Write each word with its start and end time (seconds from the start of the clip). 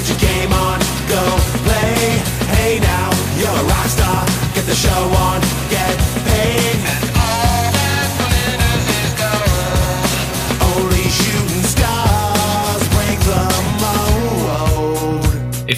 Get 0.00 0.08
your 0.08 0.30
game 0.32 0.52
on, 0.54 0.80
go 1.12 1.20
play. 1.60 2.16
Hey 2.56 2.80
now, 2.80 3.10
you're 3.36 3.52
a 3.52 3.64
rock 3.68 3.86
star. 3.86 4.24
Get 4.54 4.64
the 4.64 4.74
show 4.74 4.88
on, 5.28 5.42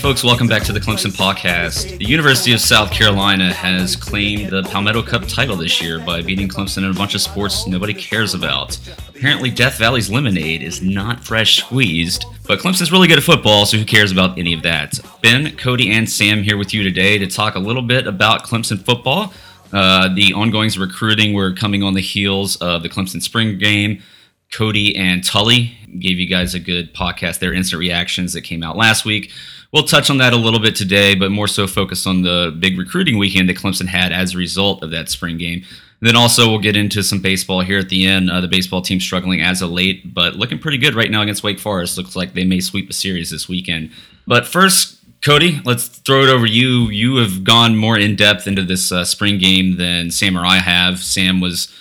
folks, 0.03 0.25
welcome 0.25 0.49
back 0.49 0.65
to 0.65 0.73
the 0.73 0.81
Clemson 0.81 1.13
Podcast. 1.13 1.97
The 1.97 2.05
University 2.05 2.53
of 2.53 2.59
South 2.59 2.91
Carolina 2.91 3.53
has 3.53 3.95
claimed 3.95 4.51
the 4.51 4.65
Palmetto 4.65 5.01
Cup 5.01 5.29
title 5.29 5.55
this 5.55 5.81
year 5.81 6.01
by 6.01 6.21
beating 6.21 6.49
Clemson 6.49 6.79
in 6.79 6.91
a 6.91 6.93
bunch 6.93 7.15
of 7.15 7.21
sports 7.21 7.69
nobody 7.69 7.95
cares 7.95 8.35
about. 8.35 8.77
Apparently, 9.11 9.49
Death 9.49 9.79
Valley's 9.79 10.11
lemonade 10.11 10.61
is 10.61 10.83
not 10.83 11.23
fresh 11.23 11.59
squeezed, 11.59 12.25
but 12.49 12.59
Clemson's 12.59 12.91
really 12.91 13.07
good 13.07 13.19
at 13.19 13.23
football, 13.23 13.65
so 13.65 13.77
who 13.77 13.85
cares 13.85 14.11
about 14.11 14.37
any 14.37 14.53
of 14.53 14.63
that? 14.65 14.99
Ben, 15.23 15.57
Cody, 15.57 15.93
and 15.93 16.11
Sam 16.11 16.43
here 16.43 16.57
with 16.57 16.75
you 16.75 16.83
today 16.83 17.17
to 17.19 17.29
talk 17.29 17.55
a 17.55 17.61
little 17.61 17.83
bit 17.83 18.09
about 18.09 18.43
Clemson 18.43 18.85
football. 18.85 19.33
Uh, 19.73 20.13
the 20.13 20.33
ongoing 20.33 20.69
recruiting, 20.81 21.33
we're 21.33 21.55
coming 21.55 21.85
on 21.85 21.95
the 21.95 22.01
heels 22.01 22.57
of 22.57 22.83
the 22.83 22.89
Clemson 22.89 23.23
spring 23.23 23.57
game. 23.57 24.03
Cody 24.53 24.97
and 24.97 25.25
Tully 25.25 25.77
gave 26.01 26.19
you 26.19 26.27
guys 26.27 26.55
a 26.55 26.61
good 26.61 26.93
podcast, 26.93 27.39
their 27.39 27.55
instant 27.55 27.79
reactions 27.79 28.33
that 28.33 28.43
came 28.43 28.65
out 28.65 28.77
last 28.77 29.05
week. 29.05 29.31
We'll 29.73 29.85
touch 29.85 30.11
on 30.11 30.19
that 30.19 30.35
a 30.35 30.37
little 30.37 30.61
bit 30.61 30.77
today, 30.77 31.15
but 31.15 31.31
more 31.31 31.49
so 31.49 31.67
focus 31.67 32.07
on 32.07 32.23
the 32.23 32.55
big 32.59 32.79
recruiting 32.79 33.17
weekend 33.17 33.49
that 33.49 33.57
Clemson 33.57 33.87
had 33.87 34.13
as 34.13 34.35
a 34.35 34.39
result 34.39 34.83
of 34.83 34.91
that 34.91 35.09
spring 35.09 35.39
game. 35.39 35.65
And 36.01 36.09
then 36.09 36.17
also 36.17 36.51
we'll 36.51 36.59
get 36.59 36.77
into 36.77 37.03
some 37.03 37.21
baseball 37.21 37.61
here 37.61 37.79
at 37.79 37.89
the 37.89 38.05
end. 38.07 38.31
Uh, 38.31 38.43
the 38.43 38.49
baseball 38.49 38.83
team 38.83 39.01
struggling 39.01 39.41
as 39.41 39.63
of 39.63 39.71
late, 39.71 40.13
but 40.13 40.37
looking 40.37 40.59
pretty 40.59 40.77
good 40.77 40.95
right 40.95 41.11
now 41.11 41.23
against 41.23 41.43
Wake 41.43 41.59
Forest. 41.59 41.97
Looks 41.97 42.15
like 42.15 42.35
they 42.35 42.45
may 42.45 42.61
sweep 42.61 42.91
a 42.91 42.93
series 42.93 43.31
this 43.31 43.49
weekend. 43.49 43.93
But 44.27 44.47
first, 44.47 44.99
Cody, 45.23 45.61
let's 45.65 45.87
throw 45.87 46.23
it 46.23 46.29
over 46.29 46.45
you. 46.45 46.91
You 46.91 47.17
have 47.17 47.43
gone 47.43 47.77
more 47.77 47.97
in 47.97 48.15
depth 48.15 48.47
into 48.47 48.65
this 48.65 48.93
uh, 48.93 49.07
spring 49.07 49.39
game 49.39 49.79
than 49.79 50.11
Sam 50.11 50.37
or 50.37 50.45
I 50.45 50.57
have. 50.57 50.99
Sam 50.99 51.41
was 51.41 51.73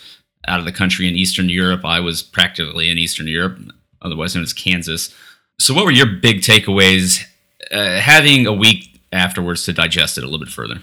out 0.47 0.59
of 0.59 0.65
the 0.65 0.71
country 0.71 1.09
in 1.09 1.15
Eastern 1.15 1.49
Europe. 1.49 1.83
I 1.83 1.99
was 1.99 2.23
practically 2.23 2.89
in 2.89 2.97
Eastern 2.97 3.27
Europe, 3.27 3.59
otherwise 4.01 4.33
known 4.33 4.43
as 4.43 4.53
Kansas. 4.53 5.13
So, 5.59 5.73
what 5.73 5.85
were 5.85 5.91
your 5.91 6.05
big 6.05 6.37
takeaways 6.37 7.25
uh, 7.71 7.99
having 7.99 8.45
a 8.47 8.53
week 8.53 8.99
afterwards 9.11 9.63
to 9.65 9.73
digest 9.73 10.17
it 10.17 10.23
a 10.23 10.27
little 10.27 10.39
bit 10.39 10.49
further? 10.49 10.81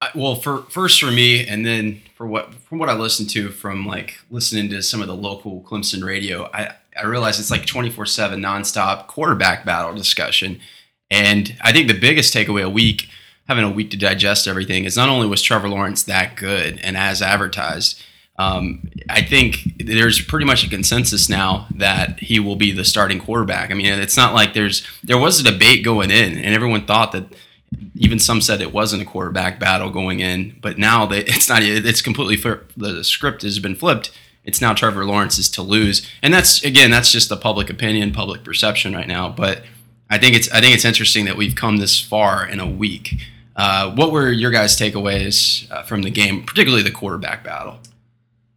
I- 0.00 0.10
well 0.14 0.34
for 0.34 0.62
first 0.64 1.00
for 1.00 1.10
me 1.10 1.46
and 1.46 1.64
then 1.64 2.02
for 2.14 2.26
what 2.26 2.52
from 2.54 2.78
what 2.78 2.88
i 2.90 2.94
listened 2.94 3.30
to 3.30 3.48
from 3.50 3.86
like 3.86 4.18
listening 4.30 4.68
to 4.70 4.82
some 4.82 5.00
of 5.00 5.06
the 5.06 5.14
local 5.14 5.62
clemson 5.62 6.04
radio 6.04 6.50
i 6.52 6.74
i 6.96 7.04
realized 7.04 7.40
it's 7.40 7.50
like 7.50 7.64
24-7 7.64 7.94
nonstop 8.40 9.06
quarterback 9.06 9.64
battle 9.64 9.94
discussion 9.94 10.60
and 11.10 11.56
i 11.62 11.72
think 11.72 11.88
the 11.88 11.98
biggest 11.98 12.34
takeaway 12.34 12.62
a 12.64 12.68
week 12.68 13.08
having 13.48 13.64
a 13.64 13.70
week 13.70 13.90
to 13.90 13.96
digest 13.96 14.46
everything 14.46 14.84
is 14.84 14.96
not 14.96 15.08
only 15.08 15.26
was 15.26 15.40
trevor 15.42 15.68
lawrence 15.68 16.02
that 16.02 16.36
good 16.36 16.78
and 16.82 16.96
as 16.96 17.22
advertised 17.22 18.02
um, 18.36 18.90
I 19.08 19.22
think 19.22 19.84
there's 19.84 20.20
pretty 20.20 20.44
much 20.44 20.64
a 20.64 20.68
consensus 20.68 21.28
now 21.28 21.68
that 21.76 22.18
he 22.18 22.40
will 22.40 22.56
be 22.56 22.72
the 22.72 22.84
starting 22.84 23.20
quarterback. 23.20 23.70
I 23.70 23.74
mean, 23.74 23.86
it's 23.86 24.16
not 24.16 24.34
like 24.34 24.54
there's 24.54 24.86
there 25.04 25.18
was 25.18 25.40
a 25.40 25.44
debate 25.44 25.84
going 25.84 26.10
in, 26.10 26.36
and 26.38 26.54
everyone 26.54 26.84
thought 26.84 27.12
that 27.12 27.26
even 27.94 28.18
some 28.18 28.40
said 28.40 28.60
it 28.60 28.72
wasn't 28.72 29.02
a 29.02 29.04
quarterback 29.04 29.60
battle 29.60 29.90
going 29.90 30.20
in, 30.20 30.56
but 30.60 30.78
now 30.78 31.06
they, 31.06 31.20
it's 31.26 31.48
not. 31.48 31.62
It's 31.62 32.02
completely 32.02 32.36
flip, 32.36 32.72
the 32.76 33.04
script 33.04 33.42
has 33.42 33.58
been 33.58 33.76
flipped. 33.76 34.10
It's 34.44 34.60
now 34.60 34.74
Trevor 34.74 35.06
Lawrence's 35.06 35.48
to 35.50 35.62
lose, 35.62 36.06
and 36.20 36.34
that's 36.34 36.62
again 36.64 36.90
that's 36.90 37.12
just 37.12 37.28
the 37.28 37.36
public 37.36 37.70
opinion, 37.70 38.12
public 38.12 38.42
perception 38.42 38.94
right 38.94 39.08
now. 39.08 39.28
But 39.28 39.62
I 40.10 40.18
think 40.18 40.34
it's 40.34 40.50
I 40.50 40.60
think 40.60 40.74
it's 40.74 40.84
interesting 40.84 41.24
that 41.26 41.36
we've 41.36 41.54
come 41.54 41.76
this 41.76 42.00
far 42.00 42.44
in 42.46 42.58
a 42.58 42.66
week. 42.68 43.16
Uh, 43.56 43.92
what 43.94 44.10
were 44.10 44.32
your 44.32 44.50
guys' 44.50 44.76
takeaways 44.76 45.70
uh, 45.70 45.84
from 45.84 46.02
the 46.02 46.10
game, 46.10 46.42
particularly 46.42 46.82
the 46.82 46.90
quarterback 46.90 47.44
battle? 47.44 47.78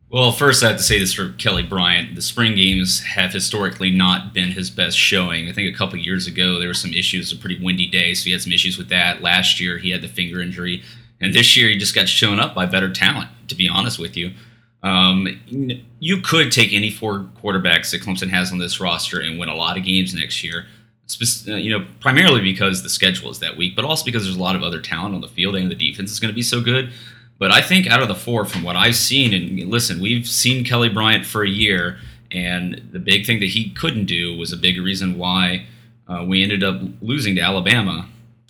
Well, 0.09 0.31
first, 0.31 0.63
I 0.63 0.69
have 0.69 0.77
to 0.77 0.83
say 0.83 0.99
this 0.99 1.13
for 1.13 1.33
Kelly 1.33 1.63
Bryant. 1.63 2.15
The 2.15 2.21
spring 2.21 2.55
games 2.55 3.03
have 3.03 3.33
historically 3.33 3.91
not 3.91 4.33
been 4.33 4.51
his 4.51 4.69
best 4.69 4.97
showing. 4.97 5.49
I 5.49 5.51
think 5.51 5.73
a 5.73 5.77
couple 5.77 5.99
years 5.99 6.27
ago, 6.27 6.59
there 6.59 6.69
were 6.69 6.73
some 6.73 6.93
issues, 6.93 7.33
a 7.33 7.35
pretty 7.35 7.61
windy 7.61 7.87
day, 7.87 8.13
so 8.13 8.23
he 8.23 8.31
had 8.31 8.41
some 8.41 8.53
issues 8.53 8.77
with 8.77 8.87
that. 8.87 9.21
Last 9.21 9.59
year, 9.59 9.77
he 9.77 9.89
had 9.89 10.01
the 10.01 10.07
finger 10.07 10.39
injury. 10.39 10.81
And 11.19 11.33
this 11.33 11.57
year, 11.57 11.67
he 11.67 11.77
just 11.77 11.93
got 11.93 12.07
shown 12.07 12.39
up 12.39 12.55
by 12.55 12.65
better 12.65 12.89
talent, 12.91 13.29
to 13.49 13.55
be 13.55 13.67
honest 13.67 13.99
with 13.99 14.15
you. 14.15 14.31
Um, 14.81 15.27
you 15.99 16.21
could 16.21 16.53
take 16.53 16.71
any 16.71 16.89
four 16.89 17.27
quarterbacks 17.43 17.91
that 17.91 18.01
Clemson 18.01 18.29
has 18.29 18.53
on 18.53 18.59
this 18.59 18.79
roster 18.79 19.19
and 19.19 19.37
win 19.37 19.49
a 19.49 19.55
lot 19.55 19.77
of 19.77 19.83
games 19.83 20.13
next 20.13 20.41
year. 20.41 20.67
Uh, 21.47 21.55
you 21.55 21.77
know, 21.77 21.85
primarily 21.99 22.41
because 22.41 22.83
the 22.83 22.89
schedule 22.89 23.29
is 23.29 23.39
that 23.39 23.57
week, 23.57 23.75
but 23.75 23.83
also 23.83 24.05
because 24.05 24.23
there's 24.23 24.35
a 24.35 24.41
lot 24.41 24.55
of 24.55 24.63
other 24.63 24.81
talent 24.81 25.15
on 25.15 25.21
the 25.21 25.27
field 25.27 25.55
and 25.55 25.69
the 25.71 25.75
defense 25.75 26.11
is 26.11 26.19
going 26.19 26.31
to 26.31 26.35
be 26.35 26.41
so 26.41 26.61
good. 26.61 26.91
But 27.39 27.51
I 27.51 27.61
think 27.61 27.87
out 27.87 28.01
of 28.01 28.07
the 28.07 28.15
four, 28.15 28.45
from 28.45 28.63
what 28.63 28.75
I've 28.75 28.95
seen, 28.95 29.33
and 29.33 29.69
listen, 29.69 30.01
we've 30.01 30.27
seen 30.27 30.63
Kelly 30.63 30.89
Bryant 30.89 31.25
for 31.25 31.43
a 31.43 31.49
year, 31.49 31.99
and 32.31 32.89
the 32.91 32.99
big 32.99 33.25
thing 33.25 33.39
that 33.39 33.49
he 33.49 33.69
couldn't 33.71 34.05
do 34.05 34.35
was 34.35 34.51
a 34.51 34.57
big 34.57 34.79
reason 34.79 35.17
why 35.17 35.65
uh, 36.07 36.23
we 36.27 36.41
ended 36.41 36.63
up 36.63 36.81
losing 37.01 37.35
to 37.35 37.41
Alabama, 37.41 38.07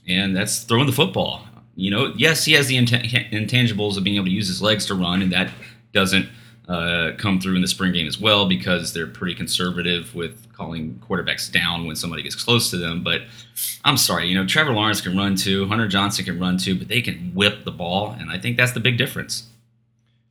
and 0.07 0.35
that's 0.35 0.63
throwing 0.63 0.85
the 0.85 0.93
football. 0.93 1.43
You 1.75 1.91
know, 1.91 2.13
yes, 2.15 2.45
he 2.45 2.53
has 2.53 2.67
the 2.67 2.77
int- 2.77 2.91
intangibles 2.91 3.97
of 3.97 4.03
being 4.03 4.15
able 4.15 4.25
to 4.25 4.31
use 4.31 4.47
his 4.47 4.61
legs 4.61 4.85
to 4.87 4.95
run, 4.95 5.21
and 5.21 5.31
that 5.31 5.51
doesn't 5.91 6.29
uh, 6.67 7.11
come 7.17 7.39
through 7.39 7.55
in 7.55 7.61
the 7.61 7.67
spring 7.67 7.93
game 7.93 8.07
as 8.07 8.19
well 8.19 8.47
because 8.47 8.93
they're 8.93 9.07
pretty 9.07 9.33
conservative 9.33 10.13
with 10.13 10.51
calling 10.53 11.01
quarterbacks 11.07 11.51
down 11.51 11.85
when 11.85 11.95
somebody 11.95 12.23
gets 12.23 12.35
close 12.35 12.69
to 12.71 12.77
them. 12.77 13.03
But 13.03 13.21
I'm 13.85 13.97
sorry, 13.97 14.27
you 14.27 14.35
know, 14.35 14.45
Trevor 14.45 14.73
Lawrence 14.73 14.99
can 14.99 15.17
run 15.17 15.35
too, 15.35 15.67
Hunter 15.67 15.87
Johnson 15.87 16.25
can 16.25 16.39
run 16.39 16.57
too, 16.57 16.77
but 16.77 16.87
they 16.87 17.01
can 17.01 17.31
whip 17.33 17.63
the 17.63 17.71
ball, 17.71 18.11
and 18.11 18.29
I 18.29 18.37
think 18.37 18.57
that's 18.57 18.73
the 18.73 18.79
big 18.79 18.97
difference. 18.97 19.47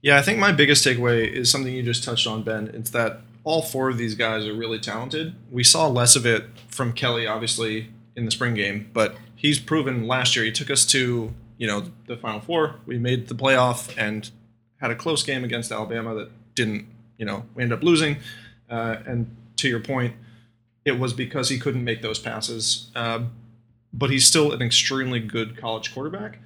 Yeah, 0.03 0.19
I 0.19 0.23
think 0.23 0.39
my 0.39 0.53
biggest 0.53 0.87
takeaway 0.87 1.27
is 1.29 1.51
something 1.51 1.73
you 1.73 1.83
just 1.83 2.05
touched 2.05 2.27
on, 2.27 2.43
Ben. 2.43 2.69
It's 2.75 2.91
that 2.91 3.21
all 3.43 3.63
four 3.63 3.89
of 3.89 3.97
these 3.97 4.15
guys 4.15 4.45
are 4.45 4.55
really 4.55 4.79
talented. 4.79 5.35
We 5.51 5.65
saw 5.65 5.87
less 5.89 6.17
of 6.17 6.27
it 6.27 6.45
from 6.69 6.93
Kelly, 6.93 7.27
obviously, 7.27 7.89
in 8.15 8.25
the 8.25 8.31
spring 8.31 8.55
game, 8.55 8.91
but 8.93 9.17
he's 9.35 9.59
proven 9.59 10.07
last 10.07 10.37
year. 10.37 10.45
He 10.45 10.53
took 10.53 10.71
us 10.71 10.85
to, 10.87 11.33
you 11.57 11.67
know, 11.67 11.85
the 12.07 12.17
Final 12.17 12.41
Four. 12.41 12.77
We 12.87 12.99
made 12.99 13.29
the 13.29 13.35
playoff 13.35 13.97
and 13.97 14.31
had 14.81 14.91
a 14.91 14.95
close 14.95 15.23
game 15.23 15.45
against 15.45 15.73
Alabama 15.73 16.15
that 16.15 16.31
didn't, 16.55 16.87
you 17.19 17.25
know, 17.25 17.45
we 17.55 17.63
ended 17.63 17.79
up 17.79 17.85
losing. 17.85 18.17
Uh, 18.69 18.97
and 19.07 19.35
to 19.57 19.69
your 19.69 19.81
point, 19.81 20.15
it 20.85 20.99
was 20.99 21.13
because 21.13 21.49
he 21.49 21.59
couldn't 21.59 21.85
make 21.85 22.03
those 22.03 22.19
passes. 22.19 22.91
Uh, 22.95 23.25
but 23.93 24.11
he's 24.11 24.27
still 24.27 24.53
an 24.53 24.63
extremely 24.63 25.21
good 25.21 25.57
college 25.57 25.95
quarterback. 25.95 26.39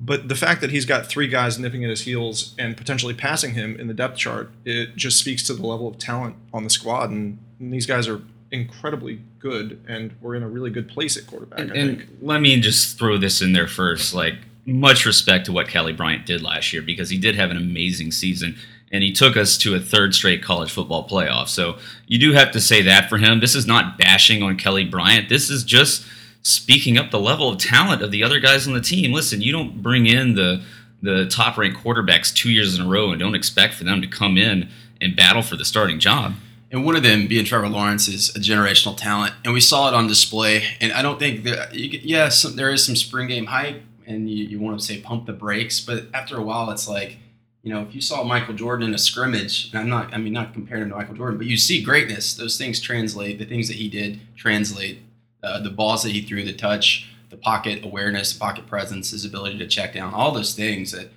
But 0.00 0.28
the 0.28 0.34
fact 0.34 0.60
that 0.60 0.70
he's 0.70 0.84
got 0.84 1.06
three 1.06 1.28
guys 1.28 1.58
nipping 1.58 1.84
at 1.84 1.90
his 1.90 2.02
heels 2.02 2.54
and 2.58 2.76
potentially 2.76 3.14
passing 3.14 3.54
him 3.54 3.78
in 3.78 3.86
the 3.86 3.94
depth 3.94 4.18
chart, 4.18 4.50
it 4.64 4.96
just 4.96 5.18
speaks 5.18 5.42
to 5.44 5.54
the 5.54 5.66
level 5.66 5.88
of 5.88 5.98
talent 5.98 6.36
on 6.52 6.64
the 6.64 6.70
squad. 6.70 7.10
And, 7.10 7.38
and 7.58 7.72
these 7.72 7.86
guys 7.86 8.06
are 8.08 8.20
incredibly 8.50 9.20
good, 9.38 9.82
and 9.88 10.14
we're 10.20 10.34
in 10.34 10.42
a 10.42 10.48
really 10.48 10.70
good 10.70 10.88
place 10.88 11.16
at 11.16 11.26
quarterback. 11.26 11.60
And, 11.60 11.70
I 11.70 11.74
think. 11.74 12.00
and 12.00 12.18
let 12.20 12.40
me 12.40 12.60
just 12.60 12.98
throw 12.98 13.16
this 13.16 13.40
in 13.40 13.52
there 13.52 13.68
first. 13.68 14.14
Like, 14.14 14.34
much 14.66 15.04
respect 15.06 15.46
to 15.46 15.52
what 15.52 15.68
Kelly 15.68 15.92
Bryant 15.92 16.26
did 16.26 16.42
last 16.42 16.72
year 16.72 16.82
because 16.82 17.10
he 17.10 17.18
did 17.18 17.34
have 17.36 17.50
an 17.50 17.56
amazing 17.56 18.10
season 18.12 18.56
and 18.92 19.02
he 19.02 19.12
took 19.12 19.36
us 19.36 19.56
to 19.58 19.74
a 19.74 19.80
third 19.80 20.14
straight 20.14 20.42
college 20.42 20.70
football 20.70 21.08
playoff. 21.08 21.48
So 21.48 21.78
you 22.06 22.18
do 22.18 22.32
have 22.32 22.50
to 22.52 22.60
say 22.60 22.80
that 22.82 23.08
for 23.08 23.18
him. 23.18 23.40
This 23.40 23.54
is 23.54 23.66
not 23.66 23.98
bashing 23.98 24.42
on 24.42 24.56
Kelly 24.56 24.84
Bryant. 24.84 25.28
This 25.28 25.50
is 25.50 25.64
just 25.64 26.04
speaking 26.42 26.96
up 26.98 27.10
the 27.10 27.18
level 27.20 27.48
of 27.48 27.58
talent 27.58 28.02
of 28.02 28.10
the 28.10 28.22
other 28.22 28.38
guys 28.38 28.66
on 28.68 28.74
the 28.74 28.80
team. 28.80 29.12
Listen, 29.12 29.40
you 29.40 29.52
don't 29.52 29.82
bring 29.82 30.06
in 30.06 30.34
the 30.34 30.62
the 31.02 31.26
top 31.26 31.58
ranked 31.58 31.78
quarterbacks 31.80 32.34
two 32.34 32.50
years 32.50 32.78
in 32.78 32.86
a 32.86 32.88
row 32.88 33.10
and 33.10 33.20
don't 33.20 33.34
expect 33.34 33.74
for 33.74 33.84
them 33.84 34.00
to 34.00 34.06
come 34.06 34.38
in 34.38 34.70
and 35.02 35.14
battle 35.14 35.42
for 35.42 35.54
the 35.54 35.64
starting 35.64 35.98
job. 35.98 36.32
And 36.70 36.82
one 36.84 36.96
of 36.96 37.02
them 37.02 37.26
being 37.26 37.44
Trevor 37.44 37.68
Lawrence 37.68 38.08
is 38.08 38.34
a 38.34 38.38
generational 38.38 38.96
talent, 38.96 39.34
and 39.44 39.52
we 39.52 39.60
saw 39.60 39.86
it 39.88 39.94
on 39.94 40.06
display. 40.06 40.64
And 40.80 40.92
I 40.94 41.02
don't 41.02 41.18
think 41.18 41.44
that, 41.44 41.70
could- 41.72 42.04
yeah, 42.04 42.30
there 42.54 42.70
is 42.72 42.84
some 42.86 42.96
spring 42.96 43.28
game 43.28 43.46
hype, 43.46 43.82
and 44.06 44.30
you, 44.30 44.44
you 44.44 44.60
want 44.60 44.78
to 44.78 44.84
say 44.84 45.00
pump 45.00 45.26
the 45.26 45.32
brakes, 45.32 45.80
but 45.80 46.06
after 46.14 46.36
a 46.36 46.42
while, 46.42 46.70
it's 46.70 46.88
like, 46.88 47.18
you 47.62 47.72
know, 47.72 47.82
if 47.82 47.94
you 47.94 48.00
saw 48.00 48.22
Michael 48.22 48.54
Jordan 48.54 48.88
in 48.88 48.94
a 48.94 48.98
scrimmage, 48.98 49.70
and 49.70 49.80
I'm 49.80 49.88
not, 49.88 50.12
I 50.12 50.18
mean, 50.18 50.32
not 50.32 50.52
comparing 50.52 50.82
him 50.82 50.90
to 50.90 50.96
Michael 50.96 51.14
Jordan, 51.14 51.38
but 51.38 51.46
you 51.46 51.56
see 51.56 51.82
greatness. 51.82 52.34
Those 52.34 52.58
things 52.58 52.80
translate. 52.80 53.38
The 53.38 53.46
things 53.46 53.68
that 53.68 53.76
he 53.76 53.88
did 53.88 54.20
translate. 54.36 55.00
Uh, 55.42 55.60
the 55.60 55.70
balls 55.70 56.02
that 56.02 56.12
he 56.12 56.22
threw, 56.22 56.42
the 56.42 56.52
touch, 56.52 57.10
the 57.30 57.36
pocket 57.36 57.84
awareness, 57.84 58.32
pocket 58.32 58.66
presence, 58.66 59.10
his 59.10 59.24
ability 59.24 59.58
to 59.58 59.66
check 59.66 59.92
down, 59.92 60.14
all 60.14 60.32
those 60.32 60.54
things 60.54 60.92
that 60.92 61.10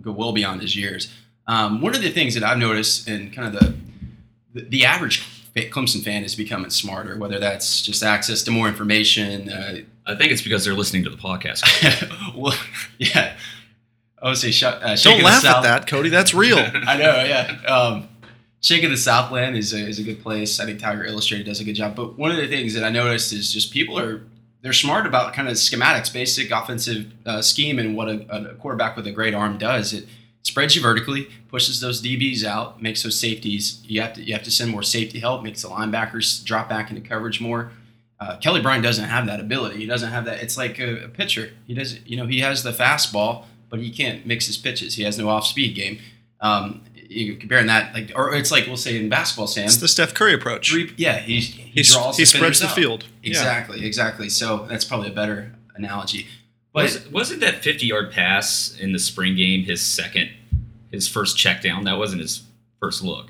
go 0.00 0.12
well 0.12 0.32
beyond 0.32 0.60
his 0.60 0.76
years. 0.76 1.12
Um, 1.46 1.80
one 1.80 1.94
of 1.94 2.02
the 2.02 2.10
things 2.10 2.34
that 2.34 2.42
I've 2.42 2.58
noticed 2.58 3.08
in 3.08 3.30
kind 3.30 3.54
of 3.54 3.60
the 3.60 3.74
the, 4.54 4.84
average 4.84 5.43
Clemson 5.54 6.02
fan 6.02 6.24
is 6.24 6.34
becoming 6.34 6.70
smarter, 6.70 7.16
whether 7.16 7.38
that's 7.38 7.80
just 7.82 8.02
access 8.02 8.42
to 8.42 8.50
more 8.50 8.68
information. 8.68 9.48
Uh, 9.48 9.78
I 10.06 10.14
think 10.16 10.32
it's 10.32 10.42
because 10.42 10.64
they're 10.64 10.74
listening 10.74 11.04
to 11.04 11.10
the 11.10 11.16
podcast. 11.16 11.62
well, 12.36 12.56
yeah. 12.98 13.36
I 14.20 14.28
would 14.28 14.38
say 14.38 14.50
sh- 14.50 14.64
uh, 14.64 14.78
Don't 14.80 14.90
of 15.14 15.18
the 15.18 15.24
laugh 15.24 15.42
South- 15.42 15.56
at 15.58 15.62
that, 15.62 15.86
Cody. 15.86 16.08
That's 16.08 16.34
real. 16.34 16.58
I 16.74 16.96
know, 16.96 17.24
yeah. 17.24 17.60
Um, 17.66 18.08
Shakin' 18.60 18.90
the 18.90 18.96
Southland 18.96 19.56
is 19.56 19.74
a, 19.74 19.78
is 19.78 19.98
a 19.98 20.02
good 20.02 20.22
place. 20.22 20.58
I 20.58 20.64
think 20.64 20.80
Tiger 20.80 21.04
Illustrated 21.04 21.44
does 21.46 21.60
a 21.60 21.64
good 21.64 21.74
job. 21.74 21.94
But 21.94 22.18
one 22.18 22.30
of 22.30 22.38
the 22.38 22.48
things 22.48 22.74
that 22.74 22.82
I 22.82 22.88
noticed 22.88 23.32
is 23.32 23.52
just 23.52 23.72
people 23.72 23.98
are 23.98 24.22
they're 24.62 24.72
smart 24.72 25.06
about 25.06 25.34
kind 25.34 25.46
of 25.46 25.54
schematics, 25.54 26.10
basic 26.10 26.50
offensive 26.50 27.12
uh, 27.26 27.42
scheme, 27.42 27.78
and 27.78 27.94
what 27.94 28.08
a, 28.08 28.26
a 28.34 28.54
quarterback 28.54 28.96
with 28.96 29.06
a 29.06 29.12
great 29.12 29.34
arm 29.34 29.58
does. 29.58 29.92
It 29.92 30.08
spreads 30.44 30.76
you 30.76 30.82
vertically, 30.82 31.28
pushes 31.48 31.80
those 31.80 32.00
DBs 32.00 32.44
out, 32.44 32.80
makes 32.80 33.02
those 33.02 33.18
safeties. 33.18 33.82
You 33.84 34.00
have 34.02 34.12
to 34.14 34.22
you 34.22 34.32
have 34.34 34.44
to 34.44 34.50
send 34.50 34.70
more 34.70 34.82
safety 34.82 35.18
help, 35.18 35.42
makes 35.42 35.62
the 35.62 35.68
linebackers 35.68 36.44
drop 36.44 36.68
back 36.68 36.90
into 36.90 37.02
coverage 37.02 37.40
more. 37.40 37.72
Uh, 38.20 38.36
Kelly 38.38 38.62
Bryant 38.62 38.84
doesn't 38.84 39.04
have 39.08 39.26
that 39.26 39.40
ability. 39.40 39.78
He 39.78 39.86
doesn't 39.86 40.10
have 40.10 40.24
that. 40.26 40.42
It's 40.42 40.56
like 40.56 40.78
a, 40.78 41.04
a 41.06 41.08
pitcher. 41.08 41.50
He 41.66 41.74
doesn't. 41.74 42.08
You 42.08 42.16
know, 42.16 42.26
he 42.26 42.40
has 42.40 42.62
the 42.62 42.70
fastball, 42.70 43.44
but 43.68 43.80
he 43.80 43.90
can't 43.90 44.24
mix 44.24 44.46
his 44.46 44.56
pitches. 44.56 44.94
He 44.94 45.02
has 45.02 45.18
no 45.18 45.28
off-speed 45.28 45.74
game. 45.74 45.98
Um, 46.40 46.82
you 46.94 47.36
comparing 47.36 47.66
that, 47.66 47.92
like, 47.92 48.12
or 48.14 48.34
it's 48.34 48.50
like 48.50 48.66
we'll 48.66 48.76
say 48.76 48.96
in 48.98 49.08
basketball, 49.08 49.46
Sam. 49.46 49.64
It's 49.64 49.76
the 49.78 49.88
Steph 49.88 50.14
Curry 50.14 50.32
approach. 50.34 50.70
Three, 50.70 50.92
yeah, 50.96 51.18
he, 51.18 51.40
he 51.40 51.62
He's- 51.70 51.92
draws. 51.92 52.16
he 52.16 52.24
defenders 52.24 52.58
spreads 52.58 52.60
the 52.60 52.66
out. 52.68 52.74
field. 52.74 53.04
Yeah. 53.22 53.30
Exactly, 53.30 53.84
exactly. 53.84 54.28
So 54.28 54.66
that's 54.68 54.84
probably 54.84 55.08
a 55.08 55.12
better 55.14 55.52
analogy. 55.74 56.26
But 56.74 56.82
Was, 56.84 57.10
wasn't 57.10 57.40
that 57.40 57.62
50 57.62 57.86
yard 57.86 58.10
pass 58.12 58.76
in 58.78 58.92
the 58.92 58.98
spring 58.98 59.36
game 59.36 59.62
his 59.64 59.80
second, 59.80 60.30
his 60.90 61.08
first 61.08 61.38
check 61.38 61.62
down? 61.62 61.84
That 61.84 61.96
wasn't 61.98 62.20
his 62.20 62.42
first 62.80 63.02
look. 63.02 63.28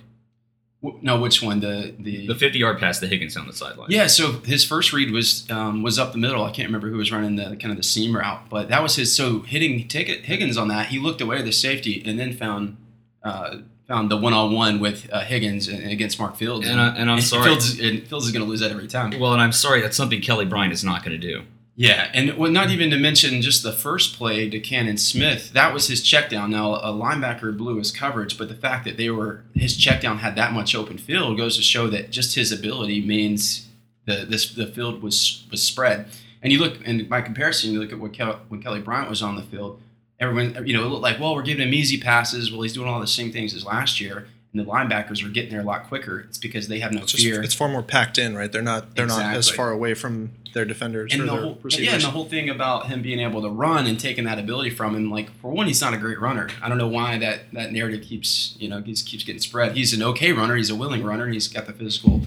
w- 0.82 0.98
no, 1.02 1.20
which 1.20 1.42
one? 1.42 1.60
The 1.60 1.94
the, 1.98 2.26
The 2.26 2.34
50 2.34 2.58
yard 2.58 2.78
pass 2.78 2.98
to 3.00 3.06
Higgins 3.06 3.36
on 3.36 3.46
the 3.46 3.52
sideline. 3.52 3.90
yeah. 3.90 4.06
So 4.06 4.32
his 4.40 4.64
first 4.64 4.92
read 4.94 5.10
was 5.12 5.48
um, 5.50 5.82
was 5.82 5.98
up 5.98 6.12
the 6.12 6.18
middle. 6.18 6.42
I 6.42 6.50
can't 6.50 6.66
remember 6.68 6.88
who 6.88 6.96
was 6.96 7.12
running 7.12 7.36
the 7.36 7.54
kind 7.56 7.70
of 7.70 7.76
the 7.76 7.82
seam 7.82 8.16
route, 8.16 8.48
but 8.48 8.68
that 8.70 8.82
was 8.82 8.96
his. 8.96 9.14
So 9.14 9.40
hitting 9.40 9.86
Ticket 9.88 10.24
Higgins 10.24 10.56
on 10.56 10.68
that, 10.68 10.86
he 10.86 10.98
looked 10.98 11.20
away 11.20 11.42
the 11.42 11.52
safety 11.52 12.02
and 12.04 12.18
then 12.18 12.32
found. 12.32 12.76
Uh, 13.22 13.58
Found 13.86 14.10
the 14.10 14.16
one-on-one 14.16 14.80
with 14.80 15.10
uh, 15.12 15.20
Higgins 15.20 15.68
and, 15.68 15.86
against 15.92 16.18
Mark 16.18 16.36
Fields, 16.36 16.66
And 16.66 16.80
I- 16.80 16.96
and 16.96 17.10
I'm 17.10 17.20
sorry. 17.20 17.50
Fields, 17.50 17.78
and 17.78 18.02
Fields 18.08 18.24
is 18.24 18.32
going 18.32 18.42
to 18.42 18.48
lose 18.48 18.60
that 18.60 18.70
every 18.70 18.88
time. 18.88 19.12
Well, 19.20 19.34
and 19.34 19.42
I'm 19.42 19.52
sorry, 19.52 19.82
that's 19.82 19.94
something 19.94 20.22
Kelly 20.22 20.46
Bryant 20.46 20.72
is 20.72 20.82
not 20.82 21.04
going 21.04 21.20
to 21.20 21.26
do. 21.28 21.42
Yeah, 21.76 22.08
and 22.14 22.36
well, 22.38 22.52
not 22.52 22.70
even 22.70 22.90
to 22.90 22.96
mention 22.96 23.42
just 23.42 23.64
the 23.64 23.72
first 23.72 24.16
play 24.16 24.48
to 24.48 24.60
Cannon 24.60 24.96
Smith. 24.96 25.52
That 25.52 25.74
was 25.74 25.88
his 25.88 26.02
check 26.02 26.30
down. 26.30 26.52
Now 26.52 26.76
a 26.76 26.92
linebacker 26.92 27.56
blew 27.56 27.78
his 27.78 27.90
coverage, 27.90 28.38
but 28.38 28.48
the 28.48 28.54
fact 28.54 28.84
that 28.84 28.96
they 28.96 29.10
were 29.10 29.42
his 29.54 29.76
check 29.76 30.00
down 30.00 30.18
had 30.18 30.36
that 30.36 30.52
much 30.52 30.74
open 30.74 30.98
field 30.98 31.36
goes 31.36 31.56
to 31.56 31.62
show 31.62 31.88
that 31.88 32.10
just 32.10 32.36
his 32.36 32.52
ability 32.52 33.04
means 33.04 33.68
the 34.06 34.24
this 34.28 34.52
the 34.52 34.68
field 34.68 35.02
was 35.02 35.44
was 35.50 35.62
spread. 35.64 36.06
And 36.42 36.52
you 36.52 36.60
look, 36.60 36.78
and 36.84 37.08
by 37.08 37.22
comparison, 37.22 37.72
you 37.72 37.80
look 37.80 37.90
at 37.90 37.98
what 37.98 38.12
Kel, 38.12 38.40
when 38.48 38.62
Kelly 38.62 38.80
Bryant 38.80 39.08
was 39.10 39.22
on 39.22 39.34
the 39.34 39.42
field. 39.42 39.80
Everyone, 40.20 40.64
you 40.66 40.74
know, 40.76 40.84
it 40.84 40.88
looked 40.88 41.02
like, 41.02 41.18
well, 41.18 41.34
we're 41.34 41.42
giving 41.42 41.66
him 41.66 41.74
easy 41.74 41.98
passes. 41.98 42.52
Well, 42.52 42.62
he's 42.62 42.74
doing 42.74 42.88
all 42.88 43.00
the 43.00 43.06
same 43.06 43.32
things 43.32 43.52
as 43.52 43.64
last 43.64 43.98
year, 44.00 44.28
and 44.52 44.60
the 44.60 44.64
linebackers 44.70 45.24
are 45.24 45.28
getting 45.28 45.50
there 45.50 45.60
a 45.62 45.64
lot 45.64 45.88
quicker. 45.88 46.20
It's 46.20 46.38
because 46.38 46.68
they 46.68 46.78
have 46.78 46.92
no 46.92 47.00
It's, 47.02 47.12
just, 47.12 47.24
fear. 47.24 47.42
it's 47.42 47.54
far 47.54 47.68
more 47.68 47.82
packed 47.82 48.16
in, 48.18 48.36
right? 48.36 48.52
They're 48.52 48.62
not 48.62 48.94
they're 48.94 49.06
not 49.06 49.34
as 49.34 49.48
far 49.50 49.72
away 49.72 49.94
from 49.94 50.30
their 50.54 50.64
defenders 50.64 51.12
and 51.12 51.22
or 51.22 51.26
the 51.26 51.32
their 51.32 51.40
whole, 51.42 51.58
receivers. 51.62 51.86
yeah, 51.86 51.94
and 51.94 52.02
the 52.02 52.10
whole 52.10 52.24
thing 52.24 52.48
about 52.48 52.86
him 52.86 53.02
being 53.02 53.20
able 53.20 53.42
to 53.42 53.48
run 53.50 53.86
and 53.86 54.00
taking 54.00 54.24
that 54.24 54.38
ability 54.38 54.70
from 54.70 54.94
him, 54.96 55.10
like 55.10 55.30
for 55.40 55.50
one, 55.50 55.66
he's 55.66 55.80
not 55.82 55.92
a 55.92 55.98
great 55.98 56.18
runner. 56.20 56.48
I 56.62 56.68
don't 56.68 56.78
know 56.78 56.88
why 56.88 57.18
that 57.18 57.52
that 57.52 57.72
narrative 57.72 58.02
keeps 58.02 58.56
you 58.58 58.68
know 58.68 58.80
keeps, 58.80 59.02
keeps 59.02 59.24
getting 59.24 59.40
spread. 59.42 59.76
He's 59.76 59.92
an 59.92 60.02
okay 60.02 60.32
runner. 60.32 60.56
He's 60.56 60.70
a 60.70 60.74
willing 60.74 61.02
runner. 61.04 61.28
He's 61.28 61.48
got 61.48 61.66
the 61.66 61.72
physical 61.74 62.22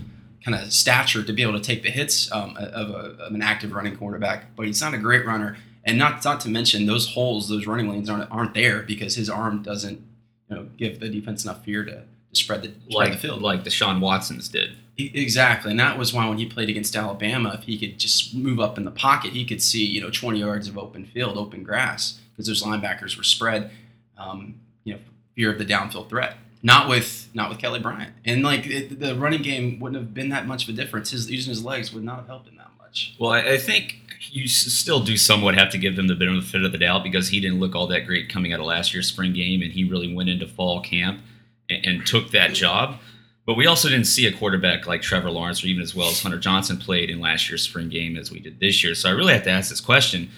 kind 0.46 0.56
of 0.56 0.72
stature 0.72 1.24
to 1.24 1.34
be 1.34 1.42
able 1.42 1.54
to 1.54 1.60
take 1.60 1.84
the 1.84 1.90
hits 1.90 2.32
um, 2.32 2.56
of, 2.58 2.90
a, 2.92 3.24
of 3.24 3.34
an 3.34 3.42
active 3.42 3.72
running 3.74 3.98
quarterback, 3.98 4.56
but 4.56 4.66
he's 4.68 4.80
not 4.82 4.94
a 4.94 4.98
great 4.98 5.26
runner. 5.26 5.58
And 5.84 5.98
not 5.98 6.24
not 6.24 6.40
to 6.42 6.50
mention 6.50 6.86
those 6.86 7.14
holes, 7.14 7.48
those 7.50 7.66
running 7.66 7.90
lanes 7.90 8.10
aren't 8.10 8.30
aren't 8.30 8.54
there 8.54 8.84
because 8.84 9.16
his 9.16 9.30
arm 9.30 9.64
doesn't 9.64 10.02
you 10.50 10.56
know 10.56 10.68
give 10.78 11.00
the 11.00 11.08
defense 11.10 11.44
enough 11.46 11.64
fear 11.64 11.86
to, 11.86 11.92
to 11.92 12.04
spread 12.34 12.62
the 12.62 12.68
spread 12.90 12.94
Like 12.94 13.12
the 13.14 13.18
field. 13.20 13.42
like 13.42 13.64
Deshaun 13.64 14.02
Watson's 14.02 14.50
did. 14.50 14.76
Exactly, 14.98 15.72
and 15.72 15.80
that 15.80 15.98
was 15.98 16.14
why 16.14 16.28
when 16.28 16.40
he 16.40 16.46
played 16.48 16.70
against 16.70 16.96
Alabama, 16.96 17.54
if 17.54 17.66
he 17.66 17.78
could 17.78 18.00
just 18.00 18.34
move 18.34 18.60
up 18.60 18.78
in 18.78 18.86
the 18.86 18.92
pocket, 18.92 19.34
he 19.34 19.46
could 19.46 19.62
see 19.62 19.86
you 19.86 20.02
know 20.02 20.10
20 20.10 20.40
yards 20.40 20.68
of 20.68 20.78
open 20.78 21.06
field, 21.06 21.38
open 21.38 21.64
grass, 21.64 22.20
because 22.32 22.48
those 22.48 22.64
linebackers 22.64 23.16
were 23.16 23.24
spread. 23.24 23.72
Um, 24.18 24.56
you 24.84 24.94
know, 24.94 25.00
fear 25.36 25.52
of 25.52 25.60
the 25.60 25.66
downfield 25.66 26.10
threat. 26.10 26.38
Not 26.64 26.90
with 26.90 27.30
not 27.36 27.50
with 27.50 27.60
Kelly 27.60 27.80
Bryant, 27.80 28.14
and 28.26 28.42
like 28.42 28.66
it, 28.66 29.00
the 29.00 29.16
running 29.16 29.44
game 29.44 29.80
wouldn't 29.80 30.02
have 30.02 30.14
been 30.14 30.30
that 30.30 30.48
much 30.48 30.64
of 30.64 30.70
a 30.70 30.74
difference. 30.74 31.12
His 31.12 31.30
using 31.30 31.52
his 31.52 31.64
legs 31.64 31.94
would 31.94 32.04
not 32.04 32.18
have 32.18 32.28
helped 32.28 32.48
him 32.48 32.58
that 32.58 32.72
much. 32.80 33.16
Well, 33.20 33.32
I, 33.32 33.42
I 33.42 33.58
think 33.58 34.00
you 34.32 34.48
still 34.48 35.02
do 35.02 35.18
somewhat 35.18 35.56
have 35.56 35.70
to 35.72 35.78
give 35.78 35.96
them 35.96 36.08
the 36.08 36.16
benefit 36.16 36.64
of 36.64 36.72
the 36.72 36.78
doubt 36.78 37.04
because 37.04 37.30
he 37.30 37.40
didn't 37.40 37.60
look 37.60 37.76
all 37.76 37.88
that 37.88 38.06
great 38.06 38.30
coming 38.30 38.54
out 38.54 38.60
of 38.60 38.66
last 38.66 38.94
year's 38.94 39.08
spring 39.08 39.34
game, 39.34 39.62
and 39.62 39.72
he 39.72 39.84
really 39.84 40.14
went 40.14 40.30
into 40.30 40.48
fall 40.48 40.82
camp 40.82 41.22
and, 41.70 41.86
and 41.86 42.06
took 42.08 42.32
that 42.32 42.54
job. 42.54 43.00
But 43.48 43.56
we 43.56 43.66
also 43.66 43.88
didn't 43.88 44.08
see 44.08 44.28
a 44.28 44.34
quarterback 44.34 44.88
like 44.88 45.02
Trevor 45.02 45.32
Lawrence 45.32 45.64
or 45.64 45.68
even 45.68 45.82
as 45.82 45.96
well 45.96 46.10
as 46.10 46.22
Hunter 46.22 46.38
Johnson 46.38 46.76
played 46.78 47.10
in 47.10 47.22
last 47.22 47.50
year's 47.50 47.64
spring 47.64 47.88
game 47.88 48.18
as 48.18 48.30
we 48.30 48.42
did 48.42 48.60
this 48.60 48.84
year. 48.84 48.94
So 48.94 49.08
I 49.08 49.14
really 49.14 49.32
have 49.32 49.44
to 49.44 49.50
ask 49.50 49.70
this 49.70 49.80
question. 49.80 50.30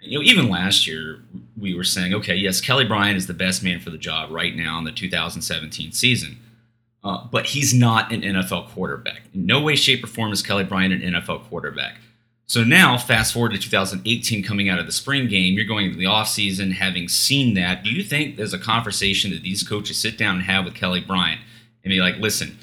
You 0.00 0.18
know, 0.18 0.22
even 0.22 0.50
last 0.50 0.86
year 0.86 1.22
we 1.56 1.74
were 1.74 1.82
saying, 1.82 2.12
okay, 2.12 2.36
yes, 2.36 2.60
Kelly 2.60 2.84
Bryant 2.84 3.16
is 3.16 3.26
the 3.26 3.32
best 3.32 3.64
man 3.64 3.80
for 3.80 3.88
the 3.88 3.96
job 3.96 4.30
right 4.30 4.54
now 4.54 4.76
in 4.76 4.84
the 4.84 4.92
2017 4.92 5.92
season. 5.92 6.36
Uh, 7.02 7.26
but 7.32 7.46
he's 7.46 7.72
not 7.72 8.12
an 8.12 8.20
NFL 8.20 8.68
quarterback. 8.68 9.22
In 9.32 9.46
no 9.46 9.62
way, 9.62 9.74
shape, 9.74 10.04
or 10.04 10.08
form 10.08 10.30
is 10.30 10.42
Kelly 10.42 10.64
Bryant 10.64 10.92
an 10.92 11.14
NFL 11.14 11.48
quarterback. 11.48 11.96
So 12.44 12.64
now, 12.64 12.98
fast 12.98 13.32
forward 13.32 13.52
to 13.52 13.58
2018, 13.58 14.42
coming 14.42 14.68
out 14.68 14.78
of 14.78 14.84
the 14.84 14.92
spring 14.92 15.26
game, 15.26 15.54
you're 15.54 15.64
going 15.64 15.86
into 15.86 15.98
the 15.98 16.04
offseason, 16.04 16.72
having 16.72 17.08
seen 17.08 17.54
that. 17.54 17.82
Do 17.82 17.90
you 17.90 18.02
think 18.02 18.36
there's 18.36 18.54
a 18.54 18.58
conversation 18.58 19.30
that 19.30 19.42
these 19.42 19.62
coaches 19.62 19.98
sit 19.98 20.18
down 20.18 20.36
and 20.36 20.44
have 20.44 20.66
with 20.66 20.74
Kelly 20.74 21.00
Bryant 21.00 21.40
and 21.88 21.96
be 21.96 22.00
like, 22.00 22.18
listen, 22.18 22.58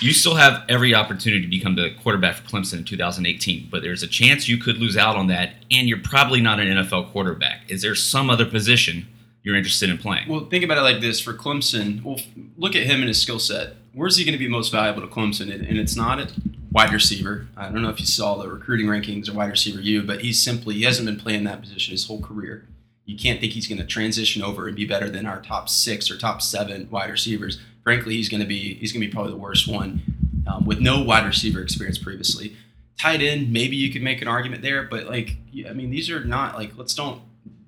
you 0.00 0.12
still 0.12 0.36
have 0.36 0.64
every 0.68 0.94
opportunity 0.94 1.42
to 1.42 1.48
become 1.48 1.74
the 1.74 1.90
quarterback 2.02 2.36
for 2.36 2.42
Clemson 2.48 2.78
in 2.78 2.84
2018, 2.84 3.68
but 3.70 3.82
there's 3.82 4.02
a 4.02 4.06
chance 4.06 4.48
you 4.48 4.58
could 4.58 4.78
lose 4.78 4.96
out 4.96 5.16
on 5.16 5.26
that, 5.26 5.54
and 5.70 5.88
you're 5.88 5.98
probably 5.98 6.40
not 6.40 6.60
an 6.60 6.68
NFL 6.68 7.10
quarterback. 7.10 7.62
Is 7.68 7.82
there 7.82 7.94
some 7.94 8.30
other 8.30 8.46
position 8.46 9.08
you're 9.42 9.56
interested 9.56 9.90
in 9.90 9.98
playing? 9.98 10.28
Well, 10.28 10.46
think 10.46 10.64
about 10.64 10.78
it 10.78 10.82
like 10.82 11.00
this: 11.00 11.20
for 11.20 11.32
Clemson, 11.34 12.02
well, 12.04 12.20
look 12.56 12.76
at 12.76 12.84
him 12.84 13.00
and 13.00 13.08
his 13.08 13.20
skill 13.20 13.38
set. 13.38 13.74
Where's 13.92 14.16
he 14.16 14.24
going 14.24 14.32
to 14.32 14.38
be 14.38 14.48
most 14.48 14.70
valuable 14.70 15.02
to 15.02 15.08
Clemson? 15.08 15.52
And 15.52 15.78
it's 15.78 15.96
not 15.96 16.20
at 16.20 16.32
wide 16.70 16.92
receiver. 16.92 17.48
I 17.56 17.68
don't 17.68 17.82
know 17.82 17.88
if 17.88 17.98
you 17.98 18.06
saw 18.06 18.36
the 18.36 18.48
recruiting 18.48 18.86
rankings 18.86 19.28
or 19.28 19.32
wide 19.32 19.50
receiver 19.50 19.80
U, 19.80 20.02
but 20.02 20.20
he's 20.20 20.40
simply 20.40 20.76
he 20.76 20.82
hasn't 20.82 21.06
been 21.06 21.18
playing 21.18 21.44
that 21.44 21.60
position 21.60 21.92
his 21.92 22.06
whole 22.06 22.20
career. 22.20 22.68
You 23.04 23.16
can't 23.16 23.40
think 23.40 23.54
he's 23.54 23.66
going 23.66 23.78
to 23.78 23.86
transition 23.86 24.42
over 24.42 24.66
and 24.66 24.76
be 24.76 24.84
better 24.84 25.08
than 25.08 25.24
our 25.24 25.40
top 25.40 25.70
six 25.70 26.10
or 26.10 26.18
top 26.18 26.42
seven 26.42 26.88
wide 26.90 27.10
receivers. 27.10 27.58
Frankly, 27.88 28.16
he's 28.16 28.28
going 28.28 28.42
to 28.42 28.46
be 28.46 28.74
he's 28.74 28.92
going 28.92 29.00
to 29.00 29.06
be 29.06 29.10
probably 29.10 29.32
the 29.32 29.38
worst 29.38 29.66
one 29.66 30.02
um, 30.46 30.66
with 30.66 30.78
no 30.78 31.00
wide 31.02 31.24
receiver 31.24 31.62
experience 31.62 31.96
previously. 31.96 32.54
Tight 33.00 33.22
end, 33.22 33.50
maybe 33.50 33.76
you 33.76 33.90
could 33.90 34.02
make 34.02 34.20
an 34.20 34.28
argument 34.28 34.60
there, 34.60 34.82
but 34.82 35.06
like 35.06 35.36
I 35.66 35.72
mean, 35.72 35.88
these 35.88 36.10
are 36.10 36.22
not 36.22 36.54
like 36.54 36.72
let's 36.76 36.92
don't 36.92 37.22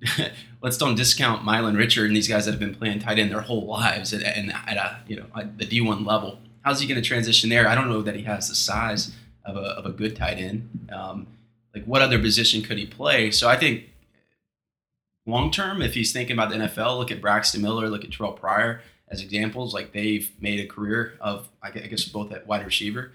let's 0.62 0.76
don't 0.76 0.94
discount 0.94 1.42
Milan 1.42 1.74
Richard 1.74 2.08
and 2.08 2.14
these 2.14 2.28
guys 2.28 2.44
that 2.44 2.50
have 2.50 2.60
been 2.60 2.74
playing 2.74 2.98
tight 2.98 3.18
end 3.18 3.30
their 3.30 3.40
whole 3.40 3.64
lives 3.64 4.12
at, 4.12 4.22
and 4.22 4.52
at 4.52 4.76
a 4.76 4.98
you 5.08 5.16
know 5.16 5.24
at 5.34 5.56
the 5.56 5.64
D1 5.64 6.04
level. 6.04 6.38
How's 6.66 6.82
he 6.82 6.86
going 6.86 7.00
to 7.00 7.08
transition 7.08 7.48
there? 7.48 7.66
I 7.66 7.74
don't 7.74 7.88
know 7.88 8.02
that 8.02 8.14
he 8.14 8.24
has 8.24 8.46
the 8.50 8.54
size 8.54 9.12
of 9.46 9.56
a, 9.56 9.68
of 9.70 9.86
a 9.86 9.90
good 9.90 10.16
tight 10.16 10.36
end. 10.36 10.86
Um, 10.92 11.28
like 11.74 11.86
what 11.86 12.02
other 12.02 12.18
position 12.18 12.60
could 12.60 12.76
he 12.76 12.84
play? 12.84 13.30
So 13.30 13.48
I 13.48 13.56
think 13.56 13.84
long 15.24 15.50
term, 15.50 15.80
if 15.80 15.94
he's 15.94 16.12
thinking 16.12 16.34
about 16.34 16.50
the 16.50 16.56
NFL, 16.56 16.98
look 16.98 17.10
at 17.10 17.22
Braxton 17.22 17.62
Miller, 17.62 17.88
look 17.88 18.04
at 18.04 18.12
Terrell 18.12 18.34
Pryor 18.34 18.82
as 19.11 19.23
examples. 19.23 19.75
Like 19.75 19.93
they've 19.93 20.31
made 20.40 20.61
a 20.61 20.67
career 20.67 21.14
of 21.21 21.49
I 21.62 21.71
guess 21.71 22.05
both 22.05 22.33
at 22.33 22.47
wide 22.47 22.64
receiver. 22.64 23.12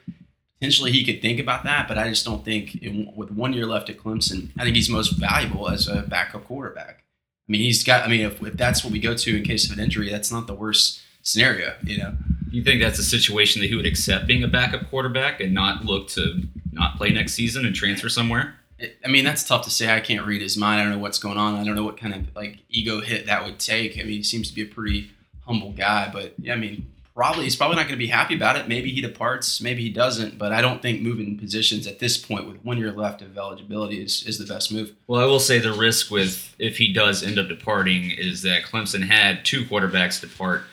Potentially 0.59 0.91
he 0.91 1.03
could 1.03 1.21
think 1.21 1.39
about 1.39 1.63
that, 1.65 1.87
but 1.87 1.97
I 1.97 2.07
just 2.09 2.25
don't 2.25 2.43
think 2.45 2.75
in, 2.81 3.11
with 3.15 3.29
one 3.31 3.51
year 3.53 3.65
left 3.65 3.89
at 3.89 3.97
Clemson, 3.97 4.49
I 4.57 4.63
think 4.63 4.75
he's 4.75 4.89
most 4.89 5.09
valuable 5.11 5.69
as 5.69 5.87
a 5.87 6.01
backup 6.03 6.45
quarterback. 6.45 7.03
I 7.47 7.51
mean, 7.51 7.61
he's 7.61 7.83
got. 7.83 8.03
I 8.03 8.07
mean, 8.07 8.21
if, 8.21 8.41
if 8.41 8.53
that's 8.55 8.83
what 8.83 8.91
we 8.93 8.99
go 8.99 9.13
to 9.15 9.37
in 9.37 9.43
case 9.43 9.69
of 9.69 9.77
an 9.77 9.83
injury, 9.83 10.09
that's 10.09 10.31
not 10.31 10.47
the 10.47 10.53
worst 10.55 11.01
scenario, 11.21 11.75
you 11.83 11.97
know. 11.97 12.15
Do 12.49 12.57
you 12.57 12.63
think 12.63 12.81
that's 12.81 12.97
a 12.99 13.03
situation 13.03 13.61
that 13.61 13.67
he 13.67 13.75
would 13.75 13.85
accept 13.85 14.25
being 14.27 14.43
a 14.43 14.47
backup 14.47 14.89
quarterback 14.89 15.41
and 15.41 15.53
not 15.53 15.83
look 15.85 16.07
to 16.09 16.41
not 16.71 16.95
play 16.97 17.11
next 17.11 17.33
season 17.33 17.65
and 17.65 17.75
transfer 17.75 18.09
somewhere? 18.09 18.55
It- 18.79 18.97
I 19.05 19.09
mean, 19.09 19.25
that's 19.25 19.43
tough 19.43 19.63
to 19.65 19.69
say. 19.69 19.93
I 19.93 19.99
can't 19.99 20.25
read 20.25 20.41
his 20.41 20.57
mind. 20.57 20.79
I 20.81 20.83
don't 20.85 20.93
know 20.93 20.99
what's 20.99 21.19
going 21.19 21.37
on. 21.37 21.55
I 21.55 21.63
don't 21.63 21.75
know 21.75 21.83
what 21.83 21.97
kind 21.97 22.15
of 22.15 22.35
like 22.35 22.59
ego 22.69 23.01
hit 23.01 23.25
that 23.27 23.43
would 23.45 23.59
take. 23.59 23.99
I 23.99 24.03
mean, 24.03 24.13
he 24.13 24.23
seems 24.23 24.47
to 24.49 24.55
be 24.55 24.61
a 24.63 24.65
pretty 24.65 25.11
humble 25.45 25.71
guy, 25.71 26.09
but 26.11 26.33
yeah, 26.39 26.53
I 26.53 26.57
mean, 26.57 26.85
probably 27.15 27.45
he's 27.45 27.55
probably 27.55 27.77
not 27.77 27.83
going 27.83 27.97
to 27.97 28.05
be 28.05 28.07
happy 28.07 28.35
about 28.35 28.57
it. 28.57 28.67
Maybe 28.67 28.91
he 28.91 29.01
departs, 29.01 29.61
maybe 29.61 29.81
he 29.81 29.89
doesn't. 29.89 30.37
But 30.37 30.51
I 30.51 30.61
don't 30.61 30.81
think 30.81 31.01
moving 31.01 31.37
positions 31.37 31.87
at 31.87 31.99
this 31.99 32.17
point 32.17 32.47
with 32.47 32.63
one 32.63 32.77
year 32.77 32.91
left 32.91 33.21
of 33.21 33.37
eligibility 33.37 34.03
is, 34.03 34.23
is 34.27 34.37
the 34.37 34.45
best 34.45 34.71
move. 34.71 34.93
Well, 35.07 35.21
I 35.21 35.25
will 35.25 35.39
say 35.39 35.59
the 35.59 35.73
risk 35.73 36.11
with 36.11 36.53
if 36.59 36.77
he 36.77 36.91
does 36.91 37.23
end 37.23 37.39
up 37.39 37.47
departing 37.47 38.11
is 38.11 38.41
that 38.43 38.63
Clemson 38.63 39.07
had 39.07 39.45
two 39.45 39.63
quarterbacks 39.63 40.19
depart 40.19 40.63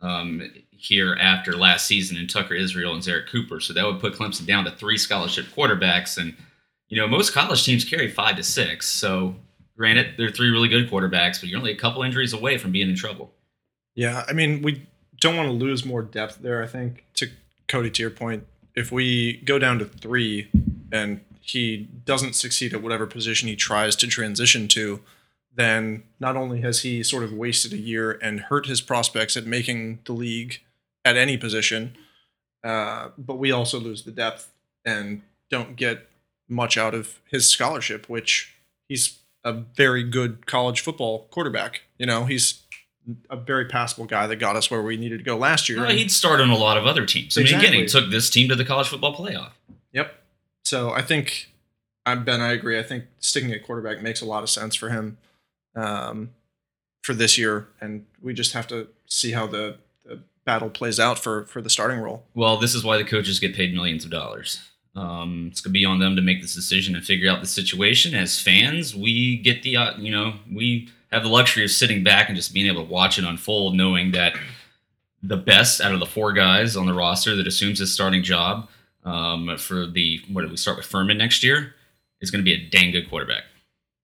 um, 0.00 0.50
here 0.70 1.14
after 1.20 1.52
last 1.54 1.86
season 1.86 2.16
in 2.16 2.26
Tucker 2.26 2.54
Israel 2.54 2.94
and 2.94 3.02
Zerrick 3.02 3.28
Cooper, 3.28 3.60
so 3.60 3.74
that 3.74 3.84
would 3.84 4.00
put 4.00 4.14
Clemson 4.14 4.46
down 4.46 4.64
to 4.64 4.70
three 4.70 4.96
scholarship 4.96 5.46
quarterbacks, 5.54 6.16
and 6.16 6.34
you 6.88 6.96
know 6.96 7.06
most 7.06 7.34
college 7.34 7.62
teams 7.64 7.84
carry 7.84 8.10
five 8.10 8.36
to 8.36 8.42
six. 8.42 8.88
So 8.88 9.34
granted, 9.76 10.14
they're 10.16 10.30
three 10.30 10.48
really 10.48 10.68
good 10.68 10.90
quarterbacks, 10.90 11.38
but 11.38 11.50
you're 11.50 11.58
only 11.58 11.72
a 11.72 11.76
couple 11.76 12.02
injuries 12.02 12.32
away 12.32 12.56
from 12.56 12.72
being 12.72 12.88
in 12.88 12.96
trouble. 12.96 13.34
Yeah, 13.94 14.24
I 14.28 14.32
mean, 14.32 14.62
we 14.62 14.86
don't 15.20 15.36
want 15.36 15.48
to 15.48 15.52
lose 15.52 15.84
more 15.84 16.02
depth 16.02 16.38
there. 16.40 16.62
I 16.62 16.66
think 16.66 17.04
to 17.14 17.28
Cody, 17.68 17.90
to 17.90 18.02
your 18.02 18.10
point, 18.10 18.46
if 18.74 18.90
we 18.90 19.38
go 19.38 19.58
down 19.58 19.78
to 19.78 19.84
three 19.84 20.48
and 20.92 21.20
he 21.40 21.88
doesn't 22.04 22.34
succeed 22.34 22.72
at 22.72 22.82
whatever 22.82 23.06
position 23.06 23.48
he 23.48 23.56
tries 23.56 23.96
to 23.96 24.06
transition 24.06 24.68
to, 24.68 25.00
then 25.54 26.04
not 26.18 26.36
only 26.36 26.60
has 26.60 26.82
he 26.82 27.02
sort 27.02 27.24
of 27.24 27.32
wasted 27.32 27.72
a 27.72 27.78
year 27.78 28.12
and 28.22 28.40
hurt 28.40 28.66
his 28.66 28.80
prospects 28.80 29.36
at 29.36 29.46
making 29.46 29.98
the 30.04 30.12
league 30.12 30.60
at 31.04 31.16
any 31.16 31.36
position, 31.36 31.96
uh, 32.62 33.08
but 33.18 33.36
we 33.36 33.50
also 33.50 33.80
lose 33.80 34.04
the 34.04 34.10
depth 34.10 34.52
and 34.84 35.22
don't 35.50 35.76
get 35.76 36.08
much 36.48 36.76
out 36.76 36.94
of 36.94 37.20
his 37.30 37.48
scholarship, 37.48 38.08
which 38.08 38.54
he's 38.88 39.18
a 39.44 39.52
very 39.52 40.02
good 40.02 40.46
college 40.46 40.80
football 40.80 41.26
quarterback. 41.30 41.82
You 41.98 42.06
know, 42.06 42.26
he's 42.26 42.62
a 43.28 43.36
very 43.36 43.66
passable 43.66 44.06
guy 44.06 44.26
that 44.26 44.36
got 44.36 44.56
us 44.56 44.70
where 44.70 44.82
we 44.82 44.96
needed 44.96 45.18
to 45.18 45.24
go 45.24 45.36
last 45.36 45.68
year. 45.68 45.80
Well, 45.80 45.90
and- 45.90 45.98
he'd 45.98 46.10
start 46.10 46.40
on 46.40 46.50
a 46.50 46.56
lot 46.56 46.76
of 46.76 46.86
other 46.86 47.06
teams. 47.06 47.36
I 47.36 47.42
mean, 47.42 47.54
again, 47.54 47.72
he 47.72 47.86
took 47.86 48.10
this 48.10 48.30
team 48.30 48.48
to 48.48 48.56
the 48.56 48.64
college 48.64 48.88
football 48.88 49.14
playoff. 49.14 49.52
Yep. 49.92 50.14
So 50.64 50.90
I 50.90 51.02
think 51.02 51.50
Ben. 52.04 52.40
I 52.40 52.52
agree. 52.52 52.78
I 52.78 52.82
think 52.82 53.04
sticking 53.18 53.52
at 53.52 53.64
quarterback 53.64 54.02
makes 54.02 54.20
a 54.20 54.26
lot 54.26 54.42
of 54.42 54.50
sense 54.50 54.74
for 54.74 54.88
him 54.88 55.18
um, 55.74 56.30
for 57.02 57.14
this 57.14 57.38
year, 57.38 57.68
and 57.80 58.06
we 58.20 58.34
just 58.34 58.52
have 58.52 58.66
to 58.68 58.88
see 59.06 59.32
how 59.32 59.46
the, 59.46 59.76
the 60.04 60.20
battle 60.44 60.70
plays 60.70 60.98
out 60.98 61.18
for 61.18 61.44
for 61.44 61.60
the 61.62 61.70
starting 61.70 62.00
role. 62.00 62.24
Well, 62.34 62.56
this 62.56 62.74
is 62.74 62.84
why 62.84 62.96
the 62.96 63.04
coaches 63.04 63.38
get 63.38 63.54
paid 63.54 63.74
millions 63.74 64.04
of 64.04 64.10
dollars. 64.10 64.60
Um, 64.96 65.48
it's 65.50 65.60
gonna 65.60 65.72
be 65.72 65.84
on 65.84 66.00
them 66.00 66.16
to 66.16 66.22
make 66.22 66.42
this 66.42 66.54
decision 66.54 66.96
and 66.96 67.04
figure 67.04 67.30
out 67.30 67.40
the 67.40 67.46
situation. 67.46 68.14
As 68.14 68.40
fans, 68.40 68.94
we 68.94 69.36
get 69.36 69.62
the 69.62 69.76
uh, 69.76 69.96
you 69.98 70.10
know 70.10 70.34
we 70.52 70.88
have 71.12 71.22
the 71.22 71.28
luxury 71.28 71.64
of 71.64 71.70
sitting 71.70 72.04
back 72.04 72.28
and 72.28 72.36
just 72.36 72.54
being 72.54 72.66
able 72.66 72.84
to 72.84 72.90
watch 72.90 73.18
it 73.18 73.24
unfold, 73.24 73.74
knowing 73.74 74.12
that 74.12 74.34
the 75.22 75.36
best 75.36 75.80
out 75.80 75.92
of 75.92 76.00
the 76.00 76.06
four 76.06 76.32
guys 76.32 76.76
on 76.76 76.86
the 76.86 76.94
roster 76.94 77.36
that 77.36 77.46
assumes 77.46 77.78
his 77.78 77.92
starting 77.92 78.22
job 78.22 78.68
um, 79.04 79.56
for 79.58 79.86
the 79.86 80.20
what 80.30 80.42
did 80.42 80.50
we 80.50 80.56
start 80.56 80.76
with 80.76 80.86
Furman 80.86 81.18
next 81.18 81.42
year 81.42 81.74
is 82.20 82.30
going 82.30 82.44
to 82.44 82.44
be 82.44 82.54
a 82.54 82.70
dang 82.70 82.92
good 82.92 83.08
quarterback. 83.08 83.44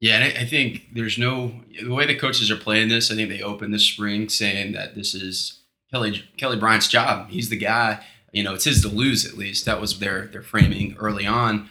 Yeah, 0.01 0.17
and 0.17 0.25
I, 0.25 0.43
I 0.43 0.45
think 0.45 0.95
there's 0.95 1.19
no 1.19 1.61
the 1.81 1.93
way 1.93 2.07
the 2.07 2.15
coaches 2.15 2.51
are 2.51 2.57
playing 2.57 2.89
this. 2.89 3.11
I 3.11 3.15
think 3.15 3.29
they 3.29 3.43
opened 3.43 3.73
this 3.73 3.85
spring 3.85 4.29
saying 4.29 4.73
that 4.73 4.95
this 4.95 5.15
is 5.15 5.61
Kelly 5.91 6.25
Kelly 6.37 6.59
Bryant's 6.59 6.89
job. 6.89 7.31
He's 7.31 7.49
the 7.49 7.57
guy. 7.57 8.05
You 8.33 8.43
know, 8.43 8.53
it's 8.53 8.65
his 8.65 8.83
to 8.83 8.89
lose 8.89 9.25
at 9.25 9.39
least. 9.39 9.65
That 9.65 9.81
was 9.81 9.99
their 9.99 10.27
their 10.27 10.43
framing 10.43 10.97
early 10.99 11.27
on. 11.27 11.71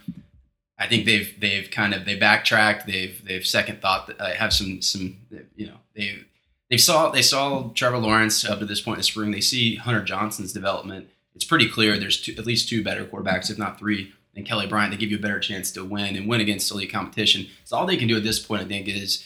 I 0.77 0.87
think 0.87 1.05
they've 1.05 1.33
they've 1.39 1.69
kind 1.71 1.93
of 1.93 2.05
they 2.05 2.15
backtracked. 2.15 2.85
They've 2.85 3.23
they've 3.25 3.45
second 3.45 3.81
thought. 3.81 4.13
Uh, 4.19 4.33
have 4.33 4.53
some 4.53 4.81
some 4.81 5.17
you 5.55 5.67
know 5.67 5.77
they 5.95 6.25
they 6.69 6.77
saw 6.77 7.09
they 7.09 7.21
saw 7.21 7.69
Trevor 7.73 7.97
Lawrence 7.97 8.43
up 8.43 8.59
to 8.59 8.65
this 8.65 8.81
point 8.81 8.97
in 8.97 8.99
the 8.99 9.03
spring. 9.03 9.31
They 9.31 9.41
see 9.41 9.75
Hunter 9.75 10.03
Johnson's 10.03 10.53
development. 10.53 11.09
It's 11.33 11.45
pretty 11.45 11.69
clear 11.69 11.97
there's 11.97 12.21
two, 12.21 12.33
at 12.37 12.45
least 12.45 12.69
two 12.69 12.83
better 12.83 13.05
quarterbacks, 13.05 13.49
if 13.49 13.57
not 13.57 13.77
three, 13.77 14.13
than 14.33 14.45
Kelly 14.45 14.67
Bryant. 14.67 14.91
They 14.91 14.97
give 14.97 15.11
you 15.11 15.17
a 15.17 15.21
better 15.21 15.39
chance 15.39 15.71
to 15.71 15.83
win 15.83 16.15
and 16.15 16.27
win 16.27 16.41
against 16.41 16.71
elite 16.71 16.91
competition. 16.91 17.47
So 17.65 17.77
all 17.77 17.85
they 17.85 17.97
can 17.97 18.07
do 18.07 18.17
at 18.17 18.23
this 18.23 18.39
point, 18.39 18.61
I 18.61 18.65
think, 18.65 18.87
is 18.87 19.25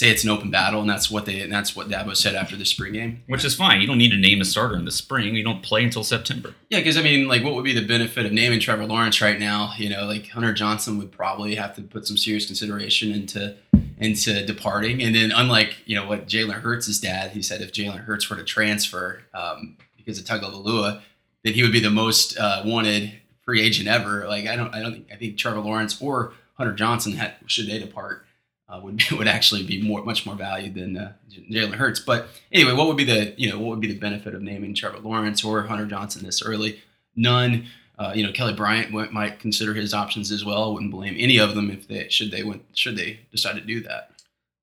say 0.00 0.08
it's 0.08 0.24
an 0.24 0.30
open 0.30 0.50
battle, 0.50 0.80
and 0.80 0.88
that's 0.88 1.10
what 1.10 1.26
they 1.26 1.40
and 1.40 1.52
that's 1.52 1.76
what 1.76 1.88
Dabo 1.88 2.16
said 2.16 2.34
after 2.34 2.56
the 2.56 2.64
spring 2.64 2.94
game. 2.94 3.22
Which 3.26 3.44
is 3.44 3.54
fine. 3.54 3.80
You 3.82 3.86
don't 3.86 3.98
need 3.98 4.10
to 4.10 4.16
name 4.16 4.40
a 4.40 4.44
starter 4.46 4.74
in 4.74 4.86
the 4.86 4.90
spring. 4.90 5.34
You 5.34 5.44
don't 5.44 5.62
play 5.62 5.84
until 5.84 6.02
September. 6.02 6.54
Yeah, 6.70 6.78
because 6.78 6.96
I 6.96 7.02
mean, 7.02 7.28
like, 7.28 7.44
what 7.44 7.54
would 7.54 7.64
be 7.64 7.74
the 7.74 7.86
benefit 7.86 8.24
of 8.24 8.32
naming 8.32 8.60
Trevor 8.60 8.86
Lawrence 8.86 9.20
right 9.20 9.38
now? 9.38 9.74
You 9.76 9.90
know, 9.90 10.06
like 10.06 10.28
Hunter 10.28 10.54
Johnson 10.54 10.96
would 10.98 11.12
probably 11.12 11.54
have 11.54 11.76
to 11.76 11.82
put 11.82 12.06
some 12.06 12.16
serious 12.16 12.46
consideration 12.46 13.12
into 13.12 13.56
into 13.98 14.44
departing, 14.46 15.02
and 15.02 15.14
then 15.14 15.30
unlike 15.30 15.76
you 15.84 15.94
know 15.94 16.08
what 16.08 16.26
Jalen 16.26 16.54
Hurts' 16.54 16.98
dad, 16.98 17.32
he 17.32 17.42
said 17.42 17.60
if 17.60 17.70
Jalen 17.70 17.98
Hurts 17.98 18.28
were 18.30 18.36
to 18.36 18.44
transfer 18.44 19.20
um, 19.34 19.76
because 19.98 20.18
of 20.18 20.24
Tagovailoa, 20.24 21.02
then 21.44 21.52
he 21.52 21.62
would 21.62 21.72
be 21.72 21.80
the 21.80 21.90
most 21.90 22.38
uh, 22.38 22.62
wanted 22.64 23.12
free 23.44 23.60
agent 23.60 23.88
ever. 23.88 24.26
Like, 24.26 24.46
I 24.46 24.56
don't, 24.56 24.74
I 24.74 24.80
don't 24.80 24.92
think, 24.92 25.08
I 25.12 25.16
think 25.16 25.36
Trevor 25.36 25.60
Lawrence 25.60 26.00
or 26.00 26.32
Hunter 26.54 26.72
Johnson 26.72 27.12
had 27.12 27.34
should 27.46 27.66
they 27.66 27.78
depart. 27.78 28.24
Uh, 28.70 28.80
would 28.82 29.10
would 29.10 29.26
actually 29.28 29.64
be 29.64 29.82
more 29.82 30.02
much 30.04 30.24
more 30.24 30.36
valued 30.36 30.74
than 30.74 30.96
uh, 30.96 31.12
Jalen 31.50 31.74
Hurts. 31.74 32.00
But 32.00 32.28
anyway, 32.52 32.72
what 32.72 32.86
would 32.86 32.96
be 32.96 33.04
the 33.04 33.34
you 33.36 33.50
know 33.50 33.58
what 33.58 33.70
would 33.70 33.80
be 33.80 33.92
the 33.92 33.98
benefit 33.98 34.34
of 34.34 34.42
naming 34.42 34.74
Trevor 34.74 35.00
Lawrence 35.00 35.44
or 35.44 35.62
Hunter 35.62 35.86
Johnson 35.86 36.24
this 36.24 36.42
early? 36.42 36.80
None. 37.16 37.66
Uh, 37.98 38.12
you 38.14 38.24
know, 38.24 38.32
Kelly 38.32 38.54
Bryant 38.54 38.90
might- 38.90 39.12
might 39.12 39.38
consider 39.40 39.74
his 39.74 39.92
options 39.92 40.32
as 40.32 40.42
well. 40.42 40.64
I 40.64 40.72
wouldn't 40.72 40.90
blame 40.90 41.16
any 41.18 41.36
of 41.38 41.54
them 41.54 41.70
if 41.70 41.86
they 41.86 42.08
should 42.08 42.30
they 42.30 42.42
went 42.42 42.62
should 42.74 42.96
they 42.96 43.20
decide 43.30 43.56
to 43.56 43.60
do 43.60 43.80
that. 43.82 44.12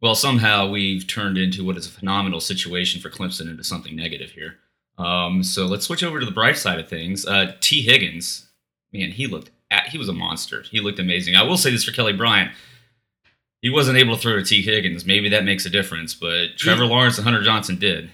Well, 0.01 0.15
somehow 0.15 0.69
we've 0.69 1.05
turned 1.05 1.37
into 1.37 1.63
what 1.63 1.77
is 1.77 1.85
a 1.85 1.91
phenomenal 1.91 2.39
situation 2.39 3.01
for 3.01 3.09
Clemson 3.09 3.49
into 3.49 3.63
something 3.63 3.95
negative 3.95 4.31
here. 4.31 4.57
Um, 4.97 5.43
so 5.43 5.65
let's 5.65 5.85
switch 5.85 6.03
over 6.03 6.19
to 6.19 6.25
the 6.25 6.31
bright 6.31 6.57
side 6.57 6.79
of 6.79 6.87
things. 6.87 7.25
Uh, 7.25 7.53
T. 7.59 7.81
Higgins, 7.83 8.47
man, 8.93 9.11
he 9.11 9.27
looked 9.27 9.51
at, 9.69 9.89
he 9.89 9.97
was 9.97 10.09
a 10.09 10.13
monster. 10.13 10.63
He 10.63 10.79
looked 10.79 10.99
amazing. 10.99 11.35
I 11.35 11.43
will 11.43 11.57
say 11.57 11.69
this 11.71 11.83
for 11.83 11.91
Kelly 11.91 12.13
Bryant. 12.13 12.51
He 13.67 13.73
wasn't 13.73 13.97
able 13.97 14.15
to 14.15 14.21
throw 14.21 14.37
to 14.37 14.45
T. 14.45 14.61
Higgins. 14.61 15.05
Maybe 15.05 15.27
that 15.27 15.43
makes 15.43 15.65
a 15.65 15.69
difference, 15.69 16.13
but 16.13 16.55
Trevor 16.55 16.85
Lawrence 16.85 17.17
and 17.17 17.25
Hunter 17.25 17.43
Johnson 17.43 17.77
did. 17.77 18.09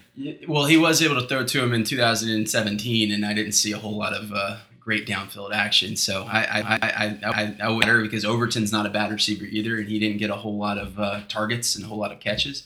Well, 0.48 0.64
he 0.64 0.76
was 0.76 1.00
able 1.00 1.14
to 1.14 1.28
throw 1.28 1.44
to 1.44 1.62
him 1.62 1.72
in 1.72 1.84
2017, 1.84 3.12
and 3.12 3.24
I 3.24 3.34
didn't 3.34 3.52
see 3.52 3.70
a 3.70 3.78
whole 3.78 3.96
lot 3.96 4.14
of 4.14 4.32
uh, 4.32 4.56
great 4.80 5.06
downfield 5.06 5.54
action. 5.54 5.94
So 5.94 6.24
I 6.24 6.40
I 6.42 6.60
I 6.60 6.78
I, 6.82 7.18
I, 7.22 7.56
I 7.62 7.68
would 7.68 8.02
because 8.02 8.24
Overton's 8.24 8.72
not 8.72 8.84
a 8.84 8.90
bad 8.90 9.12
receiver 9.12 9.44
either, 9.44 9.78
and 9.78 9.88
he 9.88 10.00
didn't 10.00 10.18
get 10.18 10.30
a 10.30 10.34
whole 10.34 10.58
lot 10.58 10.76
of 10.76 10.98
uh, 10.98 11.20
targets 11.28 11.76
and 11.76 11.84
a 11.84 11.86
whole 11.86 11.98
lot 11.98 12.10
of 12.10 12.18
catches. 12.18 12.64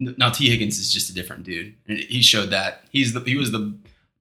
Now 0.00 0.30
T 0.30 0.50
Higgins 0.50 0.80
is 0.80 0.92
just 0.92 1.08
a 1.08 1.14
different 1.14 1.44
dude, 1.44 1.76
and 1.86 1.96
he 1.96 2.22
showed 2.22 2.50
that 2.50 2.86
he's 2.90 3.12
the 3.12 3.20
he 3.20 3.36
was 3.36 3.52
the 3.52 3.72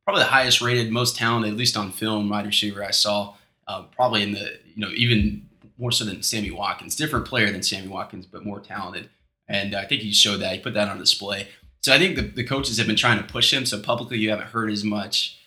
probably 0.04 0.22
the 0.22 0.30
highest 0.30 0.62
rated, 0.62 0.92
most 0.92 1.16
talented, 1.16 1.52
at 1.52 1.58
least 1.58 1.76
on 1.76 1.92
film, 1.92 2.30
wide 2.30 2.46
receiver 2.46 2.86
I 2.86 2.92
saw. 2.92 3.34
Uh, 3.68 3.82
probably 3.96 4.22
in 4.22 4.34
the 4.34 4.60
you 4.76 4.86
know 4.86 4.92
even 4.96 5.45
more 5.78 5.92
so 5.92 6.06
than 6.06 6.24
Sammy 6.24 6.52
Watkins, 6.52 6.96
different 6.96 7.26
player 7.26 7.52
than 7.52 7.64
Sammy 7.64 7.88
Watkins, 7.88 8.26
but 8.26 8.46
more 8.46 8.60
talented. 8.60 9.10
And 9.48 9.76
I 9.76 9.86
think 9.86 10.02
he 10.02 10.12
showed 10.12 10.38
that. 10.38 10.54
He 10.54 10.60
put 10.60 10.74
that 10.74 10.88
on 10.88 10.98
display. 10.98 11.50
So 11.82 11.94
I 11.94 12.00
think 12.00 12.16
the, 12.16 12.24
the 12.24 12.44
coaches 12.44 12.78
have 12.78 12.88
been 12.88 12.96
trying 12.96 13.20
to 13.20 13.24
push 13.24 13.54
him. 13.54 13.66
So 13.66 13.80
publicly, 13.80 14.18
you 14.18 14.32
haven't 14.32 14.48
heard 14.48 14.72
as 14.72 14.84
much, 14.84 15.38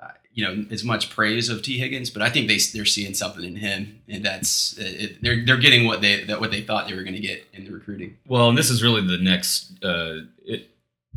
uh, 0.00 0.12
you 0.32 0.44
know, 0.44 0.64
as 0.70 0.84
much 0.84 1.10
praise 1.10 1.48
of 1.48 1.62
T 1.62 1.78
Higgins. 1.78 2.08
But 2.08 2.22
I 2.22 2.30
think 2.30 2.46
they 2.46 2.58
they're 2.72 2.84
seeing 2.84 3.14
something 3.14 3.44
in 3.44 3.56
him, 3.56 4.00
and 4.08 4.24
that's 4.24 4.78
it, 4.78 5.20
they're 5.22 5.44
they're 5.44 5.56
getting 5.56 5.86
what 5.86 6.00
they 6.00 6.22
that 6.24 6.40
what 6.40 6.52
they 6.52 6.60
thought 6.60 6.86
they 6.86 6.94
were 6.94 7.02
going 7.02 7.16
to 7.16 7.20
get 7.20 7.48
in 7.52 7.64
the 7.64 7.72
recruiting. 7.72 8.16
Well, 8.28 8.48
and 8.48 8.56
this 8.56 8.70
is 8.70 8.80
really 8.80 9.04
the 9.04 9.18
next 9.18 9.72
uh, 9.82 10.20
it, 10.44 10.70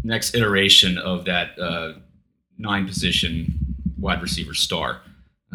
next 0.04 0.34
iteration 0.34 0.98
of 0.98 1.26
that 1.26 1.60
uh, 1.60 1.94
nine 2.58 2.88
position 2.88 3.60
wide 4.00 4.22
receiver 4.22 4.56
star 4.56 5.02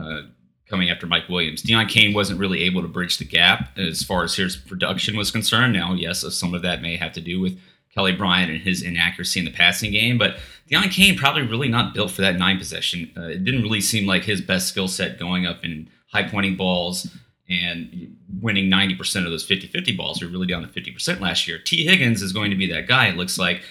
uh, 0.01 0.23
coming 0.71 0.89
after 0.89 1.07
Mike 1.07 1.29
Williams. 1.29 1.63
Deon 1.63 1.89
Cain 1.89 2.15
wasn't 2.15 2.39
really 2.39 2.63
able 2.63 2.81
to 2.81 2.89
bridge 2.89 3.19
the 3.19 3.25
gap 3.25 3.77
as 3.77 4.03
far 4.03 4.23
as 4.25 4.37
his 4.37 4.57
production 4.57 5.17
was 5.17 5.31
concerned. 5.31 5.73
Now, 5.73 5.93
yes, 5.93 6.25
some 6.35 6.55
of 6.55 6.63
that 6.63 6.81
may 6.81 6.97
have 6.97 7.13
to 7.15 7.21
do 7.21 7.41
with 7.41 7.59
Kelly 7.93 8.13
Bryant 8.13 8.53
and 8.53 8.61
his 8.61 8.83
inaccuracy 8.83 9.41
in 9.41 9.45
the 9.45 9.51
passing 9.51 9.91
game, 9.91 10.17
but 10.17 10.37
Deon 10.71 10.91
Cain 10.93 11.19
probably 11.19 11.43
really 11.43 11.69
not 11.69 11.93
built 11.93 12.13
for 12.13 12.23
that 12.23 12.37
nine 12.37 12.57
position. 12.57 13.11
Uh, 13.17 13.23
it 13.23 13.45
didn't 13.45 13.63
really 13.63 13.81
seem 13.81 14.07
like 14.07 14.23
his 14.23 14.41
best 14.41 14.69
skill 14.69 14.87
set 14.87 15.19
going 15.19 15.45
up 15.45 15.65
in 15.65 15.91
high 16.13 16.23
pointing 16.23 16.57
balls 16.57 17.09
and 17.49 18.17
winning 18.41 18.71
90% 18.71 19.25
of 19.25 19.31
those 19.33 19.47
50-50 19.47 19.97
balls. 19.97 20.21
We 20.21 20.29
were 20.29 20.33
really 20.33 20.47
down 20.47 20.63
to 20.63 20.69
50% 20.69 21.21
last 21.21 21.49
year. 21.49 21.59
T. 21.59 21.85
Higgins 21.85 22.23
is 22.23 22.33
going 22.33 22.51
to 22.51 22.57
be 22.57 22.71
that 22.73 22.87
guy. 22.87 23.09
It 23.09 23.17
looks 23.17 23.39
like 23.39 23.63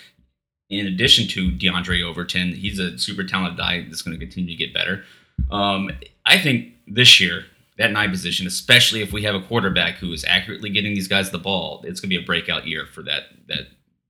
in 0.69 0.85
addition 0.85 1.27
to 1.29 1.51
Diondre 1.51 2.03
Overton, 2.03 2.53
he's 2.53 2.77
a 2.77 2.97
super 2.99 3.23
talented 3.23 3.57
guy 3.57 3.85
that's 3.87 4.01
going 4.01 4.19
to 4.19 4.23
continue 4.23 4.55
to 4.55 4.57
get 4.57 4.73
better. 4.73 5.03
Um, 5.49 5.89
I 6.25 6.37
think 6.37 6.73
this 6.89 7.19
year, 7.19 7.45
that 7.77 7.91
nine 7.91 8.11
position, 8.11 8.45
especially 8.45 9.01
if 9.01 9.13
we 9.13 9.23
have 9.23 9.35
a 9.35 9.41
quarterback 9.41 9.95
who 9.95 10.11
is 10.11 10.25
accurately 10.25 10.69
getting 10.69 10.93
these 10.93 11.07
guys 11.07 11.31
the 11.31 11.39
ball, 11.39 11.81
it's 11.85 11.99
going 11.99 12.09
to 12.09 12.17
be 12.17 12.21
a 12.21 12.25
breakout 12.25 12.67
year 12.67 12.85
for 12.85 13.01
that 13.03 13.23
that 13.47 13.67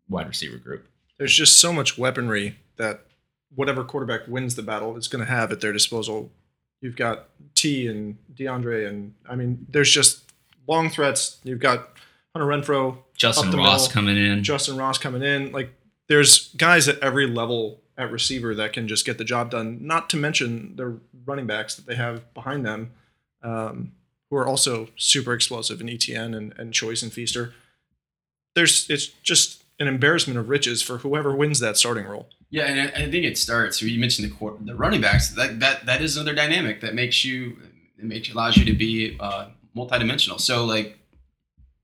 wide 0.09 0.27
receiver 0.27 0.57
group. 0.57 0.87
There's 1.17 1.35
just 1.35 1.59
so 1.59 1.71
much 1.71 1.97
weaponry 1.97 2.55
that 2.77 3.05
whatever 3.53 3.83
quarterback 3.83 4.27
wins 4.27 4.55
the 4.55 4.63
battle 4.63 4.95
is 4.97 5.07
going 5.07 5.23
to 5.23 5.31
have 5.31 5.51
at 5.51 5.61
their 5.61 5.73
disposal. 5.73 6.31
You've 6.81 6.95
got 6.95 7.29
T 7.55 7.87
and 7.87 8.17
Diondre, 8.33 8.87
and 8.87 9.13
I 9.27 9.35
mean, 9.35 9.67
there's 9.69 9.91
just 9.91 10.31
long 10.65 10.89
threats. 10.89 11.39
You've 11.43 11.59
got 11.59 11.89
Hunter 12.33 12.47
Renfrow, 12.47 12.97
Justyn 13.17 13.53
Ross 13.55 13.87
middle, 13.87 13.93
coming 13.93 14.17
in. 14.17 14.41
Justyn 14.41 14.79
Ross 14.79 14.97
coming 14.97 15.21
in. 15.21 15.51
Like, 15.51 15.73
there's 16.07 16.53
guys 16.55 16.87
at 16.87 16.99
every 16.99 17.27
level 17.27 17.81
at 17.97 18.11
receiver 18.11 18.55
that 18.55 18.71
can 18.71 18.87
just 18.87 19.05
get 19.05 19.17
the 19.17 19.25
job 19.25 19.51
done. 19.51 19.79
Not 19.81 20.09
to 20.11 20.17
mention 20.17 20.75
their 20.77 20.95
running 21.29 21.47
backs 21.47 21.75
that 21.75 21.85
they 21.85 21.95
have 21.95 22.33
behind 22.33 22.65
them, 22.65 22.91
um, 23.43 23.93
who 24.29 24.35
are 24.35 24.47
also 24.47 24.89
super 24.97 25.33
explosive 25.33 25.79
in 25.79 25.89
Etienne 25.89 26.33
and, 26.33 26.53
and 26.57 26.73
Choice 26.73 27.01
and 27.01 27.13
Feaster. 27.13 27.53
There's 28.55 28.89
it's 28.89 29.07
just 29.07 29.63
an 29.79 29.87
embarrassment 29.87 30.37
of 30.37 30.49
riches 30.49 30.81
for 30.81 30.97
whoever 30.97 31.33
wins 31.33 31.59
that 31.59 31.77
starting 31.77 32.05
role. 32.05 32.27
Yeah, 32.49 32.65
and 32.65 32.81
I, 32.81 33.03
I 33.03 33.11
think 33.11 33.25
it 33.25 33.37
starts. 33.37 33.81
You 33.81 33.99
mentioned 33.99 34.29
the 34.29 34.57
the 34.65 34.75
running 34.75 35.01
backs. 35.01 35.29
That 35.29 35.59
that 35.59 35.85
that 35.85 36.01
is 36.01 36.17
another 36.17 36.35
dynamic 36.35 36.81
that 36.81 36.95
makes 36.95 37.23
you 37.23 37.57
it 37.97 38.05
makes 38.05 38.31
allows 38.31 38.57
you 38.57 38.65
to 38.65 38.73
be 38.73 39.17
uh, 39.19 39.47
multidimensional. 39.75 40.39
So 40.39 40.65
like 40.65 40.97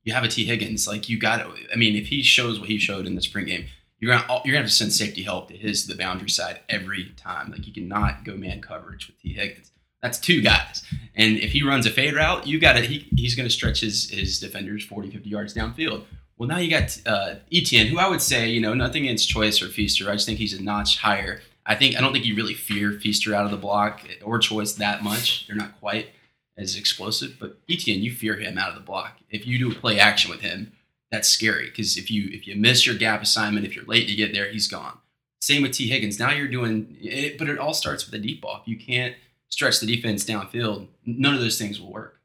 you 0.03 0.13
have 0.13 0.23
a 0.23 0.27
T 0.27 0.45
Higgins, 0.45 0.87
like 0.87 1.09
you 1.09 1.19
got. 1.19 1.45
I 1.71 1.75
mean, 1.75 1.95
if 1.95 2.07
he 2.07 2.21
shows 2.21 2.59
what 2.59 2.69
he 2.69 2.77
showed 2.77 3.05
in 3.05 3.15
the 3.15 3.21
spring 3.21 3.45
game, 3.45 3.65
you're 4.05 4.15
gonna 4.15 4.41
you're 4.45 4.53
gonna 4.53 4.63
have 4.63 4.69
to 4.69 4.75
send 4.75 4.93
safety 4.93 5.24
help 5.24 5.50
to 5.50 5.57
his 5.57 5.88
the 5.88 5.95
boundary 5.95 6.29
side 6.29 6.59
every 6.69 7.12
time. 7.17 7.51
Like 7.51 7.65
you 7.65 7.74
cannot 7.74 8.24
go 8.24 8.35
man 8.35 8.62
coverage 8.62 9.07
with 9.07 9.19
T 9.19 9.33
Higgins. 9.33 9.71
That's 10.01 10.19
two 10.19 10.41
guys, 10.41 10.83
and 11.15 11.38
if 11.38 11.51
he 11.51 11.63
runs 11.63 11.88
a 11.88 11.89
fade 11.89 12.13
route, 12.13 12.45
you 12.45 12.59
got 12.59 12.74
to 12.74 12.81
he, 12.81 13.07
he's 13.15 13.35
gonna 13.35 13.50
stretch 13.50 13.79
his 13.81 14.09
his 14.09 14.39
defenders 14.39 14.85
40, 14.85 15.09
50 15.09 15.29
yards 15.29 15.53
downfield. 15.53 16.03
Well, 16.38 16.47
now 16.47 16.57
you 16.57 16.69
got 16.69 17.01
uh, 17.05 17.35
Etienne, 17.51 17.88
who 17.88 17.97
I 17.97 18.09
would 18.09 18.21
say, 18.21 18.50
you 18.50 18.59
know, 18.59 18.74
nothing 18.74 19.03
against 19.03 19.29
Choice 19.29 19.62
or 19.62 19.69
Feaster. 19.69 20.09
I 20.09 20.13
just 20.13 20.25
think 20.25 20.38
he's 20.38 20.53
a 20.53 20.62
notch 20.62 21.00
higher. 21.00 21.41
I 21.65 21.75
think 21.75 21.95
I 21.95 22.01
don't 22.01 22.13
think 22.13 22.25
you 22.25 22.35
really 22.35 22.53
fear 22.53 22.91
Feaster 22.91 23.33
out 23.33 23.45
of 23.45 23.51
the 23.51 23.57
block 23.57 24.01
or 24.24 24.38
Choice 24.38 24.74
that 24.74 25.01
much. 25.01 25.47
They're 25.47 25.55
not 25.55 25.79
quite 25.79 26.09
as 26.57 26.75
explosive, 26.75 27.38
but 27.39 27.57
Etienne, 27.69 28.03
you 28.03 28.12
fear 28.12 28.35
him 28.35 28.57
out 28.57 28.69
of 28.69 28.75
the 28.75 28.81
block. 28.81 29.17
If 29.29 29.47
you 29.47 29.57
do 29.57 29.71
a 29.71 29.75
play 29.75 29.97
action 30.00 30.29
with 30.29 30.41
him, 30.41 30.74
that's 31.15 31.29
scary 31.29 31.67
because 31.67 31.98
if 31.98 32.12
you 32.12 32.29
if 32.31 32.45
you 32.45 32.55
miss 32.55 32.86
your 32.86 32.95
gap 32.95 33.22
assignment, 33.22 33.65
if 33.65 33.75
you're 33.75 33.86
late 33.86 34.07
to 34.07 34.15
get 34.15 34.34
there, 34.34 34.51
he's 34.51 34.67
gone. 34.67 34.98
Same 35.39 35.62
with 35.62 35.72
T 35.72 35.88
Higgins. 35.88 36.19
Now 36.19 36.31
you're 36.31 36.48
doing 36.48 36.98
it, 37.00 37.38
but 37.38 37.48
it 37.48 37.57
all 37.57 37.74
starts 37.74 38.05
with 38.05 38.13
a 38.15 38.19
deep 38.24 38.41
ball. 38.41 38.60
If 38.62 38.67
you 38.67 38.77
can't 38.77 39.15
stretch 39.50 39.79
the 39.79 39.88
defense 39.88 40.25
downfield, 40.25 40.88
none 41.05 41.34
of 41.34 41.39
those 41.39 41.57
things 41.57 41.79
will 41.79 41.91
work. 41.91 42.19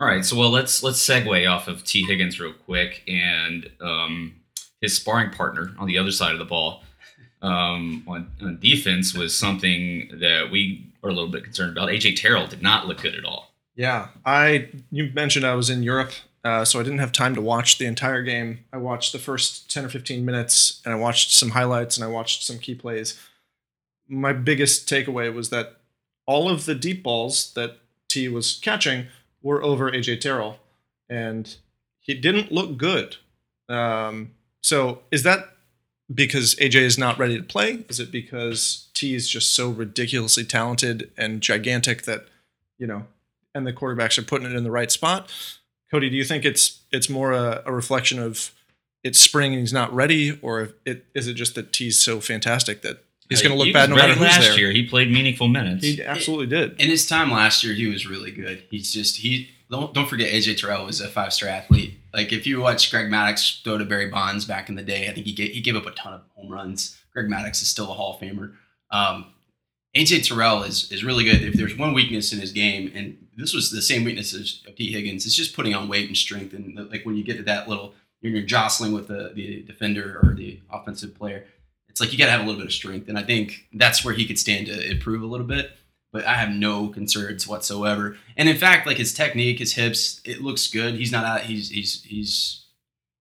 All 0.00 0.06
right, 0.06 0.24
so 0.24 0.36
well, 0.36 0.50
let's 0.50 0.82
let's 0.82 1.04
segue 1.04 1.50
off 1.50 1.68
of 1.68 1.84
T 1.84 2.04
Higgins 2.04 2.40
real 2.40 2.52
quick 2.52 3.02
and 3.06 3.70
um, 3.80 4.34
his 4.80 4.96
sparring 4.96 5.30
partner 5.30 5.72
on 5.78 5.86
the 5.86 5.98
other 5.98 6.12
side 6.12 6.32
of 6.32 6.38
the 6.38 6.44
ball 6.44 6.82
um, 7.42 8.04
on, 8.06 8.30
on 8.42 8.58
defense 8.60 9.14
was 9.14 9.36
something 9.36 10.10
that 10.14 10.50
we 10.50 10.92
are 11.02 11.10
a 11.10 11.12
little 11.12 11.30
bit 11.30 11.44
concerned 11.44 11.72
about. 11.72 11.88
AJ 11.88 12.16
Terrell 12.16 12.46
did 12.46 12.62
not 12.62 12.86
look 12.86 13.02
good 13.02 13.14
at 13.14 13.24
all. 13.24 13.52
Yeah, 13.76 14.08
I 14.26 14.70
you 14.90 15.10
mentioned 15.14 15.46
I 15.46 15.54
was 15.54 15.70
in 15.70 15.82
Europe, 15.84 16.12
uh, 16.48 16.64
so 16.64 16.80
I 16.80 16.82
didn't 16.82 17.00
have 17.00 17.12
time 17.12 17.34
to 17.34 17.42
watch 17.42 17.76
the 17.76 17.84
entire 17.84 18.22
game. 18.22 18.60
I 18.72 18.78
watched 18.78 19.12
the 19.12 19.18
first 19.18 19.70
ten 19.70 19.84
or 19.84 19.90
fifteen 19.90 20.24
minutes, 20.24 20.80
and 20.82 20.94
I 20.94 20.96
watched 20.96 21.30
some 21.32 21.50
highlights, 21.50 21.98
and 21.98 22.04
I 22.04 22.08
watched 22.08 22.42
some 22.42 22.58
key 22.58 22.74
plays. 22.74 23.20
My 24.08 24.32
biggest 24.32 24.88
takeaway 24.88 25.32
was 25.32 25.50
that 25.50 25.76
all 26.24 26.48
of 26.48 26.64
the 26.64 26.74
deep 26.74 27.02
balls 27.02 27.52
that 27.52 27.76
T 28.08 28.28
was 28.28 28.58
catching 28.62 29.08
were 29.42 29.62
over 29.62 29.92
AJ 29.92 30.22
Terrell, 30.22 30.58
and 31.10 31.54
he 32.00 32.14
didn't 32.14 32.50
look 32.50 32.78
good. 32.78 33.16
Um, 33.68 34.30
so 34.62 35.02
is 35.10 35.24
that 35.24 35.50
because 36.14 36.54
AJ 36.54 36.76
is 36.76 36.96
not 36.96 37.18
ready 37.18 37.36
to 37.36 37.44
play? 37.44 37.84
Is 37.90 38.00
it 38.00 38.10
because 38.10 38.88
T 38.94 39.14
is 39.14 39.28
just 39.28 39.54
so 39.54 39.68
ridiculously 39.68 40.44
talented 40.44 41.10
and 41.18 41.42
gigantic 41.42 42.04
that 42.04 42.24
you 42.78 42.86
know, 42.86 43.04
and 43.54 43.66
the 43.66 43.72
quarterbacks 43.74 44.16
are 44.16 44.22
putting 44.22 44.50
it 44.50 44.56
in 44.56 44.64
the 44.64 44.70
right 44.70 44.90
spot? 44.90 45.30
Cody, 45.90 46.10
do 46.10 46.16
you 46.16 46.24
think 46.24 46.44
it's 46.44 46.80
it's 46.92 47.08
more 47.08 47.32
a, 47.32 47.62
a 47.66 47.72
reflection 47.72 48.18
of 48.18 48.52
it's 49.04 49.18
spring 49.18 49.52
and 49.52 49.60
he's 49.60 49.72
not 49.72 49.92
ready, 49.94 50.38
or 50.42 50.70
it, 50.84 51.06
is 51.14 51.26
it 51.28 51.34
just 51.34 51.54
that 51.54 51.72
T's 51.72 51.98
so 51.98 52.20
fantastic 52.20 52.82
that 52.82 53.04
he's 53.28 53.40
going 53.42 53.52
to 53.52 53.58
look 53.58 53.66
He 53.66 53.72
bad 53.72 53.88
no 53.90 53.96
matter 53.96 54.08
ready 54.08 54.18
who's 54.18 54.28
last 54.28 54.48
there? 54.48 54.58
year. 54.58 54.70
He 54.70 54.86
played 54.86 55.10
meaningful 55.10 55.48
minutes. 55.48 55.84
He 55.84 56.02
absolutely 56.02 56.46
did. 56.46 56.80
In 56.80 56.88
his 56.88 57.06
time 57.06 57.30
last 57.30 57.62
year, 57.64 57.74
he 57.74 57.86
was 57.86 58.06
really 58.06 58.30
good. 58.30 58.64
He's 58.70 58.92
just 58.92 59.16
he. 59.18 59.50
Don't, 59.70 59.92
don't 59.92 60.08
forget 60.08 60.32
AJ 60.32 60.58
Terrell 60.60 60.86
was 60.86 61.00
a 61.02 61.08
five 61.08 61.32
star 61.32 61.48
athlete. 61.48 61.98
Like 62.14 62.32
if 62.32 62.46
you 62.46 62.60
watch 62.60 62.90
Greg 62.90 63.10
Maddux 63.10 63.62
throw 63.62 63.76
to 63.76 63.84
Barry 63.84 64.08
Bonds 64.08 64.46
back 64.46 64.68
in 64.70 64.76
the 64.76 64.82
day, 64.82 65.08
I 65.08 65.12
think 65.12 65.26
he 65.26 65.32
gave, 65.32 65.52
he 65.52 65.60
gave 65.60 65.76
up 65.76 65.84
a 65.86 65.90
ton 65.90 66.14
of 66.14 66.22
home 66.34 66.50
runs. 66.50 66.98
Greg 67.12 67.26
Maddux 67.26 67.62
is 67.62 67.68
still 67.68 67.90
a 67.90 67.94
Hall 67.94 68.14
of 68.14 68.20
Famer. 68.20 68.54
Um, 68.90 69.26
AJ 69.96 70.26
Terrell 70.26 70.62
is 70.62 70.90
is 70.90 71.04
really 71.04 71.24
good. 71.24 71.42
If 71.42 71.54
there's 71.54 71.76
one 71.76 71.92
weakness 71.92 72.32
in 72.32 72.40
his 72.40 72.52
game, 72.52 72.90
and 72.94 73.18
this 73.38 73.54
was 73.54 73.70
the 73.70 73.82
same 73.82 74.04
weakness 74.04 74.34
of 74.34 74.76
T 74.76 74.92
Higgins, 74.92 75.26
it's 75.26 75.34
just 75.34 75.54
putting 75.54 75.74
on 75.74 75.88
weight 75.88 76.08
and 76.08 76.16
strength. 76.16 76.52
And 76.52 76.76
the, 76.76 76.84
like 76.84 77.04
when 77.04 77.16
you 77.16 77.24
get 77.24 77.36
to 77.38 77.42
that 77.44 77.68
little, 77.68 77.94
you're, 78.20 78.32
you're 78.32 78.46
jostling 78.46 78.92
with 78.92 79.08
the 79.08 79.32
the 79.34 79.62
defender 79.62 80.20
or 80.22 80.34
the 80.34 80.60
offensive 80.70 81.14
player. 81.14 81.46
It's 81.88 82.00
like 82.00 82.12
you 82.12 82.18
got 82.18 82.26
to 82.26 82.32
have 82.32 82.42
a 82.42 82.44
little 82.44 82.60
bit 82.60 82.66
of 82.66 82.72
strength, 82.72 83.08
and 83.08 83.18
I 83.18 83.22
think 83.22 83.66
that's 83.72 84.04
where 84.04 84.14
he 84.14 84.26
could 84.26 84.38
stand 84.38 84.66
to 84.66 84.90
improve 84.90 85.22
a 85.22 85.26
little 85.26 85.46
bit 85.46 85.72
but 86.12 86.24
I 86.24 86.34
have 86.34 86.50
no 86.50 86.88
concerns 86.88 87.46
whatsoever. 87.46 88.16
And 88.36 88.48
in 88.48 88.56
fact, 88.56 88.86
like 88.86 88.96
his 88.96 89.12
technique, 89.12 89.58
his 89.58 89.74
hips, 89.74 90.20
it 90.24 90.40
looks 90.40 90.68
good. 90.68 90.94
He's 90.94 91.12
not 91.12 91.24
out. 91.24 91.42
He's 91.42 91.68
he's 91.68 92.02
he's 92.04 92.64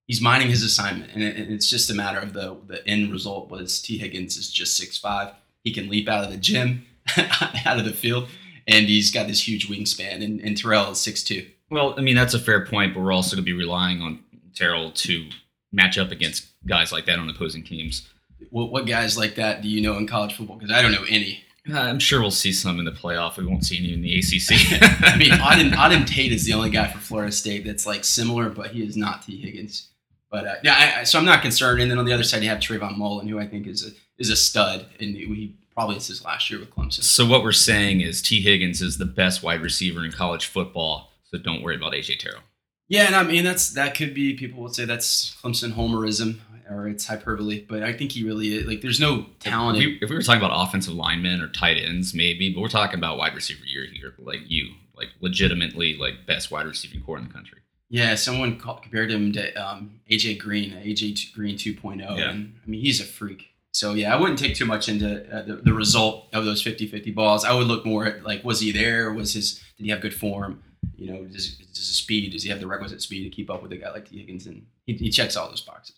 he's 0.08 0.22
minding 0.22 0.50
his 0.50 0.64
assignment, 0.64 1.12
and, 1.14 1.24
it, 1.24 1.36
and 1.36 1.52
it's 1.52 1.70
just 1.70 1.90
a 1.90 1.94
matter 1.94 2.20
of 2.20 2.34
the 2.34 2.58
the 2.68 2.88
end 2.88 3.12
result 3.12 3.50
was 3.50 3.82
T 3.82 3.98
Higgins 3.98 4.38
is 4.38 4.52
just 4.52 4.78
six 4.78 4.98
five. 4.98 5.34
He 5.64 5.74
can 5.74 5.90
leap 5.90 6.08
out 6.08 6.24
of 6.24 6.32
the 6.32 6.38
gym, 6.38 6.86
out 7.66 7.78
of 7.78 7.86
the 7.86 7.92
field, 7.92 8.30
and 8.68 8.88
he's 8.88 9.12
got 9.12 9.28
this 9.28 9.48
huge 9.48 9.70
wingspan. 9.70 10.24
And, 10.24 10.40
and 10.42 10.58
Terrell 10.58 10.92
is 10.92 11.00
six 11.00 11.24
two. 11.24 11.48
Well, 11.70 11.96
I 11.98 12.02
mean 12.02 12.16
that's 12.16 12.34
a 12.34 12.40
fair 12.40 12.66
point, 12.66 12.94
but 12.94 13.02
we're 13.02 13.14
also 13.14 13.36
going 13.36 13.46
to 13.46 13.52
be 13.52 13.58
relying 13.58 14.02
on 14.02 14.24
Terrell 14.56 14.92
to 14.92 15.30
match 15.72 15.98
up 15.98 16.12
against 16.12 16.48
guys 16.66 16.92
like 16.92 17.06
that 17.06 17.20
on 17.20 17.30
opposing 17.30 17.64
teams. 17.64 18.08
What, 18.50 18.72
what 18.72 18.86
guys 18.86 19.18
like 19.18 19.36
that 19.36 19.62
do 19.62 19.68
you 19.68 19.82
know 19.82 19.98
in 19.98 20.08
college 20.08 20.36
football? 20.36 20.58
Because 20.58 20.74
I 20.74 20.82
don't 20.82 20.92
know 20.92 21.06
any. 21.10 21.44
Uh, 21.70 21.80
I'm 21.80 22.00
sure 22.00 22.22
we'll 22.22 22.32
see 22.32 22.54
some 22.54 22.80
in 22.80 22.86
the 22.86 22.92
playoff. 22.92 23.36
We 23.38 23.46
won't 23.46 23.66
see 23.66 23.78
any 23.78 23.94
in 23.94 24.02
the 24.02 24.18
ACC. 24.18 24.82
I 25.04 25.18
mean, 25.18 25.32
Auden, 25.32 25.72
Auden 25.74 26.08
Tate 26.08 26.32
is 26.32 26.46
the 26.46 26.54
only 26.54 26.70
guy 26.70 26.88
for 26.88 27.00
Florida 27.00 27.32
State 27.32 27.66
that's 27.66 27.86
like 27.86 28.06
similar, 28.06 28.50
but 28.50 28.72
he 28.72 28.84
is 28.86 28.96
not 28.96 29.24
T. 29.24 29.42
Higgins. 29.42 29.90
But 30.32 30.48
uh, 30.48 30.56
yeah, 30.64 30.76
I, 30.76 31.02
I, 31.02 31.04
so 31.04 31.20
I'm 31.20 31.26
not 31.26 31.42
concerned. 31.42 31.82
And 31.82 31.90
then 31.92 31.98
on 31.98 32.06
the 32.06 32.14
other 32.14 32.24
side, 32.24 32.44
you 32.44 32.50
have 32.50 32.60
Trayvon 32.60 32.98
Mullen, 32.98 33.28
who 33.28 33.40
I 33.40 33.48
think 33.48 33.68
is 33.68 33.86
a 33.86 33.92
is 34.18 34.30
a 34.30 34.36
stud, 34.36 34.86
and 35.00 35.16
he 35.16 35.56
probably 35.78 35.96
it's 35.98 36.08
his 36.08 36.26
last 36.26 36.50
year 36.50 36.60
with 36.60 36.72
Clemson. 36.72 37.04
so 37.04 37.24
what 37.24 37.44
we're 37.44 37.52
saying 37.52 38.02
is 38.02 38.20
T. 38.20 38.42
Higgins 38.42 38.82
is 38.82 38.98
the 38.98 39.06
best 39.06 39.44
wide 39.44 39.62
receiver 39.62 40.04
in 40.04 40.12
college 40.12 40.48
football. 40.48 41.12
So 41.26 41.38
don't 41.38 41.62
worry 41.62 41.76
about 41.76 41.94
AJ 41.94 42.18
Terrell. 42.18 42.42
Yeah, 42.88 43.04
and 43.06 43.16
I 43.16 43.22
mean 43.24 43.44
that's 43.44 43.74
that 43.74 43.96
could 43.96 44.14
be 44.16 44.34
people 44.34 44.64
would 44.64 44.74
say 44.74 44.86
that's 44.86 45.36
Clemson 45.44 45.74
homerism 45.74 46.40
or 46.70 46.88
it's 46.88 47.06
hyperbole, 47.06 47.64
but 47.68 47.84
I 47.84 47.94
think 47.94 48.12
he 48.12 48.24
really 48.24 48.56
is. 48.56 48.66
Like, 48.66 48.82
there's 48.82 49.00
no 49.00 49.28
talent. 49.40 49.78
If 49.78 49.86
we, 49.86 50.00
if 50.02 50.10
we 50.10 50.16
were 50.16 50.22
talking 50.22 50.42
about 50.44 50.68
offensive 50.68 50.94
linemen 50.94 51.42
or 51.42 51.48
tight 51.48 51.78
ends, 51.78 52.14
maybe, 52.14 52.52
but 52.54 52.60
we're 52.60 52.68
talking 52.68 52.98
about 52.98 53.18
wide 53.18 53.36
receiver 53.36 53.64
year 53.66 53.86
here, 53.86 54.14
like 54.20 54.42
you, 54.48 54.74
like 54.96 55.08
legitimately, 55.22 55.96
like 55.96 56.26
best 56.26 56.50
wide 56.52 56.66
receiving 56.66 57.02
corps 57.02 57.20
in 57.20 57.28
the 57.28 57.34
country. 57.34 57.60
Yeah, 57.90 58.16
someone 58.16 58.58
called, 58.60 58.82
compared 58.82 59.12
him 59.12 59.32
to 59.34 59.54
um, 59.56 60.00
AJ 60.12 60.40
Green, 60.40 60.72
AJ 60.72 61.34
Green 61.34 61.56
2.0, 61.56 62.00
Yeah. 62.18 62.32
and 62.32 62.56
I 62.66 62.70
mean 62.70 62.82
he's 62.82 63.00
a 63.00 63.06
freak. 63.06 63.52
So 63.78 63.94
yeah, 63.94 64.12
I 64.12 64.20
wouldn't 64.20 64.40
take 64.40 64.56
too 64.56 64.66
much 64.66 64.90
into 64.90 65.24
uh, 65.32 65.44
the, 65.44 65.56
the 65.58 65.74
result 65.74 66.30
of 66.34 66.46
those 66.46 66.64
50-50 66.64 67.14
balls. 67.14 67.46
I 67.46 67.54
would 67.54 67.68
look 67.68 67.86
more 67.86 68.08
at 68.08 68.24
like 68.24 68.44
was 68.44 68.60
he 68.60 68.72
there? 68.72 69.14
Was 69.14 69.34
his 69.34 69.64
did 69.78 69.84
he 69.84 69.90
have 69.92 70.02
good 70.02 70.16
form? 70.16 70.64
You 70.96 71.14
know, 71.14 71.24
does, 71.26 71.58
does 71.58 71.78
his 71.78 71.96
speed? 71.96 72.32
Does 72.32 72.42
he 72.42 72.50
have 72.50 72.60
the 72.60 72.66
requisite 72.66 73.04
speed 73.04 73.24
to 73.26 73.30
keep 73.30 73.52
up 73.52 73.62
with 73.62 73.72
a 73.72 73.78
guy 73.78 73.92
like 73.92 74.10
T 74.10 74.18
Higgins? 74.18 74.48
And 74.48 74.66
he, 74.88 74.94
he 74.94 75.12
checks 75.12 75.38
all 75.38 75.48
those 75.48 75.62
boxes. 75.62 75.96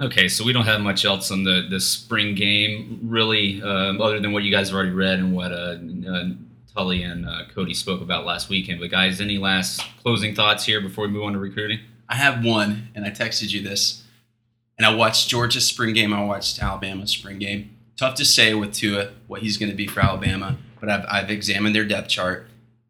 Okay, 0.00 0.26
so 0.26 0.42
we 0.42 0.54
don't 0.54 0.64
have 0.64 0.80
much 0.80 1.04
else 1.04 1.30
on 1.30 1.44
the, 1.44 1.66
the 1.68 1.78
spring 1.78 2.34
game, 2.34 2.98
really, 3.02 3.62
um, 3.62 4.00
other 4.00 4.18
than 4.18 4.32
what 4.32 4.42
you 4.42 4.50
guys 4.50 4.68
have 4.68 4.74
already 4.74 4.90
read 4.90 5.18
and 5.18 5.34
what 5.34 5.52
uh, 5.52 5.76
uh, 6.08 6.30
Tully 6.74 7.02
and 7.02 7.28
uh, 7.28 7.42
Cody 7.54 7.74
spoke 7.74 8.00
about 8.00 8.24
last 8.24 8.48
weekend. 8.48 8.80
But, 8.80 8.90
guys, 8.90 9.20
any 9.20 9.36
last 9.36 9.82
closing 10.02 10.34
thoughts 10.34 10.64
here 10.64 10.80
before 10.80 11.06
we 11.06 11.12
move 11.12 11.24
on 11.24 11.34
to 11.34 11.38
recruiting? 11.38 11.80
I 12.08 12.16
have 12.16 12.42
one, 12.42 12.88
and 12.94 13.04
I 13.04 13.10
texted 13.10 13.52
you 13.52 13.62
this. 13.62 14.01
And 14.78 14.86
I 14.86 14.94
watched 14.94 15.28
Georgia's 15.28 15.66
spring 15.66 15.94
game. 15.94 16.12
I 16.12 16.24
watched 16.24 16.62
Alabama's 16.62 17.10
spring 17.10 17.38
game. 17.38 17.76
Tough 17.96 18.14
to 18.16 18.24
say 18.24 18.54
with 18.54 18.72
Tua 18.72 19.10
what 19.26 19.42
he's 19.42 19.58
going 19.58 19.70
to 19.70 19.76
be 19.76 19.86
for 19.86 20.00
Alabama, 20.00 20.58
but 20.80 20.88
I've, 20.88 21.04
I've 21.08 21.30
examined 21.30 21.74
their 21.74 21.84
depth 21.84 22.08
chart. 22.08 22.48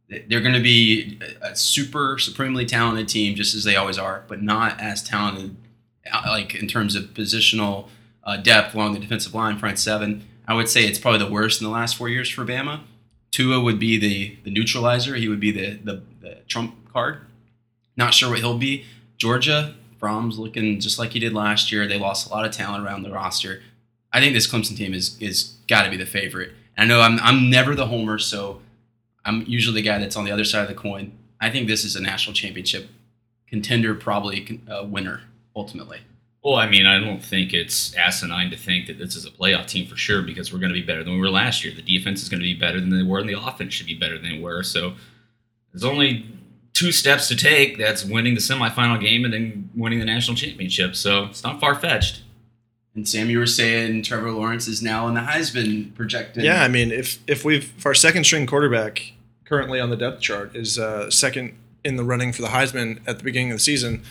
They're 0.09 0.41
going 0.41 0.55
to 0.55 0.61
be 0.61 1.19
a 1.41 1.57
super 1.57 2.19
supremely 2.19 2.67
talented 2.67 3.09
team, 3.09 3.35
just 3.35 3.55
as 3.55 3.65
they 3.65 3.77
always 3.77 3.99
are, 3.99 4.25
but 4.29 4.43
not 4.43 4.81
as 4.81 5.03
talented, 5.03 5.57
uh, 6.11 6.23
like 6.27 6.55
in 6.55 6.69
terms 6.69 6.95
of 6.95 7.05
positional 7.15 7.89
uh, 8.25 8.37
depth 8.37 8.75
along 8.75 8.93
the 8.93 9.01
defensive 9.01 9.35
line, 9.35 9.59
front 9.59 9.79
seven. 9.79 10.25
I 10.47 10.55
would 10.55 10.69
say 10.69 10.85
it's 10.85 10.99
probably 10.99 11.19
the 11.19 11.31
worst 11.31 11.61
in 11.61 11.67
the 11.67 11.73
last 11.73 11.97
four 11.97 12.09
years 12.09 12.29
for 12.29 12.45
Bama. 12.45 12.81
Tua 13.31 13.61
would 13.61 13.79
be 13.79 13.99
the 13.99 14.37
the 14.45 14.51
neutralizer. 14.51 15.15
He 15.17 15.29
would 15.29 15.41
be 15.41 15.51
the 15.51 15.79
the, 15.83 16.03
the 16.21 16.35
trump 16.47 16.93
card. 16.93 17.21
Not 17.97 18.15
sure 18.15 18.31
what 18.31 18.39
he'll 18.39 18.59
be. 18.59 18.85
Georgia, 19.17 19.75
Fromm's 20.03 20.37
looking 20.37 20.81
just 20.81 20.99
like 20.99 21.13
he 21.13 21.21
did 21.21 21.33
last 21.33 21.71
year. 21.71 21.87
They 21.87 21.97
lost 21.97 22.29
a 22.29 22.33
lot 22.35 22.45
of 22.45 22.51
talent 22.51 22.85
around 22.85 23.05
the 23.05 23.13
roster. 23.13 23.63
I 24.13 24.19
think 24.19 24.35
this 24.35 24.49
Clemson 24.49 24.77
team 24.77 24.95
is 24.95 25.17
is 25.21 25.55
got 25.69 25.85
to 25.85 25.91
be 25.91 25.97
the 25.97 26.07
favorite. 26.07 26.51
I 26.77 26.87
know 26.87 27.01
I'm 27.01 27.21
I'm 27.21 27.49
never 27.49 27.77
the 27.77 27.87
homer, 27.87 28.19
so 28.19 28.61
I'm 29.25 29.45
usually 29.47 29.81
the 29.81 29.89
guy 29.89 29.99
that's 29.99 30.17
on 30.17 30.25
the 30.25 30.33
other 30.33 30.43
side 30.43 30.63
of 30.63 30.69
the 30.69 30.75
coin. 30.75 31.13
I 31.41 31.51
think 31.51 31.69
this 31.69 31.85
is 31.85 31.95
a 31.95 32.01
national 32.01 32.35
championship 32.35 32.89
contender, 33.47 33.95
probably 33.95 34.61
a 34.67 34.81
uh, 34.81 34.85
winner 34.85 35.21
ultimately. 35.55 36.01
Well, 36.43 36.57
I 36.57 36.69
mean, 36.69 36.85
I 36.85 36.99
don't 36.99 37.23
think 37.23 37.53
it's 37.53 37.95
asinine 37.95 38.51
to 38.51 38.57
think 38.57 38.89
that 38.89 38.99
this 38.99 39.15
is 39.15 39.25
a 39.25 39.31
playoff 39.31 39.69
team 39.69 39.87
for 39.87 39.95
sure 39.95 40.21
because 40.21 40.53
we're 40.53 40.59
going 40.59 40.75
to 40.75 40.81
be 40.81 40.85
better 40.85 41.05
than 41.05 41.13
we 41.13 41.21
were 41.21 41.31
last 41.31 41.63
year. 41.63 41.73
The 41.73 41.81
defense 41.81 42.25
is 42.25 42.29
going 42.29 42.41
to 42.41 42.45
be 42.45 42.55
better 42.55 42.81
than 42.81 42.91
they 42.91 43.05
were, 43.05 43.21
and 43.21 43.29
the 43.29 43.41
offense 43.41 43.73
should 43.73 43.87
be 43.87 43.95
better 43.95 44.19
than 44.19 44.33
they 44.33 44.41
were. 44.41 44.65
So 44.65 44.95
there's 45.71 45.85
only 45.85 46.27
two 46.83 46.91
steps 46.91 47.29
to 47.29 47.37
take. 47.37 47.79
That's 47.79 48.05
winning 48.05 48.35
the 48.35 48.41
semifinal 48.41 49.01
game 49.01 49.25
and 49.25 49.33
then 49.33 49.71
winning 49.77 50.01
the 50.01 50.05
national 50.05 50.37
championship. 50.37 50.97
So 50.97 51.27
it's 51.27 51.45
not 51.45 51.61
far 51.61 51.77
fetched. 51.77 52.23
And 52.97 53.09
Sam, 53.09 53.31
you 53.31 53.39
were 53.39 53.47
saying 53.47 54.03
Trevor 54.03 54.33
Lawrence 54.33 54.67
is 54.67 54.83
now 54.83 55.07
in 55.07 55.15
the 55.15 55.21
Heisman 55.21 55.95
projected. 55.95 56.43
Yeah, 56.43 56.63
I 56.63 56.69
mean, 56.69 56.91
if 56.91 57.21
if 57.29 57.45
we've 57.45 57.73
if 57.79 57.87
our 57.87 57.95
second 57.95 58.25
string 58.25 58.47
quarterback 58.47 59.13
currently 59.45 59.79
on 59.79 59.91
the 59.91 59.97
depth 59.97 60.21
chart 60.21 60.57
is 60.57 60.79
uh, 60.79 61.09
second 61.09 61.57
in 61.85 61.97
the 61.97 62.05
running 62.05 62.33
for 62.33 62.43
the 62.43 62.49
Heisman 62.49 63.01
at 63.07 63.19
the 63.19 63.25
beginning 63.25 63.53
of 63.53 63.57
the 63.57 63.63
season, 63.63 64.03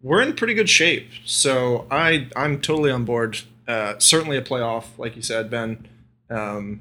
we're 0.00 0.22
in 0.22 0.34
pretty 0.34 0.54
good 0.54 0.70
shape. 0.70 1.10
So 1.26 1.86
I 1.90 2.28
I'm 2.36 2.60
totally 2.60 2.92
on 2.92 3.04
board. 3.04 3.40
Uh, 3.66 3.98
certainly 3.98 4.36
a 4.36 4.42
playoff, 4.42 4.84
like 4.98 5.16
you 5.16 5.22
said, 5.22 5.50
Ben. 5.50 5.86
Um, 6.30 6.80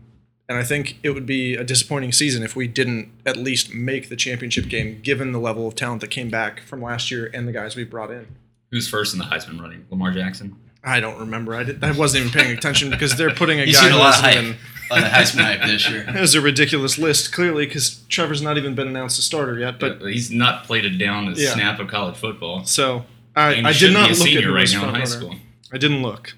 and 0.49 0.57
I 0.57 0.63
think 0.63 0.97
it 1.03 1.11
would 1.11 1.25
be 1.25 1.53
a 1.55 1.63
disappointing 1.63 2.11
season 2.11 2.43
if 2.43 2.55
we 2.55 2.67
didn't 2.67 3.09
at 3.25 3.37
least 3.37 3.73
make 3.73 4.09
the 4.09 4.15
championship 4.17 4.67
game, 4.67 4.99
given 5.01 5.31
the 5.31 5.39
level 5.39 5.67
of 5.67 5.75
talent 5.75 6.01
that 6.01 6.09
came 6.09 6.29
back 6.29 6.59
from 6.61 6.81
last 6.81 7.09
year 7.11 7.29
and 7.33 7.47
the 7.47 7.51
guys 7.53 7.75
we 7.77 7.83
brought 7.85 8.11
in. 8.11 8.27
Who's 8.71 8.87
first 8.89 9.13
in 9.13 9.19
the 9.19 9.25
Heisman 9.25 9.61
running? 9.61 9.85
Lamar 9.89 10.11
Jackson. 10.11 10.55
I 10.83 10.99
don't 10.99 11.19
remember. 11.19 11.55
I, 11.55 11.63
did, 11.63 11.83
I 11.83 11.91
wasn't 11.91 12.25
even 12.25 12.39
paying 12.41 12.57
attention 12.57 12.89
because 12.89 13.15
they're 13.17 13.33
putting 13.33 13.59
a 13.59 13.63
You've 13.65 13.75
guy 13.75 13.83
seen 13.83 13.91
a 13.91 13.97
lot 13.97 14.15
of 14.15 14.21
hype, 14.21 14.35
even. 14.37 14.55
a 14.91 14.93
lot 14.95 15.03
of 15.03 15.09
Heisman 15.11 15.41
hype 15.43 15.61
this 15.67 15.89
year. 15.89 16.05
It 16.15 16.19
was 16.19 16.35
a 16.35 16.41
ridiculous 16.41 16.97
list, 16.97 17.33
clearly, 17.33 17.65
because 17.65 18.01
Trevor's 18.09 18.41
not 18.41 18.57
even 18.57 18.75
been 18.75 18.87
announced 18.87 19.19
a 19.19 19.21
starter 19.21 19.57
yet. 19.59 19.79
But 19.79 19.99
But 19.99 20.13
he's 20.13 20.31
not 20.31 20.63
played 20.65 20.85
a 20.85 20.89
down 20.89 21.27
a 21.27 21.31
Yeah. 21.31 21.53
snap 21.53 21.79
of 21.79 21.87
college 21.89 22.15
football. 22.15 22.63
so 22.65 23.05
I, 23.35 23.61
I 23.61 23.73
did 23.73 23.93
not 23.93 24.07
be 24.09 24.13
a 24.15 24.17
look 24.17 24.27
at 24.27 24.33
senior 24.33 24.51
right 24.51 24.61
was 24.61 24.73
now 24.73 24.83
in 24.83 24.89
high 24.89 24.93
runner. 24.99 25.05
school. 25.05 25.35
I 25.73 25.77
didn't 25.77 26.01
look. 26.01 26.35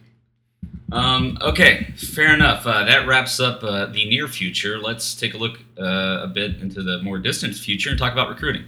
Um, 0.91 1.37
okay, 1.41 1.93
fair 1.95 2.33
enough. 2.33 2.67
Uh, 2.67 2.83
that 2.83 3.07
wraps 3.07 3.39
up 3.39 3.63
uh, 3.63 3.85
the 3.85 4.09
near 4.09 4.27
future. 4.27 4.77
Let's 4.77 5.15
take 5.15 5.33
a 5.33 5.37
look 5.37 5.59
uh, 5.79 6.23
a 6.23 6.27
bit 6.27 6.57
into 6.57 6.83
the 6.83 7.01
more 7.01 7.17
distant 7.17 7.55
future 7.55 7.89
and 7.89 7.97
talk 7.97 8.11
about 8.11 8.29
recruiting. 8.29 8.65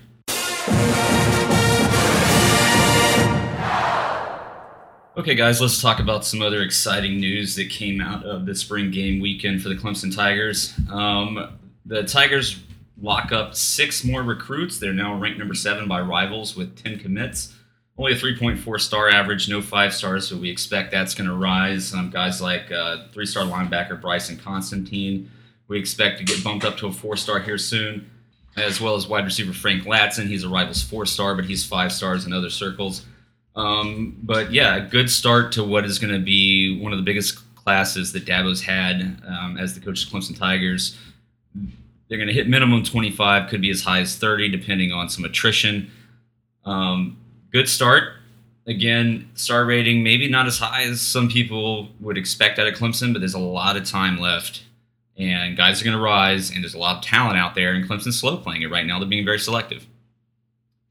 Okay, 5.15 5.35
guys, 5.35 5.61
let's 5.61 5.79
talk 5.79 5.99
about 5.99 6.25
some 6.25 6.41
other 6.41 6.61
exciting 6.63 7.19
news 7.19 7.55
that 7.55 7.69
came 7.69 8.01
out 8.01 8.25
of 8.25 8.45
the 8.45 8.55
spring 8.55 8.89
game 8.89 9.21
weekend 9.21 9.61
for 9.61 9.69
the 9.69 9.75
Clemson 9.75 10.13
Tigers. 10.13 10.73
Um, 10.91 11.59
the 11.85 12.03
Tigers 12.03 12.63
lock 12.99 13.31
up 13.31 13.53
six 13.53 14.03
more 14.03 14.23
recruits. 14.23 14.79
They're 14.79 14.93
now 14.93 15.15
ranked 15.15 15.37
number 15.37 15.53
seven 15.53 15.87
by 15.87 16.01
rivals 16.01 16.55
with 16.55 16.81
10 16.81 16.99
commits. 16.99 17.53
Only 17.97 18.13
a 18.13 18.15
3.4 18.15 18.81
star 18.81 19.09
average, 19.09 19.47
no 19.47 19.61
five 19.61 19.93
stars, 19.93 20.27
so 20.27 20.35
we 20.35 20.49
expect 20.49 20.91
that's 20.91 21.13
going 21.13 21.29
to 21.29 21.35
rise. 21.35 21.93
Um, 21.93 22.09
guys 22.09 22.41
like 22.41 22.71
uh, 22.71 23.05
three 23.11 23.25
star 23.25 23.43
linebacker 23.43 24.01
Bryton 24.01 24.37
Constantine, 24.37 25.29
we 25.67 25.77
expect 25.77 26.17
to 26.17 26.23
get 26.23 26.43
bumped 26.43 26.65
up 26.65 26.77
to 26.77 26.87
a 26.87 26.91
four 26.91 27.15
star 27.15 27.39
here 27.39 27.59
soon, 27.59 28.09
as 28.57 28.81
well 28.81 28.95
as 28.95 29.07
wide 29.07 29.25
receiver 29.25 29.53
Frank 29.53 29.83
Ladson. 29.83 30.27
He's 30.27 30.43
a 30.43 30.49
rivals 30.49 30.81
four 30.81 31.05
star, 31.05 31.35
but 31.35 31.45
he's 31.45 31.63
five 31.63 31.91
stars 31.91 32.25
in 32.25 32.33
other 32.33 32.49
circles. 32.49 33.05
Um, 33.55 34.17
but 34.23 34.51
yeah, 34.51 34.77
a 34.77 34.81
good 34.81 35.09
start 35.11 35.51
to 35.53 35.63
what 35.63 35.85
is 35.85 35.99
going 35.99 36.13
to 36.13 36.19
be 36.19 36.81
one 36.81 36.91
of 36.93 36.97
the 36.97 37.03
biggest 37.03 37.39
classes 37.55 38.11
that 38.13 38.25
Dabo's 38.25 38.61
had 38.61 39.21
um, 39.27 39.57
as 39.59 39.75
the 39.75 39.79
coach 39.79 40.05
of 40.05 40.11
Clemson 40.11 40.37
Tigers. 40.37 40.97
They're 42.07 42.17
going 42.17 42.27
to 42.27 42.33
hit 42.33 42.47
minimum 42.47 42.83
25, 42.83 43.49
could 43.49 43.61
be 43.61 43.69
as 43.69 43.83
high 43.83 44.01
as 44.01 44.15
30, 44.15 44.49
depending 44.49 44.91
on 44.91 45.09
some 45.09 45.25
attrition. 45.25 45.91
Um, 46.65 47.17
good 47.53 47.69
start. 47.69 48.13
Again, 48.65 49.29
star 49.35 49.65
rating 49.65 50.03
maybe 50.03 50.27
not 50.27 50.47
as 50.47 50.57
high 50.57 50.83
as 50.83 50.99
some 51.01 51.29
people 51.29 51.89
would 51.99 52.17
expect 52.17 52.59
out 52.59 52.67
of 52.67 52.73
Clemson, 52.73 53.13
but 53.13 53.19
there's 53.19 53.33
a 53.33 53.39
lot 53.39 53.77
of 53.77 53.85
time 53.85 54.19
left. 54.19 54.63
And 55.17 55.55
guys 55.55 55.79
are 55.79 55.85
going 55.85 55.95
to 55.95 56.03
rise, 56.03 56.49
and 56.49 56.63
there's 56.63 56.73
a 56.73 56.79
lot 56.79 56.97
of 56.97 57.03
talent 57.03 57.37
out 57.37 57.53
there, 57.53 57.73
and 57.73 57.87
Clemson's 57.87 58.19
slow 58.19 58.37
playing 58.37 58.63
it 58.63 58.71
right 58.71 58.85
now. 58.85 58.97
They're 58.97 59.07
being 59.07 59.25
very 59.25 59.37
selective. 59.37 59.85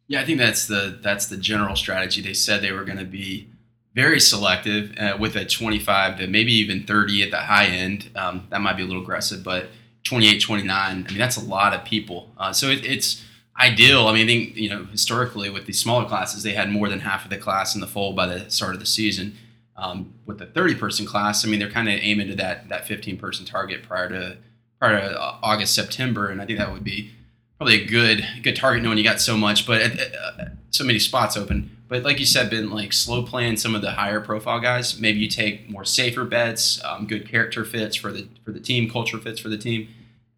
Yeah, 0.06 0.20
I 0.20 0.24
think 0.24 0.38
that's 0.38 0.66
the 0.66 0.98
that's 1.02 1.26
the 1.26 1.36
general 1.36 1.74
strategy. 1.74 2.20
They 2.20 2.34
said 2.34 2.62
they 2.62 2.70
were 2.70 2.84
going 2.84 2.98
to 2.98 3.04
be 3.04 3.48
very 3.94 4.20
selective 4.20 4.96
uh, 4.96 5.16
with 5.18 5.34
a 5.34 5.44
25 5.44 6.18
to 6.18 6.26
maybe 6.26 6.52
even 6.52 6.84
30 6.84 7.24
at 7.24 7.30
the 7.30 7.38
high 7.38 7.66
end. 7.66 8.10
Um, 8.14 8.46
that 8.50 8.60
might 8.60 8.76
be 8.76 8.84
a 8.84 8.86
little 8.86 9.02
aggressive, 9.02 9.42
but 9.42 9.70
28, 10.04 10.40
29. 10.40 10.68
I 10.78 10.94
mean, 10.94 11.18
that's 11.18 11.36
a 11.36 11.44
lot 11.44 11.74
of 11.74 11.84
people. 11.84 12.30
Uh, 12.38 12.52
so 12.52 12.68
it, 12.68 12.84
it's 12.84 13.24
ideal. 13.58 14.06
I 14.06 14.14
mean, 14.14 14.24
I 14.24 14.26
think 14.26 14.56
you 14.56 14.68
know 14.68 14.84
historically 14.84 15.50
with 15.50 15.66
the 15.66 15.72
smaller 15.72 16.06
classes, 16.06 16.42
they 16.42 16.52
had 16.52 16.70
more 16.70 16.88
than 16.88 17.00
half 17.00 17.24
of 17.24 17.30
the 17.30 17.38
class 17.38 17.74
in 17.74 17.80
the 17.80 17.86
fold 17.86 18.16
by 18.16 18.26
the 18.26 18.50
start 18.50 18.74
of 18.74 18.80
the 18.80 18.86
season. 18.86 19.36
Um, 19.74 20.14
with 20.26 20.38
the 20.38 20.46
30 20.46 20.74
person 20.74 21.06
class, 21.06 21.44
I 21.44 21.48
mean, 21.48 21.58
they're 21.58 21.70
kind 21.70 21.88
of 21.88 21.94
aiming 21.94 22.28
to 22.28 22.34
that 22.36 22.68
that 22.68 22.86
15 22.86 23.16
person 23.16 23.44
target 23.46 23.82
prior 23.82 24.08
to 24.08 24.36
prior 24.78 25.00
to 25.00 25.20
uh, 25.20 25.38
August 25.42 25.74
September, 25.74 26.28
and 26.28 26.40
I 26.40 26.46
think 26.46 26.58
that 26.58 26.72
would 26.72 26.84
be 26.84 27.12
probably 27.58 27.82
a 27.82 27.86
good 27.86 28.26
good 28.42 28.56
target 28.56 28.82
knowing 28.82 28.98
you 28.98 29.04
got 29.04 29.20
so 29.20 29.36
much, 29.36 29.66
but 29.66 29.82
uh, 29.82 30.44
so 30.70 30.84
many 30.84 30.98
spots 30.98 31.36
open. 31.36 31.76
But 31.88 32.04
like 32.04 32.18
you 32.18 32.26
said, 32.26 32.48
been 32.48 32.70
like 32.70 32.92
slow 32.92 33.22
playing 33.22 33.58
some 33.58 33.74
of 33.74 33.82
the 33.82 33.92
higher 33.92 34.20
profile 34.20 34.60
guys. 34.60 34.98
Maybe 34.98 35.18
you 35.20 35.28
take 35.28 35.68
more 35.70 35.84
safer 35.84 36.24
bets, 36.24 36.82
um, 36.84 37.06
good 37.06 37.28
character 37.28 37.64
fits 37.64 37.96
for 37.96 38.10
the 38.10 38.28
for 38.44 38.50
the 38.50 38.60
team, 38.60 38.90
culture 38.90 39.18
fits 39.18 39.38
for 39.38 39.48
the 39.48 39.58
team. 39.58 39.88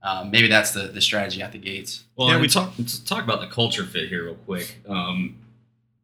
Um, 0.05 0.31
maybe 0.31 0.49
that's 0.49 0.73
the 0.73 0.83
the 0.89 1.01
strategy 1.01 1.41
at 1.43 1.51
the 1.53 1.59
gates. 1.59 2.05
Well, 2.15 2.29
Yeah, 2.29 2.35
yeah, 2.35 2.41
we 2.41 2.43
we 2.43 2.49
talk 2.49 2.75
talk 3.07 3.25
about 3.25 3.41
the 3.41 3.49
culture 3.49 3.85
fit 3.85 4.09
here 4.09 4.25
real 4.25 4.35
quick. 4.35 4.77
Um, 4.87 5.37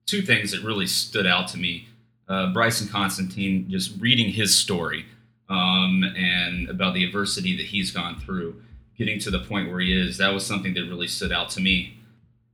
two 0.07 0.23
things 0.23 0.51
that 0.53 0.63
really 0.63 0.87
stood 0.87 1.27
out 1.27 1.49
to 1.49 1.59
me: 1.59 1.87
uh, 2.27 2.53
Bryton 2.53 2.89
Constantine, 2.89 3.69
just 3.69 4.01
reading 4.01 4.33
his 4.33 4.57
story 4.57 5.05
um, 5.51 6.03
and 6.17 6.71
about 6.71 6.95
the 6.95 7.05
adversity 7.05 7.55
that 7.59 7.67
he's 7.67 7.91
gone 7.91 8.19
through, 8.19 8.63
getting 8.97 9.19
to 9.21 9.31
the 9.31 9.41
point 9.41 9.71
where 9.71 9.81
he 9.81 9.93
is. 9.93 10.17
That 10.17 10.33
was 10.33 10.47
something 10.47 10.73
that 10.75 10.85
really 10.85 11.09
stood 11.09 11.31
out 11.31 11.51
to 11.51 11.61
me. 11.61 11.99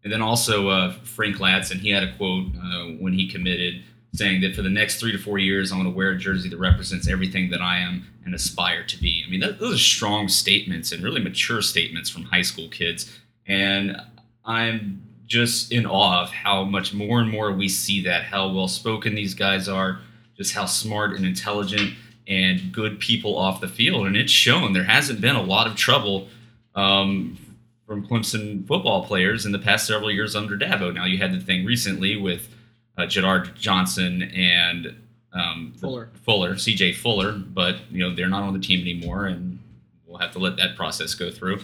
And 0.03 0.13
then 0.13 0.23
also 0.23 0.69
uh, 0.69 0.93
Frank 1.05 1.37
Ladson, 1.37 1.79
he 1.79 1.91
had 1.91 2.03
a 2.03 2.17
quote 2.17 2.47
uh, 2.57 2.85
when 2.99 3.13
he 3.13 3.29
committed 3.29 3.83
saying 4.16 4.40
that 4.40 4.55
for 4.55 4.62
the 4.62 4.70
next 4.70 4.98
three 4.98 5.12
to 5.12 5.18
four 5.18 5.38
years, 5.38 5.70
I'm 5.70 5.79
going 5.79 5.90
to 5.90 5.96
wear 5.96 6.11
a 6.11 6.18
jersey 6.18 6.48
that 6.48 6.59
represents 6.59 7.09
everything 7.09 7.50
that 7.50 7.61
I 7.61 7.79
am 7.79 8.07
and 8.24 8.35
aspire 8.35 8.85
to 8.85 9.00
be. 9.00 9.22
I 9.26 9.31
mean, 9.31 9.40
that, 9.40 9.59
those 9.59 9.74
are 9.74 9.79
strong 9.79 10.29
statements 10.29 10.92
and 10.92 11.02
really 11.02 11.22
mature 11.22 11.62
statements 11.62 12.11
from 12.11 12.24
high 12.24 12.42
school 12.42 12.68
kids. 12.68 13.18
And 13.46 13.96
I'm 14.44 15.02
just 15.26 15.72
in 15.72 15.87
awe 15.87 16.22
of 16.22 16.31
how 16.31 16.64
much 16.64 16.94
more 16.94 17.20
and 17.20 17.31
more 17.31 17.52
we 17.52 17.68
see 17.68 18.02
that, 18.05 18.24
how 18.24 18.52
well 18.52 18.68
spoken 18.68 19.14
these 19.14 19.35
guys 19.35 19.68
are, 19.68 20.00
just 20.37 20.55
how 20.55 20.66
smart 20.66 21.16
and 21.16 21.26
intelligent 21.26 21.94
and 22.29 22.72
good 22.72 22.98
people 23.00 23.37
off 23.37 23.61
the 23.61 23.68
field. 23.68 24.07
And 24.07 24.16
it's 24.16 24.33
shown 24.33 24.72
there 24.72 24.85
hasn't 24.85 25.20
been 25.20 25.37
a 25.37 25.42
lot 25.42 25.66
of 25.66 25.76
trouble 25.76 26.29
um, 26.74 27.38
from 27.87 28.07
Clemson 28.07 28.66
football 28.66 29.05
players 29.05 29.46
in 29.46 29.52
the 29.52 29.59
past 29.59 29.87
several 29.87 30.11
years 30.11 30.35
under 30.35 30.57
Dabo. 30.57 30.92
Now, 30.92 31.05
you 31.05 31.18
had 31.18 31.33
the 31.33 31.40
thing 31.40 31.64
recently 31.64 32.16
with 32.16 32.48
uh, 32.97 33.03
Jadard 33.03 33.55
Johnson 33.55 34.23
and 34.23 34.97
um, 35.33 35.75
Fuller. 35.79 36.09
Fuller, 36.25 36.55
CJ 36.55 36.97
Fuller, 36.97 37.33
but 37.33 37.77
you 37.91 37.99
know 37.99 38.15
they're 38.15 38.29
not 38.29 38.43
on 38.43 38.53
the 38.53 38.59
team 38.59 38.81
anymore, 38.81 39.27
and 39.27 39.59
we'll 40.07 40.19
have 40.19 40.33
to 40.33 40.39
let 40.39 40.57
that 40.57 40.77
process 40.77 41.15
go 41.15 41.31
through. 41.31 41.61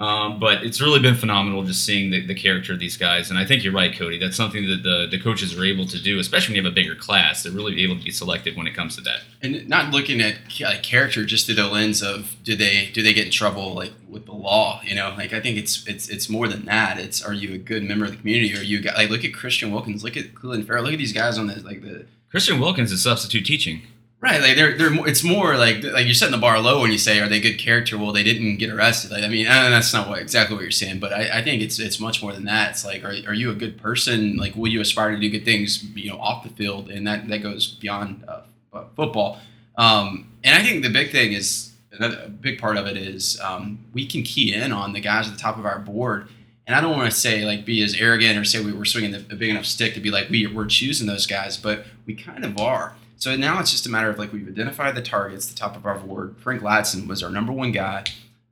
Um, 0.00 0.40
but 0.40 0.64
it's 0.64 0.80
really 0.80 0.98
been 0.98 1.14
phenomenal 1.14 1.62
just 1.62 1.84
seeing 1.84 2.10
the, 2.10 2.26
the 2.26 2.34
character 2.34 2.72
of 2.72 2.78
these 2.78 2.96
guys, 2.96 3.28
and 3.28 3.38
I 3.38 3.44
think 3.44 3.62
you're 3.62 3.74
right, 3.74 3.94
Cody. 3.94 4.18
That's 4.18 4.36
something 4.36 4.66
that 4.66 4.82
the, 4.82 5.06
the 5.10 5.22
coaches 5.22 5.54
are 5.58 5.62
able 5.62 5.84
to 5.86 6.00
do, 6.02 6.18
especially 6.18 6.54
when 6.54 6.56
you 6.56 6.64
have 6.64 6.72
a 6.72 6.74
bigger 6.74 6.94
class. 6.94 7.42
They're 7.42 7.52
really 7.52 7.82
able 7.82 7.98
to 7.98 8.02
be 8.02 8.10
selective 8.10 8.56
when 8.56 8.66
it 8.66 8.74
comes 8.74 8.96
to 8.96 9.02
that. 9.02 9.20
and 9.42 9.68
not 9.68 9.92
looking 9.92 10.22
at 10.22 10.36
like 10.62 10.82
character 10.82 11.26
just 11.26 11.44
through 11.44 11.56
the 11.56 11.66
lens 11.66 12.02
of 12.02 12.34
do 12.42 12.56
they 12.56 12.90
do 12.94 13.02
they 13.02 13.12
get 13.12 13.26
in 13.26 13.30
trouble 13.30 13.74
like 13.74 13.92
with 14.08 14.24
the 14.26 14.32
law 14.32 14.80
you 14.84 14.94
know 14.94 15.14
like 15.16 15.32
i 15.32 15.40
think 15.40 15.56
it's 15.56 15.86
it's 15.86 16.08
it's 16.08 16.28
more 16.28 16.48
than 16.48 16.64
that 16.64 16.98
it's 16.98 17.22
are 17.22 17.32
you 17.32 17.54
a 17.54 17.58
good 17.58 17.82
member 17.82 18.04
of 18.04 18.10
the 18.10 18.16
community 18.16 18.54
are 18.56 18.62
you 18.62 18.80
like 18.82 19.08
look 19.08 19.24
at 19.24 19.32
christian 19.32 19.70
wilkins 19.70 20.02
look 20.04 20.16
at 20.16 20.34
clelin 20.34 20.66
ferrell 20.66 20.82
look 20.84 20.92
at 20.92 20.98
these 20.98 21.12
guys 21.12 21.38
on 21.38 21.46
the 21.46 21.54
like 21.62 21.82
the 21.82 22.06
Christian 22.30 22.60
Wilkins 22.60 22.92
is 22.92 23.02
substitute 23.02 23.44
teaching. 23.44 23.82
Right 24.20 24.40
like 24.40 24.56
they're 24.56 24.76
they're 24.76 24.90
more, 24.90 25.08
it's 25.08 25.24
more 25.24 25.56
like 25.56 25.82
like 25.82 26.04
you're 26.04 26.14
setting 26.14 26.32
the 26.32 26.38
bar 26.38 26.60
low 26.60 26.80
when 26.80 26.92
you 26.92 26.98
say 26.98 27.20
are 27.20 27.28
they 27.28 27.40
good 27.40 27.58
character? 27.58 27.96
Well 27.98 28.12
they 28.12 28.22
didn't 28.22 28.56
get 28.56 28.70
arrested. 28.70 29.10
Like 29.10 29.24
i 29.24 29.28
mean 29.28 29.46
that's 29.46 29.92
not 29.92 30.08
what 30.08 30.20
exactly 30.20 30.54
what 30.54 30.62
you're 30.62 30.70
saying 30.70 31.00
but 31.00 31.12
i, 31.12 31.38
I 31.38 31.42
think 31.42 31.62
it's 31.62 31.78
it's 31.78 31.98
much 32.00 32.22
more 32.22 32.32
than 32.32 32.44
that. 32.44 32.70
It's 32.70 32.84
like 32.84 33.04
are, 33.04 33.14
are 33.28 33.34
you 33.34 33.50
a 33.50 33.54
good 33.54 33.78
person? 33.78 34.36
Like 34.36 34.54
will 34.56 34.68
you 34.68 34.80
aspire 34.80 35.12
to 35.12 35.18
do 35.18 35.30
good 35.30 35.44
things 35.44 35.82
you 35.94 36.10
know 36.10 36.18
off 36.18 36.44
the 36.44 36.50
field? 36.50 36.90
And 36.90 37.06
that 37.06 37.28
that 37.28 37.38
goes 37.38 37.68
beyond 37.68 38.24
uh, 38.28 38.42
uh, 38.72 38.84
football. 38.94 39.38
Um, 39.76 40.32
and 40.44 40.54
I 40.54 40.62
think 40.62 40.82
the 40.82 40.90
big 40.90 41.10
thing 41.10 41.32
is 41.32 41.72
another 41.92 42.22
a 42.24 42.28
big 42.28 42.58
part 42.58 42.76
of 42.76 42.86
it 42.86 42.96
is 42.96 43.40
um, 43.40 43.78
we 43.92 44.06
can 44.06 44.22
key 44.22 44.54
in 44.54 44.72
on 44.72 44.92
the 44.92 45.00
guys 45.00 45.26
at 45.26 45.34
the 45.34 45.38
top 45.38 45.58
of 45.58 45.66
our 45.66 45.78
board. 45.78 46.28
And 46.66 46.76
I 46.76 46.80
don't 46.80 46.96
want 46.96 47.10
to 47.10 47.16
say 47.16 47.44
like 47.44 47.64
be 47.64 47.82
as 47.82 47.94
arrogant 47.94 48.38
or 48.38 48.44
say 48.44 48.62
we 48.62 48.72
were 48.72 48.84
swinging 48.84 49.14
a 49.14 49.18
big 49.34 49.50
enough 49.50 49.64
stick 49.64 49.94
to 49.94 50.00
be 50.00 50.10
like 50.10 50.30
we 50.30 50.46
we're 50.46 50.66
choosing 50.66 51.06
those 51.06 51.26
guys, 51.26 51.56
but 51.56 51.84
we 52.06 52.14
kind 52.14 52.44
of 52.44 52.58
are. 52.58 52.94
So 53.20 53.36
now 53.36 53.60
it's 53.60 53.70
just 53.70 53.84
a 53.84 53.90
matter 53.90 54.08
of 54.08 54.18
like 54.18 54.32
we've 54.32 54.48
identified 54.48 54.94
the 54.94 55.02
targets, 55.02 55.46
the 55.46 55.54
top 55.54 55.76
of 55.76 55.84
our 55.84 55.98
board. 55.98 56.36
Frank 56.38 56.62
Ladson 56.62 57.06
was 57.06 57.22
our 57.22 57.28
number 57.28 57.52
one 57.52 57.70
guy. 57.70 58.04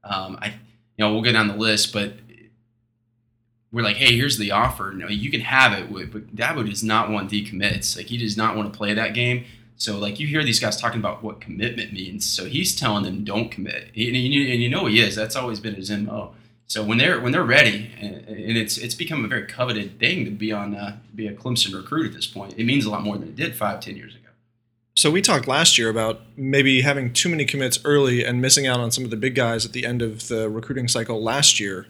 Um, 0.04 0.38
I, 0.42 0.48
you 0.48 1.04
know, 1.04 1.10
we'll 1.10 1.22
go 1.22 1.32
down 1.32 1.48
the 1.48 1.56
list, 1.56 1.90
but 1.90 2.12
we're 3.72 3.82
like, 3.82 3.96
hey, 3.96 4.14
here's 4.14 4.36
the 4.36 4.50
offer. 4.50 4.92
No, 4.94 5.08
you 5.08 5.30
can 5.30 5.40
have 5.40 5.72
it, 5.72 5.90
but 6.12 6.36
Dabo 6.36 6.68
does 6.68 6.84
not 6.84 7.10
want 7.10 7.30
decommits. 7.30 7.96
Like 7.96 8.06
he 8.06 8.18
does 8.18 8.36
not 8.36 8.56
want 8.56 8.70
to 8.70 8.76
play 8.76 8.92
that 8.92 9.14
game. 9.14 9.46
So 9.76 9.96
like 9.98 10.20
you 10.20 10.26
hear 10.26 10.44
these 10.44 10.60
guys 10.60 10.78
talking 10.78 11.00
about 11.00 11.22
what 11.22 11.40
commitment 11.40 11.94
means. 11.94 12.26
So 12.26 12.44
he's 12.44 12.78
telling 12.78 13.04
them 13.04 13.24
don't 13.24 13.50
commit, 13.50 13.84
and 13.84 13.94
you, 13.96 14.68
know 14.68 14.84
he 14.84 15.00
is. 15.00 15.16
That's 15.16 15.34
always 15.36 15.60
been 15.60 15.76
his 15.76 15.90
mo. 15.90 16.34
So 16.66 16.84
when 16.84 16.98
they're 16.98 17.20
when 17.20 17.32
they're 17.32 17.42
ready, 17.42 17.90
and, 17.98 18.16
and 18.28 18.58
it's 18.58 18.76
it's 18.76 18.94
become 18.94 19.24
a 19.24 19.28
very 19.28 19.46
coveted 19.46 19.98
thing 19.98 20.26
to 20.26 20.30
be 20.30 20.52
on 20.52 20.74
uh, 20.74 20.98
be 21.14 21.26
a 21.26 21.32
Clemson 21.32 21.74
recruit 21.74 22.08
at 22.08 22.12
this 22.12 22.26
point. 22.26 22.54
It 22.58 22.64
means 22.64 22.84
a 22.84 22.90
lot 22.90 23.02
more 23.02 23.16
than 23.16 23.28
it 23.28 23.36
did 23.36 23.56
five 23.56 23.80
ten 23.80 23.96
years 23.96 24.14
ago. 24.14 24.27
So 24.98 25.12
we 25.12 25.22
talked 25.22 25.46
last 25.46 25.78
year 25.78 25.90
about 25.90 26.22
maybe 26.36 26.80
having 26.80 27.12
too 27.12 27.28
many 27.28 27.44
commits 27.44 27.78
early 27.84 28.24
and 28.24 28.42
missing 28.42 28.66
out 28.66 28.80
on 28.80 28.90
some 28.90 29.04
of 29.04 29.10
the 29.10 29.16
big 29.16 29.36
guys 29.36 29.64
at 29.64 29.70
the 29.70 29.86
end 29.86 30.02
of 30.02 30.26
the 30.26 30.50
recruiting 30.50 30.88
cycle 30.88 31.22
last 31.22 31.60
year. 31.60 31.86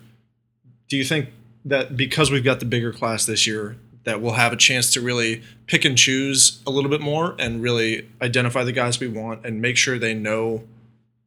Do 0.90 0.96
you 0.98 1.04
think 1.04 1.30
that 1.64 1.96
because 1.96 2.30
we've 2.30 2.44
got 2.44 2.60
the 2.60 2.66
bigger 2.66 2.92
class 2.92 3.24
this 3.24 3.46
year, 3.46 3.78
that 4.04 4.20
we'll 4.20 4.34
have 4.34 4.52
a 4.52 4.56
chance 4.56 4.92
to 4.92 5.00
really 5.00 5.42
pick 5.66 5.86
and 5.86 5.96
choose 5.96 6.60
a 6.66 6.70
little 6.70 6.90
bit 6.90 7.00
more 7.00 7.34
and 7.38 7.62
really 7.62 8.06
identify 8.20 8.62
the 8.62 8.72
guys 8.72 9.00
we 9.00 9.08
want 9.08 9.42
and 9.42 9.62
make 9.62 9.78
sure 9.78 9.98
they 9.98 10.12
know 10.12 10.64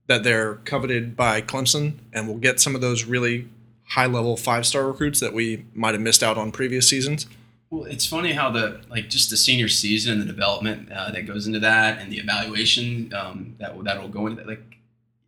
that 0.06 0.24
they're 0.24 0.58
coveted 0.66 1.18
by 1.18 1.42
Clemson 1.42 1.98
and 2.14 2.28
we'll 2.28 2.38
get 2.38 2.60
some 2.60 2.76
of 2.76 2.82
those 2.82 3.06
really 3.06 3.50
high 3.86 4.06
level 4.06 4.38
five 4.38 4.68
star 4.68 4.86
recruits 4.86 5.20
that 5.20 5.34
we 5.34 5.66
might 5.74 5.96
have 5.96 6.02
missed 6.02 6.22
out 6.22 6.38
on 6.38 6.52
previous 6.52 6.88
seasons? 6.88 7.26
Well, 7.72 7.86
it's 7.86 8.06
funny 8.06 8.34
how 8.34 8.52
the 8.52 8.82
like 8.90 9.10
just 9.10 9.30
the 9.30 9.38
senior 9.38 9.70
season 9.70 10.12
and 10.12 10.22
the 10.22 10.26
development 10.26 10.92
uh, 10.92 11.10
that 11.12 11.26
goes 11.26 11.48
into 11.48 11.60
that, 11.60 12.00
and 12.00 12.12
the 12.12 12.18
evaluation 12.18 13.14
um, 13.14 13.56
that 13.60 13.82
that'll 13.86 14.10
go 14.10 14.28
into 14.28 14.44
that. 14.44 14.48
Like 14.48 14.78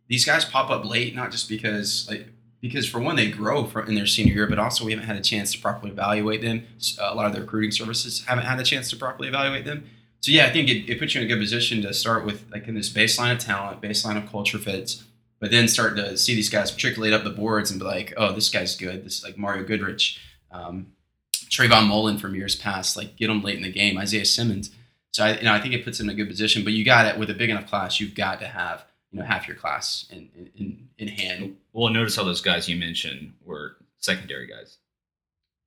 these 0.08 0.26
guys 0.26 0.44
pop 0.44 0.70
up 0.70 0.84
late, 0.84 1.16
not 1.16 1.30
just 1.30 1.48
because 1.48 2.06
like 2.08 2.28
because 2.60 2.86
for 2.86 3.00
one 3.00 3.16
they 3.16 3.30
grow 3.30 3.64
from 3.64 3.88
in 3.88 3.94
their 3.94 4.06
senior 4.06 4.34
year, 4.34 4.46
but 4.46 4.58
also 4.58 4.84
we 4.84 4.92
haven't 4.92 5.06
had 5.06 5.16
a 5.16 5.22
chance 5.22 5.52
to 5.52 5.58
properly 5.58 5.90
evaluate 5.90 6.42
them. 6.42 6.66
A 7.00 7.14
lot 7.14 7.24
of 7.26 7.32
the 7.32 7.40
recruiting 7.40 7.70
services 7.70 8.26
haven't 8.26 8.44
had 8.44 8.60
a 8.60 8.62
chance 8.62 8.90
to 8.90 8.96
properly 8.96 9.28
evaluate 9.28 9.64
them. 9.64 9.88
So 10.20 10.30
yeah, 10.30 10.44
I 10.44 10.50
think 10.50 10.68
it, 10.68 10.90
it 10.90 10.98
puts 10.98 11.14
you 11.14 11.22
in 11.22 11.26
a 11.26 11.28
good 11.28 11.40
position 11.40 11.80
to 11.82 11.94
start 11.94 12.26
with 12.26 12.44
like 12.52 12.68
in 12.68 12.74
this 12.74 12.90
baseline 12.90 13.32
of 13.32 13.38
talent, 13.38 13.80
baseline 13.80 14.22
of 14.22 14.30
culture 14.30 14.58
fits, 14.58 15.04
but 15.40 15.50
then 15.50 15.66
start 15.66 15.96
to 15.96 16.18
see 16.18 16.34
these 16.34 16.50
guys 16.50 16.70
matriculate 16.70 17.14
up 17.14 17.24
the 17.24 17.30
boards 17.30 17.70
and 17.70 17.80
be 17.80 17.86
like, 17.86 18.12
oh, 18.18 18.34
this 18.34 18.50
guy's 18.50 18.76
good. 18.76 19.02
This 19.02 19.18
is 19.18 19.24
like 19.24 19.38
Mario 19.38 19.64
Goodrich. 19.64 20.20
Um, 20.50 20.88
Trayvon 21.48 21.88
Mullen 21.88 22.18
from 22.18 22.34
years 22.34 22.56
past, 22.56 22.96
like 22.96 23.16
get 23.16 23.28
them 23.28 23.42
late 23.42 23.56
in 23.56 23.62
the 23.62 23.72
game. 23.72 23.98
Isaiah 23.98 24.24
Simmons. 24.24 24.70
So 25.12 25.24
I, 25.24 25.36
you 25.36 25.44
know, 25.44 25.54
I 25.54 25.60
think 25.60 25.74
it 25.74 25.84
puts 25.84 26.00
him 26.00 26.08
in 26.08 26.14
a 26.14 26.16
good 26.16 26.28
position. 26.28 26.64
But 26.64 26.72
you 26.72 26.84
got 26.84 27.06
it 27.06 27.18
with 27.18 27.30
a 27.30 27.34
big 27.34 27.50
enough 27.50 27.68
class. 27.68 28.00
You've 28.00 28.14
got 28.14 28.40
to 28.40 28.46
have 28.46 28.84
you 29.10 29.20
know 29.20 29.24
half 29.24 29.46
your 29.46 29.56
class 29.56 30.06
in 30.10 30.28
in, 30.56 30.88
in 30.98 31.08
hand. 31.08 31.56
Well, 31.72 31.92
notice 31.92 32.16
how 32.16 32.24
those 32.24 32.40
guys 32.40 32.68
you 32.68 32.76
mentioned 32.76 33.34
were 33.44 33.76
secondary 33.98 34.46
guys. 34.46 34.78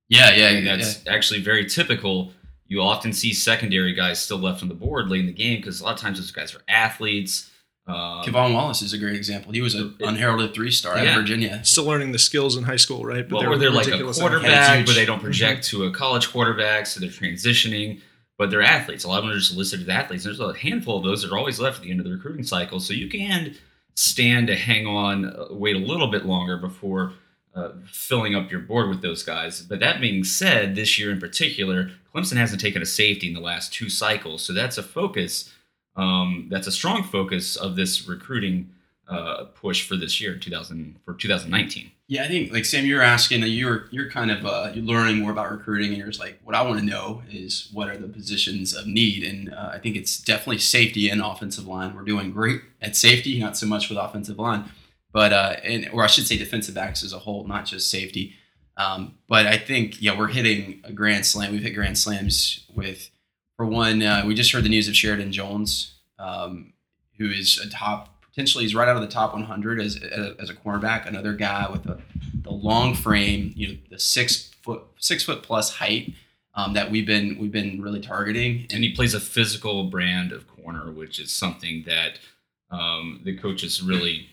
Yeah, 0.08 0.34
yeah, 0.34 0.48
and 0.50 0.66
that's 0.66 1.04
yeah. 1.04 1.12
actually 1.12 1.42
very 1.42 1.66
typical. 1.66 2.32
You 2.66 2.82
often 2.82 3.12
see 3.12 3.32
secondary 3.32 3.94
guys 3.94 4.20
still 4.20 4.38
left 4.38 4.62
on 4.62 4.68
the 4.68 4.74
board 4.74 5.08
late 5.08 5.20
in 5.20 5.26
the 5.26 5.32
game 5.32 5.58
because 5.58 5.80
a 5.80 5.84
lot 5.84 5.94
of 5.94 6.00
times 6.00 6.18
those 6.18 6.30
guys 6.30 6.54
are 6.54 6.62
athletes. 6.68 7.50
Um, 7.88 8.22
K'Von 8.22 8.52
Wallace 8.52 8.82
is 8.82 8.92
a 8.92 8.98
great 8.98 9.16
example. 9.16 9.52
He 9.52 9.62
was 9.62 9.74
an 9.74 9.96
unheralded 10.00 10.52
three 10.52 10.70
star 10.70 10.98
yeah. 10.98 11.12
at 11.12 11.16
Virginia. 11.16 11.64
Still 11.64 11.84
learning 11.84 12.12
the 12.12 12.18
skills 12.18 12.56
in 12.56 12.64
high 12.64 12.76
school, 12.76 13.04
right? 13.04 13.26
But 13.26 13.40
well, 13.40 13.50
they're, 13.50 13.58
they're 13.58 13.70
like 13.70 13.88
a 13.88 14.12
quarterback, 14.12 14.84
but 14.84 14.94
they 14.94 15.06
don't 15.06 15.22
project 15.22 15.62
mm-hmm. 15.62 15.78
to 15.78 15.84
a 15.84 15.90
college 15.90 16.30
quarterback, 16.30 16.86
so 16.86 17.00
they're 17.00 17.08
transitioning. 17.08 18.00
But 18.36 18.50
they're 18.50 18.62
athletes. 18.62 19.04
A 19.04 19.08
lot 19.08 19.18
of 19.18 19.24
them 19.24 19.32
are 19.32 19.38
just 19.38 19.56
listed 19.56 19.80
as 19.80 19.88
athletes. 19.88 20.22
There's 20.22 20.38
a 20.38 20.52
handful 20.52 20.98
of 20.98 21.04
those 21.04 21.22
that 21.22 21.32
are 21.32 21.38
always 21.38 21.58
left 21.58 21.78
at 21.78 21.82
the 21.84 21.90
end 21.90 21.98
of 21.98 22.04
the 22.04 22.12
recruiting 22.12 22.44
cycle. 22.44 22.78
So 22.78 22.92
you 22.92 23.08
can 23.08 23.56
stand 23.94 24.46
to 24.46 24.54
hang 24.54 24.86
on, 24.86 25.24
uh, 25.24 25.46
wait 25.50 25.74
a 25.74 25.80
little 25.80 26.06
bit 26.06 26.24
longer 26.24 26.56
before 26.56 27.14
uh, 27.56 27.70
filling 27.86 28.36
up 28.36 28.48
your 28.48 28.60
board 28.60 28.88
with 28.88 29.02
those 29.02 29.24
guys. 29.24 29.62
But 29.62 29.80
that 29.80 30.00
being 30.00 30.22
said, 30.22 30.76
this 30.76 31.00
year 31.00 31.10
in 31.10 31.18
particular, 31.18 31.90
Clemson 32.14 32.36
hasn't 32.36 32.60
taken 32.60 32.80
a 32.80 32.86
safety 32.86 33.26
in 33.26 33.34
the 33.34 33.40
last 33.40 33.72
two 33.72 33.88
cycles. 33.88 34.42
So 34.42 34.52
that's 34.52 34.78
a 34.78 34.84
focus 34.84 35.52
um, 35.98 36.46
that's 36.48 36.68
a 36.68 36.72
strong 36.72 37.02
focus 37.02 37.56
of 37.56 37.76
this 37.76 38.08
recruiting 38.08 38.70
uh, 39.08 39.44
push 39.54 39.86
for 39.86 39.96
this 39.96 40.20
year, 40.20 40.36
2000 40.36 40.96
for 41.04 41.14
2019. 41.14 41.90
Yeah, 42.06 42.24
I 42.24 42.28
think 42.28 42.52
like 42.52 42.64
Sam, 42.64 42.86
you're 42.86 43.02
asking, 43.02 43.42
you're 43.42 43.88
you're 43.90 44.08
kind 44.08 44.30
of 44.30 44.46
uh, 44.46 44.70
you're 44.72 44.84
learning 44.84 45.18
more 45.18 45.30
about 45.30 45.50
recruiting, 45.50 45.88
and 45.88 45.98
you're 45.98 46.06
just 46.06 46.20
like, 46.20 46.38
what 46.44 46.54
I 46.54 46.62
want 46.62 46.78
to 46.78 46.86
know 46.86 47.22
is 47.30 47.68
what 47.72 47.88
are 47.88 47.98
the 47.98 48.08
positions 48.08 48.74
of 48.74 48.86
need, 48.86 49.24
and 49.24 49.52
uh, 49.52 49.70
I 49.72 49.78
think 49.78 49.96
it's 49.96 50.18
definitely 50.22 50.58
safety 50.58 51.10
and 51.10 51.20
offensive 51.20 51.66
line. 51.66 51.94
We're 51.94 52.02
doing 52.02 52.30
great 52.30 52.62
at 52.80 52.96
safety, 52.96 53.38
not 53.38 53.56
so 53.56 53.66
much 53.66 53.88
with 53.88 53.98
offensive 53.98 54.38
line, 54.38 54.70
but 55.12 55.32
uh, 55.32 55.56
and 55.64 55.88
or 55.92 56.04
I 56.04 56.06
should 56.06 56.26
say 56.26 56.38
defensive 56.38 56.74
backs 56.74 57.02
as 57.02 57.12
a 57.12 57.18
whole, 57.18 57.44
not 57.44 57.66
just 57.66 57.90
safety. 57.90 58.34
Um, 58.76 59.18
but 59.28 59.46
I 59.46 59.58
think 59.58 60.00
yeah, 60.00 60.16
we're 60.16 60.28
hitting 60.28 60.80
a 60.84 60.92
grand 60.92 61.26
slam. 61.26 61.52
We've 61.52 61.62
hit 61.62 61.74
grand 61.74 61.98
slams 61.98 62.64
with 62.74 63.10
for 63.58 63.66
one, 63.66 64.02
uh, 64.02 64.22
we 64.24 64.34
just 64.34 64.52
heard 64.52 64.62
the 64.62 64.68
news 64.68 64.86
of 64.86 64.94
Sheridan 64.94 65.32
Jones, 65.32 65.94
um, 66.16 66.72
who 67.18 67.28
is 67.28 67.58
a 67.58 67.68
top, 67.68 68.22
potentially 68.22 68.62
he's 68.62 68.72
right 68.72 68.86
out 68.86 68.94
of 68.94 69.02
the 69.02 69.08
top 69.08 69.34
100 69.34 69.80
as, 69.80 69.96
as 69.96 70.48
a 70.48 70.54
cornerback. 70.54 71.06
Another 71.06 71.32
guy 71.32 71.68
with 71.68 71.82
the, 71.82 71.98
the 72.44 72.52
long 72.52 72.94
frame, 72.94 73.52
you 73.56 73.66
know, 73.66 73.74
the 73.90 73.98
six 73.98 74.52
foot 74.62 74.82
six 74.98 75.24
foot 75.24 75.42
plus 75.42 75.74
height 75.74 76.14
um, 76.54 76.74
that 76.74 76.92
we've 76.92 77.06
been 77.06 77.36
we've 77.40 77.50
been 77.50 77.82
really 77.82 78.00
targeting. 78.00 78.68
And 78.72 78.84
he 78.84 78.94
plays 78.94 79.12
a 79.12 79.20
physical 79.20 79.90
brand 79.90 80.30
of 80.30 80.46
corner, 80.46 80.92
which 80.92 81.18
is 81.18 81.32
something 81.32 81.82
that 81.84 82.20
um, 82.70 83.22
the 83.24 83.36
coaches 83.36 83.82
really 83.82 84.28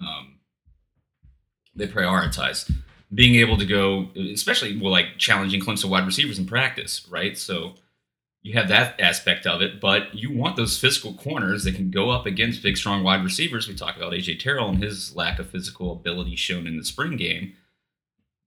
um, 0.00 0.40
they 1.76 1.86
prioritize 1.86 2.68
being 3.14 3.36
able 3.36 3.56
to 3.58 3.64
go, 3.64 4.08
especially 4.16 4.76
well, 4.80 4.90
like 4.90 5.18
challenging 5.18 5.60
Clemson 5.60 5.88
wide 5.88 6.04
receivers 6.04 6.36
in 6.36 6.46
practice, 6.46 7.06
right? 7.08 7.38
So 7.38 7.74
you 8.42 8.54
have 8.54 8.68
that 8.68 8.98
aspect 9.00 9.46
of 9.46 9.60
it, 9.60 9.80
but 9.80 10.14
you 10.14 10.32
want 10.32 10.56
those 10.56 10.78
physical 10.78 11.12
corners 11.12 11.64
that 11.64 11.74
can 11.74 11.90
go 11.90 12.10
up 12.10 12.24
against 12.24 12.62
big, 12.62 12.76
strong 12.76 13.04
wide 13.04 13.22
receivers. 13.22 13.68
We 13.68 13.74
talk 13.74 13.96
about 13.96 14.12
AJ 14.12 14.40
Terrell 14.40 14.70
and 14.70 14.82
his 14.82 15.14
lack 15.14 15.38
of 15.38 15.50
physical 15.50 15.92
ability 15.92 16.36
shown 16.36 16.66
in 16.66 16.78
the 16.78 16.84
spring 16.84 17.16
game. 17.16 17.54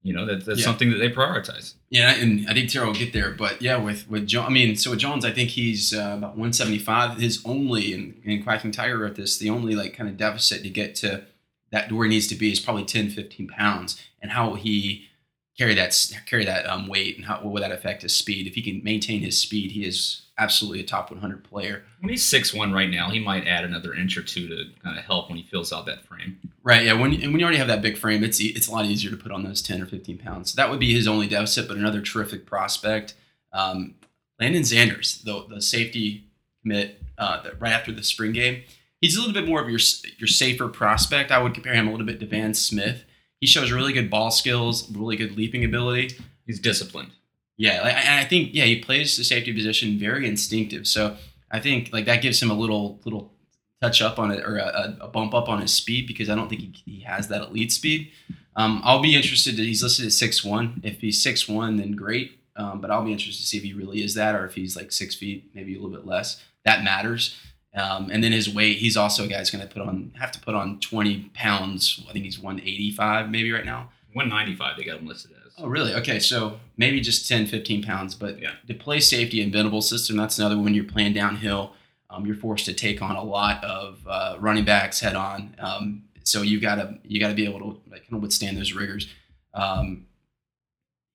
You 0.02 0.12
know 0.12 0.26
that, 0.26 0.46
that's 0.46 0.60
yeah. 0.60 0.66
something 0.66 0.90
that 0.92 0.98
they 0.98 1.10
prioritize. 1.10 1.76
Yeah, 1.90 2.14
and 2.14 2.50
I 2.50 2.54
think 2.54 2.70
Terrell 2.70 2.88
will 2.88 2.96
get 2.96 3.14
there, 3.14 3.32
but 3.32 3.62
yeah, 3.62 3.78
with 3.78 4.10
with 4.10 4.28
John, 4.28 4.48
I 4.48 4.50
mean, 4.50 4.76
so 4.76 4.90
with 4.92 5.00
Jones, 5.00 5.24
I 5.24 5.32
think 5.32 5.52
he's 5.52 5.94
uh, 5.94 6.16
about 6.18 6.32
175. 6.32 7.20
His 7.20 7.42
only, 7.46 7.94
and, 7.94 8.22
and 8.26 8.44
Quacking 8.44 8.72
Tiger 8.72 8.98
wrote 8.98 9.16
this, 9.16 9.38
the 9.38 9.50
only 9.50 9.76
like 9.76 9.94
kind 9.94 10.10
of 10.10 10.18
deficit 10.18 10.62
to 10.64 10.70
get 10.70 10.96
to 10.96 11.24
that 11.72 11.90
where 11.90 12.06
he 12.06 12.10
needs 12.10 12.28
to 12.28 12.36
be 12.36 12.52
is 12.52 12.60
probably 12.60 12.84
10, 12.84 13.12
15 13.12 13.48
pounds, 13.48 14.02
and 14.22 14.32
how 14.32 14.56
he 14.56 15.08
carry 15.58 15.76
that 15.76 15.96
carry 16.26 16.46
that 16.46 16.66
um, 16.68 16.88
weight 16.88 17.16
and 17.16 17.26
how 17.26 17.36
what 17.36 17.54
would 17.54 17.64
that 17.64 17.72
affect 17.72 18.02
his 18.02 18.16
speed? 18.16 18.48
If 18.48 18.56
he 18.56 18.62
can 18.62 18.84
maintain 18.84 19.22
his 19.22 19.40
speed, 19.40 19.72
he 19.72 19.86
is 19.86 20.22
absolutely 20.38 20.80
a 20.80 20.84
top 20.84 21.12
100 21.12 21.44
player. 21.44 21.84
When 22.00 22.10
he's 22.10 22.26
six 22.26 22.54
one 22.54 22.74
right 22.74 22.90
now, 22.90 23.10
he 23.10 23.20
might 23.20 23.48
add 23.48 23.64
another 23.64 23.94
inch 23.94 24.18
or 24.18 24.24
two 24.24 24.48
to 24.48 24.66
kind 24.84 24.98
of 24.98 25.06
help 25.06 25.30
when 25.30 25.38
he 25.38 25.44
fills 25.44 25.72
out 25.72 25.86
that 25.86 26.06
frame. 26.06 26.40
Right. 26.64 26.86
Yeah. 26.86 26.94
When 26.94 27.12
when 27.12 27.40
you 27.40 27.44
already 27.44 27.58
have 27.58 27.68
that 27.68 27.82
big 27.82 27.98
frame, 27.98 28.24
it's 28.24 28.40
it's 28.40 28.68
a 28.68 28.72
lot 28.72 28.86
easier 28.86 29.12
to 29.12 29.18
put 29.18 29.32
on 29.32 29.44
those 29.44 29.62
10 29.62 29.82
or 29.82 29.86
15 29.86 30.18
pounds. 30.18 30.52
So 30.52 30.56
that 30.56 30.70
would 30.70 30.80
be 30.80 30.94
his 30.94 31.08
only 31.08 31.28
deficit, 31.28 31.68
but 31.68 31.78
another 31.78 32.02
terrific 32.02 32.46
prospect. 32.46 33.16
Um, 33.52 33.96
Lannden 34.42 34.62
Zanders, 34.62 35.24
the 35.24 35.46
the 35.54 35.62
safety 35.62 36.30
commit 36.62 37.02
uh, 37.18 37.44
right 37.60 37.74
after 37.74 37.92
the 37.92 38.04
spring 38.04 38.34
game. 38.34 38.64
He's 39.00 39.18
a 39.18 39.20
little 39.20 39.34
bit 39.34 39.48
more 39.48 39.62
of 39.62 39.70
your 39.70 39.80
your 40.18 40.28
safer 40.28 40.68
prospect. 40.68 41.32
I 41.32 41.40
would 41.40 41.54
compare 41.54 41.74
him 41.74 41.88
a 41.88 41.92
little 41.92 42.08
bit 42.08 42.20
to 42.22 42.26
Van 42.26 42.54
Smith 42.54 43.04
he 43.44 43.48
shows 43.48 43.74
really 43.74 43.92
good 43.92 44.10
ball 44.10 44.32
skills, 44.32 44.90
really 44.96 45.18
good 45.18 45.36
leaping 45.36 45.66
ability. 45.66 46.18
He's 46.46 46.62
disciplined. 46.62 47.12
Yeah, 47.58 47.82
like, 47.82 47.94
and 47.94 48.18
I 48.18 48.24
think 48.24 48.52
yeah 48.54 48.64
he 48.64 48.80
plays 48.80 49.18
the 49.18 49.26
safety 49.26 49.52
position 49.52 50.00
very 50.00 50.26
instinctive. 50.26 50.88
So 50.88 51.18
I 51.52 51.60
think 51.60 51.90
like 51.92 52.06
that 52.06 52.22
gives 52.22 52.42
him 52.42 52.50
a 52.50 52.54
little 52.54 53.02
little 53.04 53.34
touch 53.82 54.02
up 54.02 54.18
on 54.18 54.32
it 54.32 54.46
or 54.46 54.56
a, 54.60 54.98
a 55.02 55.08
bump 55.10 55.34
up 55.34 55.50
on 55.50 55.60
his 55.60 55.74
speed 55.74 56.08
because 56.08 56.30
I 56.30 56.36
don't 56.36 56.48
think 56.48 56.62
he, 56.62 56.74
he 56.86 57.00
has 57.02 57.28
that 57.28 57.42
elite 57.42 57.74
speed. 57.74 58.14
Um, 58.56 58.82
I'll 58.86 59.02
be 59.02 59.14
interested. 59.14 59.58
To, 59.58 59.62
he's 59.62 59.84
listed 59.84 60.06
at 60.06 60.14
six 60.14 60.42
one. 60.42 60.80
If 60.82 61.02
he's 61.02 61.22
six 61.22 61.46
one, 61.46 61.76
then 61.76 61.92
great. 61.92 62.40
Um, 62.56 62.80
but 62.80 62.92
I'll 62.92 63.04
be 63.04 63.12
interested 63.12 63.42
to 63.42 63.48
see 63.48 63.58
if 63.58 63.64
he 63.64 63.74
really 63.74 64.02
is 64.02 64.14
that, 64.14 64.36
or 64.36 64.46
if 64.46 64.56
he's 64.56 64.78
like 64.78 64.94
six 64.94 65.16
feet, 65.16 65.52
maybe 65.54 65.76
a 65.76 65.82
little 65.82 65.92
bit 65.92 66.06
less. 66.06 66.42
That 66.64 66.82
matters. 66.82 67.36
Um, 67.76 68.10
and 68.12 68.24
then 68.24 68.32
his 68.32 68.54
weight, 68.54 68.78
he's 68.78 68.96
also 68.96 69.24
a 69.24 69.28
guy 69.28 69.40
who's 69.40 69.50
going 69.50 69.68
to 69.68 69.74
put 69.74 69.82
on 69.82 70.12
have 70.20 70.32
to 70.34 70.40
put 70.40 70.54
on 70.54 70.80
20 70.80 71.32
pounds. 71.34 72.04
I 72.08 72.14
think 72.14 72.26
he's 72.26 72.40
185 72.40 73.30
maybe 73.30 73.52
right 73.52 73.66
now. 73.66 73.90
195 74.14 74.78
they 74.78 74.84
got 74.84 75.00
him 75.00 75.08
listed 75.08 75.32
as. 75.46 75.54
Oh, 75.58 75.68
really? 75.68 75.94
Okay, 75.94 76.20
so 76.20 76.60
maybe 76.78 77.02
just 77.02 77.28
10, 77.28 77.48
15 77.48 77.84
pounds. 77.84 78.16
But 78.16 78.40
yeah. 78.40 78.52
to 78.68 78.74
play 78.74 79.00
safety 79.00 79.42
and 79.42 79.52
Venables 79.52 79.90
system, 79.90 80.18
that's 80.18 80.38
another 80.38 80.58
one 80.58 80.74
you're 80.74 80.84
playing 80.84 81.14
downhill. 81.14 81.74
Um, 82.10 82.28
you're 82.28 82.36
forced 82.36 82.66
to 82.66 82.74
take 82.74 83.02
on 83.02 83.16
a 83.16 83.24
lot 83.24 83.64
of 83.64 84.06
uh, 84.08 84.36
running 84.40 84.66
backs 84.66 85.00
head 85.00 85.16
on. 85.16 85.56
Um, 85.58 86.04
so 86.24 86.42
you 86.42 86.60
gotta 86.60 87.00
you 87.04 87.20
gotta 87.20 87.34
be 87.34 87.46
able 87.46 87.60
to 87.60 87.82
like, 87.90 88.02
kind 88.04 88.14
of 88.14 88.22
withstand 88.22 88.58
those 88.58 88.74
rigors. 88.74 89.08
Um, 89.54 90.06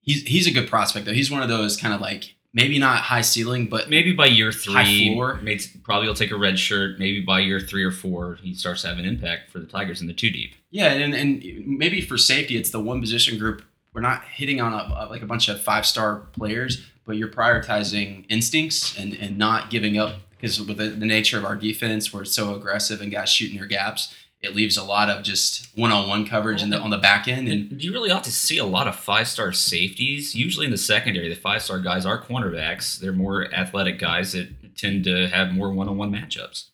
he's 0.00 0.22
he's 0.22 0.46
a 0.46 0.50
good 0.50 0.68
prospect 0.68 1.06
though. 1.06 1.12
He's 1.12 1.30
one 1.30 1.42
of 1.42 1.48
those 1.48 1.76
kind 1.76 1.94
of 1.94 2.00
like 2.00 2.34
maybe 2.54 2.78
not 2.78 2.98
high 2.98 3.20
ceiling, 3.20 3.66
but 3.68 3.88
maybe 3.90 4.12
by 4.12 4.26
year 4.26 4.52
three, 4.52 4.74
floor. 5.14 5.38
Maybe, 5.42 5.62
probably 5.84 6.06
he'll 6.06 6.14
take 6.14 6.30
a 6.30 6.36
red 6.38 6.58
shirt. 6.58 6.98
Maybe 6.98 7.20
by 7.20 7.40
year 7.40 7.60
three 7.60 7.84
or 7.84 7.90
four, 7.92 8.36
he 8.42 8.54
starts 8.54 8.82
to 8.82 8.88
have 8.88 8.98
an 8.98 9.04
impact 9.04 9.50
for 9.50 9.58
the 9.58 9.66
Tigers 9.66 10.00
in 10.00 10.06
the 10.06 10.14
two 10.14 10.30
deep. 10.30 10.52
Yeah, 10.70 10.92
and 10.92 11.14
and 11.14 11.42
maybe 11.66 12.00
for 12.00 12.18
safety, 12.18 12.56
it's 12.56 12.70
the 12.70 12.80
one 12.80 13.00
position 13.00 13.38
group 13.38 13.62
we're 13.94 14.00
not 14.02 14.22
hitting 14.24 14.60
on 14.60 14.72
a, 14.72 14.76
a- 14.76 15.08
like 15.08 15.22
a 15.22 15.26
bunch 15.26 15.48
of 15.48 15.60
five 15.60 15.84
star 15.86 16.16
players, 16.32 16.84
but 17.06 17.16
you're 17.16 17.28
prioritizing 17.28 18.24
instincts 18.28 18.96
and 18.98 19.14
and 19.14 19.38
not 19.38 19.70
giving 19.70 19.98
up 19.98 20.16
because 20.32 20.60
with 20.60 20.76
the, 20.76 20.88
the 20.90 21.06
nature 21.06 21.36
of 21.38 21.44
our 21.44 21.56
defense, 21.56 22.12
we're 22.12 22.24
so 22.24 22.54
aggressive 22.54 23.00
and 23.00 23.10
guys 23.10 23.28
shooting 23.30 23.56
their 23.58 23.66
gaps. 23.66 24.14
It 24.40 24.54
leaves 24.54 24.76
a 24.76 24.84
lot 24.84 25.10
of 25.10 25.24
just 25.24 25.76
one 25.76 25.90
on 25.90 26.08
one 26.08 26.24
coverage 26.24 26.62
in 26.62 26.70
the, 26.70 26.78
on 26.78 26.90
the 26.90 26.98
back 26.98 27.26
end, 27.26 27.48
and 27.48 27.82
you 27.82 27.92
really 27.92 28.10
ought 28.10 28.22
to 28.24 28.32
see 28.32 28.58
a 28.58 28.64
lot 28.64 28.86
of 28.86 28.94
five 28.94 29.26
star 29.26 29.52
safeties. 29.52 30.34
Usually 30.34 30.64
in 30.66 30.70
the 30.70 30.78
secondary, 30.78 31.28
the 31.28 31.34
five 31.34 31.62
star 31.62 31.80
guys 31.80 32.06
are 32.06 32.22
cornerbacks. 32.22 33.00
They're 33.00 33.12
more 33.12 33.52
athletic 33.52 33.98
guys 33.98 34.32
that 34.32 34.76
tend 34.76 35.04
to 35.04 35.26
have 35.28 35.52
more 35.52 35.72
one 35.72 35.88
on 35.88 35.96
one 35.96 36.12
matchups. 36.12 36.68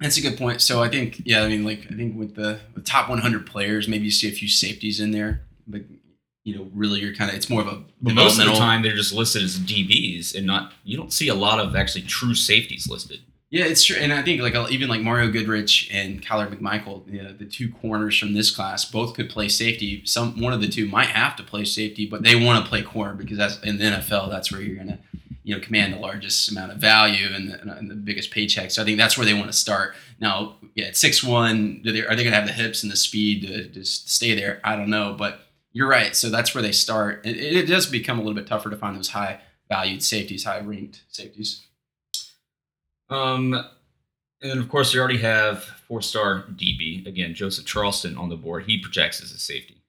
That's 0.00 0.18
a 0.18 0.22
good 0.22 0.36
point. 0.36 0.60
So 0.60 0.82
I 0.82 0.88
think, 0.88 1.22
yeah, 1.24 1.42
I 1.42 1.48
mean, 1.48 1.64
like 1.64 1.86
I 1.90 1.94
think 1.94 2.18
with 2.18 2.34
the, 2.34 2.58
the 2.74 2.80
top 2.80 3.08
100 3.08 3.46
players, 3.46 3.86
maybe 3.86 4.06
you 4.06 4.10
see 4.10 4.28
a 4.28 4.32
few 4.32 4.48
safeties 4.48 4.98
in 4.98 5.12
there, 5.12 5.42
but 5.68 5.82
you 6.44 6.54
know, 6.54 6.68
really, 6.74 7.00
you're 7.00 7.14
kind 7.14 7.30
of 7.30 7.36
it's 7.36 7.48
more 7.48 7.62
of 7.62 7.68
a 7.68 7.82
But 8.02 8.14
most 8.14 8.38
of 8.38 8.46
the 8.46 8.52
time, 8.52 8.82
they're 8.82 8.94
just 8.94 9.14
listed 9.14 9.42
as 9.42 9.58
DBs, 9.58 10.34
and 10.34 10.46
not 10.46 10.74
you 10.84 10.96
don't 10.96 11.12
see 11.12 11.28
a 11.28 11.34
lot 11.34 11.58
of 11.58 11.74
actually 11.74 12.02
true 12.02 12.34
safeties 12.34 12.86
listed. 12.88 13.20
Yeah, 13.54 13.66
it's 13.66 13.84
true, 13.84 13.94
and 13.94 14.12
I 14.12 14.20
think 14.20 14.42
like 14.42 14.56
even 14.72 14.88
like 14.88 15.00
Mario 15.00 15.30
Goodrich 15.30 15.88
and 15.92 16.20
Kyler 16.20 16.52
McMichael, 16.52 17.08
you 17.08 17.22
know, 17.22 17.32
the 17.32 17.44
two 17.44 17.70
corners 17.70 18.18
from 18.18 18.34
this 18.34 18.50
class, 18.50 18.84
both 18.84 19.14
could 19.14 19.30
play 19.30 19.48
safety. 19.48 20.02
Some 20.04 20.40
one 20.40 20.52
of 20.52 20.60
the 20.60 20.66
two 20.66 20.88
might 20.88 21.10
have 21.10 21.36
to 21.36 21.44
play 21.44 21.64
safety, 21.64 22.04
but 22.04 22.24
they 22.24 22.34
want 22.34 22.64
to 22.64 22.68
play 22.68 22.82
corner 22.82 23.14
because 23.14 23.38
that's 23.38 23.60
in 23.60 23.78
the 23.78 23.84
NFL. 23.84 24.28
That's 24.28 24.50
where 24.50 24.60
you're 24.60 24.76
gonna, 24.76 24.98
you 25.44 25.54
know, 25.54 25.64
command 25.64 25.94
the 25.94 25.98
largest 25.98 26.50
amount 26.50 26.72
of 26.72 26.78
value 26.78 27.28
and 27.32 27.48
the, 27.48 27.76
and 27.76 27.88
the 27.88 27.94
biggest 27.94 28.32
paycheck. 28.32 28.72
So 28.72 28.82
I 28.82 28.84
think 28.84 28.98
that's 28.98 29.16
where 29.16 29.24
they 29.24 29.34
want 29.34 29.46
to 29.46 29.52
start. 29.52 29.94
Now, 30.18 30.56
yeah, 30.74 30.86
at 30.86 30.96
six 30.96 31.22
one, 31.22 31.80
they, 31.84 32.04
are 32.04 32.16
they 32.16 32.24
gonna 32.24 32.34
have 32.34 32.48
the 32.48 32.52
hips 32.52 32.82
and 32.82 32.90
the 32.90 32.96
speed 32.96 33.42
to 33.42 33.68
just 33.68 34.10
stay 34.10 34.34
there? 34.34 34.60
I 34.64 34.74
don't 34.74 34.90
know, 34.90 35.14
but 35.16 35.38
you're 35.72 35.88
right. 35.88 36.16
So 36.16 36.28
that's 36.28 36.56
where 36.56 36.62
they 36.62 36.72
start. 36.72 37.24
It, 37.24 37.36
it 37.36 37.66
does 37.68 37.86
become 37.86 38.18
a 38.18 38.22
little 38.22 38.34
bit 38.34 38.48
tougher 38.48 38.68
to 38.70 38.76
find 38.76 38.96
those 38.96 39.10
high 39.10 39.42
valued 39.68 40.02
safeties, 40.02 40.42
high 40.42 40.58
ranked 40.58 41.04
safeties. 41.08 41.64
Um, 43.10 43.54
and 44.42 44.50
then 44.50 44.58
of 44.58 44.68
course 44.68 44.92
you 44.92 45.00
already 45.00 45.18
have 45.18 45.64
four 45.64 46.02
star 46.02 46.44
DB 46.54 47.06
again, 47.06 47.34
Joseph 47.34 47.64
Charleston 47.64 48.16
on 48.16 48.28
the 48.28 48.36
board. 48.36 48.64
He 48.64 48.78
projects 48.78 49.22
as 49.22 49.32
a 49.32 49.38
safety. 49.38 49.82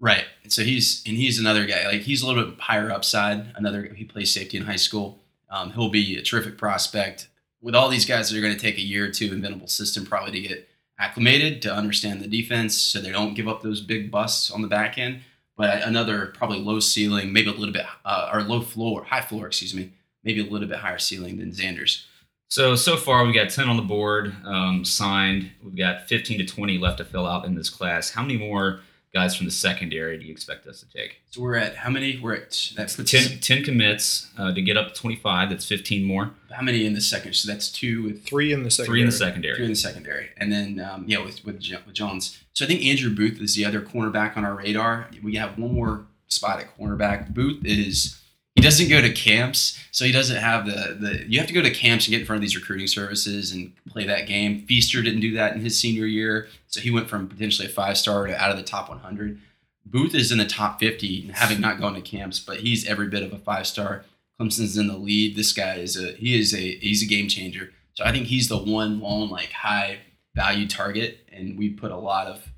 Right. 0.00 0.24
And 0.42 0.52
so 0.52 0.62
he's 0.62 1.02
and 1.06 1.16
he's 1.16 1.38
another 1.38 1.66
guy. 1.66 1.86
Like 1.86 2.02
he's 2.02 2.22
a 2.22 2.26
little 2.26 2.44
bit 2.44 2.60
higher 2.60 2.90
upside. 2.90 3.52
Another 3.54 3.92
he 3.94 4.04
plays 4.04 4.32
safety 4.32 4.56
in 4.56 4.64
high 4.64 4.76
school. 4.76 5.20
Um, 5.50 5.72
he'll 5.72 5.90
be 5.90 6.16
a 6.16 6.22
terrific 6.22 6.56
prospect. 6.56 7.28
With 7.60 7.74
all 7.74 7.90
these 7.90 8.06
guys 8.06 8.30
that 8.30 8.38
are 8.38 8.40
going 8.40 8.54
to 8.54 8.60
take 8.60 8.78
a 8.78 8.82
year 8.82 9.04
or 9.04 9.10
two 9.10 9.32
in 9.32 9.42
Venable 9.42 9.66
system 9.66 10.06
probably 10.06 10.32
to 10.32 10.48
get 10.48 10.68
acclimated 10.98 11.60
to 11.62 11.74
understand 11.74 12.22
the 12.22 12.28
defense, 12.28 12.74
so 12.76 13.00
they 13.00 13.12
don't 13.12 13.34
give 13.34 13.48
up 13.48 13.62
those 13.62 13.82
big 13.82 14.10
busts 14.10 14.50
on 14.50 14.62
the 14.62 14.68
back 14.68 14.96
end. 14.96 15.20
But 15.56 15.82
another 15.82 16.26
probably 16.26 16.60
low 16.60 16.80
ceiling, 16.80 17.34
maybe 17.34 17.50
a 17.50 17.52
little 17.52 17.74
bit 17.74 17.84
uh, 18.06 18.30
or 18.32 18.42
low 18.42 18.62
floor, 18.62 19.04
high 19.04 19.20
floor, 19.20 19.46
excuse 19.48 19.74
me, 19.74 19.92
maybe 20.24 20.40
a 20.40 20.50
little 20.50 20.68
bit 20.68 20.78
higher 20.78 20.98
ceiling 20.98 21.36
than 21.36 21.52
Zanders. 21.52 22.04
So 22.50 22.74
so 22.74 22.96
far 22.96 23.24
we've 23.24 23.34
got 23.34 23.48
ten 23.50 23.68
on 23.68 23.76
the 23.76 23.82
board 23.82 24.34
um, 24.44 24.84
signed. 24.84 25.50
We've 25.62 25.76
got 25.76 26.08
fifteen 26.08 26.38
to 26.38 26.44
twenty 26.44 26.78
left 26.78 26.98
to 26.98 27.04
fill 27.04 27.26
out 27.26 27.44
in 27.44 27.54
this 27.54 27.70
class. 27.70 28.10
How 28.10 28.22
many 28.22 28.36
more 28.36 28.80
guys 29.14 29.36
from 29.36 29.46
the 29.46 29.52
secondary 29.52 30.18
do 30.18 30.24
you 30.26 30.32
expect 30.32 30.66
us 30.66 30.80
to 30.80 30.88
take? 30.88 31.20
So 31.30 31.42
we're 31.42 31.54
at 31.54 31.76
how 31.76 31.90
many? 31.90 32.18
We're 32.20 32.34
at 32.34 32.72
that's 32.76 32.96
10, 32.96 33.38
10 33.40 33.64
commits 33.64 34.30
uh, 34.36 34.52
to 34.52 34.62
get 34.62 34.76
up 34.76 34.88
to 34.88 34.94
25. 34.94 35.50
That's 35.50 35.64
15 35.64 36.04
more. 36.04 36.32
how 36.50 36.62
many 36.62 36.86
in 36.86 36.94
the 36.94 37.00
second? 37.00 37.34
So 37.34 37.50
that's 37.50 37.70
two 37.70 38.02
with 38.02 38.24
Three 38.24 38.52
in 38.52 38.64
the 38.64 38.70
second. 38.70 38.90
Three 38.90 39.00
in 39.00 39.06
the 39.06 39.12
secondary. 39.12 39.54
Three 39.54 39.66
in 39.66 39.70
the 39.70 39.76
secondary, 39.76 40.30
and 40.36 40.52
then 40.52 40.80
um, 40.80 41.04
yeah, 41.06 41.24
with 41.24 41.44
with, 41.44 41.62
with 41.86 41.94
Jones. 41.94 42.42
So 42.54 42.64
I 42.64 42.68
think 42.68 42.82
Andrew 42.82 43.14
Booth 43.14 43.40
is 43.40 43.54
the 43.54 43.64
other 43.64 43.80
cornerback 43.80 44.36
on 44.36 44.44
our 44.44 44.56
radar. 44.56 45.08
We 45.22 45.36
have 45.36 45.56
one 45.56 45.72
more 45.72 46.06
spot 46.26 46.58
at 46.58 46.76
cornerback. 46.76 47.32
Booth 47.32 47.64
is 47.64 48.19
he 48.56 48.62
doesn't 48.62 48.88
go 48.88 49.00
to 49.00 49.12
camps, 49.12 49.78
so 49.90 50.04
he 50.04 50.12
doesn't 50.12 50.36
have 50.36 50.66
the 50.66 50.96
the. 50.98 51.24
You 51.28 51.38
have 51.38 51.48
to 51.48 51.54
go 51.54 51.62
to 51.62 51.70
camps 51.70 52.06
and 52.06 52.12
get 52.12 52.20
in 52.20 52.26
front 52.26 52.38
of 52.38 52.42
these 52.42 52.56
recruiting 52.56 52.88
services 52.88 53.52
and 53.52 53.72
play 53.88 54.06
that 54.06 54.26
game. 54.26 54.66
Feaster 54.66 55.02
didn't 55.02 55.20
do 55.20 55.34
that 55.34 55.54
in 55.54 55.60
his 55.60 55.78
senior 55.78 56.06
year, 56.06 56.48
so 56.66 56.80
he 56.80 56.90
went 56.90 57.08
from 57.08 57.28
potentially 57.28 57.68
a 57.68 57.70
five 57.70 57.96
star 57.96 58.26
to 58.26 58.36
out 58.36 58.50
of 58.50 58.56
the 58.56 58.62
top 58.62 58.88
100. 58.88 59.40
Booth 59.86 60.14
is 60.14 60.30
in 60.30 60.38
the 60.38 60.46
top 60.46 60.78
50, 60.78 61.32
having 61.34 61.60
not 61.60 61.80
gone 61.80 61.94
to 61.94 62.00
camps, 62.00 62.38
but 62.38 62.58
he's 62.58 62.86
every 62.86 63.08
bit 63.08 63.22
of 63.22 63.32
a 63.32 63.38
five 63.38 63.66
star. 63.66 64.04
Clemson's 64.38 64.76
in 64.76 64.86
the 64.86 64.96
lead. 64.96 65.36
This 65.36 65.52
guy 65.52 65.76
is 65.76 65.96
a 65.96 66.12
he 66.12 66.38
is 66.38 66.54
a 66.54 66.76
he's 66.76 67.02
a 67.02 67.06
game 67.06 67.28
changer. 67.28 67.72
So 67.94 68.04
I 68.04 68.12
think 68.12 68.26
he's 68.26 68.48
the 68.48 68.58
one 68.58 69.00
lone 69.00 69.30
like 69.30 69.52
high 69.52 69.98
value 70.34 70.66
target, 70.66 71.18
and 71.32 71.58
we 71.58 71.70
put 71.70 71.90
a 71.90 71.96
lot 71.96 72.26
of 72.26 72.49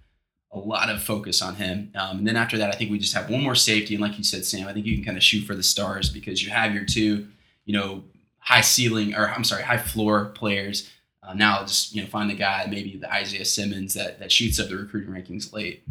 a 0.53 0.59
lot 0.59 0.91
of 0.91 1.03
focus 1.03 1.41
on 1.41 1.55
him. 1.55 1.91
Um, 1.95 2.19
and 2.19 2.27
then 2.27 2.37
after 2.37 2.59
that, 2.59 2.73
I 2.73 2.77
think 2.77 2.91
we 2.91 2.99
just 2.99 3.15
have 3.15 3.31
one 3.31 3.43
more 3.43 3.55
safety. 3.55 3.95
And 3.95 4.03
like 4.03 4.19
you 4.19 4.25
said, 4.25 4.45
Sam, 4.45 4.69
I 4.69 4.73
think 4.73 4.85
you 4.85 4.95
can 4.95 5.05
kind 5.05 5.17
of 5.17 5.23
shoot 5.23 5.45
for 5.45 5.55
the 5.55 5.63
stars 5.63 6.11
because 6.11 6.45
you 6.45 6.51
have 6.51 6.75
your 6.75 6.85
two, 6.85 7.29
you 7.65 7.73
know, 7.73 8.05
high 8.39 8.61
ceiling 8.61 9.15
or 9.15 9.31
I'm 9.31 9.45
sorry, 9.45 9.63
high 9.63 9.79
floor 9.79 10.27
players. 10.27 10.91
Uh, 11.23 11.35
now 11.35 11.61
just 11.63 11.95
you 11.95 12.03
know 12.03 12.09
find 12.09 12.29
the 12.29 12.35
guy, 12.35 12.67
maybe 12.69 12.97
the 12.97 13.13
Isaiah 13.13 13.45
Simmons 13.45 13.95
that 13.95 14.19
that 14.19 14.33
shoots 14.33 14.59
up 14.59 14.69
the 14.69 14.77
recruiting 14.77 15.13
rankings 15.13 15.53
late. 15.53 15.85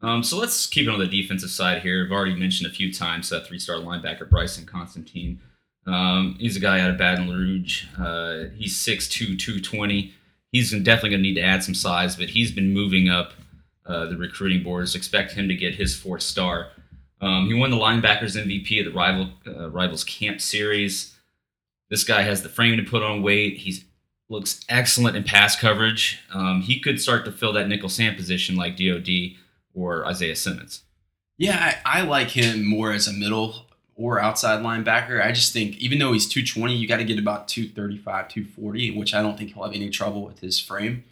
Um, 0.00 0.22
so 0.22 0.38
let's 0.38 0.66
keep 0.66 0.86
it 0.86 0.90
on 0.90 0.98
the 0.98 1.06
defensive 1.06 1.50
side 1.50 1.82
here. 1.82 2.04
I've 2.04 2.12
already 2.12 2.36
mentioned 2.36 2.70
a 2.70 2.74
few 2.74 2.92
times 2.92 3.30
that 3.30 3.46
three-star 3.46 3.76
linebacker 3.76 4.28
Bryton 4.28 4.66
Constantine. 4.66 5.40
Um, 5.86 6.36
he's 6.38 6.56
a 6.56 6.60
guy 6.60 6.80
out 6.80 6.90
of 6.90 6.98
Baton 6.98 7.30
Rouge. 7.30 7.86
Uh, 7.98 8.44
he's 8.54 8.76
6'2", 8.76 9.38
220. 9.38 10.12
He's 10.52 10.70
definitely 10.70 11.10
going 11.10 11.22
to 11.22 11.28
need 11.28 11.34
to 11.34 11.42
add 11.42 11.64
some 11.64 11.74
size, 11.74 12.16
but 12.16 12.28
he's 12.28 12.52
been 12.52 12.74
moving 12.74 13.08
up 13.08 13.32
uh, 13.86 14.06
the 14.06 14.16
recruiting 14.16 14.62
boards. 14.62 14.94
Expect 14.94 15.32
him 15.32 15.48
to 15.48 15.54
get 15.54 15.74
his 15.74 15.96
fourth 15.96 16.22
star. 16.22 16.68
Um, 17.20 17.46
he 17.46 17.54
won 17.54 17.70
the 17.70 17.76
linebackers 17.76 18.36
MVP 18.36 18.80
of 18.80 18.92
the 18.92 18.98
rival 18.98 19.30
uh, 19.46 19.70
rivals 19.70 20.04
camp 20.04 20.40
series. 20.40 21.16
This 21.90 22.04
guy 22.04 22.22
has 22.22 22.42
the 22.42 22.48
frame 22.48 22.76
to 22.76 22.82
put 22.82 23.02
on 23.02 23.22
weight. 23.22 23.58
He 23.58 23.84
looks 24.28 24.64
excellent 24.68 25.16
in 25.16 25.24
pass 25.24 25.58
coverage. 25.58 26.20
Um, 26.32 26.62
he 26.62 26.80
could 26.80 27.00
start 27.00 27.24
to 27.24 27.32
fill 27.32 27.52
that 27.52 27.68
nickel 27.68 27.88
sand 27.88 28.16
position 28.16 28.56
like 28.56 28.76
Dod 28.76 29.08
or 29.74 30.06
Isaiah 30.06 30.36
Simmons. 30.36 30.82
Yeah, 31.36 31.74
I, 31.84 32.00
I 32.00 32.02
like 32.02 32.30
him 32.30 32.64
more 32.64 32.92
as 32.92 33.08
a 33.08 33.12
middle 33.12 33.66
or 33.96 34.20
outside 34.20 34.62
linebacker. 34.62 35.24
I 35.24 35.32
just 35.32 35.52
think 35.52 35.76
even 35.76 35.98
though 35.98 36.12
he's 36.12 36.28
220, 36.28 36.74
you 36.74 36.88
got 36.88 36.98
to 36.98 37.04
get 37.04 37.18
about 37.18 37.48
235, 37.48 38.28
240, 38.28 38.96
which 38.96 39.14
I 39.14 39.22
don't 39.22 39.36
think 39.36 39.52
he'll 39.52 39.64
have 39.64 39.74
any 39.74 39.90
trouble 39.90 40.24
with 40.24 40.40
his 40.40 40.60
frame. 40.60 41.04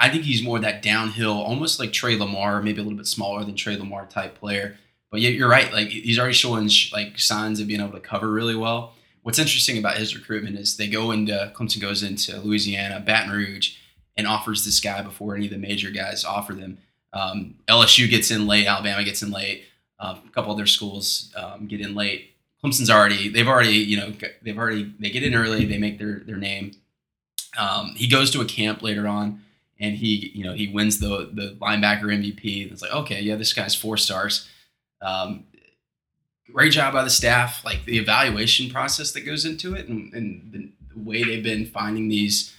I 0.00 0.08
think 0.08 0.24
he's 0.24 0.42
more 0.42 0.58
that 0.58 0.82
downhill, 0.82 1.32
almost 1.40 1.78
like 1.78 1.92
Tre 1.92 2.16
Lamar, 2.16 2.62
maybe 2.62 2.80
a 2.80 2.82
little 2.82 2.96
bit 2.96 3.06
smaller 3.06 3.44
than 3.44 3.54
Tre 3.54 3.76
Lamar 3.76 4.06
type 4.06 4.34
player. 4.38 4.78
But 5.10 5.20
yeah, 5.20 5.28
you're 5.28 5.48
right. 5.48 5.70
Like 5.72 5.88
he's 5.88 6.18
already 6.18 6.34
showing 6.34 6.68
sh- 6.68 6.92
like 6.92 7.18
signs 7.18 7.60
of 7.60 7.66
being 7.66 7.80
able 7.80 7.92
to 7.92 8.00
cover 8.00 8.32
really 8.32 8.54
well. 8.54 8.94
What's 9.22 9.38
interesting 9.38 9.76
about 9.76 9.98
his 9.98 10.16
recruitment 10.16 10.56
is 10.58 10.76
they 10.76 10.88
go 10.88 11.10
into 11.10 11.52
Clemson 11.54 11.80
goes 11.80 12.02
into 12.02 12.40
Louisiana, 12.40 13.00
Baton 13.00 13.30
Rouge, 13.30 13.76
and 14.16 14.26
offers 14.26 14.64
this 14.64 14.80
guy 14.80 15.02
before 15.02 15.36
any 15.36 15.46
of 15.46 15.52
the 15.52 15.58
major 15.58 15.90
guys 15.90 16.24
offer 16.24 16.54
them. 16.54 16.78
Um, 17.12 17.56
LSU 17.68 18.08
gets 18.08 18.30
in 18.30 18.46
late, 18.46 18.66
Alabama 18.66 19.04
gets 19.04 19.22
in 19.22 19.30
late, 19.30 19.64
uh, 19.98 20.16
a 20.26 20.30
couple 20.30 20.52
other 20.52 20.66
schools 20.66 21.32
um, 21.36 21.66
get 21.66 21.80
in 21.80 21.94
late. 21.94 22.30
Clemson's 22.64 22.90
already 22.90 23.28
they've 23.28 23.48
already 23.48 23.72
you 23.72 23.96
know 23.96 24.12
they've 24.42 24.58
already 24.58 24.94
they 24.98 25.10
get 25.10 25.22
in 25.22 25.34
early, 25.34 25.66
they 25.66 25.78
make 25.78 25.98
their 25.98 26.20
their 26.20 26.36
name. 26.36 26.72
Um, 27.58 27.94
he 27.96 28.06
goes 28.06 28.30
to 28.30 28.40
a 28.40 28.44
camp 28.46 28.80
later 28.80 29.08
on, 29.08 29.42
and 29.80 29.96
he 29.96 30.30
you 30.34 30.44
know 30.44 30.52
he 30.52 30.68
wins 30.68 31.00
the 31.00 31.30
the 31.32 31.56
linebacker 31.60 32.04
MVP. 32.04 32.70
It's 32.70 32.82
like 32.82 32.92
okay, 32.92 33.20
yeah, 33.20 33.36
this 33.36 33.52
guy's 33.52 33.74
four 33.74 33.96
stars. 33.96 34.48
Um, 35.02 35.44
great 36.52 36.72
job 36.72 36.92
by 36.92 37.02
the 37.02 37.10
staff, 37.10 37.64
like 37.64 37.84
the 37.84 37.98
evaluation 37.98 38.70
process 38.70 39.12
that 39.12 39.22
goes 39.22 39.44
into 39.44 39.74
it, 39.74 39.88
and, 39.88 40.12
and 40.12 40.52
the, 40.52 40.72
the 40.94 41.02
way 41.02 41.22
they've 41.22 41.42
been 41.42 41.66
finding 41.66 42.08
these, 42.08 42.54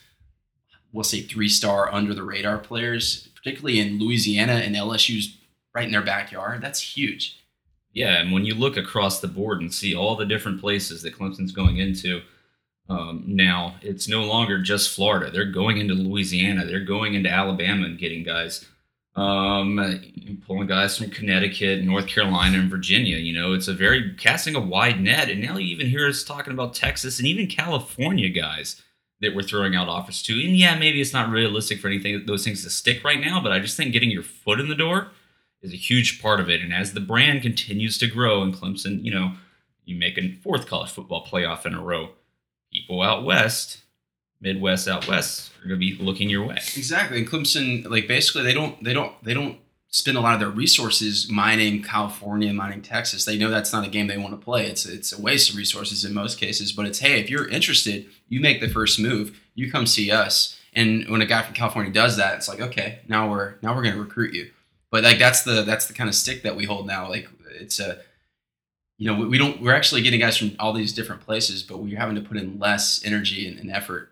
we'll 0.92 1.04
say 1.04 1.22
three 1.22 1.50
star 1.50 1.94
under 1.94 2.14
the 2.14 2.24
radar 2.24 2.58
players, 2.58 3.30
particularly 3.36 3.80
in 3.80 4.00
Louisiana 4.00 4.54
and 4.54 4.76
LSU's 4.76 5.38
right 5.76 5.86
in 5.86 5.92
their 5.92 6.02
backyard. 6.02 6.62
That's 6.62 6.80
huge. 6.80 7.38
Yeah, 7.94 8.22
and 8.22 8.32
when 8.32 8.46
you 8.46 8.56
look 8.56 8.78
across 8.78 9.20
the 9.20 9.28
board 9.28 9.60
and 9.62 9.74
see 9.74 9.94
all 9.94 10.16
the 10.16 10.26
different 10.26 10.62
places 10.62 11.02
that 11.02 11.18
Clemson's 11.18 11.52
going 11.52 11.78
into 11.78 12.22
um, 12.92 13.24
now, 13.26 13.76
it's 13.82 14.10
no 14.10 14.26
longer 14.26 14.62
just 14.62 14.94
Florida. 14.94 15.32
They're 15.32 15.46
going 15.46 15.78
into 15.78 15.94
Louisiana. 15.94 16.66
They're 16.66 16.84
going 16.84 17.14
into 17.14 17.30
Alabama 17.30 17.86
and 17.86 17.98
getting 17.98 18.22
guys, 18.22 18.66
um, 19.16 19.80
pulling 20.46 20.68
guys 20.68 20.98
from 20.98 21.10
Connecticut, 21.10 21.86
North 21.86 22.08
Carolina, 22.08 22.60
and 22.60 22.70
Virginia. 22.70 23.16
You 23.16 23.34
know, 23.34 23.54
it's 23.54 23.70
a 23.70 23.74
very 23.74 24.14
casting 24.16 24.56
a 24.56 24.60
wide 24.60 25.00
net. 25.00 25.30
And 25.30 25.42
now 25.42 25.56
you 25.58 25.68
even 25.68 25.88
hear 25.88 26.06
us 26.06 26.26
talking 26.26 26.52
about 26.52 26.74
Texas 26.74 27.18
and 27.18 27.26
even 27.26 27.48
California 27.48 28.28
guys 28.28 28.82
that 29.22 29.34
we're 29.34 29.44
throwing 29.44 29.74
out 29.74 29.88
offers 29.88 30.22
to. 30.24 30.34
And 30.34 30.58
yeah, 30.58 30.78
maybe 30.78 31.00
it's 31.00 31.14
not 31.14 31.30
realistic 31.30 31.80
for 31.80 31.88
anything 31.88 32.26
those 32.26 32.44
things 32.44 32.62
to 32.66 32.70
stick 32.70 33.06
right 33.06 33.22
now, 33.22 33.40
but 33.42 33.54
I 33.54 33.60
just 33.60 33.78
think 33.78 33.94
getting 33.94 34.12
your 34.12 34.24
foot 34.24 34.60
in 34.60 34.68
the 34.68 34.76
door 34.76 35.12
is 35.62 35.72
a 35.72 35.78
huge 35.78 36.22
part 36.22 36.42
of 36.42 36.50
it. 36.50 36.62
And 36.62 36.74
as 36.74 36.92
the 36.92 37.00
brand 37.00 37.42
continues 37.42 37.98
to 38.00 38.08
grow 38.08 38.42
and 38.42 38.54
Clemson, 38.54 39.02
you 39.02 39.14
know, 39.14 39.32
you 39.86 39.96
make 39.98 40.18
a 40.18 40.36
fourth 40.44 40.68
college 40.68 40.90
football 40.90 41.26
playoff 41.26 41.66
in 41.66 41.74
a 41.74 41.82
row, 41.82 42.10
people 42.72 43.02
out 43.02 43.24
west, 43.24 43.82
Midwest 44.40 44.88
out 44.88 45.08
west, 45.08 45.52
are 45.60 45.68
going 45.68 45.80
to 45.80 45.86
be 45.86 46.02
looking 46.02 46.30
your 46.30 46.46
way. 46.46 46.56
Exactly. 46.56 47.20
And 47.20 47.28
Clemson, 47.28 47.88
like 47.90 48.08
basically, 48.08 48.44
they 48.44 48.54
don't 48.54 48.84
they 48.84 48.94
don't 48.94 49.14
they 49.24 49.34
don't 49.34 49.60
spend 49.92 50.18
a 50.18 50.22
lot 50.22 50.34
of 50.34 50.40
their 50.40 50.50
resources 50.50 51.30
mining 51.30 51.84
California, 51.84 52.52
mining 52.54 52.82
Texas. 52.82 53.26
They 53.26 53.38
know 53.38 53.50
that's 53.50 53.74
not 53.74 53.86
a 53.86 53.90
game 53.90 54.08
they 54.08 54.18
want 54.18 54.32
to 54.32 54.44
play. 54.44 54.66
It's 54.66 54.86
it's 54.86 55.12
a 55.12 55.22
waste 55.22 55.50
of 55.50 55.58
resources 55.58 56.04
in 56.04 56.14
most 56.14 56.40
cases. 56.40 56.72
But 56.72 56.86
it's 56.86 57.00
hey, 57.00 57.20
if 57.20 57.30
you're 57.30 57.48
interested, 57.48 58.08
you 58.28 58.40
make 58.40 58.62
the 58.62 58.70
first 58.70 59.00
move. 59.00 59.40
You 59.54 59.72
come 59.72 59.86
see 59.86 60.10
us. 60.12 60.58
And 60.74 61.10
when 61.10 61.22
a 61.22 61.26
guy 61.26 61.42
from 61.42 61.54
California 61.54 61.92
does 61.92 62.18
that, 62.18 62.36
it's 62.36 62.48
like 62.48 62.62
okay, 62.62 63.00
now 63.08 63.30
we're 63.30 63.56
now 63.62 63.76
we're 63.76 63.84
going 63.84 63.96
to 63.96 64.02
recruit 64.02 64.34
you. 64.34 64.50
But 64.90 65.04
like 65.04 65.20
that's 65.20 65.44
the 65.44 65.64
that's 65.64 65.86
the 65.86 65.94
kind 65.94 66.10
of 66.10 66.16
stick 66.16 66.44
that 66.44 66.56
we 66.56 66.66
hold 66.66 66.88
now. 66.88 67.08
Like 67.10 67.28
it's 67.60 67.80
a 67.80 68.00
you 69.02 69.08
know 69.08 69.16
we, 69.20 69.26
we 69.30 69.38
don't 69.40 69.60
we're 69.62 69.74
actually 69.74 70.02
getting 70.04 70.20
guys 70.20 70.38
from 70.38 70.52
all 70.60 70.74
these 70.74 70.94
different 70.94 71.22
places, 71.22 71.64
but 71.64 71.80
we're 71.80 71.98
having 71.98 72.16
to 72.16 72.22
put 72.22 72.38
in 72.38 72.60
less 72.60 73.02
energy 73.04 73.48
and, 73.48 73.60
and 73.60 73.72
effort 73.72 74.10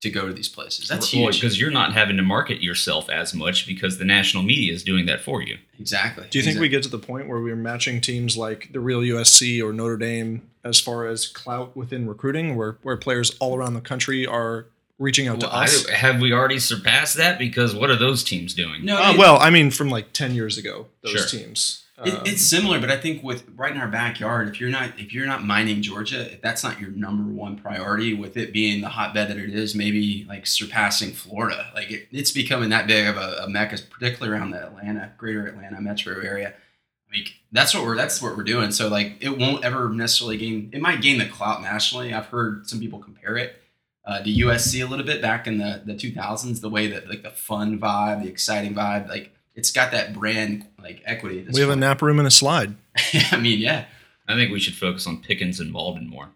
to 0.00 0.10
go 0.10 0.26
to 0.26 0.34
these 0.34 0.48
places. 0.48 0.88
That's 0.88 1.08
huge. 1.08 1.40
because 1.40 1.58
you're 1.58 1.70
not 1.70 1.94
having 1.94 2.16
to 2.18 2.22
market 2.22 2.60
yourself 2.60 3.08
as 3.08 3.32
much 3.32 3.66
because 3.66 3.96
the 3.98 4.04
national 4.04 4.42
media 4.42 4.72
is 4.72 4.82
doing 4.82 5.06
that 5.06 5.20
for 5.22 5.40
you. 5.40 5.56
exactly. 5.80 6.26
Do 6.28 6.38
you 6.38 6.44
think 6.44 6.58
we 6.60 6.68
get 6.68 6.82
to 6.82 6.90
the 6.90 6.98
point 6.98 7.26
where 7.28 7.40
we're 7.40 7.56
matching 7.56 8.00
teams 8.02 8.36
like 8.36 8.70
the 8.72 8.80
real 8.80 9.00
USC 9.00 9.62
or 9.64 9.72
Notre 9.72 9.96
Dame 9.96 10.42
as 10.62 10.78
far 10.80 11.06
as 11.06 11.26
clout 11.28 11.74
within 11.76 12.06
recruiting, 12.08 12.56
where 12.56 12.76
where 12.82 12.96
players 12.96 13.36
all 13.40 13.56
around 13.56 13.74
the 13.74 13.80
country 13.80 14.26
are 14.26 14.66
reaching 14.98 15.26
out 15.28 15.40
Well, 15.40 15.50
to 15.50 15.56
I, 15.56 15.64
us? 15.64 15.88
have 15.88 16.20
we 16.20 16.32
already 16.32 16.58
surpassed 16.58 17.16
that? 17.16 17.38
Because 17.38 17.74
what 17.74 17.88
are 17.90 17.96
those 17.96 18.22
teams 18.24 18.52
doing? 18.54 18.84
No, 18.84 18.96
Uh, 19.00 19.12
it- 19.12 19.18
well, 19.18 19.38
I 19.38 19.50
mean, 19.50 19.70
from 19.70 19.88
like 19.90 20.12
ten 20.12 20.34
years 20.34 20.58
ago, 20.58 20.86
those 21.02 21.12
Sure. 21.12 21.26
teams. 21.40 21.83
It, 22.04 22.12
Um, 22.12 22.22
it's 22.26 22.44
similar, 22.44 22.80
but 22.80 22.90
I 22.90 22.96
think 22.96 23.22
with 23.22 23.44
right 23.54 23.70
in 23.70 23.80
our 23.80 23.88
backyard, 23.88 24.48
if 24.48 24.60
you're 24.60 24.70
not 24.70 24.98
if 24.98 25.12
you're 25.12 25.26
not 25.26 25.44
mining 25.44 25.80
Georgia, 25.80 26.32
if 26.32 26.40
that's 26.40 26.64
not 26.64 26.80
your 26.80 26.90
number 26.90 27.32
one 27.32 27.56
priority, 27.56 28.14
with 28.14 28.36
it 28.36 28.52
being 28.52 28.80
the 28.80 28.88
hotbed 28.88 29.28
that 29.28 29.36
it 29.36 29.50
is, 29.50 29.74
maybe 29.76 30.26
like 30.28 30.46
surpassing 30.46 31.12
Florida, 31.12 31.70
like 31.74 31.90
it, 31.92 32.08
it's 32.10 32.32
becoming 32.32 32.70
that 32.70 32.88
big 32.88 33.06
of 33.06 33.16
a, 33.16 33.44
a 33.44 33.48
mecca, 33.48 33.78
particularly 33.88 34.36
around 34.36 34.50
the 34.50 34.66
Atlanta, 34.66 35.12
greater 35.18 35.46
Atlanta 35.46 35.80
metro 35.80 36.20
area. 36.20 36.54
Like 37.12 37.34
that's 37.52 37.72
what 37.72 37.84
we're 37.84 37.96
that's 37.96 38.20
what 38.20 38.36
we're 38.36 38.42
doing. 38.42 38.72
So 38.72 38.88
like 38.88 39.16
it 39.20 39.38
won't 39.38 39.64
ever 39.64 39.88
necessarily 39.88 40.36
gain. 40.36 40.70
It 40.72 40.82
might 40.82 41.00
gain 41.00 41.18
the 41.18 41.26
clout 41.26 41.62
nationally. 41.62 42.12
I've 42.12 42.26
heard 42.26 42.68
some 42.68 42.80
people 42.80 42.98
compare 42.98 43.36
it 43.36 43.62
uh, 44.04 44.20
to 44.20 44.30
USC 44.30 44.84
a 44.84 44.90
little 44.90 45.06
bit 45.06 45.22
back 45.22 45.46
in 45.46 45.58
the 45.58 45.80
the 45.84 45.94
2000s. 45.94 46.60
The 46.60 46.68
way 46.68 46.88
that 46.88 47.08
like 47.08 47.22
the 47.22 47.30
fun 47.30 47.78
vibe, 47.78 48.24
the 48.24 48.28
exciting 48.28 48.74
vibe, 48.74 49.08
like 49.08 49.30
it's 49.54 49.70
got 49.70 49.92
that 49.92 50.12
brand 50.12 50.66
like 50.82 51.02
equity. 51.04 51.46
we 51.52 51.60
have 51.60 51.70
a 51.70 51.76
nap 51.76 52.02
room 52.02 52.18
and 52.18 52.26
a 52.28 52.30
slide. 52.30 52.74
I 53.32 53.36
mean, 53.38 53.58
yeah. 53.60 53.86
I 54.26 54.34
think 54.34 54.50
we 54.52 54.58
should 54.60 54.74
focus 54.74 55.06
on 55.06 55.20
Pickens 55.20 55.60
and 55.60 55.70
Malden 55.70 56.08
more. 56.08 56.30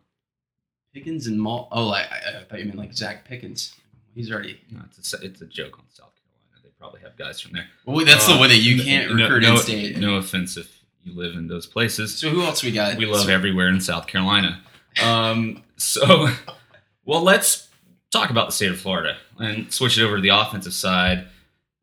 Pickens 0.92 1.26
and 1.26 1.40
Mal. 1.40 1.68
Oh, 1.72 1.90
I, 1.90 2.00
I, 2.00 2.40
I 2.40 2.44
thought 2.44 2.58
you 2.58 2.66
meant 2.66 2.78
like 2.78 2.92
Zach 2.92 3.24
Pickens. 3.24 3.74
He's 4.14 4.30
already. 4.32 4.60
No, 4.70 4.80
it's 4.96 5.12
a, 5.14 5.18
it's 5.22 5.40
a 5.40 5.46
joke 5.46 5.78
on 5.78 5.84
South 5.90 6.12
Carolina. 6.16 6.60
They 6.64 6.70
probably 6.78 7.00
have 7.02 7.16
guys 7.16 7.40
from 7.40 7.52
there. 7.52 7.66
Well, 7.86 8.04
that's 8.04 8.28
Uh, 8.28 8.34
the 8.34 8.38
one 8.38 8.48
that 8.50 8.58
you 8.58 8.82
can't 8.82 9.14
no, 9.14 9.24
recruit 9.24 9.42
no, 9.42 9.52
in 9.52 9.58
state. 9.58 9.96
No 9.98 10.16
offense 10.16 10.56
if 10.56 10.82
you 11.04 11.14
live 11.14 11.34
in 11.34 11.46
those 11.48 11.66
places. 11.66 12.14
So 12.16 12.28
who 12.30 12.42
else 12.42 12.62
we 12.62 12.72
got? 12.72 12.96
we 12.96 13.06
love 13.06 13.26
so, 13.26 13.32
everywhere 13.32 13.68
in 13.68 13.80
South 13.80 14.06
Carolina. 14.06 14.62
Um, 15.04 15.62
so, 15.76 16.28
well, 17.04 17.22
let's 17.22 17.68
talk 18.10 18.30
about 18.30 18.46
the 18.48 18.52
state 18.52 18.72
of 18.72 18.80
Florida 18.80 19.16
and 19.38 19.72
switch 19.72 19.96
it 19.96 20.02
over 20.02 20.16
to 20.16 20.22
the 20.22 20.30
offensive 20.30 20.72
side. 20.74 21.28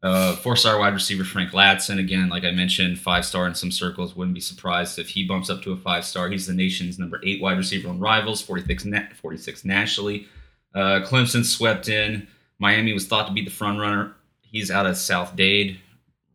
Uh, 0.06 0.36
four-star 0.36 0.78
wide 0.78 0.94
receiver 0.94 1.24
Frank 1.24 1.52
Ladson, 1.52 1.98
again, 2.00 2.30
like 2.30 2.44
I 2.44 2.52
mentioned, 2.52 3.00
five-star 3.00 3.48
in 3.48 3.56
some 3.56 3.72
circles. 3.72 4.16
Wouldn't 4.16 4.36
be 4.36 4.42
surprised 4.42 5.00
if 5.00 5.10
he 5.10 5.26
bumps 5.28 5.50
up 5.50 5.64
to 5.64 5.72
a 5.72 5.78
five-star. 5.78 6.30
He's 6.30 6.46
the 6.46 6.54
nation's 6.54 7.00
number 7.00 7.20
eight 7.24 7.42
wide 7.42 7.58
receiver 7.58 7.90
on 7.90 8.00
Rivals, 8.00 8.42
46, 8.42 8.86
na- 8.86 9.08
46 9.20 9.66
nationally. 9.66 10.28
Uh, 10.76 11.02
Clemson 11.04 11.44
swept 11.44 11.90
in. 11.90 12.28
Miami 12.60 12.94
was 12.94 13.08
thought 13.08 13.26
to 13.28 13.34
be 13.34 13.44
the 13.44 13.50
front 13.50 13.80
runner. 13.80 14.14
He's 14.42 14.70
out 14.70 14.86
of 14.86 14.96
South 14.96 15.36
Dade, 15.36 15.80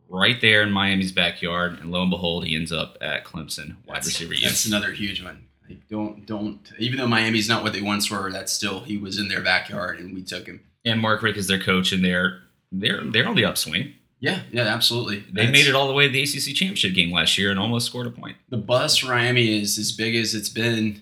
right 0.09 0.41
there 0.41 0.63
in 0.63 0.71
Miami's 0.71 1.11
backyard, 1.13 1.79
and 1.79 1.91
lo 1.91 2.01
and 2.01 2.11
behold, 2.11 2.45
he 2.45 2.55
ends 2.55 2.71
up 2.73 2.97
at 3.01 3.23
Clemson, 3.23 3.75
wide 3.87 3.97
That's, 3.97 4.07
receiver. 4.07 4.33
that's 4.43 4.65
another 4.65 4.91
huge 4.91 5.23
one. 5.23 5.45
Like, 5.69 5.87
don't 5.87 6.25
don't. 6.25 6.59
Even 6.77 6.99
though 6.99 7.07
Miami's 7.07 7.47
not 7.47 7.63
what 7.63 7.71
they 7.71 7.81
once 7.81 8.11
were, 8.11 8.29
that's 8.31 8.51
still 8.51 8.81
he 8.81 8.97
was 8.97 9.17
in 9.17 9.29
their 9.29 9.41
backyard 9.41 9.99
and 9.99 10.13
we 10.13 10.21
took 10.23 10.45
him. 10.45 10.59
and 10.83 10.99
Mark 10.99 11.21
Richt 11.23 11.37
is 11.37 11.47
their 11.47 11.59
coach, 11.61 11.93
and 11.93 12.03
they're 12.03 12.41
they're 12.71 13.03
they're 13.03 13.27
on 13.27 13.35
the 13.35 13.45
upswing. 13.45 13.93
Yeah, 14.19 14.41
yeah, 14.51 14.63
absolutely. 14.67 15.19
They 15.19 15.45
That's- 15.45 15.51
made 15.51 15.67
it 15.67 15.73
all 15.73 15.87
the 15.87 15.93
way 15.93 16.05
to 16.07 16.13
the 16.13 16.21
ACC 16.21 16.55
championship 16.55 16.93
game 16.93 17.11
last 17.11 17.37
year 17.39 17.49
and 17.49 17.59
almost 17.59 17.87
scored 17.87 18.05
a 18.05 18.11
point. 18.11 18.37
The 18.49 18.57
bus 18.57 18.97
for 18.97 19.07
Miami 19.07 19.59
is 19.61 19.79
as 19.79 19.91
big 19.91 20.15
as 20.15 20.35
it's 20.35 20.49
been. 20.49 21.01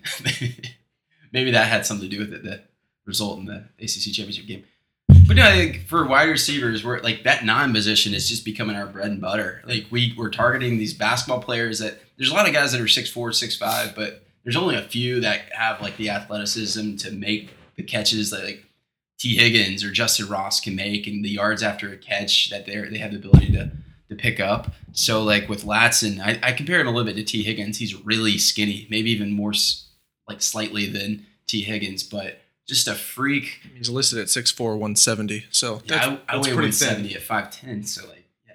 Maybe 1.34 1.52
that 1.52 1.68
had 1.68 1.86
something 1.86 2.10
to 2.10 2.16
do 2.16 2.22
with 2.22 2.34
it. 2.34 2.44
The 2.44 2.62
result 3.06 3.40
in 3.40 3.46
the 3.46 3.66
ACC 3.80 4.14
championship 4.14 4.48
game. 4.48 4.64
But 5.28 5.36
no, 5.36 5.44
I 5.44 5.52
think 5.56 5.86
for 5.88 6.06
wide 6.08 6.30
receivers, 6.30 6.84
we're 6.84 7.02
like 7.02 7.24
that 7.24 7.46
nine 7.46 7.72
position 7.74 8.14
is 8.14 8.28
just 8.30 8.46
becoming 8.46 8.76
our 8.76 8.88
bread 8.88 9.12
and 9.12 9.22
butter. 9.22 9.62
Like 9.66 9.86
we 9.92 10.14
we're 10.18 10.30
targeting 10.32 10.78
these 10.78 10.94
basketball 10.94 11.42
players 11.42 11.80
that 11.80 12.00
there's 12.18 12.32
a 12.32 12.34
lot 12.34 12.48
of 12.48 12.54
guys 12.54 12.72
that 12.72 12.82
are 12.82 12.88
six 12.88 13.10
four, 13.12 13.32
six 13.32 13.56
five, 13.56 13.96
but 13.96 14.24
there's 14.44 14.56
only 14.56 14.76
a 14.76 14.82
few 14.82 15.20
that 15.22 15.42
have 15.52 15.82
like 15.82 15.98
the 15.98 16.10
athleticism 16.10 16.96
to 16.98 17.12
make 17.12 17.50
the 17.76 17.84
catches 17.84 18.32
that 18.32 18.44
like 18.44 18.66
Tee 19.20 19.36
Higgins 19.36 19.84
or 19.84 19.90
Justyn 19.90 20.30
Ross 20.30 20.60
can 20.60 20.76
make, 20.76 21.06
and 21.06 21.24
the 21.24 21.30
yards 21.30 21.62
after 21.62 21.92
a 21.92 21.98
catch 21.98 22.50
that 22.50 22.66
they 22.66 22.80
they 22.90 22.98
have 22.98 23.12
the 23.12 23.18
ability 23.18 23.52
to 23.54 23.72
to 24.10 24.16
pick 24.16 24.40
up. 24.40 24.74
So 24.94 25.24
like 25.24 25.48
with 25.48 25.64
Ladson, 25.66 26.20
I, 26.20 26.40
I 26.42 26.52
compare 26.54 26.80
him 26.80 26.88
a 26.88 26.92
little 26.92 27.06
bit 27.06 27.16
to 27.18 27.24
Tee 27.24 27.44
Higgins. 27.44 27.78
He's 27.78 27.96
really 28.06 28.38
skinny, 28.38 28.88
maybe 28.90 29.12
even 29.12 29.32
more 29.32 29.54
like 30.28 30.42
slightly 30.42 30.88
than 30.88 31.26
Tee 31.48 31.62
Higgins, 31.62 32.04
but 32.04 32.40
just 32.68 32.88
a 32.88 32.94
freak. 32.94 33.60
He's 33.76 33.90
listed 33.90 34.20
at 34.20 34.28
6'4", 34.28 34.60
170. 34.60 35.46
So 35.50 35.82
Yeah, 35.86 35.98
that's, 35.98 36.08
I, 36.08 36.12
I 36.12 36.36
that's 36.38 36.48
weigh 36.48 36.54
pretty 36.56 36.72
thin. 36.72 37.04
170 37.04 37.16
at 37.16 37.22
5'10", 37.22 37.88
so 37.88 38.08
like, 38.08 38.26
yeah. 38.48 38.54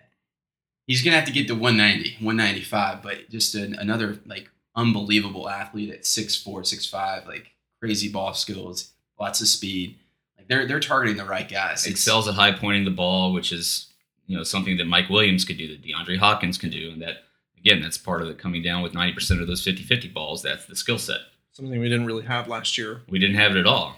He's 0.87 1.03
going 1.03 1.13
to 1.13 1.19
have 1.19 1.27
to 1.27 1.33
get 1.33 1.49
to 1.49 1.55
190, 1.55 2.25
195, 2.25 3.03
but 3.03 3.29
just 3.29 3.57
an, 3.57 3.75
another, 3.75 4.21
like, 4.25 4.49
unbelievable 4.77 5.49
athlete 5.49 5.91
at 5.91 6.03
6'4", 6.03 6.45
6'5", 6.45 7.27
like, 7.27 7.51
crazy 7.81 8.09
ball 8.09 8.35
skills, 8.35 8.93
lots 9.19 9.41
of 9.41 9.49
speed. 9.49 9.99
Like, 10.45 10.49
they're, 10.49 10.67
they're 10.67 10.81
targeting 10.81 11.17
the 11.17 11.25
right 11.25 11.49
guys. 11.49 11.87
Excels 11.87 12.29
at 12.29 12.35
high 12.35 12.53
pointing 12.53 12.85
the 12.85 12.91
ball, 12.91 13.33
which 13.33 13.53
is 13.53 13.93
you 14.27 14.37
know 14.37 14.43
something 14.43 14.77
that 14.77 14.87
Mike 14.87 15.09
Williams 15.09 15.45
could 15.45 15.59
do, 15.59 15.69
that 15.69 15.83
DeAndre 15.83 16.19
Hopkins 16.19 16.59
can 16.59 16.71
do, 16.71 16.91
and 16.91 17.03
that 17.03 17.25
again 17.59 17.81
that's 17.81 17.99
part 17.99 18.23
of 18.23 18.29
it 18.29 18.39
coming 18.39 18.63
down 18.63 18.83
with 18.83 18.95
ninety 18.95 19.15
percent 19.15 19.41
of 19.41 19.47
those 19.47 19.65
50-50 19.65 20.13
balls. 20.13 20.43
That's 20.43 20.67
the 20.67 20.77
skill 20.77 20.99
set. 20.99 21.21
Something 21.53 21.79
we 21.81 21.89
didn't 21.89 22.07
really 22.07 22.25
have 22.25 22.49
last 22.49 22.77
year. 22.77 23.03
We 23.09 23.19
didn't 23.19 23.37
have 23.37 23.53
it 23.53 23.59
at 23.59 23.67
all, 23.67 23.97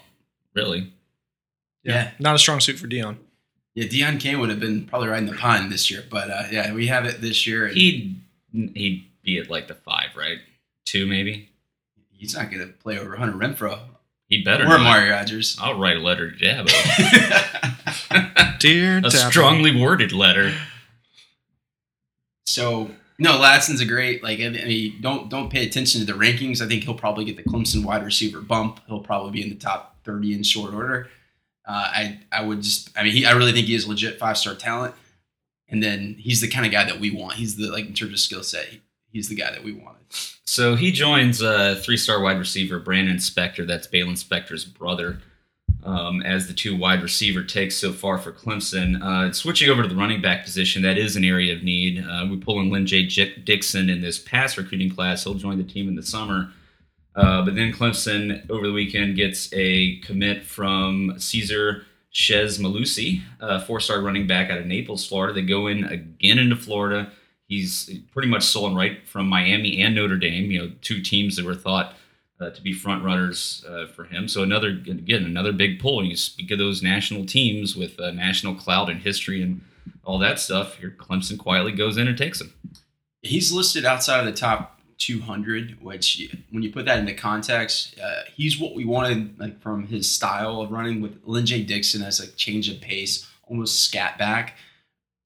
really. 0.55 0.93
Yeah. 1.83 2.11
Not 2.19 2.35
a 2.35 2.39
strong 2.39 2.61
suit 2.61 2.79
for 2.79 2.87
Deon. 2.87 3.17
Yeah, 3.75 3.87
Deon 3.87 4.21
Cain 4.21 4.41
would 4.41 4.51
have 4.51 4.61
been 4.61 4.87
probably 4.87 5.09
riding 5.09 5.29
the 5.29 5.37
pine 5.37 5.71
this 5.71 5.91
year, 5.91 6.03
but 6.11 6.31
uh, 6.31 6.45
yeah, 6.51 6.73
we 6.73 6.87
have 6.89 7.05
it 7.05 7.21
this 7.21 7.47
year. 7.47 7.69
He'd 7.69 8.21
he'd 8.53 9.07
be 9.23 9.39
at 9.39 9.51
like 9.51 9.69
the 9.69 9.75
five, 9.75 10.17
right? 10.17 10.39
Two 10.85 11.07
maybe. 11.07 11.51
he's 12.11 12.35
not 12.35 12.51
going 12.51 12.67
to 12.67 12.73
play 12.73 12.99
over 12.99 13.17
Hunter 13.17 13.37
Renfrow 13.37 13.81
He 14.29 14.43
better 14.43 14.65
or 14.65 14.69
not. 14.69 14.81
Mario 14.83 15.13
Rogers. 15.13 15.57
I'll 15.61 15.79
write 15.79 15.97
a 15.97 16.01
letter 16.01 16.31
to 16.33 16.37
Dabo. 16.45 16.69
Dear 18.59 18.99
a 18.99 19.03
Dapper. 19.03 19.17
strongly 19.31 19.81
worded 19.81 20.13
letter. 20.13 20.53
so 22.45 22.91
no, 23.19 23.39
Ladson's 23.39 23.81
a 23.81 23.87
great 23.87 24.23
like. 24.23 24.41
I 24.41 24.49
mean, 24.51 24.99
don't 25.01 25.31
don't 25.31 25.49
pay 25.51 25.67
attention 25.67 26.01
to 26.01 26.07
the 26.07 26.19
rankings. 26.19 26.61
I 26.61 26.67
think 26.69 26.85
he'll 26.85 26.95
probably 26.95 27.25
get 27.25 27.37
the 27.37 27.45
Clemson 27.45 27.85
wide 27.85 28.05
receiver 28.05 28.41
bump. 28.41 28.81
He'll 28.87 29.01
probably 29.01 29.31
be 29.31 29.43
in 29.43 29.49
the 29.49 29.55
top 29.57 29.97
thirty 30.05 30.35
in 30.35 30.43
short 30.43 30.75
order. 30.75 31.09
Uh, 31.67 31.73
I 31.73 32.21
I 32.31 32.43
would 32.45 32.63
just. 32.63 32.91
I 32.99 33.03
mean, 33.05 33.13
he, 33.13 33.25
I 33.25 33.33
really 33.33 33.53
think 33.53 33.67
he 33.67 33.75
is 33.75 33.87
legit 33.89 34.19
five 34.19 34.37
star 34.39 34.55
talent. 34.55 34.95
And 35.69 35.83
then 35.83 36.15
he's 36.19 36.41
the 36.41 36.47
kind 36.49 36.65
of 36.65 36.71
guy 36.71 36.85
that 36.85 37.01
we 37.01 37.11
want. 37.11 37.35
He's 37.35 37.57
the 37.57 37.69
like 37.71 37.87
in 37.87 37.95
terms 37.95 38.13
of 38.13 38.21
skill 38.21 38.43
set. 38.45 38.69
He- 39.17 39.19
He's 39.19 39.29
the 39.29 39.35
guy 39.35 39.51
that 39.51 39.65
we 39.65 39.73
wanted. 39.73 40.03
So 40.45 40.77
he 40.77 40.93
joins 40.93 41.43
uh, 41.43 41.81
three-star 41.83 42.21
wide 42.21 42.39
receiver 42.39 42.79
Brannon 42.79 43.17
Spector. 43.17 43.67
That's 43.67 43.87
Baylon 43.89 44.13
Spector's 44.23 44.65
brother. 44.65 45.19
Um, 45.85 46.21
as 46.23 46.49
the 46.49 46.53
two 46.55 46.77
wide 46.77 47.03
receiver 47.03 47.43
takes 47.45 47.77
so 47.77 47.93
far 47.93 48.19
for 48.19 48.33
Clemson. 48.33 49.01
Uh, 49.01 49.33
switching 49.33 49.71
over 49.71 49.83
to 49.83 49.89
the 49.89 49.95
running 49.95 50.21
back 50.21 50.45
position, 50.45 50.83
that 50.83 50.99
is 50.99 51.15
an 51.15 51.25
area 51.25 51.55
of 51.55 51.63
need. 51.63 52.05
Uh, 52.05 52.27
we 52.29 52.37
pull 52.39 52.59
in 52.61 52.71
Lyn-J 52.71 53.07
J- 53.07 53.37
Dixon 53.45 53.89
in 53.89 54.01
this 54.01 54.19
pass 54.19 54.59
recruiting 54.59 54.91
class. 54.93 55.23
He'll 55.25 55.35
join 55.35 55.59
the 55.59 55.65
team 55.65 55.87
in 55.89 55.95
the 55.95 56.03
summer. 56.03 56.51
Uh, 57.15 57.45
but 57.45 57.55
then 57.55 57.73
Clemson 57.73 58.49
over 58.51 58.67
the 58.67 58.73
weekend 58.73 59.15
gets 59.17 59.49
a 59.53 59.97
commit 60.01 60.45
from 60.45 61.15
Caesar 61.19 61.85
Chez 62.11 62.59
Mellusi, 62.59 63.23
a 63.41 63.61
four-star 63.61 64.01
running 64.01 64.27
back 64.27 64.51
out 64.51 64.59
of 64.59 64.67
Naples, 64.67 65.07
Florida. 65.07 65.33
They 65.35 65.43
go 65.43 65.69
in 65.69 65.85
again 65.85 66.39
into 66.39 66.57
Florida. 66.57 67.11
He's 67.49 67.91
pretty 68.13 68.29
much 68.29 68.45
stolen 68.45 68.75
right 68.75 69.07
from 69.07 69.29
Miami 69.29 69.81
and 69.81 69.95
Notre 69.95 70.17
Dame, 70.17 70.51
you 70.51 70.59
know, 70.59 70.73
two 70.83 71.01
teams 71.01 71.37
that 71.37 71.45
were 71.45 71.55
thought 71.55 71.95
uh, 72.41 72.51
to 72.51 72.61
be 72.61 72.73
front 72.73 73.05
runners 73.05 73.65
uh, 73.69 73.87
for 73.87 74.05
him. 74.05 74.29
So 74.29 74.43
another 74.43 74.69
again 74.69 75.25
another 75.25 75.53
big 75.53 75.81
pull. 75.81 76.01
And 76.01 76.09
you 76.09 76.17
speak 76.17 76.51
of 76.51 76.59
those 76.59 76.83
national 76.83 77.25
teams 77.25 77.77
with 77.77 77.99
uh, 78.01 78.11
national 78.11 78.55
clout 78.55 78.91
and 78.91 79.01
history 79.01 79.43
and 79.43 79.61
all 80.05 80.19
that 80.19 80.39
stuff. 80.39 80.77
Here, 80.77 80.95
Clemson 80.97 81.39
quietly 81.39 81.73
goes 81.73 81.97
in 81.97 82.09
and 82.09 82.19
takes 82.19 82.41
him. 82.41 82.53
He's 83.23 83.53
listed 83.53 83.85
outside 83.85 84.21
of 84.21 84.27
the 84.27 84.33
top 84.33 84.81
200, 84.99 85.83
which 85.83 86.35
when 86.51 86.63
you 86.63 86.73
put 86.73 86.87
that 86.87 86.99
into 86.99 87.15
context, 87.15 87.99
uh, 88.01 88.23
he's 88.35 88.59
what 88.59 88.75
we 88.75 88.85
wanted 88.85 89.39
like 89.39 89.61
from 89.61 89.87
his 89.87 90.11
style 90.11 90.61
of 90.61 90.71
running 90.71 91.01
with 91.01 91.21
Lyn-J 91.25 91.65
Dixon 91.65 92.03
as 92.03 92.21
a 92.21 92.31
change 92.33 92.69
of 92.69 92.81
pace, 92.81 93.29
almost 93.49 93.81
scat 93.81 94.17
back. 94.19 94.57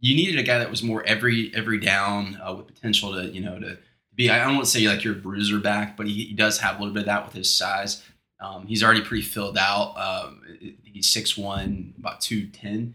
You 0.01 0.17
needed 0.17 0.39
a 0.39 0.43
guy 0.43 0.59
that 0.59 0.71
was 0.71 0.83
more 0.83 1.03
every 1.05 1.53
every 1.55 1.79
down 1.79 2.41
uh, 2.45 2.55
with 2.55 2.67
potential 2.67 3.13
to 3.13 3.29
you 3.29 3.41
know 3.41 3.59
to 3.59 3.79
be. 4.15 4.31
I 4.31 4.39
don't 4.39 4.55
want 4.55 4.65
to 4.65 4.71
say 4.71 4.87
like 4.89 5.05
your 5.05 5.15
bruiser 5.15 5.59
back, 5.59 5.97
but 5.97 6.07
he, 6.07 6.25
he 6.25 6.35
does 6.35 6.59
have 6.59 6.77
a 6.77 6.79
little 6.79 6.95
bit 6.95 7.01
of 7.01 7.07
that 7.07 7.25
with 7.27 7.35
his 7.35 7.53
size. 7.53 8.03
Um, 8.41 8.67
he's 8.67 8.83
already 8.83 9.03
pretty 9.03 9.23
filled 9.23 9.59
out. 9.59 9.95
Um, 9.97 10.43
he's 10.83 11.11
six 11.11 11.37
one, 11.37 11.95
about 11.99 12.21
two 12.21 12.47
ten. 12.47 12.95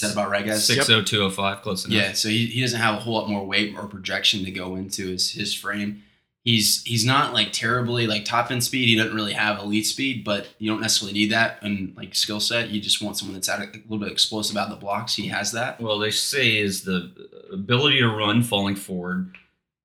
Is 0.00 0.08
that 0.08 0.12
about 0.12 0.30
right, 0.30 0.46
guys? 0.46 0.64
Six 0.64 0.88
oh 0.90 1.02
two 1.02 1.22
oh 1.22 1.30
five, 1.30 1.62
close 1.62 1.84
enough. 1.84 1.96
Yeah, 1.96 2.12
so 2.12 2.28
he, 2.28 2.46
he 2.46 2.60
doesn't 2.60 2.78
have 2.80 2.96
a 2.96 2.98
whole 2.98 3.14
lot 3.14 3.28
more 3.28 3.44
weight 3.44 3.74
or 3.76 3.86
projection 3.86 4.44
to 4.44 4.50
go 4.50 4.76
into 4.76 5.08
his 5.08 5.32
his 5.32 5.54
frame. 5.54 6.04
He's 6.44 6.82
he's 6.84 7.04
not 7.04 7.34
like 7.34 7.52
terribly 7.52 8.06
like 8.06 8.24
top 8.24 8.50
end 8.50 8.64
speed. 8.64 8.88
He 8.88 8.96
doesn't 8.96 9.14
really 9.14 9.34
have 9.34 9.58
elite 9.58 9.86
speed, 9.86 10.24
but 10.24 10.48
you 10.58 10.70
don't 10.70 10.80
necessarily 10.80 11.12
need 11.12 11.32
that 11.32 11.62
in 11.62 11.92
like 11.96 12.14
skill 12.14 12.40
set. 12.40 12.70
You 12.70 12.80
just 12.80 13.02
want 13.02 13.16
someone 13.16 13.34
that's 13.34 13.48
out 13.48 13.60
a 13.60 13.70
little 13.88 13.98
bit 13.98 14.12
explosive 14.12 14.56
out 14.56 14.70
of 14.70 14.70
the 14.70 14.76
blocks. 14.76 15.14
He 15.14 15.28
has 15.28 15.52
that. 15.52 15.80
Well, 15.80 15.98
they 15.98 16.10
say 16.10 16.56
is 16.56 16.84
the 16.84 17.12
ability 17.52 17.98
to 17.98 18.08
run 18.08 18.42
falling 18.42 18.76
forward 18.76 19.36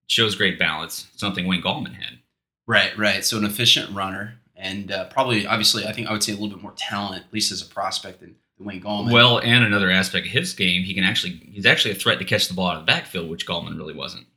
shows 0.08 0.36
great 0.36 0.60
balance. 0.60 1.08
Something 1.16 1.48
Wayne 1.48 1.62
Gallman 1.62 1.96
had. 1.96 2.20
Right, 2.66 2.98
right. 2.98 3.26
So 3.26 3.38
an 3.38 3.46
efficient 3.46 3.94
runner, 3.94 4.36
and 4.56 4.92
uh, 4.92 5.06
probably 5.06 5.46
obviously, 5.46 5.86
I 5.86 5.92
think 5.92 6.08
I 6.08 6.14
would 6.14 6.24
say 6.24 6.32
a 6.32 6.36
little 6.36 6.50
bit 6.50 6.62
more 6.62 6.74
talent, 6.78 7.26
at 7.26 7.34
least 7.34 7.52
as 7.52 7.62
a 7.62 7.66
prospect, 7.66 8.22
than, 8.22 8.36
than 8.58 8.68
Wayne 8.68 8.82
Gallman. 8.82 9.12
Well, 9.12 9.40
and 9.40 9.66
another 9.66 9.92
aspect 9.92 10.28
of 10.28 10.32
his 10.32 10.54
game, 10.54 10.84
he 10.84 10.94
can 10.94 11.04
actually 11.04 11.42
he's 11.52 11.66
actually 11.66 11.92
a 11.92 11.96
threat 11.96 12.20
to 12.20 12.26
catch 12.26 12.48
the 12.48 12.54
ball 12.54 12.68
out 12.68 12.78
of 12.78 12.84
the 12.84 12.92
backfield, 12.92 13.30
which 13.30 13.46
Gallman 13.46 13.78
really 13.78 13.94
wasn't. 13.94 14.28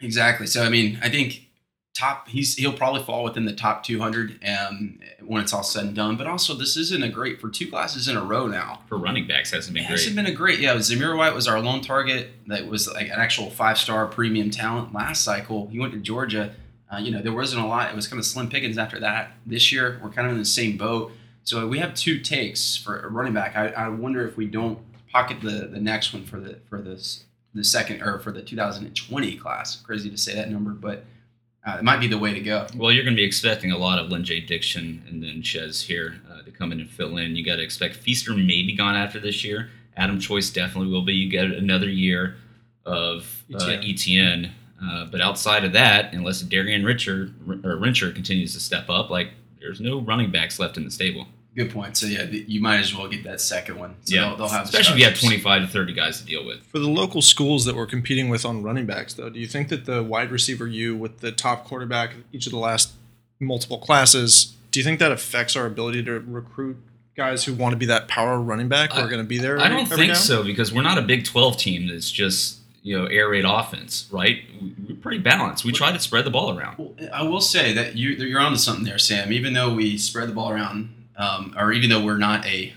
Exactly. 0.00 0.46
So 0.46 0.62
I 0.64 0.68
mean, 0.68 0.98
I 1.02 1.08
think 1.08 1.46
top 1.94 2.28
he's 2.28 2.54
he'll 2.56 2.72
probably 2.72 3.02
fall 3.02 3.24
within 3.24 3.44
the 3.44 3.52
top 3.52 3.82
200 3.84 4.38
um, 4.46 4.98
when 5.26 5.42
it's 5.42 5.52
all 5.52 5.62
said 5.62 5.84
and 5.86 5.94
done. 5.96 6.16
But 6.16 6.26
also, 6.26 6.54
this 6.54 6.76
isn't 6.76 7.02
a 7.02 7.08
great 7.08 7.40
for 7.40 7.50
two 7.50 7.68
classes 7.68 8.08
in 8.08 8.16
a 8.16 8.22
row 8.22 8.46
now. 8.46 8.82
For 8.88 8.96
running 8.96 9.26
backs, 9.26 9.50
hasn't 9.52 9.74
been 9.74 9.84
It 9.84 9.88
great. 9.88 9.98
hasn't 9.98 10.16
been 10.16 10.26
a 10.26 10.32
great. 10.32 10.60
Yeah, 10.60 10.74
Zamir 10.76 11.16
White 11.16 11.34
was 11.34 11.46
our 11.48 11.60
lone 11.60 11.80
target. 11.80 12.30
That 12.46 12.66
was 12.66 12.88
like 12.92 13.06
an 13.06 13.18
actual 13.18 13.50
five 13.50 13.78
star 13.78 14.06
premium 14.06 14.50
talent 14.50 14.94
last 14.94 15.22
cycle. 15.24 15.68
He 15.68 15.78
went 15.78 15.92
to 15.92 15.98
Georgia. 15.98 16.54
Uh, 16.92 16.98
you 16.98 17.12
know, 17.12 17.22
there 17.22 17.32
wasn't 17.32 17.62
a 17.62 17.66
lot. 17.66 17.88
It 17.88 17.94
was 17.94 18.08
kind 18.08 18.18
of 18.18 18.26
slim 18.26 18.48
pickings 18.48 18.76
after 18.76 18.98
that. 19.00 19.32
This 19.46 19.70
year, 19.70 20.00
we're 20.02 20.10
kind 20.10 20.26
of 20.26 20.32
in 20.32 20.38
the 20.40 20.44
same 20.44 20.76
boat. 20.76 21.12
So 21.44 21.66
we 21.68 21.78
have 21.78 21.94
two 21.94 22.18
takes 22.18 22.76
for 22.76 22.98
a 23.00 23.08
running 23.08 23.32
back. 23.32 23.56
I, 23.56 23.68
I 23.68 23.88
wonder 23.88 24.26
if 24.26 24.36
we 24.36 24.46
don't 24.46 24.78
pocket 25.12 25.40
the 25.40 25.68
the 25.70 25.80
next 25.80 26.12
one 26.12 26.24
for 26.24 26.38
the 26.40 26.58
for 26.68 26.80
this 26.80 27.24
the 27.54 27.64
second 27.64 28.02
or 28.02 28.18
for 28.18 28.32
the 28.32 28.42
2020 28.42 29.36
class. 29.36 29.76
Crazy 29.76 30.10
to 30.10 30.16
say 30.16 30.34
that 30.34 30.50
number, 30.50 30.70
but 30.70 31.04
uh, 31.66 31.76
it 31.78 31.84
might 31.84 32.00
be 32.00 32.06
the 32.06 32.18
way 32.18 32.32
to 32.32 32.40
go. 32.40 32.66
Well, 32.76 32.90
you're 32.90 33.04
going 33.04 33.16
to 33.16 33.20
be 33.20 33.26
expecting 33.26 33.72
a 33.72 33.78
lot 33.78 33.98
of 33.98 34.08
Lyn-J 34.10 34.40
Dixon 34.40 35.02
and 35.08 35.22
then 35.22 35.42
Chez 35.42 35.82
here 35.82 36.20
uh, 36.30 36.42
to 36.42 36.50
come 36.50 36.72
in 36.72 36.80
and 36.80 36.88
fill 36.88 37.16
in. 37.18 37.36
You 37.36 37.44
got 37.44 37.56
to 37.56 37.62
expect 37.62 37.96
Feaster 37.96 38.32
may 38.34 38.62
be 38.62 38.74
gone 38.74 38.96
after 38.96 39.20
this 39.20 39.44
year. 39.44 39.70
Adam 39.96 40.18
Choice 40.18 40.50
definitely 40.50 40.90
will 40.90 41.04
be. 41.04 41.12
You 41.12 41.30
get 41.30 41.46
another 41.46 41.88
year 41.88 42.36
of 42.86 43.44
uh, 43.52 43.56
Etienne. 43.56 43.82
Etienne. 43.84 44.52
Uh, 44.82 45.04
but 45.06 45.20
outside 45.20 45.64
of 45.64 45.72
that, 45.72 46.14
unless 46.14 46.40
Darian 46.40 46.84
Richard 46.84 47.34
or 47.46 47.76
Rencher 47.76 48.14
continues 48.14 48.54
to 48.54 48.60
step 48.60 48.88
up, 48.88 49.10
like 49.10 49.32
there's 49.60 49.80
no 49.80 50.00
running 50.00 50.30
backs 50.30 50.58
left 50.58 50.78
in 50.78 50.84
the 50.84 50.90
stable. 50.90 51.26
Good 51.56 51.72
point. 51.72 51.96
So 51.96 52.06
yeah, 52.06 52.22
you 52.24 52.60
might 52.60 52.78
as 52.78 52.94
well 52.96 53.08
get 53.08 53.24
that 53.24 53.40
second 53.40 53.78
one. 53.78 53.96
So 54.04 54.14
yeah, 54.14 54.28
they'll, 54.28 54.36
they'll 54.36 54.48
have 54.48 54.66
especially 54.66 54.94
if 54.94 54.98
you 55.00 55.04
have 55.06 55.20
25 55.20 55.62
to 55.62 55.68
30 55.68 55.92
guys 55.94 56.20
to 56.20 56.26
deal 56.26 56.44
with. 56.46 56.62
For 56.66 56.78
the 56.78 56.88
local 56.88 57.22
schools 57.22 57.64
that 57.64 57.74
we're 57.74 57.86
competing 57.86 58.28
with 58.28 58.44
on 58.44 58.62
running 58.62 58.86
backs, 58.86 59.14
though, 59.14 59.30
do 59.30 59.40
you 59.40 59.48
think 59.48 59.68
that 59.68 59.84
the 59.84 60.02
wide 60.02 60.30
receiver 60.30 60.66
you 60.66 60.96
with 60.96 61.18
the 61.20 61.32
top 61.32 61.64
quarterback 61.64 62.14
each 62.32 62.46
of 62.46 62.52
the 62.52 62.58
last 62.58 62.92
multiple 63.40 63.78
classes, 63.78 64.56
do 64.70 64.78
you 64.78 64.84
think 64.84 65.00
that 65.00 65.10
affects 65.10 65.56
our 65.56 65.66
ability 65.66 66.04
to 66.04 66.20
recruit 66.20 66.76
guys 67.16 67.44
who 67.44 67.52
want 67.54 67.72
to 67.72 67.76
be 67.76 67.86
that 67.86 68.06
power 68.06 68.38
running 68.38 68.68
back 68.68 68.92
who 68.92 69.00
I- 69.00 69.04
are 69.04 69.08
going 69.08 69.22
to 69.22 69.28
be 69.28 69.38
there? 69.38 69.58
I 69.58 69.68
don't 69.68 69.86
think 69.86 70.12
down? 70.12 70.16
so 70.16 70.44
because 70.44 70.72
we're 70.72 70.82
not 70.82 70.98
a 70.98 71.02
Big 71.02 71.24
12 71.24 71.56
team 71.56 71.88
that's 71.88 72.10
just 72.12 72.58
you 72.82 72.96
know 72.96 73.06
air 73.06 73.28
raid 73.28 73.44
offense, 73.44 74.08
right? 74.12 74.44
We- 74.62 74.74
We're 74.88 74.96
pretty 75.00 75.18
balanced. 75.18 75.64
We 75.64 75.72
try 75.72 75.90
to 75.90 75.98
spread 75.98 76.24
the 76.24 76.30
ball 76.30 76.56
around. 76.56 76.78
Well, 76.78 76.94
I 77.12 77.22
will 77.24 77.40
say 77.40 77.72
that 77.72 77.96
you, 77.96 78.10
you're 78.10 78.40
onto 78.40 78.56
something 78.58 78.84
there, 78.84 78.98
Sam. 78.98 79.32
Even 79.32 79.52
though 79.54 79.74
we 79.74 79.98
spread 79.98 80.28
the 80.28 80.32
ball 80.32 80.50
around, 80.50 80.94
um, 81.20 81.54
or 81.58 81.72
even 81.72 81.90
though 81.90 82.04
we're 82.04 82.18
not 82.18 82.44
a 82.46 82.72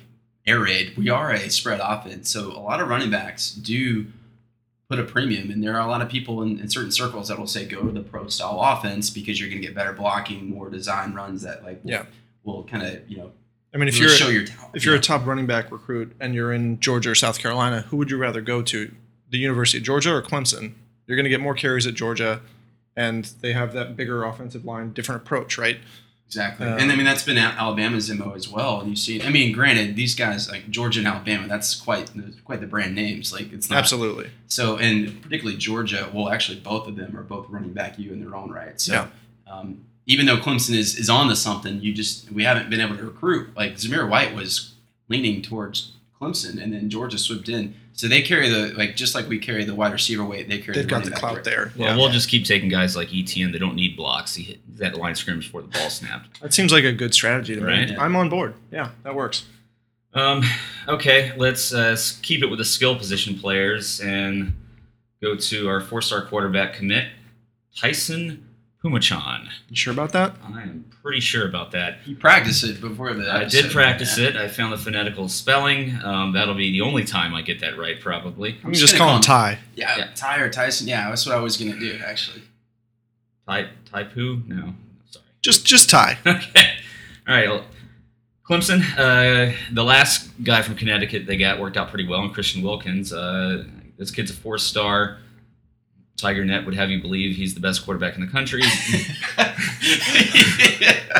air 0.45 0.59
raid, 0.59 0.95
we 0.97 1.09
are 1.09 1.31
a 1.31 1.49
spread 1.49 1.79
offense. 1.81 2.29
So 2.29 2.51
a 2.51 2.59
lot 2.59 2.81
of 2.81 2.87
running 2.89 3.09
backs 3.09 3.51
do 3.51 4.07
put 4.89 4.99
a 4.99 5.03
premium, 5.03 5.49
and 5.49 5.63
there 5.63 5.73
are 5.75 5.87
a 5.87 5.89
lot 5.89 6.01
of 6.01 6.09
people 6.09 6.41
in, 6.43 6.59
in 6.59 6.69
certain 6.69 6.91
circles 6.91 7.29
that 7.29 7.39
will 7.39 7.47
say 7.47 7.65
go 7.65 7.81
to 7.83 7.91
the 7.91 8.01
pro 8.01 8.27
style 8.27 8.59
offense 8.61 9.09
because 9.09 9.39
you're 9.39 9.49
going 9.49 9.61
to 9.61 9.67
get 9.67 9.73
better 9.75 9.93
blocking, 9.93 10.49
more 10.49 10.69
design 10.69 11.13
runs 11.13 11.41
that 11.43 11.63
like 11.63 11.83
will, 11.83 11.91
Yeah. 11.91 12.05
will 12.43 12.63
kind 12.65 12.83
of 12.85 13.09
you 13.09 13.17
know 13.17 13.31
I 13.73 13.77
mean, 13.77 13.87
if 13.87 13.95
really 13.95 14.07
you're 14.07 14.15
show 14.15 14.27
your 14.27 14.45
talent. 14.45 14.75
if 14.75 14.83
you're 14.85 14.93
Yeah. 14.95 14.99
a 14.99 15.03
top 15.03 15.25
running 15.25 15.47
back 15.47 15.71
recruit 15.71 16.13
and 16.19 16.35
you're 16.35 16.51
in 16.53 16.79
Georgia 16.79 17.11
or 17.11 17.15
South 17.15 17.39
Carolina, 17.39 17.81
who 17.89 17.97
would 17.97 18.11
you 18.11 18.17
rather 18.17 18.41
go 18.41 18.61
to? 18.61 18.91
The 19.29 19.39
University 19.39 19.79
of 19.79 19.83
Georgia 19.83 20.13
or 20.13 20.21
Clemson? 20.21 20.73
You're 21.07 21.15
going 21.15 21.23
to 21.23 21.29
get 21.29 21.41
more 21.41 21.55
carries 21.55 21.87
at 21.87 21.95
Georgia, 21.95 22.41
and 22.95 23.25
they 23.41 23.53
have 23.53 23.73
that 23.73 23.95
bigger 23.95 24.23
offensive 24.25 24.63
line, 24.63 24.93
different 24.93 25.23
approach, 25.23 25.57
right? 25.57 25.79
Exactly, 26.35 26.65
Um, 26.65 26.79
and 26.79 26.91
I 26.91 26.95
mean 26.95 27.05
that's 27.05 27.23
been 27.23 27.37
Alabama's 27.37 28.09
mo 28.09 28.33
as 28.35 28.49
well. 28.49 28.81
And 28.81 28.89
you 28.89 28.95
see, 28.95 29.21
I 29.21 29.29
mean, 29.29 29.51
granted, 29.53 29.95
these 29.95 30.15
guys 30.15 30.49
like 30.49 30.67
Georgia 30.71 30.99
and 30.99 31.07
Alabama, 31.07 31.47
that's 31.47 31.75
quite 31.75 32.09
quite 32.43 32.59
the 32.59 32.65
brand 32.67 32.95
names. 32.95 33.31
Like 33.31 33.53
it's 33.53 33.69
not 33.69 33.77
Absolutely. 33.79 34.31
So, 34.47 34.77
and 34.77 35.21
particularly 35.21 35.57
Georgia, 35.57 36.09
well, 36.13 36.29
actually, 36.29 36.59
both 36.59 36.87
of 36.87 36.95
them 36.95 37.15
are 37.15 37.23
both 37.23 37.49
running 37.49 37.73
back 37.73 37.99
you 37.99 38.11
in 38.11 38.19
their 38.19 38.35
own 38.35 38.49
right. 38.51 38.79
So, 38.81 38.93
Yeah. 38.93 39.07
um, 39.51 39.85
even 40.07 40.25
though 40.25 40.37
Clemson 40.37 40.75
is, 40.75 40.97
is 40.97 41.09
on 41.09 41.29
to 41.29 41.35
something, 41.35 41.79
you 41.81 41.93
just, 41.93 42.31
we 42.31 42.43
haven't 42.43 42.69
been 42.69 42.81
able 42.81 42.97
to 42.97 43.03
recruit. 43.03 43.55
Like 43.55 43.75
Zamir 43.75 44.09
White 44.09 44.35
was 44.35 44.73
leaning 45.09 45.41
towards 45.41 45.93
Clemson, 46.19 46.61
and 46.61 46.73
then 46.73 46.89
Georgia 46.89 47.17
swooped 47.17 47.47
in. 47.49 47.75
So 47.95 48.07
they 48.07 48.21
carry 48.23 48.49
the, 48.49 48.73
like, 48.75 48.95
just 48.95 49.13
like 49.13 49.29
we 49.29 49.37
carry 49.37 49.63
the 49.65 49.75
wide 49.75 49.93
receiver 49.93 50.25
weight, 50.25 50.49
they 50.49 50.57
carry 50.57 50.73
They've 50.75 50.83
the 50.85 50.89
got 50.89 50.95
running 50.97 51.09
the 51.11 51.15
clout 51.15 51.35
weight. 51.35 51.43
there. 51.43 51.71
Well, 51.77 51.89
yeah. 51.89 51.95
we'll 51.95 52.09
just 52.09 52.27
keep 52.27 52.43
taking 52.45 52.67
guys 52.67 52.95
like 52.95 53.13
Etienne 53.13 53.51
They 53.51 53.59
don't 53.59 53.75
need 53.75 53.95
blocks. 53.95 54.33
He 54.35 54.43
hit 54.43 54.77
that 54.79 54.95
line 54.97 55.11
of 55.11 55.17
scrimmage 55.17 55.45
before 55.45 55.61
the 55.61 55.67
ball 55.67 55.89
snapped. 55.91 56.41
That 56.41 56.53
seems 56.53 56.71
like 56.71 56.83
a 56.85 56.91
good 56.91 57.13
strategy 57.13 57.53
to 57.55 57.61
Right. 57.63 57.89
me. 57.89 57.95
I'm 57.95 58.15
on 58.15 58.29
board. 58.29 58.55
Yeah, 58.71 58.89
that 59.03 59.13
works. 59.13 59.45
Um, 60.15 60.43
okay, 60.87 61.33
let's 61.37 61.73
uh, 61.73 61.95
keep 62.23 62.41
it 62.43 62.47
with 62.47 62.59
the 62.59 62.65
skill 62.65 62.95
position 62.95 63.37
players 63.37 63.99
and 64.01 64.53
go 65.21 65.35
to 65.35 65.67
our 65.69 65.79
four-star 65.81 66.23
quarterback 66.25 66.73
commit, 66.73 67.09
Taisun 67.79 68.39
Phommachanh. 68.83 69.47
You 69.69 69.75
sure 69.75 69.93
about 69.93 70.11
that? 70.11 70.35
I 70.43 70.61
am 70.63 70.85
pretty 71.01 71.21
sure 71.21 71.47
about 71.47 71.71
that. 71.71 71.99
You 72.05 72.15
practiced 72.17 72.63
it 72.65 72.81
before 72.81 73.13
the 73.13 73.31
I 73.31 73.45
did 73.45 73.71
practice 73.71 74.17
Yeah. 74.17 74.27
it. 74.29 74.35
I 74.35 74.47
found 74.49 74.73
the 74.73 74.77
phonetical 74.77 75.29
spelling. 75.29 75.97
Um, 76.03 76.33
that'll 76.33 76.53
be 76.55 76.71
the 76.71 76.81
only 76.81 77.05
time 77.05 77.33
I 77.33 77.41
get 77.43 77.61
that 77.61 77.77
right, 77.77 77.99
probably. 77.99 78.57
I'm 78.63 78.71
just 78.73 78.81
just 78.81 78.95
call 78.97 79.15
him 79.15 79.21
Ty. 79.21 79.59
Yeah, 79.75 79.97
Yeah. 79.97 80.07
Ty 80.15 80.39
or 80.39 80.49
Taisun. 80.49 80.87
Yeah, 80.87 81.09
that's 81.09 81.25
what 81.25 81.33
I 81.35 81.39
was 81.39 81.55
going 81.55 81.71
to 81.71 81.79
do, 81.79 81.97
actually. 82.05 82.43
Ty 83.47 83.69
Taipu? 83.91 84.45
No, 84.47 84.73
sorry. 85.09 85.25
Just 85.41 85.65
just 85.65 85.89
Ty. 85.89 86.17
Okay. 86.25 86.69
All 87.27 87.35
right. 87.35 87.47
well, 87.49 87.65
Clemson, 88.49 88.81
uh, 88.97 89.55
the 89.71 89.83
last 89.85 90.29
guy 90.43 90.61
from 90.61 90.75
Connecticut 90.75 91.25
they 91.25 91.37
got 91.37 91.57
worked 91.61 91.77
out 91.77 91.87
pretty 91.89 92.05
well, 92.05 92.21
and 92.21 92.33
Christian 92.33 92.61
Wilkins. 92.61 93.13
Uh, 93.13 93.63
this 93.97 94.11
kid's 94.11 94.31
a 94.31 94.33
four 94.33 94.57
star. 94.57 95.19
Tiger 96.23 96.45
Net 96.45 96.65
would 96.65 96.73
have 96.73 96.89
you 96.89 97.01
believe 97.01 97.35
he's 97.35 97.53
the 97.53 97.59
best 97.59 97.83
quarterback 97.83 98.15
in 98.15 98.21
the 98.21 98.31
country. 98.31 98.61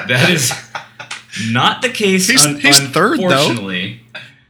that 0.07 0.29
is 0.29 0.51
not 1.51 1.81
the 1.81 1.89
case. 1.89 2.27
He's- 2.27 2.45
un- 2.45 2.55
he's 2.59 2.79
third, 2.89 3.19
though. 3.19 3.25
unfortunately. 3.25 4.01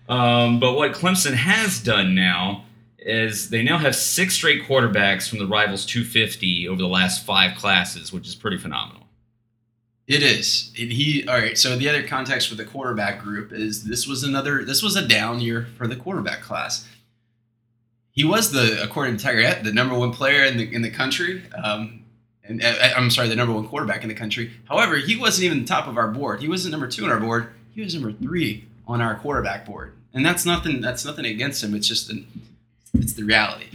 Um, 0.08 0.60
but 0.60 0.74
what 0.74 0.92
Clemson 0.94 1.34
has 1.34 1.80
done 1.80 2.14
now 2.14 2.66
is 3.00 3.50
they 3.50 3.64
now 3.64 3.78
have 3.80 3.96
six 3.96 4.36
straight 4.36 4.64
quarterbacks 4.64 5.28
from 5.28 5.40
the 5.40 5.48
rivals 5.48 5.86
250 5.86 6.68
over 6.68 6.80
the 6.82 6.88
last 6.88 7.26
five 7.26 7.58
classes, 7.58 8.14
which 8.14 8.28
is 8.28 8.36
pretty 8.36 8.58
phenomenal. 8.58 9.08
It 10.06 10.22
is. 10.22 10.72
It, 10.76 10.92
he 10.92 11.26
all 11.28 11.38
right. 11.38 11.58
So 11.58 11.76
the 11.78 11.88
other 11.90 12.04
context 12.04 12.50
for 12.50 12.56
the 12.56 12.66
quarterback 12.66 13.24
group 13.24 13.52
is 13.54 13.86
this 13.86 14.06
was 14.06 14.24
another. 14.24 14.64
This 14.64 14.84
was 14.84 14.96
a 14.98 15.08
down 15.08 15.40
year 15.40 15.68
for 15.78 15.88
the 15.88 15.96
quarterback 15.96 16.42
class. 16.42 16.88
He 18.14 18.24
was 18.24 18.52
the, 18.52 18.82
according 18.82 19.18
to 19.18 19.24
Tiger 19.24 19.42
Net, 19.42 19.64
the 19.64 19.74
number 19.74 19.98
one 19.98 20.12
player 20.14 20.44
in 20.46 20.58
the 20.58 20.74
in 20.74 20.82
the 20.82 20.90
country. 20.92 21.44
Um, 21.62 22.04
and 22.44 22.64
uh, 22.64 22.74
I'm 22.96 23.10
sorry, 23.10 23.28
the 23.28 23.36
number 23.36 23.54
one 23.54 23.68
quarterback 23.68 24.04
in 24.04 24.10
the 24.10 24.16
country. 24.16 24.52
However, 24.70 24.98
he 24.98 25.16
wasn't 25.16 25.46
even 25.46 25.60
the 25.60 25.66
top 25.66 25.88
of 25.88 25.98
our 25.98 26.08
board. 26.08 26.42
He 26.42 26.48
wasn't 26.48 26.72
number 26.72 26.88
two 26.88 27.06
on 27.06 27.10
our 27.12 27.20
board. 27.20 27.50
He 27.74 27.82
was 27.82 27.94
number 27.96 28.12
three 28.12 28.68
on 28.88 29.02
our 29.02 29.16
quarterback 29.16 29.66
board. 29.66 29.94
And 30.14 30.26
that's 30.26 30.46
nothing. 30.46 30.80
That's 30.82 31.04
nothing 31.06 31.26
against 31.26 31.64
him. 31.64 31.74
It's 31.74 31.88
just 31.88 32.10
an, 32.10 32.28
it's 32.94 33.14
the 33.14 33.24
reality. 33.24 33.68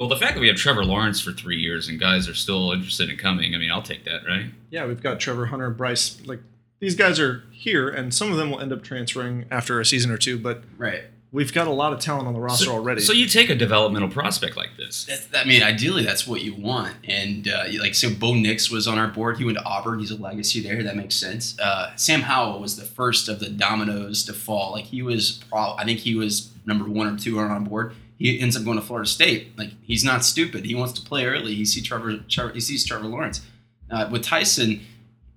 Well, 0.00 0.08
the 0.08 0.16
fact 0.16 0.34
that 0.34 0.40
we 0.40 0.48
have 0.48 0.56
Trevor 0.56 0.84
Lawrence 0.84 1.20
for 1.20 1.32
three 1.32 1.58
years 1.58 1.88
and 1.88 1.98
guys 1.98 2.28
are 2.28 2.34
still 2.34 2.72
interested 2.72 3.10
in 3.10 3.16
coming, 3.16 3.54
I 3.54 3.58
mean, 3.58 3.70
I'll 3.70 3.82
take 3.82 4.04
that, 4.04 4.22
right? 4.26 4.46
Yeah, 4.70 4.86
we've 4.86 5.02
got 5.02 5.18
Trevor 5.18 5.46
Hunter, 5.46 5.70
Brice. 5.70 6.24
Like 6.24 6.40
these 6.80 6.94
guys 6.94 7.18
are 7.18 7.42
here, 7.50 7.88
and 7.88 8.14
some 8.14 8.30
of 8.30 8.36
them 8.38 8.50
will 8.50 8.60
end 8.60 8.72
up 8.72 8.82
transferring 8.82 9.46
after 9.50 9.80
a 9.80 9.84
season 9.84 10.10
or 10.10 10.16
two. 10.16 10.38
But 10.38 10.62
Right. 10.76 11.02
We've 11.30 11.52
got 11.52 11.66
a 11.66 11.72
lot 11.72 11.92
of 11.92 12.00
talent 12.00 12.26
on 12.26 12.32
the 12.32 12.40
roster 12.40 12.66
so, 12.66 12.72
already. 12.72 13.02
So 13.02 13.12
you 13.12 13.26
take 13.26 13.50
a 13.50 13.54
developmental 13.54 14.08
prospect 14.08 14.56
like 14.56 14.76
this. 14.78 15.04
That's, 15.04 15.28
I 15.34 15.44
mean, 15.44 15.62
ideally, 15.62 16.02
that's 16.02 16.26
what 16.26 16.40
you 16.40 16.54
want. 16.54 16.94
And 17.04 17.48
uh, 17.48 17.64
like, 17.78 17.94
so 17.94 18.08
Bo 18.14 18.32
Nix 18.32 18.70
was 18.70 18.88
on 18.88 18.98
our 18.98 19.08
board. 19.08 19.36
He 19.36 19.44
went 19.44 19.58
to 19.58 19.64
Auburn. 19.64 19.98
He's 19.98 20.10
a 20.10 20.16
legacy 20.16 20.62
there. 20.62 20.82
That 20.82 20.96
makes 20.96 21.16
sense. 21.16 21.58
Uh, 21.58 21.94
Sam 21.96 22.22
Howell 22.22 22.60
was 22.60 22.76
the 22.76 22.84
first 22.84 23.28
of 23.28 23.40
the 23.40 23.50
dominoes 23.50 24.24
to 24.24 24.32
fall. 24.32 24.72
Like 24.72 24.86
he 24.86 25.02
was, 25.02 25.44
pro- 25.50 25.74
I 25.76 25.84
think 25.84 25.98
he 25.98 26.14
was 26.14 26.50
number 26.64 26.88
one 26.88 27.14
or 27.14 27.18
two 27.18 27.38
are 27.38 27.48
on 27.50 27.64
board. 27.64 27.94
He 28.18 28.40
ends 28.40 28.56
up 28.56 28.64
going 28.64 28.78
to 28.78 28.84
Florida 28.84 29.08
State. 29.08 29.56
Like 29.58 29.70
he's 29.82 30.02
not 30.02 30.24
stupid. 30.24 30.64
He 30.64 30.74
wants 30.74 30.94
to 30.94 31.02
play 31.06 31.26
early. 31.26 31.54
He 31.54 31.64
sees 31.64 31.84
Trevor. 31.84 32.18
Trevor 32.28 32.52
he 32.52 32.60
sees 32.60 32.84
Trevor 32.84 33.06
Lawrence. 33.06 33.42
Uh, 33.90 34.08
with 34.10 34.22
Taisun, 34.22 34.80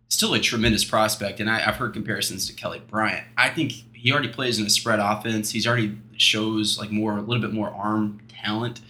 still 0.10 0.34
a 0.34 0.40
tremendous 0.40 0.84
prospect, 0.84 1.40
and 1.40 1.50
I, 1.50 1.66
I've 1.66 1.78
heard 1.78 1.94
comparisons 1.94 2.48
to 2.48 2.54
Kelly 2.54 2.82
Bryant. 2.86 3.26
I 3.38 3.50
think 3.50 3.74
he 4.02 4.12
already 4.12 4.30
plays 4.30 4.60
in 4.60 4.66
a 4.66 4.70
spread 4.70 4.98
offense. 4.98 5.52
He's 5.52 5.68
already 5.68 5.96
shows 6.18 6.80
like 6.80 6.90
more 6.90 7.18
a 7.18 7.22
little 7.22 7.42
bit 7.42 7.54
more 7.54 7.70
arm 7.70 8.20
talent. 8.30 8.82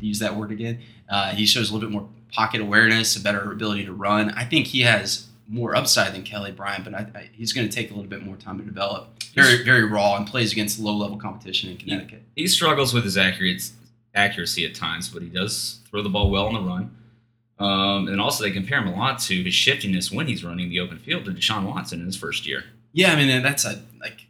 To 0.00 0.04
use 0.04 0.18
that 0.18 0.34
word 0.34 0.50
again, 0.50 0.80
uh, 1.08 1.30
he 1.30 1.46
shows 1.46 1.70
a 1.70 1.72
little 1.72 1.88
bit 1.88 1.92
more 1.92 2.08
pocket 2.32 2.60
awareness, 2.60 3.14
a 3.14 3.20
better 3.20 3.52
ability 3.52 3.84
to 3.84 3.92
run. 3.92 4.30
I 4.30 4.44
think 4.44 4.66
he 4.66 4.80
has 4.80 5.28
more 5.46 5.76
upside 5.76 6.12
than 6.12 6.24
Kelly 6.24 6.50
Bryant, 6.50 6.84
but 6.84 6.94
I, 6.94 7.06
I, 7.14 7.30
he's 7.32 7.52
going 7.52 7.68
to 7.68 7.72
take 7.72 7.92
a 7.92 7.94
little 7.94 8.10
bit 8.10 8.24
more 8.24 8.34
time 8.34 8.58
to 8.58 8.64
develop. 8.64 9.22
Very 9.34 9.62
very 9.62 9.84
raw 9.84 10.16
and 10.16 10.26
plays 10.26 10.50
against 10.50 10.80
low 10.80 10.96
level 10.96 11.16
competition 11.16 11.70
in 11.70 11.76
Connecticut. 11.76 12.22
He 12.34 12.48
struggles 12.48 12.92
with 12.92 13.04
his 13.04 13.16
accuracy, 13.16 13.72
accuracy 14.14 14.66
at 14.66 14.74
times, 14.74 15.08
but 15.08 15.22
he 15.22 15.28
does 15.28 15.78
throw 15.88 16.02
the 16.02 16.08
ball 16.08 16.28
well 16.28 16.46
on 16.46 16.54
the 16.54 16.60
run. 16.60 16.90
Um, 17.58 18.08
and 18.08 18.20
also, 18.20 18.42
they 18.42 18.50
compare 18.50 18.80
him 18.82 18.88
a 18.88 18.96
lot 18.96 19.20
to 19.20 19.42
his 19.42 19.54
shiftiness 19.54 20.10
when 20.10 20.26
he's 20.26 20.44
running 20.44 20.68
the 20.68 20.80
open 20.80 20.98
field 20.98 21.26
to 21.26 21.30
Deshaun 21.30 21.64
Watson 21.64 22.00
in 22.00 22.06
his 22.06 22.16
first 22.16 22.46
year. 22.46 22.64
Yeah, 22.92 23.12
I 23.12 23.16
mean 23.16 23.42
that's 23.42 23.64
a 23.64 23.82
like 24.00 24.25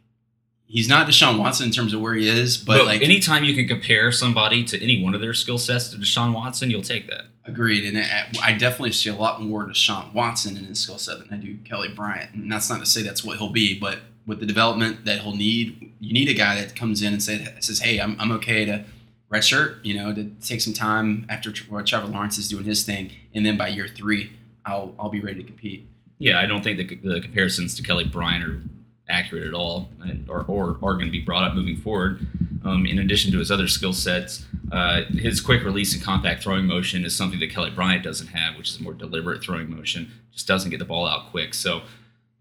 he's 0.67 0.87
not 0.89 1.07
Deshaun 1.07 1.39
Watson 1.39 1.67
in 1.67 1.71
terms 1.71 1.93
of 1.93 2.01
where 2.01 2.13
he 2.13 2.27
is, 2.27 2.57
but, 2.57 2.79
But, 2.79 2.85
like 2.85 3.01
anytime 3.01 3.43
you 3.43 3.55
can 3.55 3.67
compare 3.67 4.11
somebody 4.11 4.63
to 4.65 4.81
any 4.83 5.01
one 5.01 5.15
of 5.15 5.21
their 5.21 5.33
skill 5.33 5.57
sets 5.57 5.89
to 5.89 5.97
Deshaun 5.97 6.33
Watson, 6.33 6.69
you'll 6.69 6.81
take 6.81 7.07
that. 7.09 7.25
agreed. 7.45 7.85
And 7.85 7.97
I, 8.43 8.51
definitely 8.57 8.91
see 8.91 9.09
a 9.09 9.15
lot 9.15 9.41
more 9.41 9.65
Deshaun 9.65 10.13
Watson 10.13 10.57
in 10.57 10.65
his 10.65 10.79
skill 10.79 10.97
set 10.97 11.19
than 11.19 11.27
I 11.31 11.41
do 11.41 11.57
Kelly 11.63 11.87
Bryant. 11.89 12.33
And 12.35 12.51
that's 12.51 12.69
not 12.69 12.79
to 12.81 12.85
say 12.85 13.01
that's 13.01 13.23
what 13.23 13.37
he'll 13.37 13.49
be, 13.51 13.79
but 13.79 13.99
with 14.25 14.41
the 14.41 14.45
development 14.45 15.05
that 15.05 15.19
he'll 15.21 15.35
need, 15.35 15.93
you 16.01 16.11
need 16.11 16.27
a 16.27 16.33
guy 16.33 16.55
that 16.59 16.75
comes 16.75 17.01
in 17.01 17.13
and 17.13 17.23
say, 17.23 17.47
says, 17.61 17.79
"Hey, 17.79 17.99
I'm, 18.01 18.17
I'm 18.19 18.31
okay 18.33 18.65
to 18.65 18.83
redshirt, 19.31 19.77
you 19.83 19.93
know, 19.93 20.13
to 20.13 20.25
take 20.45 20.59
some 20.59 20.73
time 20.73 21.25
after 21.29 21.51
Tr- 21.51 21.81
Trevor 21.81 22.07
Lawrence 22.07 22.37
is 22.37 22.49
doing 22.49 22.65
his 22.65 22.83
thing, 22.83 23.11
and 23.33 23.45
then 23.45 23.55
by 23.57 23.69
year 23.69 23.87
three, 23.87 24.31
I'll 24.65 24.93
I'll 24.99 25.09
be 25.09 25.21
ready 25.21 25.41
to 25.41 25.47
compete." 25.47 25.87
Yeah, 26.19 26.39
I 26.41 26.45
don't 26.45 26.61
think 26.63 26.77
the, 26.77 26.95
the 27.09 27.21
comparisons 27.21 27.73
to 27.75 27.83
Kelly 27.83 28.03
Bryant 28.03 28.43
are 28.43 28.61
accurate 29.09 29.47
at 29.47 29.53
all, 29.53 29.89
and, 30.01 30.29
or, 30.29 30.43
or 30.47 30.77
are 30.83 30.93
going 30.93 31.05
to 31.05 31.11
be 31.11 31.21
brought 31.21 31.43
up 31.43 31.55
moving 31.55 31.77
forward. 31.77 32.25
Um, 32.65 32.85
in 32.85 32.99
addition 32.99 33.31
to 33.31 33.39
his 33.39 33.49
other 33.49 33.67
skill 33.67 33.93
sets, 33.93 34.45
uh, 34.71 35.03
his 35.11 35.39
quick 35.39 35.63
release 35.63 35.93
and 35.93 36.03
compact 36.03 36.43
throwing 36.43 36.65
motion 36.65 37.05
is 37.05 37.15
something 37.15 37.39
that 37.39 37.49
Kelly 37.49 37.69
Bryant 37.69 38.03
doesn't 38.03 38.27
have, 38.27 38.57
which 38.57 38.69
is 38.69 38.79
a 38.79 38.83
more 38.83 38.93
deliberate 38.93 39.41
throwing 39.41 39.73
motion. 39.73 40.11
Just 40.33 40.47
doesn't 40.47 40.69
get 40.69 40.79
the 40.79 40.85
ball 40.85 41.07
out 41.07 41.29
quick. 41.31 41.53
So, 41.53 41.83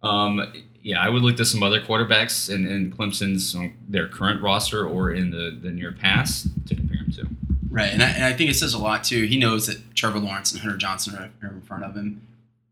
um, 0.03 0.53
yeah, 0.83 1.01
I 1.01 1.09
would 1.09 1.23
look 1.23 1.37
to 1.37 1.45
some 1.45 1.63
other 1.63 1.81
quarterbacks 1.81 2.53
in, 2.53 2.67
in 2.67 2.93
Clemson's 2.93 3.55
um, 3.55 3.75
their 3.89 4.09
current 4.09 4.43
roster 4.43 4.85
or 4.87 5.13
in 5.13 5.31
the, 5.31 5.57
the 5.61 5.71
near 5.71 5.93
past 5.93 6.49
to 6.67 6.75
compare 6.75 6.99
him 6.99 7.13
to. 7.13 7.27
Right, 7.71 7.93
and 7.93 8.03
I, 8.03 8.09
and 8.11 8.25
I 8.25 8.33
think 8.33 8.51
it 8.51 8.55
says 8.55 8.75
a 8.75 8.79
lot 8.79 9.05
too. 9.05 9.25
He 9.25 9.39
knows 9.39 9.67
that 9.67 9.95
Trevor 9.95 10.19
Lawrence 10.19 10.51
and 10.53 10.61
Hunter 10.61 10.77
Johnson 10.77 11.15
are, 11.15 11.31
are 11.47 11.53
in 11.53 11.61
front 11.63 11.85
of 11.85 11.95
him. 11.95 12.27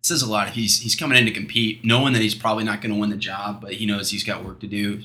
It 0.05 0.09
says 0.09 0.21
a 0.21 0.31
lot. 0.31 0.51
He's 0.51 0.81
he's 0.81 0.95
coming 0.95 1.17
in 1.17 1.25
to 1.25 1.31
compete, 1.31 1.83
knowing 1.83 2.13
that 2.13 2.21
he's 2.21 2.35
probably 2.35 2.63
not 2.63 2.83
going 2.83 2.93
to 2.93 3.01
win 3.01 3.09
the 3.09 3.17
job, 3.17 3.63
but 3.63 3.73
he 3.73 3.87
knows 3.87 4.11
he's 4.11 4.23
got 4.23 4.45
work 4.45 4.61
to 4.61 4.67
do. 4.67 5.01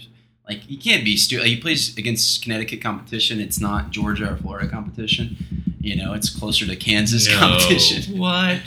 Like 0.45 0.59
he 0.63 0.75
can't 0.75 1.05
be 1.05 1.15
stupid. 1.15 1.47
He 1.47 1.55
plays 1.55 1.97
against 1.97 2.43
Connecticut 2.43 2.81
competition. 2.81 3.39
It's 3.39 3.61
not 3.61 3.91
Georgia 3.91 4.33
or 4.33 4.35
Florida 4.35 4.67
competition. 4.67 5.37
You 5.79 5.95
know, 5.95 6.11
it's 6.11 6.29
closer 6.29 6.65
to 6.67 6.75
Kansas 6.75 7.33
competition. 7.33 8.19
What? 8.19 8.59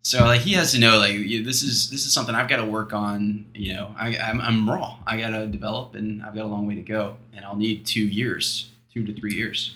So 0.00 0.24
like 0.24 0.40
he 0.40 0.54
has 0.54 0.72
to 0.72 0.78
know 0.78 0.96
like 0.96 1.12
you- 1.12 1.44
this 1.44 1.62
is 1.62 1.90
this 1.90 2.06
is 2.06 2.12
something 2.14 2.34
I've 2.34 2.48
got 2.48 2.56
to 2.56 2.64
work 2.64 2.94
on. 2.94 3.44
You 3.54 3.74
know, 3.74 3.94
I, 3.98 4.16
I'm, 4.16 4.40
I'm 4.40 4.70
raw. 4.70 4.96
I 5.06 5.18
got 5.18 5.30
to 5.30 5.46
develop, 5.46 5.94
and 5.94 6.22
I've 6.22 6.34
got 6.34 6.44
a 6.44 6.48
long 6.48 6.66
way 6.66 6.76
to 6.76 6.80
go, 6.82 7.18
and 7.34 7.44
I'll 7.44 7.54
need 7.56 7.84
two 7.84 8.06
years, 8.06 8.70
two 8.94 9.04
to 9.04 9.12
three 9.12 9.34
years. 9.34 9.74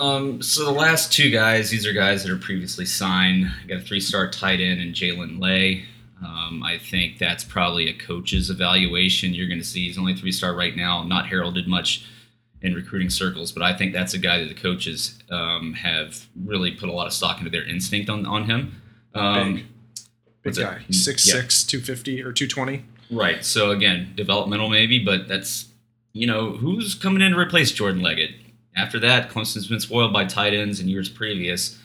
Um, 0.00 0.40
so 0.42 0.64
the 0.64 0.70
last 0.70 1.12
two 1.12 1.30
guys, 1.30 1.70
these 1.70 1.86
are 1.86 1.92
guys 1.92 2.22
that 2.22 2.30
are 2.32 2.36
previously 2.38 2.86
signed. 2.86 3.46
I 3.46 3.66
got 3.66 3.78
a 3.78 3.80
three-star 3.80 4.30
tight 4.30 4.60
end 4.60 4.80
and 4.80 4.94
Jaelyn 4.94 5.40
Lay. 5.40 5.84
Um, 6.24 6.62
I 6.62 6.78
think 6.78 7.18
that's 7.18 7.44
probably 7.44 7.88
a 7.88 7.94
coach's 7.94 8.50
evaluation. 8.50 9.34
You're 9.34 9.48
going 9.48 9.58
to 9.60 9.64
see 9.64 9.86
he's 9.86 9.98
only 9.98 10.14
three-star 10.14 10.54
right 10.54 10.76
now, 10.76 11.02
not 11.04 11.26
heralded 11.28 11.66
much 11.66 12.04
in 12.60 12.74
recruiting 12.74 13.10
circles, 13.10 13.52
but 13.52 13.62
I 13.62 13.76
think 13.76 13.92
that's 13.92 14.14
a 14.14 14.18
guy 14.18 14.38
that 14.40 14.48
the 14.48 14.54
coaches 14.60 15.18
um, 15.30 15.74
have 15.74 16.26
really 16.44 16.72
put 16.72 16.88
a 16.88 16.92
lot 16.92 17.06
of 17.06 17.12
stock 17.12 17.38
into 17.38 17.50
their 17.50 17.64
instinct 17.64 18.10
on 18.10 18.26
on 18.26 18.44
him. 18.44 18.80
Um, 19.14 19.54
Big. 19.54 19.64
Big 19.64 19.66
what's 20.42 20.58
it? 20.58 20.62
guy. 20.62 20.78
6'6", 20.90 21.26
Yeah. 21.26 21.34
250 21.70 22.22
or 22.22 22.32
220. 22.32 22.84
Right. 23.10 23.44
So 23.44 23.70
again, 23.70 24.12
developmental 24.16 24.68
maybe, 24.68 24.98
but 25.04 25.28
that's 25.28 25.66
you 26.12 26.26
know 26.26 26.52
who's 26.52 26.94
coming 26.94 27.22
in 27.22 27.32
to 27.32 27.38
replace 27.38 27.70
Jordan 27.70 28.02
Leggett. 28.02 28.30
After 28.78 28.98
that, 29.00 29.30
Clemson's 29.30 29.66
been 29.66 29.80
spoiled 29.80 30.12
by 30.12 30.24
tight 30.24 30.54
ends 30.54 30.78
in 30.80 30.88
years 30.88 31.08
previous. 31.08 31.78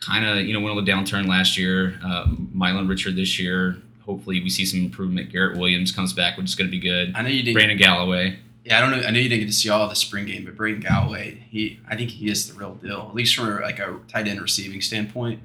Kind 0.00 0.26
of 0.26 0.44
you 0.44 0.52
know 0.52 0.60
went 0.60 0.76
on 0.76 0.84
the 0.84 0.90
downturn 0.90 1.26
last 1.26 1.56
year. 1.56 1.98
Uh, 2.04 2.26
Milan 2.52 2.86
Richard 2.86 3.16
this 3.16 3.38
year. 3.38 3.78
Hopefully 4.04 4.42
we 4.42 4.50
see 4.50 4.66
some 4.66 4.80
improvement. 4.80 5.32
Garrett 5.32 5.56
Williams 5.56 5.90
comes 5.90 6.12
back, 6.12 6.36
which 6.36 6.46
is 6.46 6.54
going 6.54 6.68
to 6.68 6.70
be 6.70 6.78
good. 6.78 7.14
I 7.14 7.22
know 7.22 7.28
you 7.30 7.42
didn't. 7.42 7.54
Braden 7.54 7.78
Galloway. 7.78 8.38
Yeah, 8.64 8.78
I 8.78 8.80
don't 8.80 8.90
know. 8.90 9.06
I 9.06 9.10
know 9.10 9.18
you 9.18 9.28
didn't 9.30 9.40
get 9.40 9.46
to 9.46 9.52
see 9.52 9.70
all 9.70 9.88
the 9.88 9.94
spring 9.94 10.26
game, 10.26 10.44
but 10.44 10.56
Braden 10.56 10.80
Galloway, 10.80 11.46
he, 11.50 11.80
I 11.88 11.96
think 11.96 12.10
he 12.10 12.30
is 12.30 12.48
the 12.48 12.58
real 12.58 12.74
deal. 12.74 13.06
At 13.08 13.14
least 13.14 13.34
from 13.34 13.60
like 13.62 13.78
a 13.78 13.98
tight 14.08 14.26
end 14.28 14.40
receiving 14.42 14.82
standpoint, 14.82 15.40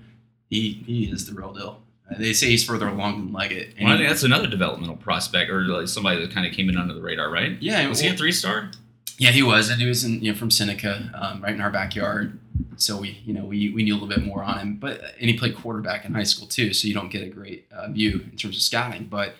he 0.49 0.83
he 0.85 1.05
is 1.05 1.25
the 1.25 1.33
real 1.33 1.53
deal. 1.53 1.81
Uh, 2.09 2.15
they 2.17 2.33
say 2.33 2.47
he's 2.47 2.65
further 2.65 2.87
along 2.87 3.25
than 3.25 3.33
Leggett. 3.33 3.75
and 3.77 3.85
Well, 3.85 3.93
I 3.93 3.97
think 3.97 4.09
that's 4.09 4.23
another 4.23 4.47
developmental 4.47 4.97
prospect, 4.97 5.49
or 5.51 5.61
like 5.63 5.87
somebody 5.87 6.19
that 6.21 6.31
kind 6.33 6.45
of 6.45 6.53
came 6.53 6.69
in 6.69 6.75
under 6.77 6.93
the 6.93 7.01
radar, 7.01 7.29
right? 7.29 7.57
yeah, 7.61 7.87
Was 7.87 7.99
he 7.99 8.09
a 8.09 8.13
three-star? 8.13 8.71
Yeah, 9.19 9.31
he 9.31 9.43
was, 9.43 9.69
and 9.69 9.81
he 9.81 9.87
was 9.87 10.05
in, 10.05 10.21
you 10.21 10.31
know 10.31 10.37
from 10.37 10.49
Seneca, 10.49 11.11
um, 11.13 11.43
right 11.43 11.53
in 11.53 11.59
our 11.59 11.69
backyard. 11.69 12.39
So 12.77 12.97
we, 12.97 13.21
you 13.25 13.33
know, 13.33 13.43
we, 13.43 13.69
we 13.69 13.83
knew 13.83 13.93
a 13.93 13.97
little 13.97 14.07
bit 14.07 14.23
more 14.23 14.41
on 14.41 14.57
him. 14.57 14.75
But 14.77 15.01
and 15.19 15.29
he 15.29 15.37
played 15.37 15.55
quarterback 15.57 16.05
in 16.05 16.13
high 16.13 16.23
school 16.23 16.47
too, 16.47 16.73
so 16.73 16.87
you 16.87 16.93
don't 16.93 17.11
get 17.11 17.21
a 17.21 17.27
great 17.27 17.67
uh, 17.71 17.89
view 17.89 18.25
in 18.31 18.37
terms 18.37 18.55
of 18.55 18.61
scouting. 18.61 19.05
But 19.05 19.35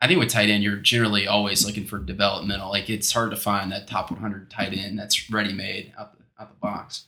I 0.00 0.06
think 0.06 0.20
with 0.20 0.28
tight 0.28 0.48
end, 0.48 0.62
you're 0.62 0.76
generally 0.76 1.26
always 1.26 1.66
looking 1.66 1.86
for 1.86 1.98
developmental. 1.98 2.70
Like 2.70 2.88
it's 2.88 3.12
hard 3.12 3.30
to 3.32 3.36
find 3.36 3.72
that 3.72 3.88
top 3.88 4.12
100 4.12 4.48
tight 4.48 4.72
end 4.72 4.96
that's 4.96 5.28
ready 5.28 5.52
made 5.52 5.92
out 5.98 6.16
the 6.16 6.24
out 6.40 6.50
the 6.50 6.56
box. 6.56 7.06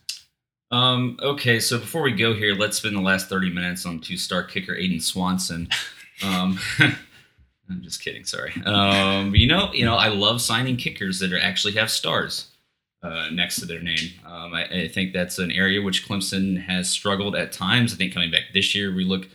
Um, 0.71 1.17
okay, 1.21 1.59
so 1.59 1.79
before 1.79 2.01
we 2.01 2.11
go 2.11 2.33
here, 2.33 2.53
let's 2.53 2.77
spend 2.77 2.95
the 2.95 3.01
last 3.01 3.29
30 3.29 3.49
minutes 3.49 3.85
on 3.85 4.01
two 4.01 4.17
star 4.17 4.43
kicker 4.43 4.75
Aidan 4.75 4.99
Swanson. 4.99 5.69
Um, 6.21 6.59
I'm 7.69 7.81
just 7.81 8.01
kidding, 8.01 8.25
sorry. 8.25 8.53
Um, 8.65 9.35
you 9.35 9.47
know, 9.47 9.71
you 9.73 9.85
know, 9.85 9.95
I 9.95 10.07
love 10.07 10.41
signing 10.41 10.75
kickers 10.75 11.19
that 11.19 11.31
are 11.31 11.39
actually 11.39 11.73
have 11.73 11.91
stars 11.91 12.47
uh, 13.03 13.29
next 13.31 13.59
to 13.59 13.65
their 13.65 13.81
name. 13.81 14.11
Um, 14.25 14.53
I, 14.53 14.65
I 14.65 14.87
think 14.87 15.13
that's 15.13 15.39
an 15.39 15.51
area 15.51 15.81
which 15.81 16.07
Clemson 16.07 16.61
has 16.63 16.89
struggled 16.89 17.35
at 17.35 17.51
times. 17.51 17.93
I 17.93 17.97
think 17.97 18.13
coming 18.13 18.31
back 18.31 18.45
this 18.53 18.73
year, 18.73 18.93
we 18.93 19.05
look 19.05 19.27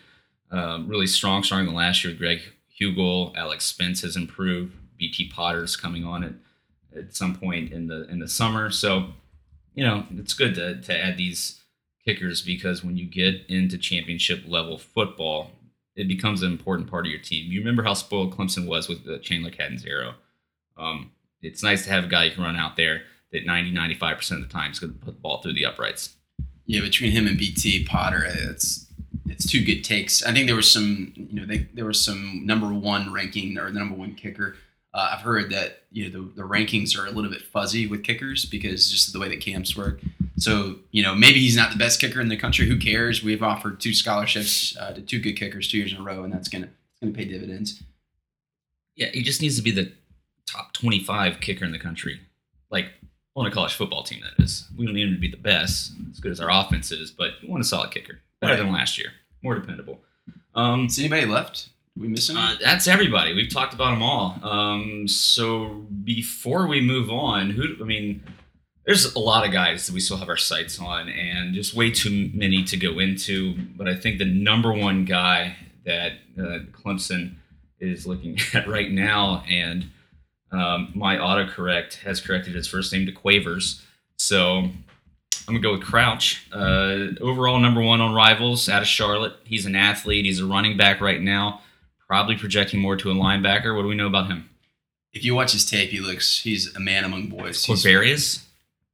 um, 0.50 0.88
really 0.88 1.06
strong, 1.06 1.42
stronger 1.42 1.66
than 1.66 1.74
last 1.74 2.04
year. 2.04 2.12
with 2.12 2.18
Greg 2.18 2.40
Huegel, 2.80 3.34
Alex 3.36 3.64
Spence 3.64 4.02
has 4.02 4.16
improved. 4.16 4.74
BT 4.98 5.28
Potter's 5.28 5.76
coming 5.76 6.04
on 6.04 6.24
at, 6.24 6.32
at 6.96 7.14
some 7.14 7.34
point 7.34 7.72
in 7.72 7.88
the 7.88 8.08
in 8.08 8.20
the 8.20 8.28
summer. 8.28 8.70
So 8.70 9.08
you 9.74 9.84
know, 9.84 10.06
it's 10.16 10.34
good 10.34 10.54
to, 10.54 10.80
to 10.80 10.96
add 10.96 11.16
these 11.16 11.60
kickers 12.04 12.42
because 12.42 12.84
when 12.84 12.96
you 12.96 13.06
get 13.06 13.44
into 13.48 13.76
championship 13.76 14.44
level 14.46 14.78
football, 14.78 15.50
it 15.96 16.08
becomes 16.08 16.42
an 16.42 16.50
important 16.50 16.90
part 16.90 17.06
of 17.06 17.12
your 17.12 17.20
team. 17.20 17.50
You 17.50 17.60
remember 17.60 17.82
how 17.82 17.94
spoiled 17.94 18.36
Clemson 18.36 18.66
was 18.66 18.88
with 18.88 19.04
the 19.04 19.18
Chandler 19.18 19.50
Catanzaro. 19.50 20.14
Um, 20.76 21.12
it's 21.42 21.62
nice 21.62 21.84
to 21.84 21.90
have 21.90 22.04
a 22.04 22.08
guy 22.08 22.24
you 22.24 22.32
can 22.32 22.42
run 22.42 22.56
out 22.56 22.76
there 22.76 23.02
that 23.32 23.46
90, 23.46 23.72
95% 23.72 24.30
of 24.32 24.42
the 24.42 24.48
time 24.48 24.72
is 24.72 24.78
going 24.78 24.92
to 24.92 24.98
put 24.98 25.14
the 25.14 25.20
ball 25.20 25.40
through 25.40 25.54
the 25.54 25.66
uprights. 25.66 26.16
Yeah, 26.66 26.80
between 26.80 27.12
him 27.12 27.26
and 27.26 27.38
BT 27.38 27.84
Potter, 27.84 28.24
it's 28.26 28.86
it's 29.26 29.46
two 29.46 29.64
good 29.64 29.82
takes. 29.82 30.22
I 30.22 30.32
think 30.32 30.46
there 30.46 30.56
was 30.56 30.70
some, 30.70 31.12
you 31.16 31.40
know, 31.40 31.46
they, 31.46 31.66
there 31.74 31.86
was 31.86 32.02
some 32.02 32.44
number 32.44 32.72
one 32.72 33.12
ranking 33.12 33.58
or 33.58 33.70
the 33.70 33.78
number 33.78 33.94
one 33.94 34.14
kicker. 34.14 34.56
Uh, 34.94 35.10
I've 35.12 35.22
heard 35.22 35.50
that 35.50 35.82
you 35.90 36.08
know 36.08 36.22
the, 36.22 36.42
the 36.42 36.48
rankings 36.48 36.96
are 36.96 37.06
a 37.06 37.10
little 37.10 37.30
bit 37.30 37.42
fuzzy 37.42 37.86
with 37.86 38.04
kickers 38.04 38.44
because 38.44 38.90
just 38.90 39.12
the 39.12 39.18
way 39.18 39.28
that 39.28 39.40
camps 39.40 39.76
work. 39.76 40.00
So 40.38 40.76
you 40.92 41.02
know 41.02 41.14
maybe 41.14 41.40
he's 41.40 41.56
not 41.56 41.72
the 41.72 41.78
best 41.78 42.00
kicker 42.00 42.20
in 42.20 42.28
the 42.28 42.36
country. 42.36 42.66
Who 42.66 42.78
cares? 42.78 43.22
We've 43.22 43.42
offered 43.42 43.80
two 43.80 43.92
scholarships 43.92 44.76
uh, 44.78 44.92
to 44.92 45.00
two 45.02 45.18
good 45.18 45.34
kickers 45.34 45.68
two 45.68 45.78
years 45.78 45.92
in 45.92 45.98
a 45.98 46.02
row, 46.02 46.22
and 46.22 46.32
that's 46.32 46.48
gonna 46.48 46.68
gonna 47.02 47.12
pay 47.12 47.24
dividends. 47.24 47.82
Yeah, 48.94 49.08
he 49.12 49.22
just 49.22 49.42
needs 49.42 49.56
to 49.56 49.62
be 49.62 49.72
the 49.72 49.92
top 50.46 50.72
25 50.74 51.40
kicker 51.40 51.64
in 51.64 51.72
the 51.72 51.78
country. 51.78 52.20
Like 52.70 52.86
on 53.36 53.46
a 53.46 53.50
college 53.50 53.74
football 53.74 54.04
team, 54.04 54.20
that 54.22 54.42
is. 54.42 54.68
We 54.76 54.86
don't 54.86 54.94
need 54.94 55.08
him 55.08 55.14
to 55.14 55.20
be 55.20 55.30
the 55.30 55.36
best, 55.36 55.92
as 56.12 56.20
good 56.20 56.30
as 56.30 56.40
our 56.40 56.50
offense 56.50 56.92
is, 56.92 57.10
but 57.10 57.32
we 57.42 57.48
want 57.48 57.62
a 57.62 57.66
solid 57.66 57.90
kicker. 57.90 58.20
Better 58.40 58.56
than 58.56 58.72
last 58.72 58.98
year. 58.98 59.08
More 59.42 59.54
dependable. 59.54 60.00
Um, 60.54 60.86
Is 60.86 60.98
anybody 60.98 61.26
left? 61.26 61.68
We 61.96 62.08
miss 62.08 62.28
him? 62.28 62.36
Uh, 62.36 62.56
that's 62.60 62.88
everybody. 62.88 63.34
We've 63.34 63.52
talked 63.52 63.72
about 63.72 63.90
them 63.90 64.02
all. 64.02 64.38
Um, 64.42 65.06
so 65.06 65.84
before 66.02 66.66
we 66.66 66.80
move 66.80 67.08
on, 67.10 67.50
who? 67.50 67.76
I 67.80 67.84
mean, 67.84 68.22
there's 68.84 69.14
a 69.14 69.18
lot 69.20 69.46
of 69.46 69.52
guys 69.52 69.86
that 69.86 69.92
we 69.94 70.00
still 70.00 70.16
have 70.16 70.28
our 70.28 70.36
sights 70.36 70.80
on, 70.80 71.08
and 71.08 71.54
just 71.54 71.74
way 71.74 71.90
too 71.90 72.30
many 72.34 72.64
to 72.64 72.76
go 72.76 72.98
into. 72.98 73.54
But 73.76 73.88
I 73.88 73.94
think 73.94 74.18
the 74.18 74.24
number 74.24 74.72
one 74.72 75.04
guy 75.04 75.56
that 75.86 76.12
uh, 76.38 76.58
Clemson 76.72 77.36
is 77.78 78.06
looking 78.06 78.38
at 78.54 78.66
right 78.68 78.90
now, 78.90 79.44
and 79.48 79.90
Um, 80.52 80.92
my 80.94 81.16
autocorrect 81.16 81.96
has 82.02 82.20
corrected 82.20 82.54
his 82.54 82.68
first 82.68 82.92
name 82.92 83.06
to 83.06 83.12
Quavers. 83.12 83.82
So 84.18 84.58
I'm 84.58 84.74
going 85.48 85.60
to 85.60 85.68
go 85.68 85.72
with 85.72 85.82
Crouch. 85.82 86.46
Uh, 86.52 87.08
overall, 87.20 87.58
number 87.58 87.82
one 87.82 88.00
on 88.00 88.14
Rivals 88.14 88.68
out 88.68 88.80
of 88.82 88.86
Charlotte. 88.88 89.34
He's 89.44 89.66
an 89.66 89.74
athlete. 89.74 90.24
He's 90.24 90.38
a 90.40 90.46
running 90.46 90.76
back 90.76 91.00
right 91.00 91.20
now, 91.20 91.60
probably 92.14 92.36
projecting 92.36 92.78
more 92.78 92.94
to 92.94 93.10
a 93.10 93.14
linebacker. 93.14 93.74
What 93.74 93.82
do 93.82 93.88
we 93.88 93.96
know 93.96 94.06
about 94.06 94.28
him? 94.28 94.48
If 95.12 95.24
you 95.24 95.34
watch 95.34 95.50
his 95.50 95.68
tape, 95.68 95.90
he 95.90 95.98
looks 95.98 96.42
he's 96.42 96.72
a 96.76 96.78
man 96.78 97.02
among 97.02 97.26
boys. 97.26 97.64
He's 97.64 97.84
Quavarius? 97.84 98.44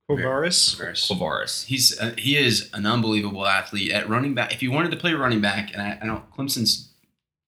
Quavaris. 0.08 0.74
Quavaris. 0.74 1.06
Quavaris. 1.06 1.64
He's 1.66 2.00
uh, 2.00 2.14
he 2.16 2.38
is 2.38 2.70
an 2.72 2.86
unbelievable 2.86 3.46
athlete 3.46 3.92
at 3.92 4.08
running 4.08 4.34
back. 4.34 4.54
If 4.54 4.62
you 4.62 4.72
wanted 4.72 4.90
to 4.92 4.96
play 4.96 5.12
running 5.12 5.42
back, 5.42 5.74
and 5.74 5.82
I, 5.82 5.98
I 6.00 6.06
don't, 6.06 6.24
Clemson's 6.34 6.88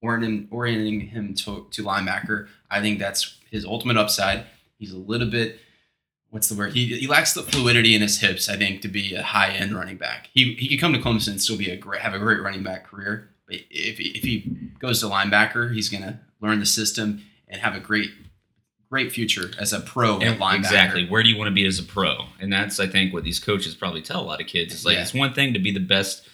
orienting, 0.02 0.48
orienting 0.50 1.08
him 1.08 1.32
to, 1.36 1.66
to 1.70 1.82
linebacker. 1.82 2.48
I 2.70 2.82
think 2.82 2.98
that's 2.98 3.38
his 3.50 3.64
ultimate 3.64 3.96
upside. 3.96 4.44
He's 4.78 4.92
a 4.92 4.98
little 4.98 5.30
bit, 5.30 5.58
what's 6.28 6.50
the 6.50 6.54
word? 6.54 6.74
He, 6.74 6.98
he 6.98 7.06
lacks 7.06 7.32
the 7.32 7.42
fluidity 7.42 7.94
in 7.94 8.02
his 8.02 8.20
hips. 8.20 8.46
I 8.50 8.58
think 8.58 8.82
to 8.82 8.88
be 8.88 9.14
a 9.14 9.22
high 9.22 9.52
end 9.52 9.74
running 9.74 9.96
back. 9.96 10.28
He 10.34 10.52
he 10.54 10.68
could 10.68 10.80
come 10.80 10.92
to 10.92 10.98
Clemson 10.98 11.28
and 11.28 11.40
still 11.40 11.56
be 11.56 11.70
a 11.70 11.76
great 11.76 12.02
have 12.02 12.12
a 12.12 12.18
great 12.18 12.42
running 12.42 12.62
back 12.62 12.84
career. 12.84 13.30
If 13.70 13.98
he, 13.98 14.04
if 14.10 14.22
he 14.22 14.58
goes 14.78 15.00
to 15.00 15.06
linebacker, 15.06 15.72
he's 15.74 15.88
gonna 15.88 16.20
learn 16.40 16.58
the 16.60 16.66
system 16.66 17.22
and 17.48 17.60
have 17.60 17.74
a 17.74 17.80
great 17.80 18.10
great 18.90 19.10
future 19.10 19.50
as 19.58 19.72
a 19.72 19.80
pro 19.80 20.18
And 20.20 20.38
linebacker. 20.38 20.56
exactly. 20.58 21.08
Where 21.08 21.22
do 21.22 21.30
you 21.30 21.38
want 21.38 21.48
to 21.48 21.54
be 21.54 21.64
as 21.64 21.78
a 21.78 21.82
pro? 21.82 22.26
And 22.40 22.52
that's, 22.52 22.78
I 22.78 22.86
think, 22.86 23.14
what 23.14 23.24
these 23.24 23.38
coaches 23.40 23.74
probably 23.74 24.02
tell 24.02 24.20
a 24.20 24.22
lot 24.26 24.38
of 24.42 24.46
kids. 24.46 24.74
It's 24.74 24.84
like, 24.84 24.96
Yeah. 24.96 25.00
it's 25.02 25.14
one 25.14 25.32
thing 25.32 25.54
to 25.54 25.58
be 25.58 25.70
the 25.72 25.80
best 25.80 26.28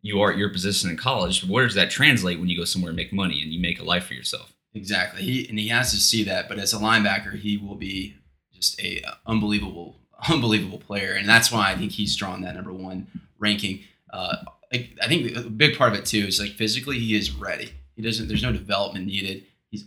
you 0.00 0.20
are 0.20 0.30
at 0.30 0.38
your 0.38 0.48
position 0.50 0.88
in 0.90 0.96
college, 0.96 1.40
but 1.40 1.50
where 1.50 1.66
does 1.66 1.74
that 1.74 1.90
translate 1.90 2.38
when 2.38 2.48
you 2.48 2.56
go 2.56 2.64
somewhere 2.64 2.90
and 2.90 2.96
make 2.96 3.12
money 3.12 3.42
and 3.42 3.52
you 3.52 3.58
make 3.60 3.80
a 3.80 3.82
life 3.82 4.04
for 4.06 4.14
yourself? 4.14 4.52
Exactly. 4.74 5.22
He 5.22 5.48
and 5.48 5.58
he 5.58 5.68
has 5.68 5.90
to 5.90 5.96
see 5.96 6.22
that. 6.24 6.48
But 6.48 6.58
as 6.60 6.72
a 6.72 6.78
linebacker, 6.78 7.36
he 7.36 7.56
will 7.56 7.74
be 7.74 8.14
just 8.52 8.80
a 8.80 9.02
unbelievable, 9.26 9.96
unbelievable 10.28 10.78
player, 10.78 11.14
and 11.14 11.28
that's 11.28 11.50
why 11.50 11.72
I 11.72 11.74
think 11.76 11.90
he's 11.92 12.14
drawn 12.14 12.42
that 12.42 12.54
number 12.54 12.72
one 12.72 13.08
ranking. 13.40 13.80
Uh, 14.12 14.36
I, 14.74 14.90
I 15.00 15.06
think 15.06 15.36
a 15.36 15.42
big 15.42 15.78
part 15.78 15.92
of 15.92 15.98
it 15.98 16.04
too 16.04 16.18
is 16.18 16.40
like 16.40 16.52
physically 16.52 16.98
he 16.98 17.16
is 17.16 17.30
ready. 17.30 17.72
He 17.94 18.02
doesn't. 18.02 18.26
There's 18.26 18.42
no 18.42 18.52
development 18.52 19.06
needed. 19.06 19.44
He's 19.70 19.84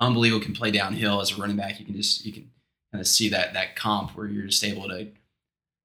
unbelievable. 0.00 0.44
Can 0.44 0.54
play 0.54 0.70
downhill 0.70 1.20
as 1.20 1.32
a 1.32 1.40
running 1.40 1.56
back. 1.56 1.80
You 1.80 1.86
can 1.86 1.96
just 1.96 2.24
you 2.26 2.32
can 2.32 2.50
kind 2.92 3.00
of 3.00 3.06
see 3.06 3.30
that 3.30 3.54
that 3.54 3.74
comp 3.74 4.10
where 4.10 4.26
you're 4.26 4.46
just 4.46 4.62
able 4.64 4.88
to, 4.88 5.08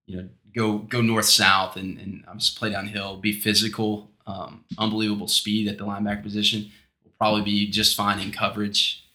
you 0.06 0.18
know, 0.18 0.30
go 0.54 0.80
go 0.80 1.02
north 1.02 1.26
south 1.26 1.78
and 1.78 1.98
and 1.98 2.24
just 2.38 2.60
play 2.60 2.70
downhill. 2.70 3.18
Be 3.18 3.32
physical. 3.32 4.10
Um, 4.26 4.64
unbelievable 4.78 5.28
speed 5.28 5.68
at 5.68 5.78
the 5.78 5.86
linebacker 5.86 6.24
position 6.24 6.72
will 7.04 7.12
probably 7.18 7.42
be 7.42 7.70
just 7.70 7.96
fine 7.96 8.20
in 8.20 8.32
coverage. 8.32 9.06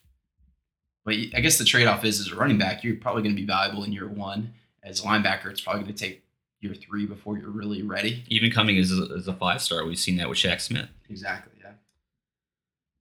But 1.04 1.14
I 1.34 1.40
guess 1.40 1.56
the 1.56 1.64
trade 1.64 1.86
off 1.86 2.04
is 2.04 2.20
as 2.20 2.30
a 2.30 2.36
running 2.36 2.58
back, 2.58 2.84
you're 2.84 2.96
probably 2.96 3.22
going 3.22 3.34
to 3.34 3.40
be 3.40 3.46
valuable 3.46 3.84
in 3.84 3.92
year 3.92 4.06
one. 4.06 4.52
As 4.82 5.00
a 5.00 5.04
linebacker, 5.04 5.46
it's 5.46 5.60
probably 5.60 5.82
going 5.82 5.94
to 5.94 6.04
take 6.04 6.22
year 6.60 6.74
three 6.74 7.06
before 7.06 7.38
you're 7.38 7.50
really 7.50 7.82
ready. 7.82 8.24
Even 8.28 8.50
coming 8.50 8.78
as 8.78 8.92
a, 8.92 9.08
as 9.16 9.28
a 9.28 9.32
five 9.32 9.62
star, 9.62 9.84
we've 9.84 9.98
seen 9.98 10.16
that 10.16 10.28
with 10.28 10.38
Shaq 10.38 10.60
Smith. 10.60 10.88
Exactly. 11.08 11.52
Yeah. 11.62 11.72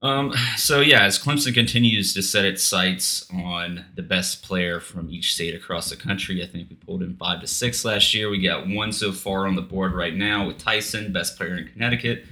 Um, 0.03 0.33
so 0.57 0.79
yeah, 0.81 1.03
as 1.03 1.17
Clemson 1.17 1.53
continues 1.53 2.13
to 2.13 2.21
set 2.21 2.45
its 2.45 2.63
sights 2.63 3.27
on 3.33 3.85
the 3.95 4.03
best 4.03 4.43
player 4.43 4.79
from 4.79 5.09
each 5.09 5.33
state 5.33 5.55
across 5.55 5.89
the 5.89 5.95
country, 5.95 6.43
I 6.43 6.47
think 6.47 6.69
we 6.69 6.75
pulled 6.75 7.01
in 7.01 7.15
five 7.15 7.41
to 7.41 7.47
six 7.47 7.83
last 7.83 8.13
year. 8.13 8.29
We 8.29 8.41
got 8.41 8.67
one 8.67 8.91
so 8.91 9.11
far 9.11 9.47
on 9.47 9.55
the 9.55 9.61
board 9.61 9.93
right 9.93 10.13
now 10.13 10.45
with 10.45 10.59
Taisun, 10.59 11.11
best 11.11 11.35
player 11.35 11.57
in 11.57 11.67
Connecticut. 11.67 12.25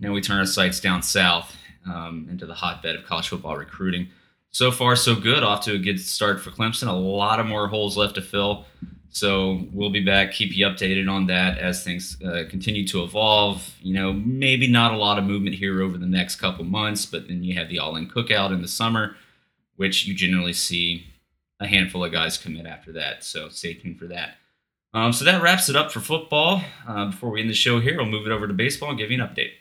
Now 0.00 0.12
we 0.12 0.20
turn 0.20 0.38
our 0.38 0.46
sights 0.46 0.80
down 0.80 1.02
south 1.02 1.54
um, 1.86 2.26
into 2.30 2.46
the 2.46 2.54
hotbed 2.54 2.96
of 2.96 3.04
college 3.04 3.28
football 3.28 3.56
recruiting. 3.56 4.08
So 4.50 4.70
far, 4.70 4.96
so 4.96 5.14
good. 5.16 5.42
Off 5.42 5.64
to 5.64 5.72
a 5.72 5.78
good 5.78 6.00
start 6.00 6.40
for 6.40 6.50
Clemson. 6.50 6.88
A 6.88 6.92
lot 6.92 7.40
of 7.40 7.46
more 7.46 7.68
holes 7.68 7.96
left 7.96 8.14
to 8.14 8.22
fill. 8.22 8.64
So 9.14 9.68
we'll 9.72 9.90
be 9.90 10.04
back, 10.04 10.32
keep 10.32 10.56
you 10.56 10.66
updated 10.66 11.08
on 11.08 11.28
that 11.28 11.56
as 11.58 11.84
things 11.84 12.20
uh, 12.20 12.42
continue 12.50 12.84
to 12.88 13.04
evolve. 13.04 13.72
You 13.80 13.94
know, 13.94 14.12
maybe 14.12 14.66
not 14.66 14.92
a 14.92 14.96
lot 14.96 15.18
of 15.18 15.24
movement 15.24 15.54
here 15.54 15.82
over 15.82 15.96
the 15.96 16.06
next 16.06 16.36
couple 16.36 16.64
months, 16.64 17.06
but 17.06 17.28
then 17.28 17.44
you 17.44 17.54
have 17.54 17.68
the 17.68 17.78
all 17.78 17.94
in 17.94 18.08
cookout 18.08 18.52
in 18.52 18.60
the 18.60 18.66
summer, 18.66 19.14
which 19.76 20.04
you 20.04 20.14
generally 20.14 20.52
see 20.52 21.06
a 21.60 21.66
handful 21.68 22.04
of 22.04 22.10
guys 22.10 22.36
commit 22.36 22.66
after 22.66 22.90
that. 22.94 23.22
So 23.22 23.48
stay 23.50 23.74
tuned 23.74 24.00
for 24.00 24.08
that. 24.08 24.34
Um, 24.92 25.12
so 25.12 25.24
that 25.24 25.40
wraps 25.40 25.68
it 25.68 25.76
up 25.76 25.92
for 25.92 26.00
football. 26.00 26.62
Uh, 26.84 27.06
before 27.06 27.30
we 27.30 27.40
end 27.40 27.48
the 27.48 27.54
show 27.54 27.78
here, 27.78 27.96
we'll 27.96 28.06
move 28.06 28.26
it 28.26 28.32
over 28.32 28.48
to 28.48 28.52
baseball 28.52 28.88
and 28.88 28.98
give 28.98 29.12
you 29.12 29.22
an 29.22 29.28
update. 29.28 29.52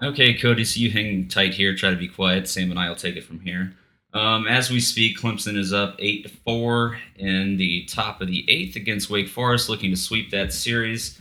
Okay, 0.00 0.34
Cody, 0.34 0.64
so 0.64 0.78
you 0.78 0.92
hang 0.92 1.26
tight 1.26 1.54
here. 1.54 1.74
Try 1.74 1.90
to 1.90 1.96
be 1.96 2.06
quiet. 2.06 2.46
Sam 2.46 2.70
and 2.70 2.78
I 2.78 2.88
will 2.88 2.94
take 2.94 3.16
it 3.16 3.24
from 3.24 3.40
here. 3.40 3.74
Um, 4.14 4.46
as 4.46 4.70
we 4.70 4.78
speak, 4.78 5.18
Clemson 5.18 5.56
is 5.56 5.72
up 5.72 5.96
eight 5.98 6.22
to 6.22 6.28
four 6.28 6.98
in 7.16 7.56
the 7.56 7.84
top 7.86 8.20
of 8.20 8.28
the 8.28 8.48
eighth 8.48 8.76
against 8.76 9.10
Wake 9.10 9.28
Forest, 9.28 9.68
looking 9.68 9.90
to 9.90 9.96
sweep 9.96 10.30
that 10.30 10.52
series. 10.52 11.20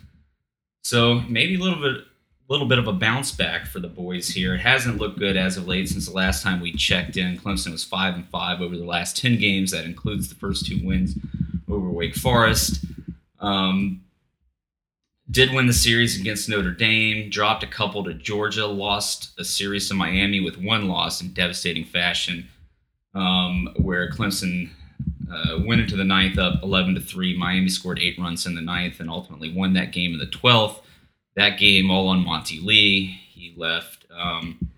So 0.84 1.22
maybe 1.28 1.56
a 1.56 1.60
little 1.60 1.82
bit, 1.82 2.04
little 2.50 2.68
bit 2.68 2.78
of 2.78 2.88
a 2.88 2.94
bounce 2.94 3.32
back 3.32 3.66
for 3.66 3.80
the 3.80 3.88
boys 3.88 4.30
here. 4.30 4.54
It 4.54 4.60
hasn't 4.60 5.00
looked 5.00 5.18
good 5.18 5.36
as 5.36 5.58
of 5.58 5.68
late 5.68 5.89
since 5.89 6.06
the 6.06 6.14
last 6.14 6.44
time 6.44 6.62
we 6.62 6.72
checked 6.72 7.18
in. 7.18 7.39
Clemson 7.39 7.72
was 7.72 7.84
five 7.84 8.14
and 8.14 8.30
five 8.30 8.62
over 8.62 8.78
the 8.78 8.86
last 8.86 9.18
ten 9.18 9.39
games. 9.39 9.72
That 9.72 9.86
includes 9.86 10.30
the 10.30 10.36
first 10.36 10.68
two 10.68 10.80
wins 10.86 11.16
over 11.68 11.89
Wake 11.89 12.16
Forest. 12.16 12.86
Um, 13.39 14.04
did 15.32 15.52
win 15.52 15.66
the 15.66 15.74
series 15.74 16.20
against 16.20 16.48
Notre 16.48 16.70
Dame, 16.70 17.32
dropped 17.32 17.64
a 17.64 17.68
couple 17.68 18.04
to 18.04 18.14
Georgia, 18.14 18.68
lost 18.68 19.32
a 19.39 19.44
series 19.44 19.88
to 19.88 19.96
Miami 19.96 20.39
with 20.41 20.58
one 20.58 20.88
loss 20.88 21.22
in 21.22 21.34
devastating 21.34 21.86
fashion, 21.86 22.50
um, 23.14 23.70
where 23.78 24.09
Clemson 24.09 24.70
uh, 25.32 25.59
went 25.66 25.82
into 25.82 25.95
the 25.95 26.03
ninth 26.03 26.38
up 26.38 26.61
11 26.64 26.95
to 26.95 27.01
3. 27.01 27.38
Miami 27.38 27.70
scored 27.70 27.99
eight 27.99 28.18
runs 28.20 28.45
in 28.45 28.55
the 28.55 28.61
ninth 28.61 28.99
and 28.99 29.09
ultimately 29.09 29.51
won 29.51 29.74
that 29.74 29.91
game 29.91 30.14
in 30.14 30.20
the 30.20 30.28
12th. 30.28 30.80
That 31.36 31.57
game 31.57 31.89
all 31.89 32.07
on 32.09 32.24
Monte 32.24 32.59
Lee. 32.59 33.20
He 33.34 33.53
left, 33.57 34.05
um, 34.16 34.70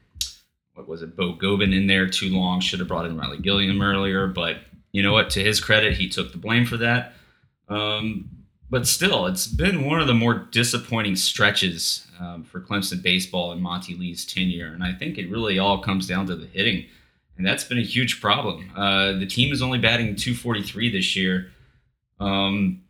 what 0.73 0.87
was 0.87 1.01
it, 1.01 1.15
Bo 1.15 1.33
Gobin 1.33 1.73
in 1.73 1.87
there 1.87 2.07
too 2.07 2.29
long. 2.29 2.59
Should 2.59 2.79
have 2.79 2.87
brought 2.87 3.05
in 3.05 3.17
Ryley 3.17 3.41
Gilliam 3.41 3.81
earlier, 3.81 4.27
but 4.27 4.57
you 4.91 5.03
know 5.03 5.11
what? 5.11 5.29
To 5.31 5.43
his 5.43 5.59
credit, 5.59 5.97
he 5.97 6.07
took 6.07 6.31
the 6.31 6.37
blame 6.37 6.65
for 6.65 6.77
that. 6.77 7.13
Um, 7.67 8.29
but 8.69 8.87
still, 8.87 9.25
it's 9.25 9.47
been 9.47 9.85
one 9.85 9.99
of 9.99 10.07
the 10.07 10.13
more 10.13 10.33
disappointing 10.33 11.15
stretches 11.15 12.07
um, 12.19 12.43
for 12.43 12.61
Clemson 12.61 13.01
baseball 13.01 13.51
in 13.51 13.61
Monte 13.61 13.95
Lee's 13.95 14.25
tenure, 14.25 14.67
and 14.73 14.83
I 14.83 14.93
think 14.93 15.17
it 15.17 15.29
really 15.29 15.59
all 15.59 15.79
comes 15.79 16.07
down 16.07 16.25
to 16.27 16.35
the 16.35 16.47
hitting, 16.47 16.85
and 17.37 17.45
that's 17.45 17.63
been 17.63 17.77
a 17.77 17.83
huge 17.83 18.21
problem. 18.21 18.71
Uh, 18.75 19.13
the 19.13 19.25
team 19.25 19.51
is 19.51 19.61
only 19.61 19.77
batting 19.77 20.15
243 20.15 20.91
this 20.91 21.15
year, 21.15 21.51
um, 22.19 22.81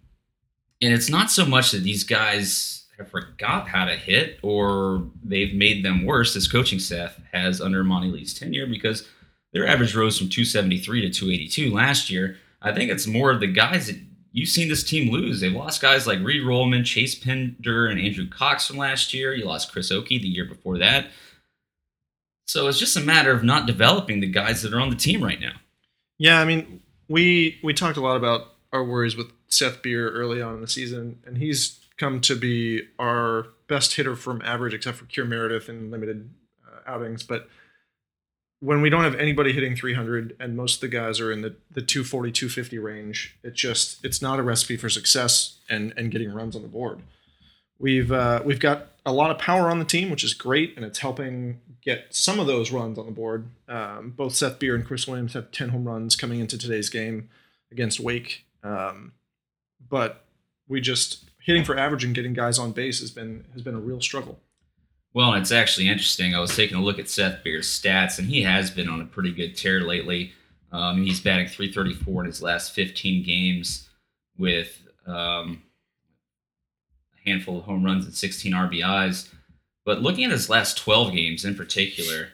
and 0.81 0.93
it's 0.93 1.09
not 1.09 1.31
so 1.31 1.45
much 1.45 1.71
that 1.71 1.83
these 1.83 2.03
guys 2.03 2.85
have 2.97 3.09
forgot 3.09 3.67
how 3.67 3.85
to 3.85 3.95
hit 3.95 4.39
or 4.41 5.09
they've 5.23 5.53
made 5.53 5.83
them 5.83 6.05
worse. 6.05 6.33
This 6.33 6.49
coaching 6.49 6.79
staff 6.79 7.19
has 7.31 7.59
under 7.59 7.83
Monte 7.83 8.07
Lee's 8.07 8.33
tenure 8.33 8.67
because 8.67 9.07
their 9.51 9.67
average 9.67 9.95
rose 9.95 10.17
from 10.17 10.29
273 10.29 11.01
to 11.01 11.09
282 11.09 11.73
last 11.73 12.09
year. 12.09 12.37
I 12.61 12.73
think 12.73 12.89
it's 12.91 13.07
more 13.07 13.31
of 13.31 13.39
the 13.39 13.47
guys 13.47 13.87
that 13.87 13.97
you've 14.31 14.49
seen 14.49 14.69
this 14.69 14.83
team 14.83 15.11
lose. 15.11 15.39
They've 15.39 15.53
lost 15.53 15.81
guys 15.81 16.07
like 16.07 16.19
Reed 16.19 16.43
Rohlman, 16.43 16.85
Chase 16.85 17.15
Pender, 17.15 17.87
and 17.87 17.99
Andrew 17.99 18.27
Cox 18.27 18.67
from 18.67 18.77
last 18.77 19.13
year. 19.13 19.33
You 19.33 19.45
lost 19.45 19.71
Chris 19.71 19.91
Okey 19.91 20.19
the 20.19 20.27
year 20.27 20.45
before 20.45 20.77
that. 20.79 21.07
So 22.45 22.67
it's 22.67 22.79
just 22.79 22.95
a 22.95 23.01
matter 23.01 23.31
of 23.31 23.43
not 23.43 23.65
developing 23.65 24.19
the 24.19 24.27
guys 24.27 24.61
that 24.61 24.73
are 24.73 24.79
on 24.79 24.89
the 24.89 24.95
team 24.95 25.23
right 25.23 25.39
now. 25.39 25.53
Yeah, 26.17 26.39
I 26.39 26.45
mean, 26.45 26.81
we 27.07 27.59
we 27.63 27.73
talked 27.73 27.97
a 27.97 28.01
lot 28.01 28.17
about 28.17 28.53
our 28.71 28.83
worries 28.83 29.15
with 29.15 29.31
Seth 29.47 29.81
Beer 29.81 30.09
early 30.11 30.41
on 30.41 30.55
in 30.55 30.61
the 30.61 30.67
season, 30.67 31.19
and 31.25 31.37
he's 31.37 31.79
come 31.97 32.21
to 32.21 32.35
be 32.35 32.83
our 32.99 33.47
best 33.67 33.95
hitter 33.95 34.15
from 34.15 34.41
average, 34.43 34.73
except 34.73 34.97
for 34.97 35.05
Kier 35.05 35.27
Meredith 35.27 35.69
in 35.69 35.91
limited 35.91 36.29
uh, 36.65 36.89
outings. 36.89 37.23
But 37.23 37.49
when 38.59 38.81
we 38.81 38.89
don't 38.89 39.03
have 39.03 39.15
anybody 39.15 39.53
hitting 39.53 39.75
300 39.75 40.35
and 40.39 40.55
most 40.55 40.75
of 40.75 40.81
the 40.81 40.87
guys 40.87 41.19
are 41.19 41.31
in 41.31 41.41
the, 41.41 41.55
the 41.71 41.81
240 41.81 42.31
250 42.31 42.79
range 42.79 43.37
it 43.43 43.53
just 43.53 44.03
it's 44.03 44.21
not 44.21 44.39
a 44.39 44.43
recipe 44.43 44.77
for 44.77 44.89
success 44.89 45.57
and 45.69 45.93
and 45.97 46.11
getting 46.11 46.33
runs 46.33 46.55
on 46.55 46.61
the 46.61 46.67
board 46.67 46.99
we've 47.77 48.11
uh, 48.11 48.41
we've 48.45 48.59
got 48.59 48.87
a 49.05 49.11
lot 49.11 49.29
of 49.29 49.37
power 49.37 49.69
on 49.69 49.79
the 49.79 49.85
team 49.85 50.09
which 50.09 50.23
is 50.23 50.33
great 50.33 50.73
and 50.75 50.85
it's 50.85 50.99
helping 50.99 51.59
get 51.85 52.07
some 52.09 52.39
of 52.39 52.47
those 52.47 52.71
runs 52.71 52.97
on 52.97 53.05
the 53.05 53.11
board 53.11 53.47
um, 53.69 54.13
both 54.15 54.33
seth 54.33 54.59
beer 54.59 54.75
and 54.75 54.85
chris 54.85 55.07
williams 55.07 55.33
have 55.33 55.51
10 55.51 55.69
home 55.69 55.85
runs 55.87 56.15
coming 56.15 56.39
into 56.39 56.57
today's 56.57 56.89
game 56.89 57.29
against 57.71 57.99
wake 57.99 58.45
um, 58.63 59.13
but 59.89 60.25
we 60.67 60.81
just 60.81 61.29
hitting 61.39 61.63
for 61.63 61.77
average 61.77 62.03
and 62.03 62.15
getting 62.15 62.33
guys 62.33 62.57
on 62.57 62.71
base 62.71 62.99
has 62.99 63.11
been 63.11 63.45
has 63.53 63.61
been 63.61 63.75
a 63.75 63.79
real 63.79 64.01
struggle 64.01 64.39
Well, 65.13 65.33
it's 65.35 65.51
actually 65.51 65.87
interesting. 65.87 66.35
I 66.35 66.41
was 66.41 66.53
taking 66.53 66.75
a 66.75 66.81
look 66.83 66.99
at 66.99 67.07
Seth 67.07 67.41
Beer's 67.41 67.67
stats, 67.69 68.19
and 68.19 68.27
he 68.27 68.41
has 68.41 68.69
been 68.69 68.89
on 68.89 68.99
a 68.99 69.05
pretty 69.05 69.31
good 69.31 69.55
tear 69.55 69.79
lately. 69.79 70.33
Um, 70.73 71.03
he's 71.03 71.21
batting 71.21 71.47
334 71.47 72.23
in 72.23 72.25
his 72.25 72.41
last 72.41 72.73
15 72.73 73.23
games 73.23 73.87
with 74.37 74.81
um, 75.07 75.63
a 77.15 77.29
handful 77.29 77.59
of 77.59 77.63
home 77.63 77.85
runs 77.85 78.03
and 78.03 78.13
16 78.13 78.51
RBIs. 78.51 79.29
But 79.85 80.01
looking 80.01 80.25
at 80.25 80.31
his 80.31 80.49
last 80.49 80.77
12 80.77 81.13
games 81.13 81.45
in 81.45 81.55
particular, 81.55 82.29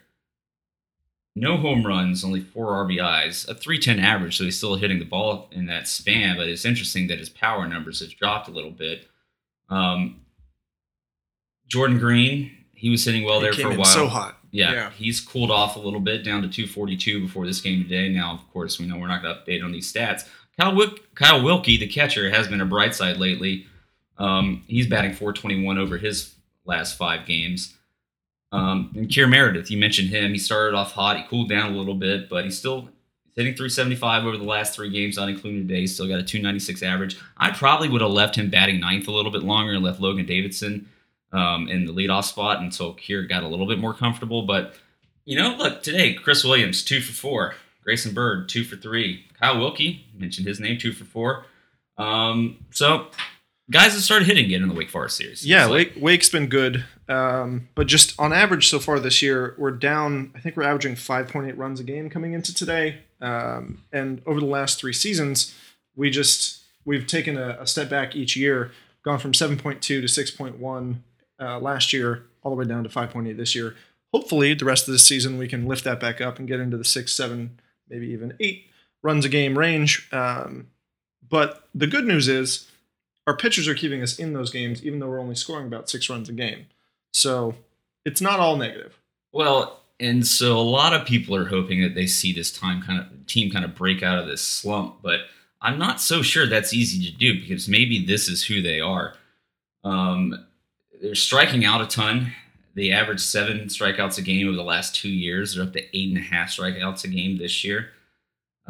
no 1.36 1.58
home 1.58 1.86
runs, 1.86 2.24
only 2.24 2.41
four 2.41 2.68
RBIs, 2.86 3.47
a 3.47 3.54
310 3.56 3.99
average, 3.99 4.38
so 4.38 4.43
he's 4.45 4.58
still 4.58 4.76
hitting 4.76 4.99
the 4.99 5.06
ball 5.06 5.49
in 5.52 5.66
that 5.68 5.88
span. 5.88 6.38
But 6.38 6.47
it's 6.49 6.66
interesting 6.66 7.08
that 7.08 7.20
his 7.20 7.30
power 7.30 7.68
numbers 7.68 7.99
have 7.99 8.18
dropped 8.18 8.47
a 8.47 8.52
little 8.52 8.72
bit. 8.72 9.08
Um, 9.70 10.22
Jordan 11.68 11.99
Greene, 11.99 12.52
he 12.74 12.89
was 12.89 13.06
hitting 13.06 13.24
well 13.24 13.39
there 13.39 13.54
He 13.54 13.62
for 13.62 13.70
came 13.70 13.78
a 13.78 13.82
while. 13.82 13.86
so 13.91 14.08
hot. 14.08 14.38
Yeah, 14.52 14.74
Yeah. 14.74 14.91
he's 14.91 15.22
cooled 15.22 15.52
off 15.52 15.78
a 15.78 15.80
little 15.80 16.02
bit 16.02 16.24
down 16.26 16.41
to 16.41 16.49
242 16.49 17.22
before 17.22 17.45
this 17.45 17.62
game 17.62 17.84
today. 17.84 18.10
Now, 18.10 18.34
of 18.34 18.49
course, 18.52 18.80
we 18.80 18.86
know 18.86 18.97
we're 18.97 19.08
not 19.08 19.22
going 19.22 19.34
to 19.36 19.41
update 19.41 19.64
on 19.64 19.72
these 19.72 19.91
stats. 19.91 20.28
Kyle, 20.60 20.76
Wil- 20.76 20.95
Kyle 21.16 21.41
Wilkie, 21.41 21.78
the 21.78 21.88
catcher, 21.88 22.30
has 22.30 22.49
been 22.49 22.60
a 22.60 22.66
bright 22.66 22.93
side 22.93 23.16
lately. 23.18 23.68
Um, 24.18 24.64
he's 24.68 24.88
batting 24.88 25.14
421 25.14 25.78
over 25.78 25.97
his 25.97 26.36
last 26.66 26.97
five 26.97 27.26
games. 27.26 27.76
Um, 28.51 28.91
and 28.95 29.07
Kier 29.07 29.30
Meredith, 29.30 29.72
you 29.72 29.78
mentioned 29.78 30.09
him. 30.09 30.32
He 30.32 30.38
started 30.38 30.76
off 30.76 30.91
hot. 30.91 31.18
He 31.18 31.24
cooled 31.24 31.49
down 31.49 31.72
a 31.74 31.78
little 31.78 31.95
bit, 31.95 32.30
but 32.30 32.43
he's 32.43 32.57
still 32.57 32.89
hitting 33.36 33.53
375 33.53 34.26
over 34.26 34.38
the 34.38 34.43
last 34.43 34.76
three 34.76 34.89
games, 34.89 35.18
not 35.18 35.30
including 35.30 35.68
today. 35.68 35.86
Still 35.86 36.07
got 36.07 36.20
a 36.20 36.24
296 36.24 36.84
average. 36.84 37.18
I 37.38 37.51
probably 37.51 37.88
would 37.88 38.01
have 38.01 38.12
left 38.12 38.36
him 38.36 38.49
batting 38.49 38.80
ninth 38.80 39.07
a 39.07 39.12
little 39.12 39.32
bit 39.32 39.43
longer 39.43 39.74
and 39.74 39.84
left 39.84 40.01
Logan 40.01 40.26
Davidson 40.26 40.89
um, 41.32 41.70
in 41.70 41.86
the 41.86 41.93
leadoff 41.93 42.26
spot 42.26 42.59
until 42.62 42.93
Kier 42.95 43.28
got 43.28 43.43
a 43.43 43.47
little 43.47 43.68
bit 43.68 43.80
more 43.80 43.93
comfortable. 43.93 44.43
But, 44.43 44.76
you 45.24 45.38
know, 45.38 45.55
look, 45.55 45.82
today, 45.82 46.14
Chris 46.14 46.43
Williams, 46.43 46.84
two 46.84 46.99
for 46.99 47.14
four. 47.14 47.55
Grayson 47.84 48.14
Byrd, 48.14 48.47
two 48.49 48.64
for 48.64 48.76
three. 48.76 49.26
Kyle 49.39 49.57
Wilkie, 49.57 50.05
mentioned 50.14 50.47
his 50.47 50.59
name, 50.59 50.78
two 50.78 50.91
for 50.91 51.05
four. 51.05 51.45
Um, 51.97 52.66
so, 52.72 53.07
guys 53.72 53.94
have 53.94 54.02
started 54.04 54.28
hitting 54.28 54.46
again 54.46 54.62
in 54.62 54.68
the 54.70 54.76
Wake 54.76 54.90
Forest 54.90 55.18
series. 55.18 55.46
Yeah, 55.46 55.66
like- 55.66 55.94
Wake, 55.96 56.02
Wake's 56.04 56.30
been 56.30 56.48
good, 56.48 56.84
um, 57.10 57.70
but 57.76 57.88
just 57.88 58.20
on 58.20 58.34
average 58.34 58.68
so 58.68 58.80
far 58.80 59.00
this 59.00 59.22
year, 59.22 59.56
we're 59.58 59.72
down. 59.72 60.32
I 60.36 60.40
think 60.40 60.56
we're 60.58 60.64
averaging 60.64 60.96
5.8 60.96 61.58
runs 61.58 61.80
a 61.80 61.84
game 61.84 62.10
coming 62.10 62.34
into 62.34 62.54
today, 62.54 63.00
um, 63.22 63.84
and 63.92 64.22
over 64.26 64.40
the 64.40 64.46
last 64.46 64.80
three 64.80 64.94
seasons, 64.94 65.56
we 65.96 66.10
just 66.10 66.62
we've 66.86 67.08
taken 67.08 67.38
a, 67.38 67.58
a 67.62 67.68
step 67.68 67.90
back 67.90 68.16
each 68.16 68.36
year, 68.36 68.72
gone 69.04 69.20
from 69.20 69.32
7.2 69.32 69.80
to 69.82 70.02
6.1 70.04 70.96
uh, 71.40 71.60
last 71.60 71.94
year, 71.94 72.24
all 72.44 72.52
the 72.52 72.58
way 72.58 72.66
down 72.66 72.84
to 72.84 72.90
5.8 72.90 73.38
this 73.38 73.56
year. 73.56 73.76
Hopefully, 74.14 74.54
the 74.54 74.66
rest 74.66 74.88
of 74.88 74.92
the 74.92 75.00
season 75.00 75.38
we 75.38 75.48
can 75.48 75.66
lift 75.68 75.84
that 75.86 76.00
back 76.00 76.20
up 76.20 76.38
and 76.40 76.48
get 76.48 76.60
into 76.60 76.76
the 76.78 76.84
six, 76.84 77.14
seven, 77.14 77.60
maybe 77.90 78.08
even 78.08 78.34
eight 78.42 78.66
runs 79.04 79.24
a 79.26 79.30
game 79.30 79.58
range. 79.58 80.08
Um, 80.12 80.68
but 81.28 81.68
the 81.74 81.88
good 81.88 82.06
news 82.06 82.28
is 82.28 82.68
our 83.32 83.38
pitchers 83.38 83.66
are 83.66 83.74
keeping 83.74 84.02
us 84.02 84.20
in 84.20 84.34
those 84.34 84.52
games, 84.52 84.84
even 84.84 85.00
though 85.00 85.08
we're 85.08 85.22
only 85.22 85.36
scoring 85.36 85.66
about 85.66 85.90
six 85.90 86.10
runs 86.10 86.28
a 86.28 86.34
game. 86.34 86.66
So 87.14 87.56
it's 88.04 88.20
not 88.20 88.42
all 88.42 88.58
negative. 88.58 89.00
Well, 89.32 89.80
and 90.02 90.28
so 90.28 90.58
a 90.58 90.60
lot 90.60 90.94
of 90.94 91.08
people 91.08 91.34
are 91.34 91.46
hoping 91.46 91.82
that 91.82 91.96
they 91.96 92.08
see 92.08 92.34
this 92.34 92.52
time 92.52 92.82
kind 92.82 93.00
of 93.00 93.26
team 93.28 93.50
kind 93.50 93.64
of 93.64 93.74
break 93.74 94.04
out 94.04 94.20
of 94.20 94.28
this 94.28 94.42
slump, 94.42 94.98
but 95.02 95.22
I'm 95.62 95.80
not 95.80 96.02
so 96.02 96.22
sure 96.22 96.46
that's 96.46 96.74
easy 96.74 97.10
to 97.10 97.18
do 97.18 97.40
because 97.40 97.70
maybe 97.70 98.06
this 98.06 98.28
is 98.28 98.44
who 98.44 98.62
they 98.62 98.82
are. 98.82 99.14
Um, 99.86 100.46
they're 101.02 101.16
striking 101.16 101.64
out 101.64 101.80
a 101.80 101.88
ton. 101.88 102.34
They 102.76 102.92
average 102.92 103.22
seven 103.22 103.68
strikeouts 103.68 104.18
a 104.18 104.24
game 104.24 104.46
over 104.46 104.58
the 104.58 104.64
last 104.64 104.94
two 104.94 105.10
years. 105.10 105.56
They're 105.56 105.64
up 105.64 105.72
to 105.74 105.98
eight 105.98 106.10
and 106.10 106.18
a 106.18 106.22
half 106.22 106.50
strikeouts 106.50 107.06
a 107.06 107.08
game 107.08 107.38
this 107.38 107.64
year. 107.64 107.92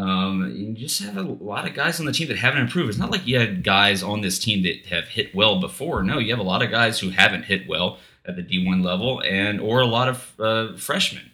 Um, 0.01 0.51
you 0.55 0.73
just 0.73 1.01
have 1.03 1.17
a 1.17 1.21
lot 1.21 1.67
of 1.67 1.75
guys 1.75 1.99
on 1.99 2.07
the 2.07 2.11
team 2.11 2.27
that 2.29 2.37
haven't 2.37 2.61
improved. 2.61 2.89
It's 2.89 2.97
not 2.97 3.11
like 3.11 3.27
you 3.27 3.37
had 3.37 3.63
guys 3.63 4.01
on 4.01 4.21
this 4.21 4.39
team 4.39 4.63
that 4.63 4.87
have 4.87 5.09
hit 5.09 5.35
well 5.35 5.59
before. 5.59 6.01
No, 6.01 6.17
you 6.17 6.31
have 6.31 6.39
a 6.39 6.43
lot 6.43 6.63
of 6.63 6.71
guys 6.71 6.99
who 6.99 7.11
haven't 7.11 7.43
hit 7.43 7.67
well 7.67 7.99
at 8.25 8.35
the 8.35 8.41
D1 8.41 8.83
level, 8.83 9.21
and 9.21 9.61
or 9.61 9.79
a 9.79 9.85
lot 9.85 10.09
of 10.09 10.33
uh, 10.39 10.75
freshmen. 10.75 11.29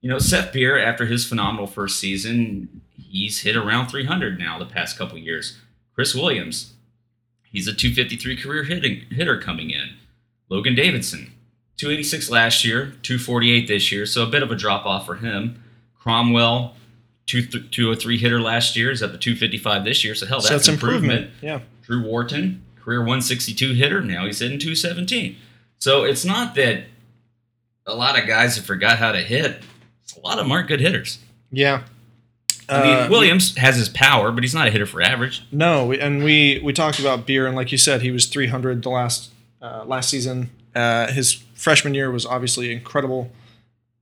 You 0.00 0.08
know, 0.08 0.18
Seth 0.18 0.54
Beer, 0.54 0.78
after 0.78 1.04
his 1.04 1.26
phenomenal 1.26 1.66
first 1.66 2.00
season, 2.00 2.80
he's 2.96 3.40
hit 3.40 3.56
around 3.56 3.88
300 3.88 4.38
now 4.38 4.58
the 4.58 4.64
past 4.64 4.96
couple 4.96 5.18
years. 5.18 5.58
Chris 5.94 6.14
Williams, 6.14 6.74
he's 7.44 7.68
a 7.68 7.74
253 7.74 8.36
career 8.38 8.64
hitting 8.64 9.02
hitter 9.10 9.38
coming 9.38 9.70
in. 9.70 9.96
Logan 10.48 10.74
Davidson, 10.74 11.32
286 11.76 12.30
last 12.30 12.64
year, 12.64 12.94
248 13.02 13.68
this 13.68 13.92
year, 13.92 14.06
so 14.06 14.22
a 14.22 14.30
bit 14.30 14.42
of 14.42 14.50
a 14.50 14.56
drop 14.56 14.86
off 14.86 15.04
for 15.04 15.16
him. 15.16 15.62
Cromwell, 15.98 16.74
two 17.26 17.42
th- 17.42 17.70
203 17.70 18.18
hitter 18.18 18.40
last 18.40 18.76
year, 18.76 18.90
is 18.90 19.02
up 19.02 19.12
the 19.12 19.18
255 19.18 19.84
this 19.84 20.04
year, 20.04 20.14
so 20.14 20.26
hell, 20.26 20.38
that's, 20.38 20.48
so 20.48 20.56
it's 20.56 20.68
improvement. 20.68 21.26
improvement. 21.26 21.30
Yeah. 21.42 21.60
Drew 21.82 22.02
Wharton, 22.04 22.64
career 22.80 23.00
162 23.00 23.74
hitter. 23.74 24.00
Now 24.00 24.26
he's 24.26 24.38
hitting 24.40 24.58
217. 24.58 25.36
So 25.78 26.04
it's 26.04 26.24
not 26.24 26.54
that 26.54 26.84
a 27.86 27.94
lot 27.94 28.18
of 28.18 28.26
guys 28.26 28.56
have 28.56 28.64
forgot 28.64 28.98
how 28.98 29.12
to 29.12 29.20
hit. 29.20 29.62
A 30.16 30.20
lot 30.20 30.38
of 30.38 30.44
them 30.44 30.52
aren't 30.52 30.68
good 30.68 30.80
hitters. 30.80 31.18
Yeah. 31.52 31.82
I 32.68 32.82
mean, 32.82 32.96
Uh, 32.96 33.08
Williams 33.10 33.56
has 33.58 33.76
his 33.76 33.88
power, 33.88 34.32
but 34.32 34.42
he's 34.42 34.54
not 34.54 34.66
a 34.66 34.70
hitter 34.70 34.86
for 34.86 35.00
average. 35.02 35.42
No, 35.52 35.86
we, 35.86 36.00
and 36.00 36.24
we 36.24 36.60
we 36.64 36.72
talked 36.72 36.98
about 36.98 37.24
Beer, 37.26 37.46
and 37.46 37.54
like 37.54 37.70
you 37.70 37.78
said, 37.78 38.02
he 38.02 38.10
was 38.10 38.26
300 38.26 38.82
the 38.82 38.88
last 38.90 39.30
uh, 39.62 39.84
last 39.84 40.10
season. 40.10 40.50
Uh, 40.74 41.06
his 41.12 41.34
freshman 41.54 41.94
year 41.94 42.10
was 42.10 42.26
obviously 42.26 42.72
incredible, 42.72 43.30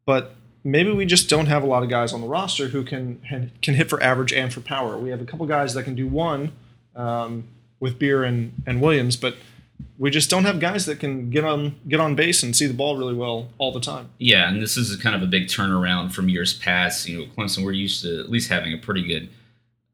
but 0.06 0.34
maybe 0.64 0.90
we 0.90 1.04
just 1.04 1.28
don't 1.28 1.46
have 1.46 1.62
a 1.62 1.66
lot 1.66 1.82
of 1.82 1.90
guys 1.90 2.12
on 2.12 2.22
the 2.22 2.26
roster 2.26 2.68
who 2.68 2.82
can 2.82 3.20
can 3.62 3.74
hit 3.74 3.88
for 3.88 4.02
average 4.02 4.32
and 4.32 4.52
for 4.52 4.60
power. 4.60 4.96
We 4.98 5.10
have 5.10 5.20
a 5.20 5.26
couple 5.26 5.46
guys 5.46 5.74
that 5.74 5.84
can 5.84 5.94
do 5.94 6.08
one 6.08 6.52
um, 6.96 7.44
with 7.78 7.98
Beer 7.98 8.24
and 8.24 8.62
and 8.66 8.80
Williams, 8.80 9.16
but 9.16 9.36
we 9.98 10.10
just 10.10 10.30
don't 10.30 10.44
have 10.44 10.58
guys 10.58 10.86
that 10.86 10.98
can 10.98 11.30
get 11.30 11.44
on 11.44 11.76
get 11.86 12.00
on 12.00 12.14
base 12.14 12.42
and 12.42 12.56
see 12.56 12.66
the 12.66 12.74
ball 12.74 12.96
really 12.96 13.14
well 13.14 13.50
all 13.58 13.70
the 13.70 13.80
time. 13.80 14.10
Yeah, 14.18 14.48
and 14.48 14.60
this 14.60 14.76
is 14.76 14.96
kind 14.96 15.14
of 15.14 15.22
a 15.22 15.26
big 15.26 15.46
turnaround 15.46 16.12
from 16.12 16.28
years 16.28 16.54
past. 16.54 17.08
You 17.08 17.18
know, 17.18 17.26
Clemson, 17.36 17.64
we're 17.64 17.72
used 17.72 18.02
to 18.02 18.20
at 18.20 18.30
least 18.30 18.48
having 18.48 18.72
a 18.72 18.78
pretty 18.78 19.06
good 19.06 19.28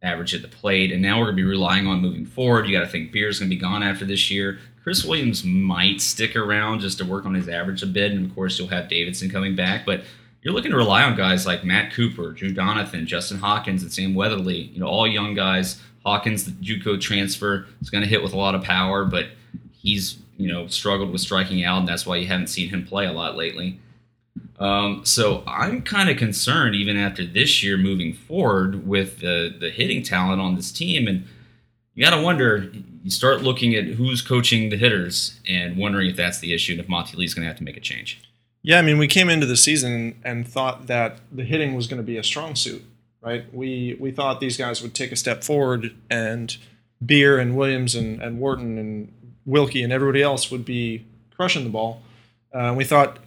average 0.02 0.34
at 0.34 0.40
the 0.40 0.48
plate, 0.48 0.92
and 0.92 1.02
now 1.02 1.18
we're 1.18 1.26
going 1.26 1.36
to 1.36 1.42
be 1.42 1.48
relying 1.48 1.86
on 1.86 2.00
moving 2.00 2.24
forward. 2.24 2.66
You 2.66 2.78
got 2.78 2.84
to 2.84 2.90
think 2.90 3.12
Beer's 3.12 3.38
going 3.38 3.50
to 3.50 3.56
be 3.56 3.60
gone 3.60 3.82
after 3.82 4.04
this 4.06 4.30
year. 4.30 4.58
Chris 4.82 5.04
Williams 5.04 5.44
might 5.44 6.00
stick 6.00 6.34
around 6.34 6.80
just 6.80 6.96
to 6.98 7.04
work 7.04 7.26
on 7.26 7.34
his 7.34 7.50
average 7.50 7.82
a 7.82 7.86
bit, 7.86 8.12
and 8.12 8.24
of 8.24 8.34
course 8.34 8.58
you'll 8.58 8.68
have 8.68 8.88
Davidson 8.88 9.28
coming 9.28 9.54
back, 9.54 9.84
but 9.84 10.04
you're 10.42 10.54
looking 10.54 10.70
to 10.70 10.76
rely 10.76 11.02
on 11.02 11.16
guys 11.16 11.46
like 11.46 11.64
Matt 11.64 11.92
Cooper, 11.92 12.32
Drew 12.32 12.54
Donathan, 12.54 13.06
Justin 13.06 13.38
Hawkins, 13.38 13.82
and 13.82 13.92
Sam 13.92 14.14
Weatherly. 14.14 14.70
You 14.72 14.80
know, 14.80 14.86
all 14.86 15.06
young 15.06 15.34
guys. 15.34 15.80
Hawkins, 16.04 16.44
the 16.44 16.52
JUCO 16.52 16.98
transfer, 16.98 17.66
is 17.82 17.90
going 17.90 18.02
to 18.02 18.08
hit 18.08 18.22
with 18.22 18.32
a 18.32 18.36
lot 18.36 18.54
of 18.54 18.62
power, 18.62 19.04
but 19.04 19.26
he's 19.72 20.18
you 20.38 20.48
know 20.48 20.66
struggled 20.68 21.10
with 21.10 21.20
striking 21.20 21.62
out, 21.62 21.80
and 21.80 21.88
that's 21.88 22.06
why 22.06 22.16
you 22.16 22.26
haven't 22.26 22.46
seen 22.46 22.70
him 22.70 22.86
play 22.86 23.06
a 23.06 23.12
lot 23.12 23.36
lately. 23.36 23.78
Um, 24.58 25.04
so 25.04 25.42
I'm 25.46 25.82
kind 25.82 26.08
of 26.08 26.16
concerned, 26.16 26.74
even 26.74 26.96
after 26.96 27.24
this 27.24 27.62
year, 27.62 27.76
moving 27.76 28.14
forward 28.14 28.86
with 28.86 29.20
the 29.20 29.54
the 29.58 29.70
hitting 29.70 30.02
talent 30.02 30.40
on 30.40 30.54
this 30.54 30.72
team, 30.72 31.06
and 31.06 31.26
you 31.94 32.04
got 32.04 32.16
to 32.16 32.22
wonder. 32.22 32.72
You 33.02 33.10
start 33.10 33.42
looking 33.42 33.74
at 33.74 33.84
who's 33.84 34.20
coaching 34.20 34.68
the 34.68 34.76
hitters 34.76 35.40
and 35.48 35.78
wondering 35.78 36.10
if 36.10 36.16
that's 36.16 36.38
the 36.38 36.52
issue, 36.52 36.72
and 36.72 36.80
if 36.80 36.88
Monte 36.88 37.16
Lee's 37.16 37.32
going 37.32 37.44
to 37.44 37.48
have 37.48 37.56
to 37.56 37.64
make 37.64 37.78
a 37.78 37.80
change. 37.80 38.20
Yeah, 38.62 38.78
I 38.78 38.82
mean, 38.82 38.98
we 38.98 39.06
came 39.06 39.30
into 39.30 39.46
the 39.46 39.56
season 39.56 40.20
and 40.24 40.46
thought 40.46 40.86
that 40.86 41.18
the 41.32 41.44
hitting 41.44 41.74
was 41.74 41.86
going 41.86 42.00
to 42.00 42.06
be 42.06 42.18
a 42.18 42.22
strong 42.22 42.54
suit, 42.54 42.84
right? 43.22 43.52
We 43.54 43.96
we 43.98 44.10
thought 44.10 44.40
these 44.40 44.56
guys 44.56 44.82
would 44.82 44.94
take 44.94 45.12
a 45.12 45.16
step 45.16 45.42
forward, 45.42 45.94
and 46.10 46.56
Beer 47.04 47.38
and 47.38 47.56
Williams 47.56 47.94
and, 47.94 48.20
and 48.20 48.38
Wharton 48.38 48.76
and 48.76 49.12
Wilkie 49.46 49.82
and 49.82 49.92
everybody 49.92 50.22
else 50.22 50.50
would 50.50 50.64
be 50.64 51.06
crushing 51.34 51.64
the 51.64 51.70
ball. 51.70 52.02
Uh, 52.52 52.74
we 52.76 52.84
thought 52.84 53.18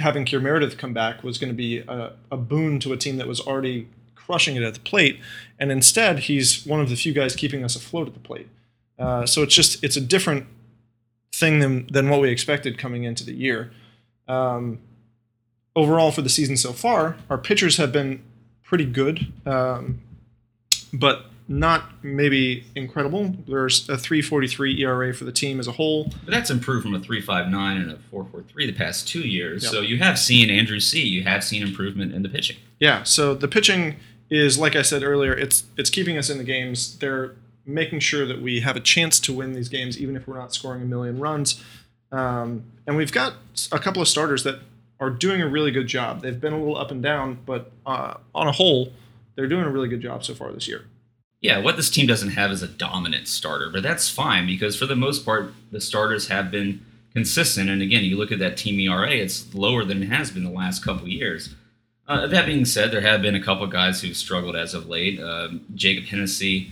having 0.00 0.26
Kier 0.26 0.42
Meredith 0.42 0.76
come 0.76 0.92
back 0.92 1.22
was 1.22 1.38
going 1.38 1.48
to 1.50 1.56
be 1.56 1.78
a, 1.78 2.12
a 2.30 2.36
boon 2.36 2.78
to 2.80 2.92
a 2.92 2.96
team 2.96 3.16
that 3.16 3.26
was 3.26 3.40
already 3.40 3.88
crushing 4.14 4.56
it 4.56 4.62
at 4.62 4.74
the 4.74 4.80
plate, 4.80 5.18
and 5.58 5.72
instead 5.72 6.20
he's 6.20 6.66
one 6.66 6.80
of 6.80 6.90
the 6.90 6.96
few 6.96 7.14
guys 7.14 7.34
keeping 7.34 7.64
us 7.64 7.74
afloat 7.76 8.08
at 8.08 8.14
the 8.14 8.20
plate. 8.20 8.48
Uh, 8.98 9.24
so 9.24 9.42
it's 9.42 9.54
just 9.54 9.82
it's 9.82 9.96
a 9.96 10.00
different 10.00 10.46
thing 11.34 11.60
than 11.60 11.86
than 11.86 12.10
what 12.10 12.20
we 12.20 12.28
expected 12.28 12.76
coming 12.76 13.04
into 13.04 13.24
the 13.24 13.32
year. 13.32 13.72
Um, 14.32 14.78
overall, 15.76 16.10
for 16.10 16.22
the 16.22 16.28
season 16.28 16.56
so 16.56 16.72
far, 16.72 17.16
our 17.28 17.38
pitchers 17.38 17.76
have 17.76 17.92
been 17.92 18.22
pretty 18.62 18.84
good, 18.84 19.32
um, 19.46 20.00
but 20.92 21.26
not 21.48 22.02
maybe 22.02 22.64
incredible. 22.74 23.34
There's 23.46 23.88
a 23.88 23.94
3.43 23.94 24.78
ERA 24.80 25.12
for 25.12 25.24
the 25.24 25.32
team 25.32 25.60
as 25.60 25.66
a 25.66 25.72
whole. 25.72 26.04
But 26.24 26.30
that's 26.30 26.50
improved 26.50 26.84
from 26.84 26.94
a 26.94 27.00
3.59 27.00 27.82
and 27.82 27.90
a 27.90 27.96
4.43 28.12 28.54
the 28.66 28.72
past 28.72 29.06
two 29.08 29.20
years. 29.20 29.64
Yep. 29.64 29.72
So 29.72 29.80
you 29.80 29.98
have 29.98 30.18
seen 30.18 30.50
Andrew 30.50 30.80
C. 30.80 31.02
You 31.02 31.24
have 31.24 31.44
seen 31.44 31.62
improvement 31.62 32.14
in 32.14 32.22
the 32.22 32.28
pitching. 32.28 32.56
Yeah, 32.78 33.02
so 33.02 33.34
the 33.34 33.48
pitching 33.48 33.96
is 34.30 34.58
like 34.58 34.74
I 34.74 34.82
said 34.82 35.02
earlier, 35.02 35.34
it's 35.34 35.64
it's 35.76 35.90
keeping 35.90 36.16
us 36.16 36.30
in 36.30 36.38
the 36.38 36.44
games. 36.44 36.96
They're 36.98 37.34
making 37.66 38.00
sure 38.00 38.26
that 38.26 38.40
we 38.40 38.60
have 38.60 38.76
a 38.76 38.80
chance 38.80 39.20
to 39.20 39.32
win 39.32 39.52
these 39.52 39.68
games, 39.68 39.98
even 39.98 40.16
if 40.16 40.26
we're 40.26 40.38
not 40.38 40.52
scoring 40.52 40.82
a 40.82 40.84
million 40.84 41.18
runs. 41.18 41.62
Um, 42.12 42.64
and 42.86 42.96
we've 42.96 43.12
got 43.12 43.34
a 43.72 43.78
couple 43.78 44.02
of 44.02 44.08
starters 44.08 44.44
that 44.44 44.60
are 45.00 45.10
doing 45.10 45.42
a 45.42 45.48
really 45.48 45.70
good 45.70 45.88
job. 45.88 46.22
They've 46.22 46.40
been 46.40 46.52
a 46.52 46.58
little 46.58 46.76
up 46.76 46.90
and 46.90 47.02
down, 47.02 47.40
but 47.44 47.72
uh, 47.84 48.14
on 48.34 48.46
a 48.46 48.52
whole, 48.52 48.92
they're 49.34 49.48
doing 49.48 49.64
a 49.64 49.70
really 49.70 49.88
good 49.88 50.00
job 50.00 50.24
so 50.24 50.34
far 50.34 50.52
this 50.52 50.68
year. 50.68 50.84
Yeah, 51.40 51.58
what 51.58 51.76
this 51.76 51.90
team 51.90 52.06
doesn't 52.06 52.30
have 52.30 52.52
is 52.52 52.62
a 52.62 52.68
dominant 52.68 53.26
starter, 53.26 53.68
but 53.68 53.82
that's 53.82 54.08
fine 54.08 54.46
because 54.46 54.76
for 54.76 54.86
the 54.86 54.94
most 54.94 55.24
part, 55.24 55.52
the 55.72 55.80
starters 55.80 56.28
have 56.28 56.52
been 56.52 56.84
consistent. 57.14 57.68
And 57.68 57.82
again, 57.82 58.04
you 58.04 58.16
look 58.16 58.30
at 58.30 58.38
that 58.38 58.56
team 58.56 58.78
ERA; 58.78 59.10
it's 59.10 59.52
lower 59.52 59.84
than 59.84 60.04
it 60.04 60.06
has 60.06 60.30
been 60.30 60.44
the 60.44 60.50
last 60.50 60.84
couple 60.84 61.08
years. 61.08 61.56
Uh, 62.06 62.28
that 62.28 62.46
being 62.46 62.64
said, 62.64 62.92
there 62.92 63.00
have 63.00 63.22
been 63.22 63.34
a 63.34 63.42
couple 63.42 63.66
guys 63.66 64.02
who've 64.02 64.16
struggled 64.16 64.54
as 64.54 64.74
of 64.74 64.88
late. 64.88 65.20
Um 65.20 65.64
Jacob 65.74 66.04
Hennessy, 66.04 66.70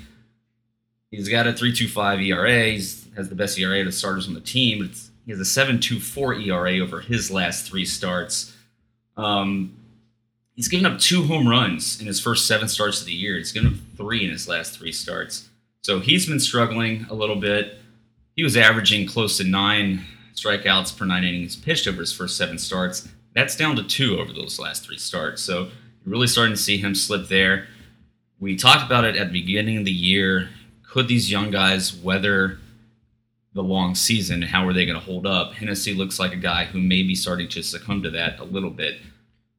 he's 1.11 1.29
got 1.29 1.49
a 1.49 1.53
3.25 1.53 2.25
ERA. 2.27 2.71
He 2.71 2.75
has 3.17 3.29
the 3.29 3.35
best 3.35 3.59
ERA 3.59 3.81
of 3.81 3.87
the 3.87 3.93
starters 3.93 4.29
on 4.29 4.35
the 4.35 4.41
team. 4.41 4.85
It's, 4.85 5.10
he 5.31 5.39
has 5.39 5.57
a 5.57 5.65
7.24 5.65 6.45
ERA 6.45 6.81
over 6.81 7.01
his 7.01 7.31
last 7.31 7.69
three 7.69 7.85
starts. 7.85 8.53
Um, 9.17 9.77
he's 10.57 10.67
given 10.67 10.87
up 10.87 10.99
two 10.99 11.23
home 11.23 11.47
runs 11.47 12.01
in 12.01 12.09
his 12.09 12.21
first 12.21 12.49
seven 12.49 12.67
starts 12.67 13.01
of 13.01 13.07
the 13.07 13.13
year. 13.13 13.37
He's 13.37 13.53
given 13.53 13.75
up 13.75 13.97
three 13.97 14.25
in 14.25 14.31
his 14.31 14.49
last 14.49 14.77
three 14.77 14.91
starts. 14.91 15.49
So 15.83 16.01
he's 16.01 16.27
been 16.27 16.41
struggling 16.41 17.07
a 17.11 17.15
little 17.15 17.37
bit. 17.37 17.79
He 18.35 18.43
was 18.43 18.57
averaging 18.57 19.07
close 19.07 19.37
to 19.37 19.45
nine 19.45 20.05
strikeouts 20.35 20.99
per 20.99 21.05
nine 21.05 21.23
innings 21.23 21.55
pitched 21.55 21.87
over 21.87 22.01
his 22.01 22.13
first 22.13 22.37
seven 22.37 22.59
starts. 22.59 23.09
That's 23.33 23.55
down 23.55 23.77
to 23.77 23.85
two 23.85 24.19
over 24.19 24.33
those 24.33 24.59
last 24.59 24.85
three 24.85 24.99
starts. 24.99 25.43
So 25.43 25.61
you're 26.05 26.13
really 26.13 26.27
starting 26.27 26.57
to 26.57 26.61
see 26.61 26.79
him 26.79 26.97
slip 26.97 27.29
there. 27.29 27.69
We 28.41 28.57
talked 28.57 28.85
about 28.85 29.05
it 29.05 29.15
at 29.15 29.29
the 29.29 29.41
beginning 29.41 29.77
of 29.77 29.85
the 29.85 29.93
year. 29.93 30.49
Could 30.83 31.07
these 31.07 31.31
young 31.31 31.53
guys 31.53 31.95
weather 31.95 32.59
the 33.53 33.63
long 33.63 33.95
season? 33.95 34.43
How 34.43 34.67
are 34.67 34.73
they 34.73 34.87
going 34.87 34.99
to 34.99 35.05
hold 35.05 35.27
up? 35.27 35.55
Hennessy 35.55 35.93
looks 35.95 36.19
like 36.19 36.33
a 36.33 36.37
guy 36.37 36.65
who 36.67 36.79
may 36.81 37.03
be 37.03 37.15
starting 37.15 37.49
to 37.49 37.63
succumb 37.63 38.03
to 38.03 38.11
that 38.11 38.39
a 38.39 38.45
little 38.45 38.71
bit. 38.71 38.99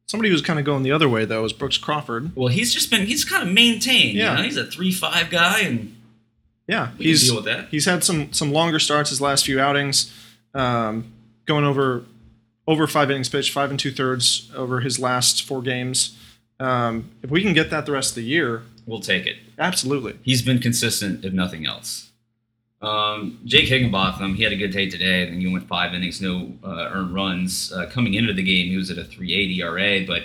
Somebody 0.07 0.29
who's 0.29 0.41
kind 0.41 0.59
of 0.59 0.65
going 0.65 0.83
the 0.83 0.91
other 0.91 1.07
way 1.07 1.23
though 1.25 1.45
is 1.45 1.53
Brooks 1.53 1.77
Crawford. 1.77 2.35
Well, 2.35 2.49
he's 2.49 2.73
just 2.73 2.89
been 2.91 3.05
he's 3.05 3.23
kind 3.25 3.47
of 3.47 3.53
maintained. 3.53 4.17
Yeah. 4.17 4.31
You 4.31 4.37
know? 4.37 4.43
He's 4.43 4.57
a 4.57 4.65
three 4.65 4.91
five 4.91 5.29
guy, 5.29 5.61
and 5.61 5.95
Yeah, 6.67 6.91
he's 6.97 7.23
deal 7.25 7.35
with 7.37 7.45
that. 7.45 7.69
he's 7.69 7.85
had 7.85 8.03
some 8.03 8.31
some 8.33 8.51
longer 8.51 8.77
starts 8.79 9.09
his 9.09 9.21
last 9.21 9.45
few 9.45 9.59
outings, 9.59 10.13
um, 10.53 11.05
going 11.45 11.63
over 11.63 12.03
over 12.67 12.87
five 12.87 13.09
innings 13.09 13.29
pitched, 13.29 13.51
five 13.53 13.69
and 13.69 13.79
two 13.79 13.91
thirds 13.91 14.51
over 14.55 14.81
his 14.81 14.99
last 14.99 15.43
four 15.43 15.61
games. 15.61 16.17
Um, 16.59 17.09
if 17.23 17.29
we 17.31 17.41
can 17.41 17.53
get 17.53 17.69
that 17.71 17.85
the 17.85 17.91
rest 17.93 18.11
of 18.11 18.15
the 18.15 18.23
year, 18.23 18.63
we'll 18.85 18.99
take 18.99 19.25
it. 19.25 19.37
absolutely. 19.57 20.19
He's 20.23 20.41
been 20.41 20.59
consistent, 20.59 21.23
if 21.25 21.33
nothing 21.33 21.65
else. 21.65 22.10
Um, 22.81 23.39
Jake 23.45 23.67
Higginbotham, 23.67 24.35
he 24.35 24.43
had 24.43 24.51
a 24.51 24.55
good 24.55 24.71
day 24.71 24.89
today. 24.89 25.25
Then 25.25 25.39
he 25.39 25.47
went 25.47 25.67
five 25.67 25.93
innings, 25.93 26.19
no 26.19 26.51
uh, 26.63 26.89
earned 26.91 27.13
runs. 27.13 27.71
Uh, 27.71 27.85
coming 27.87 28.15
into 28.15 28.33
the 28.33 28.43
game, 28.43 28.67
he 28.67 28.77
was 28.77 28.89
at 28.89 28.97
a 28.97 29.03
3.80 29.03 29.59
ERA, 29.59 30.05
but 30.05 30.23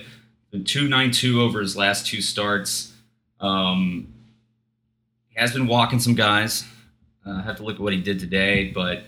2.92 0.52 1.38
over 1.38 1.60
his 1.60 1.76
last 1.76 2.06
two 2.06 2.22
starts. 2.22 2.92
Um, 3.40 4.12
he 5.28 5.38
has 5.38 5.52
been 5.52 5.66
walking 5.66 6.00
some 6.00 6.14
guys. 6.14 6.64
Uh, 7.26 7.32
I 7.32 7.42
have 7.42 7.56
to 7.56 7.62
look 7.62 7.76
at 7.76 7.80
what 7.80 7.92
he 7.92 8.00
did 8.00 8.18
today, 8.18 8.70
but 8.70 9.04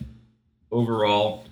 overall, 0.71 1.45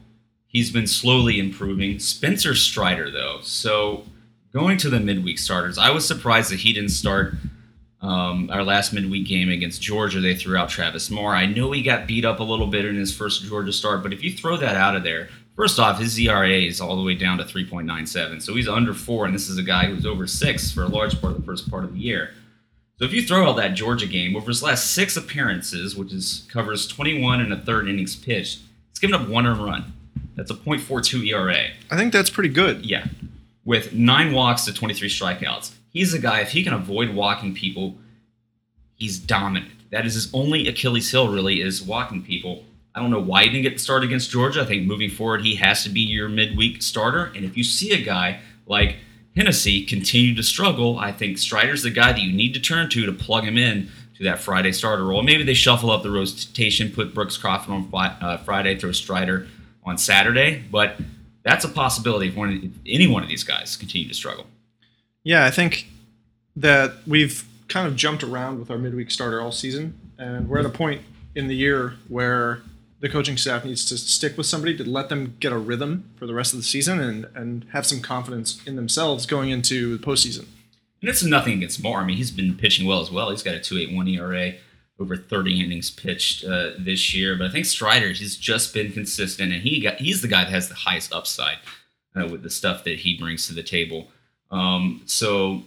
he's 0.47 0.71
been 0.71 0.87
slowly 0.87 1.39
improving. 1.39 1.99
Spencer 1.99 2.55
Strider, 2.55 3.11
though, 3.11 3.39
so 3.43 4.05
going 4.53 4.77
to 4.79 4.91
the 4.91 5.01
midweek 5.01 5.39
starters, 5.39 5.79
I 5.79 5.91
was 5.91 6.07
surprised 6.07 6.51
that 6.51 6.61
he 6.61 6.75
didn't 6.75 6.91
start 6.91 7.35
um, 8.03 8.51
our 8.51 8.63
last 8.63 8.93
midweek 8.93 9.27
game 9.27 9.49
against 9.49 9.83
Georgia. 9.83 10.21
They 10.21 10.35
threw 10.35 10.57
out 10.57 10.69
Travis 10.69 11.11
Marr. 11.11 11.35
I 11.35 11.47
know 11.47 11.73
he 11.73 11.83
got 11.83 12.07
beat 12.07 12.25
up 12.25 12.41
a 12.41 12.45
little 12.45 12.67
bit 12.67 12.85
in 12.85 12.97
his 12.97 13.15
first 13.15 13.45
Georgia 13.45 13.73
start, 13.73 14.03
but 14.03 14.13
if 14.13 14.23
you 14.23 14.33
throw 14.33 14.57
that 14.57 14.77
out 14.77 14.97
of 14.97 15.03
there, 15.03 15.29
first 15.55 15.79
off, 15.79 15.99
his 15.99 16.19
ERA 16.19 16.49
is 16.49 16.81
all 16.81 16.97
the 16.97 17.03
way 17.03 17.15
down 17.15 17.39
to 17.39 17.45
3.97, 17.45 18.43
so 18.43 18.55
he's 18.55 18.69
under 18.69 18.95
four, 18.95 19.25
and 19.25 19.35
this 19.35 19.49
is 19.49 19.59
a 19.59 19.63
guy 19.63 19.87
who's 19.87 20.07
over 20.07 20.27
six 20.27 20.71
for 20.71 20.83
a 20.83 20.89
large 20.89 21.21
part 21.21 21.33
of 21.33 21.41
the 21.41 21.47
first 21.47 21.71
part 21.71 21.85
of 21.85 21.95
the 21.95 22.01
year. 22.01 22.31
So 22.99 23.05
if 23.05 23.13
you 23.13 23.23
throw 23.27 23.49
out 23.49 23.57
that 23.57 23.75
Georgia 23.75 24.07
game, 24.07 24.37
over 24.37 24.47
his 24.47 24.63
last 24.63 24.93
six 24.93 25.17
appearances, 25.17 25.95
which 25.95 26.13
is 26.13 26.47
covers 26.51 26.87
21 26.87 27.41
and 27.41 27.53
a 27.53 27.59
third 27.59 27.89
innings 27.89 28.17
pitched, 28.17 28.61
he's 28.91 28.99
given 29.01 29.15
up 29.15 29.29
one 29.29 29.47
earned 29.47 29.63
run. 29.63 29.93
That's 30.35 30.51
a 30.51 30.55
.42 30.55 31.27
ERA. 31.29 31.69
I 31.91 31.97
think 31.97 32.13
that's 32.13 32.31
pretty 32.31 32.49
good. 32.49 32.87
Yeah. 32.87 33.07
With 33.65 33.93
nine 33.93 34.33
walks 34.33 34.65
to 34.65 34.73
23 34.73 35.09
strikeouts. 35.09 35.73
He's 35.97 36.13
a 36.13 36.19
guy, 36.19 36.41
if 36.41 36.51
he 36.51 36.63
can 36.63 36.75
avoid 36.75 37.15
walking 37.15 37.55
people, 37.55 37.95
he's 38.97 39.19
dominant. 39.19 39.71
That 39.91 40.05
is 40.05 40.13
his 40.13 40.29
only 40.35 40.69
Achilles 40.69 41.11
heel, 41.11 41.33
really, 41.33 41.63
is 41.63 41.83
walking 41.83 42.23
people. 42.23 42.65
I 42.95 43.01
don't 43.01 43.11
know 43.11 43.19
why 43.19 43.45
he 43.45 43.49
didn't 43.49 43.63
get 43.63 43.73
the 43.73 43.79
start 43.79 44.05
against 44.05 44.31
Georgia. 44.31 44.61
I 44.61 44.67
think 44.67 44.87
moving 44.87 45.09
forward, 45.09 45.41
he 45.41 45.55
has 45.55 45.85
to 45.85 45.89
be 45.89 46.03
your 46.03 46.29
midweek 46.29 46.83
starter. 46.83 47.33
And 47.35 47.47
if 47.47 47.57
you 47.57 47.65
see 47.65 47.93
a 47.93 48.05
guy 48.05 48.41
like 48.67 48.97
Hennessy 49.35 49.87
continue 49.87 50.35
to 50.35 50.43
struggle, 50.43 50.99
I 50.99 51.13
think 51.13 51.39
Strider's 51.39 51.83
the 51.83 51.89
guy 51.89 52.13
that 52.13 52.21
you 52.21 52.31
need 52.31 52.53
to 52.53 52.61
turn 52.61 52.91
to 52.91 53.07
to 53.07 53.13
plug 53.13 53.45
him 53.45 53.57
in 53.57 53.89
to 54.19 54.25
that 54.25 54.39
Friday 54.39 54.73
starter 54.73 55.03
role. 55.07 55.23
Maybe 55.23 55.45
they 55.45 55.55
shuffle 55.55 55.91
up 55.91 56.03
the 56.03 56.11
rotation, 56.11 56.93
put 56.93 57.15
Brooks 57.15 57.39
Crawford 57.39 57.73
on 57.73 57.89
uh, 57.95 58.37
Friday, 58.45 58.79
throw 58.79 58.93
Strider 58.93 59.47
on 59.83 59.97
Saturday. 59.97 60.63
But 60.71 60.97
that's 61.43 61.65
a 61.65 61.71
possibility 61.71 62.29
if, 62.29 62.37
one, 62.37 62.53
if 62.53 62.71
any 62.85 63.07
one 63.07 63.23
of 63.23 63.31
these 63.31 63.45
guys 63.45 63.77
continue 63.77 64.09
to 64.09 64.15
struggle. 64.15 64.45
Yeah, 65.27 65.45
I 65.45 65.51
think 65.51 65.89
that 66.55 66.93
we've 67.05 67.45
kind 67.67 67.89
of 67.89 67.97
jumped 67.97 68.23
around 68.23 68.61
with 68.61 68.71
our 68.71 68.79
midweek 68.79 69.11
starter 69.11 69.41
all 69.41 69.51
season, 69.51 69.99
and 70.17 70.49
we're 70.49 70.61
at 70.61 70.67
a 70.67 70.71
point 70.71 71.03
in 71.35 71.49
the 71.49 71.57
year 71.57 71.95
where 72.07 72.63
the 73.01 73.09
coaching 73.09 73.37
staff 73.37 73.65
needs 73.65 73.85
to 73.87 73.99
stick 73.99 74.37
with 74.37 74.47
somebody 74.47 74.77
to 74.77 74.85
let 74.89 75.09
them 75.09 75.35
get 75.41 75.53
a 75.53 75.59
rhythm 75.59 76.09
for 76.15 76.27
the 76.29 76.33
rest 76.33 76.53
of 76.53 76.61
the 76.61 76.65
season 76.65 77.01
and, 77.01 77.27
and 77.35 77.67
have 77.73 77.85
some 77.85 78.01
confidence 78.01 78.65
in 78.69 78.77
themselves 78.77 79.27
going 79.27 79.51
into 79.51 79.99
the 79.99 80.07
postseason. 80.07 80.47
And 81.01 81.11
it's 81.11 81.25
nothing 81.25 81.55
against 81.55 81.83
Marr. 81.83 82.03
I 82.03 82.05
mean, 82.05 82.19
he's 82.19 82.31
been 82.31 82.55
pitching 82.55 82.87
well 82.87 83.01
as 83.01 83.11
well. 83.11 83.31
He's 83.31 83.43
got 83.43 83.57
a 83.57 83.59
2.81 83.59 84.17
ERA, 84.17 84.53
over 85.01 85.17
30 85.17 85.61
innings 85.61 85.91
pitched 85.91 86.45
uh, 86.45 86.71
this 86.79 87.13
year. 87.17 87.37
But 87.37 87.49
I 87.49 87.51
think 87.51 87.67
Strider, 87.67 88.11
he's 88.11 88.37
just 88.37 88.73
been 88.73 88.93
consistent, 88.93 89.53
and 89.53 89.63
he 89.63 89.81
got 89.81 89.97
he's 89.97 90.23
the 90.23 90.29
guy 90.29 90.45
that 90.45 90.53
has 90.53 90.69
the 90.69 90.77
highest 90.77 91.13
upside 91.13 91.59
uh, 92.15 92.29
with 92.29 92.45
the 92.45 92.51
stuff 92.51 92.85
that 92.85 93.01
he 93.01 93.19
brings 93.19 93.49
to 93.49 93.55
the 93.55 93.65
table. 93.65 94.07
Um, 94.51 95.03
so, 95.07 95.63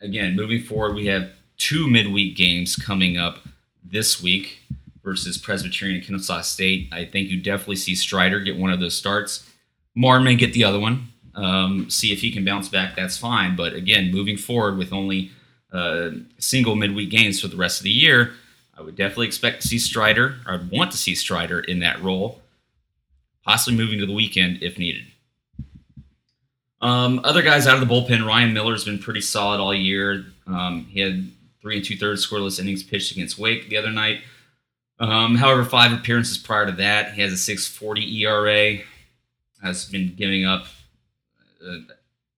again, 0.00 0.36
moving 0.36 0.62
forward, 0.62 0.94
we 0.94 1.06
have 1.06 1.30
two 1.56 1.88
midweek 1.88 2.36
games 2.36 2.76
coming 2.76 3.16
up 3.16 3.38
this 3.84 4.22
week 4.22 4.60
versus 5.02 5.38
Presbyterian 5.38 5.98
and 5.98 6.06
Kennesaw 6.06 6.42
State. 6.42 6.88
I 6.92 7.04
think 7.04 7.30
you 7.30 7.40
definitely 7.40 7.76
see 7.76 7.94
Strider 7.94 8.40
get 8.40 8.56
one 8.56 8.70
of 8.70 8.80
those 8.80 8.96
starts. 8.96 9.48
Marr 9.94 10.20
may 10.20 10.36
get 10.36 10.52
the 10.52 10.64
other 10.64 10.78
one. 10.78 11.08
Um, 11.34 11.88
see 11.88 12.12
if 12.12 12.20
he 12.20 12.30
can 12.30 12.44
bounce 12.44 12.68
back. 12.68 12.96
That's 12.96 13.16
fine. 13.16 13.56
But 13.56 13.74
again, 13.74 14.10
moving 14.10 14.36
forward 14.36 14.76
with 14.76 14.92
only 14.92 15.30
uh, 15.72 16.10
single 16.38 16.76
midweek 16.76 17.10
games 17.10 17.40
for 17.40 17.48
the 17.48 17.56
rest 17.56 17.80
of 17.80 17.84
the 17.84 17.90
year, 17.90 18.32
I 18.76 18.82
would 18.82 18.96
definitely 18.96 19.26
expect 19.26 19.62
to 19.62 19.68
see 19.68 19.78
Strider. 19.78 20.36
I'd 20.46 20.70
want 20.70 20.90
to 20.92 20.96
see 20.96 21.14
Strider 21.14 21.60
in 21.60 21.80
that 21.80 22.02
role, 22.02 22.40
possibly 23.44 23.78
moving 23.78 24.00
to 24.00 24.06
the 24.06 24.14
weekend 24.14 24.62
if 24.62 24.78
needed. 24.78 25.04
Um, 26.80 27.20
other 27.24 27.42
guys 27.42 27.66
out 27.66 27.80
of 27.80 27.86
the 27.86 27.92
bullpen, 27.94 28.26
Ryan 28.26 28.54
Miller's 28.54 28.84
been 28.84 28.98
pretty 28.98 29.20
solid 29.20 29.60
all 29.60 29.74
year. 29.74 30.24
Um, 30.46 30.86
he 30.90 31.00
had 31.00 31.30
three 31.60 31.76
and 31.76 31.84
two 31.84 31.96
thirds 31.96 32.26
scoreless 32.26 32.58
innings 32.58 32.82
pitched 32.82 33.12
against 33.12 33.38
Wake 33.38 33.68
the 33.68 33.76
other 33.76 33.90
night. 33.90 34.22
Um, 34.98 35.36
however, 35.36 35.64
five 35.64 35.92
appearances 35.92 36.38
prior 36.38 36.66
to 36.66 36.72
that, 36.72 37.14
he 37.14 37.22
has 37.22 37.32
a 37.32 37.54
6.40 37.54 38.20
ERA. 38.20 38.82
Has 39.62 39.84
been 39.86 40.14
giving 40.16 40.46
up 40.46 40.64
a, 41.62 41.80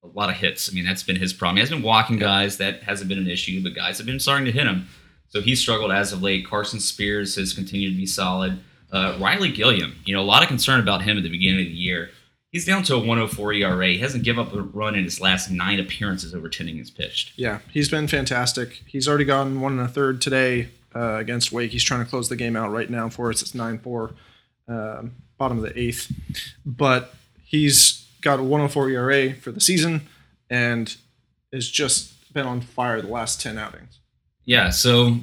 a 0.05 0.09
lot 0.09 0.29
of 0.29 0.37
hits. 0.37 0.69
I 0.69 0.75
mean, 0.75 0.85
that's 0.85 1.05
been 1.05 1.15
his 1.15 1.33
problem. 1.33 1.57
He 1.57 1.61
has 1.61 1.71
been 1.71 1.83
walking 1.83 2.19
guys. 2.19 2.57
That 2.59 2.83
hasn't 2.83 3.09
been 3.09 3.19
an 3.19 3.29
issue, 3.29 3.63
but 3.63 3.75
guys 3.75 3.99
have 3.99 4.07
been 4.07 4.19
starting 4.19 4.45
to 4.47 4.53
hit 4.53 4.67
him. 4.67 4.89
So 5.29 5.41
he 5.41 5.55
struggled 5.55 5.93
as 5.93 6.13
of 6.13 6.21
late. 6.23 6.47
Carson 6.47 6.81
Spiers 6.81 7.37
has 7.37 7.53
continued 7.53 7.93
to 7.93 7.97
be 7.97 8.07
solid. 8.07 8.59
Uh, 8.91 9.17
Ryley 9.19 9.55
Gilliam, 9.55 9.97
you 10.05 10.15
know, 10.15 10.21
a 10.21 10.25
lot 10.25 10.43
of 10.43 10.49
concern 10.49 10.81
about 10.81 11.03
him 11.03 11.17
at 11.17 11.23
the 11.23 11.31
beginning 11.31 11.61
of 11.61 11.67
the 11.67 11.73
year. 11.73 12.11
He's 12.53 12.67
down 12.67 12.83
to 12.85 12.95
a 12.97 12.99
104 12.99 13.55
ERA. 13.55 13.87
He 13.89 13.99
hasn't 13.99 14.25
given 14.25 14.47
up 14.47 14.53
a 14.53 14.61
run 14.61 14.95
in 14.95 15.05
his 15.05 15.23
last 15.23 15.51
nine 15.51 15.81
appearances 15.81 16.35
over 16.35 16.51
10 16.51 16.69
innings 16.69 16.91
pitched. 16.91 17.33
Yeah, 17.35 17.61
he's 17.73 17.89
been 17.89 18.07
fantastic. 18.07 18.83
He's 18.87 19.09
already 19.09 19.25
gotten 19.25 19.63
one 19.63 19.73
and 19.73 19.81
a 19.81 19.89
third 19.89 20.21
today 20.21 20.69
uh, 20.95 21.15
against 21.15 21.51
Wake. 21.51 21.71
He's 21.71 21.83
trying 21.83 22.05
to 22.05 22.11
close 22.11 22.29
the 22.29 22.37
game 22.37 22.55
out 22.55 22.71
right 22.71 22.91
now 22.91 23.09
for 23.09 23.31
us. 23.31 23.41
It's 23.41 23.55
9 23.55 23.79
4, 23.79 24.11
um, 24.69 25.13
bottom 25.39 25.57
of 25.57 25.65
the 25.65 25.79
eighth. 25.81 26.13
But 26.67 27.15
he's 27.43 28.07
got 28.21 28.39
a 28.39 28.43
104 28.43 28.91
ERA 28.91 29.33
for 29.33 29.51
the 29.51 29.61
season 29.61 30.07
and 30.51 30.95
has 31.55 31.71
just 31.71 32.35
been 32.35 32.45
on 32.45 32.61
fire 32.61 33.01
the 33.01 33.09
last 33.09 33.41
10 33.41 33.57
outings. 33.57 33.99
Yeah, 34.45 34.69
so 34.69 35.17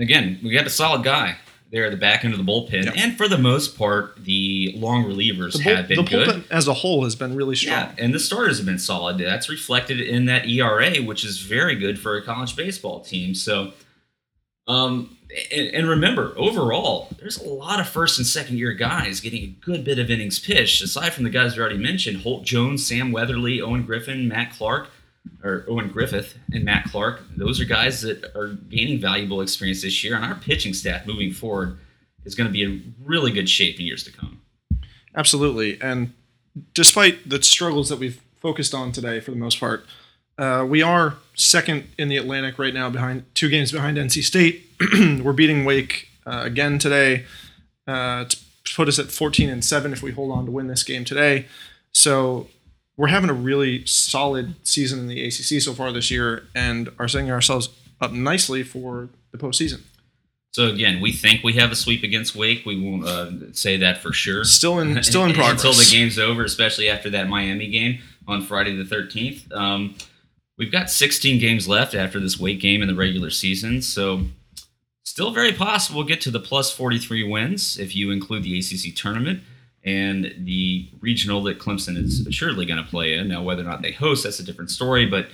again, 0.00 0.40
we 0.42 0.50
got 0.50 0.66
a 0.66 0.70
solid 0.70 1.04
guy 1.04 1.36
there 1.70 1.84
at 1.84 1.90
the 1.92 1.96
back 1.96 2.24
end 2.24 2.34
of 2.34 2.44
the 2.44 2.50
bullpen. 2.52 2.84
Yep. 2.86 2.94
And 2.96 3.16
for 3.16 3.28
the 3.28 3.38
most 3.38 3.78
part, 3.78 4.16
the 4.24 4.72
long 4.76 5.04
relievers 5.04 5.52
The, 5.52 5.62
bull, 5.64 5.76
have 5.76 5.88
been 5.88 5.96
the 5.98 6.02
good. 6.10 6.28
bullpen 6.28 6.44
as 6.50 6.66
a 6.66 6.74
whole 6.74 7.04
has 7.04 7.14
been 7.14 7.36
really 7.36 7.54
strong. 7.54 7.72
Yeah, 7.74 7.94
and 7.98 8.12
the 8.12 8.18
starters 8.18 8.56
have 8.58 8.66
been 8.66 8.78
solid. 8.78 9.18
That's 9.18 9.48
reflected 9.48 10.00
in 10.00 10.24
that 10.26 10.48
ERA, 10.48 10.96
which 10.96 11.24
is 11.24 11.38
very 11.40 11.76
good 11.76 11.98
for 11.98 12.16
a 12.16 12.22
college 12.22 12.56
baseball 12.56 13.00
team. 13.00 13.34
So, 13.34 13.72
um, 14.66 15.16
and, 15.52 15.68
and 15.68 15.88
remember, 15.88 16.34
overall, 16.36 17.08
there's 17.20 17.38
a 17.38 17.48
lot 17.48 17.78
of 17.78 17.88
first 17.88 18.18
and 18.18 18.26
second 18.26 18.58
year 18.58 18.72
guys 18.72 19.20
getting 19.20 19.42
a 19.44 19.46
good 19.64 19.84
bit 19.84 19.98
of 20.00 20.10
innings 20.10 20.40
pitched. 20.40 20.82
Aside 20.82 21.12
from 21.12 21.22
the 21.24 21.30
guys 21.30 21.54
we 21.56 21.60
already 21.60 21.78
mentioned, 21.78 22.22
Holt 22.22 22.44
Jones, 22.44 22.84
Sam 22.84 23.12
Weatherly, 23.12 23.60
Owen 23.60 23.84
Griffin, 23.84 24.26
Matt 24.26 24.52
Clark, 24.52 24.88
or 25.42 25.64
Owen 25.68 25.88
Griffith 25.88 26.38
and 26.52 26.64
Matt 26.64 26.84
Clark. 26.86 27.22
Those 27.36 27.60
are 27.60 27.64
guys 27.64 28.02
that 28.02 28.24
are 28.36 28.48
gaining 28.68 29.00
valuable 29.00 29.40
experience 29.40 29.82
this 29.82 30.02
year, 30.04 30.16
and 30.16 30.24
our 30.24 30.34
pitching 30.34 30.74
staff 30.74 31.06
moving 31.06 31.32
forward 31.32 31.78
is 32.24 32.34
going 32.34 32.46
to 32.46 32.52
be 32.52 32.62
in 32.62 32.94
really 33.02 33.32
good 33.32 33.48
shape 33.48 33.78
in 33.78 33.86
years 33.86 34.04
to 34.04 34.12
come. 34.12 34.40
Absolutely. 35.14 35.80
And 35.80 36.12
despite 36.74 37.28
the 37.28 37.42
struggles 37.42 37.88
that 37.88 37.98
we've 37.98 38.20
focused 38.40 38.74
on 38.74 38.92
today 38.92 39.20
for 39.20 39.30
the 39.30 39.36
most 39.36 39.58
part, 39.58 39.84
uh, 40.38 40.64
we 40.66 40.82
are 40.82 41.16
second 41.34 41.84
in 41.98 42.08
the 42.08 42.16
Atlantic 42.16 42.58
right 42.58 42.72
now, 42.72 42.88
behind 42.88 43.24
two 43.34 43.48
games 43.48 43.72
behind 43.72 43.98
NC 43.98 44.22
State. 44.22 44.66
We're 45.22 45.32
beating 45.32 45.64
Wake 45.64 46.08
uh, 46.26 46.42
again 46.44 46.78
today 46.78 47.26
uh, 47.86 48.24
to 48.24 48.36
put 48.74 48.88
us 48.88 48.98
at 48.98 49.10
14 49.10 49.50
and 49.50 49.64
7 49.64 49.92
if 49.92 50.02
we 50.02 50.12
hold 50.12 50.32
on 50.32 50.46
to 50.46 50.50
win 50.50 50.66
this 50.66 50.82
game 50.82 51.04
today. 51.04 51.46
So 51.92 52.48
we're 53.00 53.08
having 53.08 53.30
a 53.30 53.34
really 53.34 53.82
solid 53.86 54.54
season 54.62 54.98
in 54.98 55.08
the 55.08 55.24
ACC 55.24 55.62
so 55.62 55.72
far 55.72 55.90
this 55.90 56.10
year 56.10 56.46
and 56.54 56.90
are 56.98 57.08
setting 57.08 57.30
ourselves 57.30 57.70
up 57.98 58.12
nicely 58.12 58.62
for 58.62 59.08
the 59.32 59.38
postseason. 59.38 59.80
So 60.50 60.66
again, 60.66 61.00
we 61.00 61.10
think 61.10 61.42
we 61.42 61.54
have 61.54 61.72
a 61.72 61.74
sweep 61.74 62.02
against 62.02 62.36
Wake. 62.36 62.66
We 62.66 62.78
won't 62.78 63.06
uh, 63.06 63.54
say 63.54 63.78
that 63.78 64.02
for 64.02 64.12
sure. 64.12 64.44
Still 64.44 64.80
in 64.80 65.02
still 65.02 65.24
in 65.24 65.32
progress 65.32 65.64
until 65.64 65.72
the 65.72 65.88
game's 65.90 66.18
over, 66.18 66.44
especially 66.44 66.90
after 66.90 67.08
that 67.08 67.26
Miami 67.26 67.68
game 67.70 68.00
on 68.28 68.42
Friday 68.42 68.76
the 68.76 68.84
13th. 68.84 69.50
Um, 69.50 69.94
we've 70.58 70.70
got 70.70 70.90
16 70.90 71.40
games 71.40 71.66
left 71.66 71.94
after 71.94 72.20
this 72.20 72.38
Wake 72.38 72.60
game 72.60 72.82
in 72.82 72.88
the 72.88 72.94
regular 72.94 73.30
season, 73.30 73.80
so 73.80 74.26
still 75.04 75.30
very 75.30 75.52
possible 75.52 76.00
we'll 76.00 76.06
get 76.06 76.20
to 76.20 76.30
the 76.30 76.38
plus 76.38 76.70
43 76.70 77.26
wins 77.26 77.78
if 77.78 77.96
you 77.96 78.10
include 78.10 78.42
the 78.42 78.58
ACC 78.58 78.94
tournament 78.94 79.40
and 79.84 80.34
the 80.38 80.88
regional 81.00 81.42
that 81.44 81.58
Clemson 81.58 81.96
is 81.96 82.26
assuredly 82.26 82.66
going 82.66 82.82
to 82.82 82.88
play 82.88 83.14
in. 83.14 83.28
Now, 83.28 83.42
whether 83.42 83.62
or 83.62 83.66
not 83.66 83.82
they 83.82 83.92
host, 83.92 84.24
that's 84.24 84.38
a 84.38 84.44
different 84.44 84.70
story, 84.70 85.06
but 85.06 85.28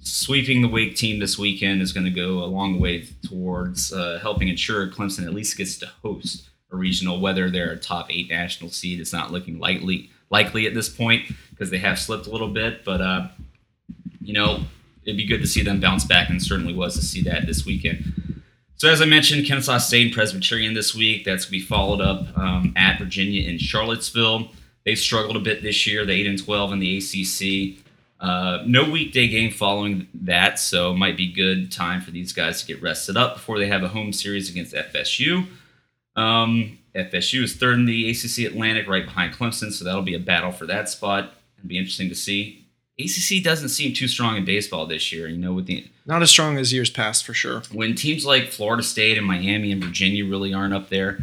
sweeping 0.00 0.62
the 0.62 0.68
Wake 0.68 0.96
team 0.96 1.18
this 1.18 1.38
weekend 1.38 1.82
is 1.82 1.92
going 1.92 2.04
to 2.04 2.10
go 2.10 2.42
a 2.42 2.46
long 2.46 2.78
way 2.78 3.06
towards 3.26 3.92
uh, 3.92 4.18
helping 4.22 4.48
ensure 4.48 4.88
Clemson 4.88 5.26
at 5.26 5.34
least 5.34 5.56
gets 5.56 5.78
to 5.78 5.86
host 6.02 6.48
a 6.70 6.76
regional, 6.76 7.20
whether 7.20 7.50
they're 7.50 7.72
a 7.72 7.78
top 7.78 8.06
eight 8.10 8.28
national 8.28 8.70
seed. 8.70 9.00
It's 9.00 9.12
not 9.12 9.32
looking 9.32 9.58
likely 9.58 10.10
likely 10.30 10.66
at 10.66 10.74
this 10.74 10.88
point 10.88 11.22
because 11.50 11.70
they 11.70 11.78
have 11.78 11.98
slipped 11.98 12.26
a 12.26 12.30
little 12.30 12.48
bit, 12.48 12.84
but 12.84 13.00
uh, 13.00 13.28
you 14.20 14.32
know 14.32 14.62
it'd 15.04 15.16
be 15.16 15.26
good 15.26 15.40
to 15.40 15.46
see 15.46 15.62
them 15.62 15.80
bounce 15.80 16.04
back, 16.04 16.28
and 16.28 16.42
certainly 16.42 16.74
was 16.74 16.94
to 16.94 17.02
see 17.02 17.22
that 17.22 17.46
this 17.46 17.64
weekend. 17.64 18.17
So 18.78 18.88
as 18.88 19.02
I 19.02 19.06
mentioned, 19.06 19.44
Kennesaw 19.44 19.78
State 19.78 20.14
Presbyterian 20.14 20.72
this 20.72 20.94
week. 20.94 21.24
That's 21.24 21.44
going 21.44 21.60
to 21.60 21.64
be 21.64 21.66
followed 21.66 22.00
up 22.00 22.38
um, 22.38 22.72
at 22.76 22.96
Virginia 23.00 23.48
in 23.48 23.58
Charlottesville. 23.58 24.52
They've 24.86 24.98
struggled 24.98 25.36
a 25.36 25.40
bit 25.40 25.64
this 25.64 25.84
year. 25.84 26.06
The 26.06 26.12
eight 26.12 26.28
and 26.28 26.42
twelve 26.42 26.72
in 26.72 26.78
the 26.78 26.98
ACC. 26.98 27.84
Uh, 28.20 28.62
no 28.66 28.88
weekday 28.88 29.26
game 29.26 29.50
following 29.50 30.06
that, 30.14 30.60
so 30.60 30.94
might 30.94 31.16
be 31.16 31.32
good 31.32 31.72
time 31.72 32.00
for 32.00 32.12
these 32.12 32.32
guys 32.32 32.60
to 32.60 32.66
get 32.68 32.80
rested 32.80 33.16
up 33.16 33.34
before 33.34 33.58
they 33.58 33.66
have 33.66 33.82
a 33.82 33.88
home 33.88 34.12
series 34.12 34.48
against 34.48 34.74
FSU. 34.74 35.46
Um, 36.14 36.78
FSU 36.94 37.42
is 37.42 37.56
third 37.56 37.78
in 37.80 37.86
the 37.86 38.10
ACC 38.10 38.50
Atlantic, 38.50 38.88
right 38.88 39.04
behind 39.04 39.34
Clemson, 39.34 39.72
so 39.72 39.84
that'll 39.84 40.02
be 40.02 40.14
a 40.14 40.20
battle 40.20 40.52
for 40.52 40.66
that 40.66 40.88
spot. 40.88 41.32
It'll 41.58 41.68
be 41.68 41.78
interesting 41.78 42.08
to 42.10 42.14
see. 42.14 42.67
ACC 42.98 43.42
doesn't 43.42 43.68
seem 43.68 43.94
too 43.94 44.08
strong 44.08 44.36
in 44.36 44.44
baseball 44.44 44.86
this 44.86 45.12
year. 45.12 45.28
You 45.28 45.36
know, 45.36 45.52
with 45.52 45.66
the 45.66 45.86
not 46.06 46.22
as 46.22 46.30
strong 46.30 46.58
as 46.58 46.72
years 46.72 46.90
past 46.90 47.24
for 47.24 47.34
sure. 47.34 47.62
When 47.72 47.94
teams 47.94 48.26
like 48.26 48.48
Florida 48.48 48.82
State 48.82 49.18
and 49.18 49.26
Miami 49.26 49.70
and 49.72 49.82
Virginia 49.82 50.24
really 50.24 50.52
aren't 50.52 50.74
up 50.74 50.88
there, 50.88 51.18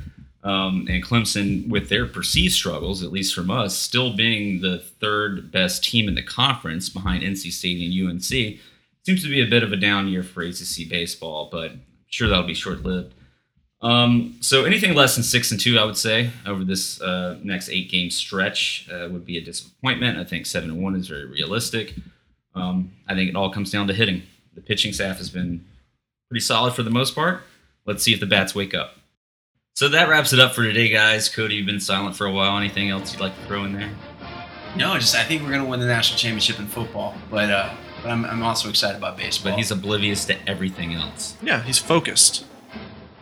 um, 0.46 0.86
and 0.88 1.04
Clemson, 1.04 1.68
with 1.70 1.90
their 1.90 2.06
perceived 2.06 2.54
struggles, 2.54 3.02
at 3.04 3.12
least 3.12 3.34
from 3.34 3.50
us, 3.50 3.76
still 3.76 4.16
being 4.16 4.62
the 4.62 4.78
third 4.78 5.52
best 5.52 5.84
team 5.84 6.08
in 6.08 6.14
the 6.14 6.22
conference 6.22 6.88
behind 6.88 7.24
NC 7.24 7.52
State 7.52 7.82
and 7.82 8.10
UNC, 8.10 8.60
seems 9.04 9.24
to 9.24 9.30
be 9.30 9.42
a 9.42 9.50
bit 9.50 9.64
of 9.64 9.74
a 9.74 9.76
down 9.76 10.08
year 10.08 10.22
for 10.22 10.44
ACC 10.44 10.88
baseball, 10.88 11.50
but 11.52 11.72
I'm 11.72 11.82
sure 12.10 12.30
that'll 12.30 12.46
be 12.46 12.54
short 12.54 12.84
lived. 12.84 13.16
Um, 13.82 14.38
so 14.42 14.66
anything 14.66 14.96
less 14.96 15.16
than 15.16 15.24
six 15.24 15.52
and 15.52 15.60
two, 15.60 15.78
I 15.78 15.84
would 15.84 15.98
say, 15.98 16.32
over 16.46 16.64
this 16.64 17.00
uh, 17.02 17.38
next 17.44 17.70
eight 17.70 17.90
game 17.90 18.10
stretch 18.10 18.90
uh, 18.92 19.10
would 19.12 19.26
be 19.26 19.38
a 19.38 19.42
disappointment. 19.42 20.18
I 20.18 20.24
think 20.24 20.46
seven 20.46 20.72
and 20.72 20.82
one 20.82 20.96
is 20.96 21.08
very 21.08 21.26
realistic. 21.26 21.94
Um, 22.56 22.94
I 23.08 23.14
think 23.14 23.30
it 23.30 23.36
all 23.36 23.52
comes 23.52 23.72
down 23.72 23.88
to 23.88 23.94
hitting. 23.94 24.24
The 24.56 24.62
pitching 24.62 24.94
staff 24.94 25.18
has 25.18 25.30
been 25.30 25.66
pretty 26.30 26.42
solid 26.42 26.74
for 26.74 26.84
the 26.84 26.90
most 26.90 27.14
part. 27.14 27.44
Let's 27.86 28.04
see 28.04 28.14
if 28.14 28.20
the 28.20 28.26
bats 28.26 28.56
wake 28.56 28.74
up. 28.74 28.96
So 29.76 29.90
that 29.90 30.08
wraps 30.08 30.32
it 30.32 30.40
up 30.40 30.56
for 30.56 30.64
today, 30.64 30.88
guys. 30.90 31.28
Cody, 31.28 31.56
you've 31.56 31.66
been 31.66 31.82
silent 31.82 32.16
for 32.16 32.26
a 32.26 32.32
while. 32.32 32.58
Anything 32.58 32.90
else 32.90 33.12
you'd 33.12 33.20
like 33.20 33.36
to 33.38 33.46
throw 33.46 33.66
in 33.66 33.74
there? 33.74 33.92
No, 34.78 34.98
just 34.98 35.16
I 35.16 35.24
think 35.24 35.44
we're 35.44 35.52
gonna 35.52 35.66
win 35.66 35.82
the 35.82 35.86
national 35.86 36.18
championship 36.18 36.60
in 36.60 36.68
football, 36.68 37.14
but 37.30 37.50
uh, 37.50 37.74
but 38.02 38.10
I'm, 38.10 38.26
I'm 38.26 38.44
also 38.44 38.70
excited 38.70 38.98
about 38.98 39.18
baseball. 39.18 39.52
But 39.52 39.58
he's 39.58 39.72
oblivious 39.72 40.26
to 40.26 40.50
everything 40.50 40.94
else. 40.94 41.36
Yeah, 41.42 41.62
he's 41.62 41.78
focused. 41.78 42.46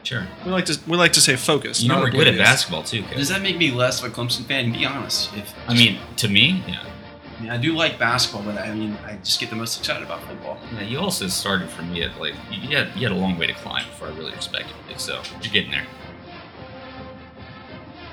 Sure. 0.04 0.28
We 0.46 0.52
like 0.52 0.66
to 0.66 0.80
we 0.88 0.98
like 0.98 1.14
to 1.14 1.22
say 1.22 1.36
focused. 1.36 1.82
You 1.82 1.90
know 1.90 2.00
we're 2.00 2.12
good 2.12 2.28
at 2.28 2.38
basketball 2.38 2.84
too, 2.84 3.04
Cody. 3.04 3.16
Does 3.16 3.30
that 3.30 3.42
make 3.42 3.58
me 3.58 3.72
less 3.72 4.04
of 4.04 4.12
a 4.12 4.14
Clemson 4.14 4.46
fan? 4.46 4.72
Be 4.72 4.86
honest. 4.86 5.34
If 5.36 5.54
I 5.68 5.74
mean, 5.74 5.98
to 6.18 6.28
me, 6.28 6.64
yeah. 6.68 6.84
I, 7.38 7.42
mean, 7.42 7.52
I 7.52 7.58
do 7.58 7.74
like 7.74 7.98
basketball, 7.98 8.44
but 8.44 8.62
I 8.62 8.74
mean, 8.74 8.98
I 9.06 9.16
just 9.24 9.40
get 9.40 9.50
the 9.50 9.56
most 9.56 9.80
excited 9.80 10.04
about 10.04 10.22
football. 10.24 10.60
Yeah, 10.74 10.82
you 10.82 11.00
also 11.00 11.28
started 11.28 11.70
for 11.70 11.84
me 11.84 12.04
at 12.04 12.20
like 12.20 12.36
you 12.52 12.70
you 12.70 12.78
had 12.78 12.96
you 12.96 13.08
had 13.08 13.12
a 13.12 13.20
long 13.20 13.38
way 13.38 13.48
to 13.48 13.54
climb 13.54 13.86
before 13.86 14.10
I 14.10 14.12
really 14.12 14.32
respected 14.32 14.76
you. 14.90 14.98
So 14.98 15.22
you're 15.42 15.54
getting 15.54 15.72
there. 15.72 15.86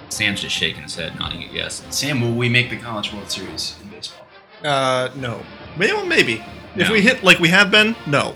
Sam's 0.08 0.42
just 0.42 0.54
shaking 0.54 0.82
his 0.82 0.94
head, 0.96 1.18
nodding 1.18 1.44
at 1.44 1.52
yes. 1.52 1.84
Sam, 1.90 2.20
will 2.20 2.34
we 2.34 2.48
make 2.48 2.70
the 2.70 2.76
College 2.76 3.12
World 3.12 3.30
Series 3.30 3.76
in 3.82 3.88
baseball? 3.90 4.26
Uh, 4.62 5.08
no. 5.16 5.42
Maybe, 5.76 5.92
well, 5.92 6.06
maybe. 6.06 6.44
If 6.76 6.90
we 6.90 7.00
hit 7.00 7.24
like 7.24 7.38
we 7.38 7.48
have 7.48 7.70
been, 7.70 7.96
no. 8.06 8.34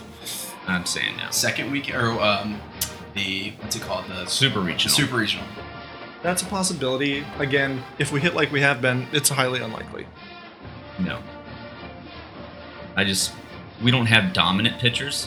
I'm 0.67 0.87
saying 0.87 1.17
now. 1.17 1.31
Second 1.31 1.71
week 1.71 1.95
or 1.95 2.11
um, 2.21 2.61
the 3.15 3.53
what's 3.61 3.77
it 3.77 3.83
called? 3.83 4.07
The 4.09 4.27
Super 4.27 4.61
the 4.61 4.67
regional. 4.67 4.95
super 4.95 5.17
regional. 5.17 5.47
That's 6.23 6.43
a 6.43 6.47
possibility. 6.47 7.25
Again, 7.39 7.83
if 7.99 8.11
we 8.11 8.21
hit 8.21 8.35
like 8.35 8.51
we 8.51 8.61
have 8.63 8.81
been, 8.81 9.07
it's 9.13 9.29
highly 9.29 9.61
unlikely. 9.61 10.07
No. 10.99 11.21
I 12.97 13.05
just 13.05 13.33
we 13.83 13.91
don't 13.91 14.07
have 14.07 14.33
dominant 14.33 14.79
pitchers, 14.79 15.27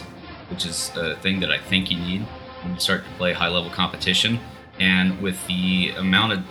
which 0.50 0.64
is 0.66 0.90
a 0.96 1.16
thing 1.16 1.40
that 1.40 1.50
I 1.50 1.58
think 1.58 1.90
you 1.90 1.98
need 1.98 2.22
when 2.62 2.74
you 2.74 2.80
start 2.80 3.04
to 3.04 3.10
play 3.12 3.32
high 3.32 3.48
level 3.48 3.70
competition. 3.70 4.40
And 4.80 5.20
with 5.20 5.46
the 5.46 5.90
amount 5.96 6.32
of 6.32 6.44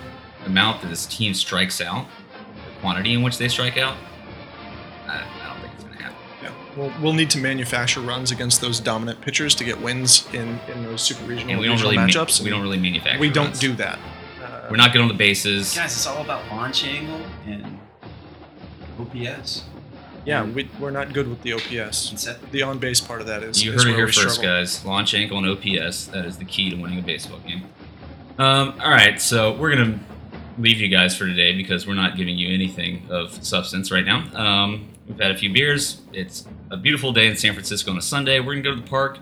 amount 0.45 0.81
that 0.81 0.87
this 0.89 1.05
team 1.05 1.33
strikes 1.33 1.81
out, 1.81 2.07
the 2.55 2.79
quantity 2.81 3.13
in 3.13 3.21
which 3.23 3.37
they 3.37 3.47
strike 3.47 3.77
out, 3.77 3.97
We'll, 6.77 6.93
we'll 7.01 7.13
need 7.13 7.29
to 7.31 7.39
manufacture 7.39 7.99
runs 8.01 8.31
against 8.31 8.61
those 8.61 8.79
dominant 8.79 9.19
pitchers 9.21 9.55
to 9.55 9.63
get 9.63 9.81
wins 9.81 10.27
in, 10.33 10.59
in 10.73 10.83
those 10.83 11.01
super 11.01 11.23
regional, 11.25 11.51
And 11.51 11.59
we 11.59 11.65
don't 11.67 11.73
regional 11.75 11.91
really 11.91 11.97
ma- 11.97 12.07
matchups. 12.07 12.41
we 12.41 12.49
don't 12.49 12.61
really 12.61 12.77
manufacture. 12.77 13.19
we 13.19 13.29
don't 13.29 13.47
runs. 13.47 13.59
do 13.59 13.73
that. 13.75 13.97
Uh, 14.43 14.67
We're 14.69 14.77
not 14.77 14.91
good 14.93 15.01
on 15.01 15.07
the 15.07 15.13
bases. 15.13 15.75
Guys, 15.75 15.93
it's 15.93 16.05
all 16.05 16.21
about 16.23 16.47
launch 16.51 16.85
angle 16.85 17.21
and 17.47 17.79
OPS. 18.99 19.63
Yeah, 20.25 20.43
we, 20.43 20.69
we're 20.79 20.91
not 20.91 21.13
good 21.13 21.27
with 21.29 21.41
the 21.41 21.53
OPS. 21.53 22.27
The 22.51 22.61
on 22.63 22.79
base 22.79 22.99
part 22.99 23.21
of 23.21 23.27
that 23.27 23.43
is. 23.43 23.63
You 23.63 23.71
is 23.73 23.83
heard 23.83 23.89
it 23.89 23.95
where 23.95 24.05
here 24.05 24.07
first, 24.07 24.35
struggle. 24.35 24.43
guys. 24.59 24.83
Launch 24.85 25.13
ankle 25.13 25.37
and 25.37 25.47
OPS. 25.47 26.07
That 26.07 26.25
is 26.25 26.37
the 26.37 26.43
key 26.45 26.69
to 26.69 26.75
winning 26.75 26.99
a 26.99 27.01
baseball 27.01 27.39
game. 27.39 27.63
Um, 28.37 28.73
all 28.83 28.91
right, 28.91 29.19
so 29.21 29.55
we're 29.57 29.73
gonna 29.73 29.99
leave 30.59 30.79
you 30.79 30.89
guys 30.89 31.15
for 31.15 31.25
today 31.25 31.55
because 31.55 31.87
we're 31.87 31.93
not 31.95 32.17
giving 32.17 32.37
you 32.37 32.53
anything 32.53 33.03
of 33.09 33.41
substance 33.43 33.89
right 33.89 34.05
now. 34.05 34.19
Um, 34.35 34.89
we've 35.07 35.19
had 35.19 35.31
a 35.31 35.37
few 35.37 35.51
beers. 35.51 36.01
It's 36.13 36.45
a 36.71 36.77
beautiful 36.77 37.11
day 37.11 37.27
in 37.27 37.35
San 37.35 37.53
Francisco 37.53 37.91
on 37.91 37.97
a 37.97 38.01
Sunday. 38.01 38.39
We're 38.39 38.53
gonna 38.53 38.63
go 38.63 38.75
to 38.75 38.81
the 38.81 38.87
park, 38.87 39.19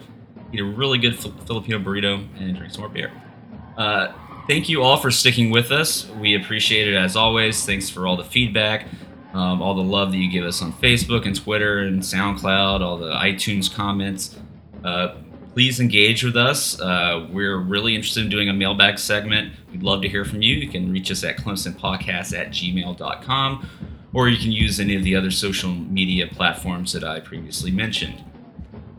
eat 0.54 0.60
a 0.60 0.64
really 0.64 0.98
good 0.98 1.18
Filipino 1.18 1.80
burrito, 1.80 2.28
and 2.40 2.56
drink 2.56 2.74
some 2.74 2.82
more 2.82 2.90
beer. 2.90 3.12
Uh, 3.78 4.14
thank 4.48 4.70
you 4.70 4.82
all 4.82 4.98
for 4.98 5.12
sticking 5.12 5.52
with 5.52 5.72
us. 5.72 6.10
We 6.20 6.36
appreciate 6.36 6.88
it 6.88 6.96
as 6.96 7.16
always. 7.16 7.66
Thanks 7.66 7.90
for 7.90 8.08
all 8.08 8.18
the 8.18 8.24
feedback, 8.24 8.88
um, 9.34 9.62
all 9.62 9.76
the 9.76 9.84
love 9.84 10.12
that 10.12 10.18
you 10.18 10.32
give 10.32 10.46
us 10.46 10.62
on 10.62 10.74
Facebook 10.74 11.26
and 11.26 11.36
Twitter 11.36 11.80
and 11.80 12.02
SoundCloud, 12.02 12.82
all 12.82 12.98
the 12.98 13.12
iTunes 13.12 13.74
comments. 13.74 14.38
Uh, 14.84 15.16
please 15.56 15.80
engage 15.80 16.22
with 16.22 16.36
us. 16.36 16.80
Uh, 16.82 17.28
we're 17.32 17.58
really 17.58 17.96
interested 17.96 18.24
in 18.24 18.30
doing 18.30 18.50
a 18.50 18.54
mailbag 18.54 19.00
segment. 19.00 19.54
We'd 19.72 19.84
love 19.84 20.02
to 20.02 20.10
hear 20.10 20.26
from 20.26 20.42
you. 20.42 20.56
You 20.56 20.68
can 20.68 20.92
reach 20.92 21.10
us 21.12 21.24
at 21.24 21.38
clemsonpodcast 21.38 22.38
at 22.38 22.50
gmail.com, 22.50 23.70
or 24.16 24.30
you 24.30 24.38
can 24.38 24.50
use 24.50 24.80
any 24.80 24.96
of 24.96 25.04
the 25.04 25.14
other 25.14 25.30
social 25.30 25.70
media 25.70 26.26
platforms 26.26 26.94
that 26.94 27.04
I 27.04 27.20
previously 27.20 27.70
mentioned. 27.70 28.24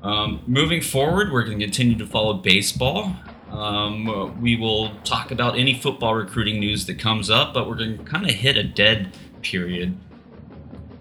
Um, 0.02 0.42
moving 0.46 0.82
forward, 0.82 1.32
we're 1.32 1.42
going 1.42 1.58
to 1.58 1.64
continue 1.64 1.96
to 1.96 2.06
follow 2.06 2.34
baseball. 2.34 3.16
Um, 3.50 4.38
we 4.42 4.56
will 4.56 4.94
talk 5.04 5.30
about 5.30 5.56
any 5.58 5.72
football 5.72 6.14
recruiting 6.14 6.60
news 6.60 6.84
that 6.84 6.98
comes 6.98 7.30
up, 7.30 7.54
but 7.54 7.66
we're 7.66 7.76
going 7.76 7.96
to 7.96 8.04
kind 8.04 8.28
of 8.28 8.32
hit 8.32 8.58
a 8.58 8.62
dead 8.62 9.16
period 9.40 9.96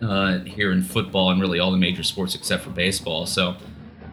uh, 0.01 0.39
here 0.39 0.71
in 0.71 0.81
football 0.81 1.29
and 1.29 1.41
really 1.41 1.59
all 1.59 1.71
the 1.71 1.77
major 1.77 2.03
sports 2.03 2.35
except 2.35 2.63
for 2.63 2.69
baseball. 2.69 3.25
So 3.25 3.57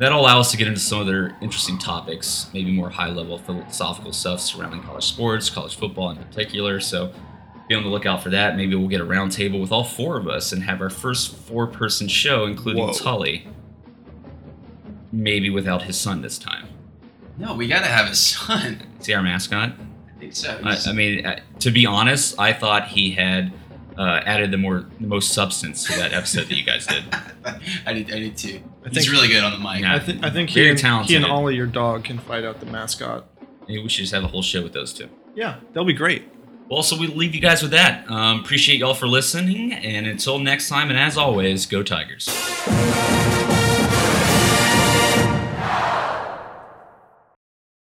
that'll 0.01 0.21
allow 0.21 0.41
us 0.41 0.51
to 0.51 0.57
get 0.57 0.67
into 0.67 0.81
some 0.81 0.99
other 0.99 1.37
interesting 1.41 1.79
topics, 1.79 2.51
maybe 2.53 2.73
more 2.73 2.91
high 2.91 3.11
level 3.11 3.39
philosophical 3.39 4.13
stuff 4.13 4.41
surrounding 4.41 4.83
college 4.83 5.05
sports, 5.05 5.49
college 5.49 5.77
football 5.77 6.11
in 6.11 6.17
particular. 6.17 6.81
So 6.81 7.13
be 7.69 7.75
on 7.75 7.83
the 7.83 7.89
lookout 7.89 8.23
for 8.23 8.31
that. 8.31 8.57
Maybe 8.57 8.75
we'll 8.75 8.89
get 8.89 9.01
a 9.01 9.05
roundtable 9.05 9.61
with 9.61 9.73
all 9.73 9.85
four 9.85 10.17
of 10.19 10.27
us 10.29 10.53
and 10.53 10.63
have 10.65 10.81
our 10.81 10.91
first 10.91 11.35
four 11.35 11.67
person 11.67 12.09
show, 12.09 12.45
including 12.45 12.85
Whoa. 12.87 12.93
Tully. 12.93 13.47
Maybe 15.11 15.51
without 15.51 15.83
his 15.83 15.99
son 15.99 16.23
this 16.23 16.39
time. 16.39 16.69
No, 17.39 17.55
we 17.55 17.67
gotta 17.69 17.87
have 17.87 18.11
a 18.11 18.15
son. 18.15 18.83
See 19.01 19.13
our 19.15 19.23
mascot? 19.23 19.73
I 20.17 20.19
think 20.21 20.35
so. 20.35 20.59
I, 20.63 20.79
I 20.87 20.93
mean, 20.93 21.27
uh, 21.27 21.41
to 21.61 21.71
be 21.71 21.87
honest, 21.87 22.39
I 22.39 22.53
thought 22.53 22.89
he 22.89 23.11
had 23.13 23.53
uh, 23.99 24.21
added 24.25 24.51
the 24.51 24.57
more 24.57 24.87
the 25.01 25.07
most 25.07 25.33
substance 25.33 25.85
to 25.87 25.97
that 25.99 26.13
episode 26.13 26.49
that 26.49 26.57
you 26.57 26.65
guys 26.65 26.87
did. 26.87 27.05
I 27.87 27.93
did. 27.93 28.13
I 28.13 28.19
did 28.21 28.37
too. 28.37 28.61
I 28.85 28.89
He's 28.89 29.05
think- 29.05 29.13
really 29.13 29.29
good 29.29 29.45
on 29.45 29.53
the 29.53 29.59
mic. 29.59 29.81
Yeah. 29.83 29.95
I 29.95 29.99
think 29.99 30.25
I 30.25 30.31
think 30.31 30.51
he 30.51 30.61
Very 30.61 30.71
and, 30.71 31.07
he 31.07 31.17
and 31.17 31.25
Ollie, 31.27 31.57
your 31.57 31.67
dog, 31.67 32.05
can 32.05 32.19
fight 32.19 32.45
out 32.45 32.61
the 32.61 32.67
mascot. 32.67 33.27
Maybe 33.69 33.83
we 33.83 33.89
should 33.89 34.03
just 34.03 34.15
have 34.15 34.25
a 34.25 34.29
whole 34.29 34.43
show 34.43 34.63
with 34.63 34.73
those 34.73 34.93
two. 34.93 35.09
Yeah, 35.35 35.57
they'll 35.73 35.85
be 35.85 35.93
great. 35.93 36.25
Well, 36.73 36.83
so 36.83 36.97
we 36.97 37.07
leave 37.07 37.35
you 37.35 37.41
guys 37.43 37.61
with 37.61 37.73
that. 37.73 38.11
Um, 38.11 38.41
appreciate 38.41 38.79
y'all 38.79 38.95
for 38.95 39.07
listening, 39.07 39.75
and 39.75 40.07
until 40.07 40.39
next 40.39 40.71
time, 40.71 40.89
and 40.89 40.99
as 40.99 41.19
always, 41.19 41.67
go 41.67 41.83
Tigers. 41.83 42.31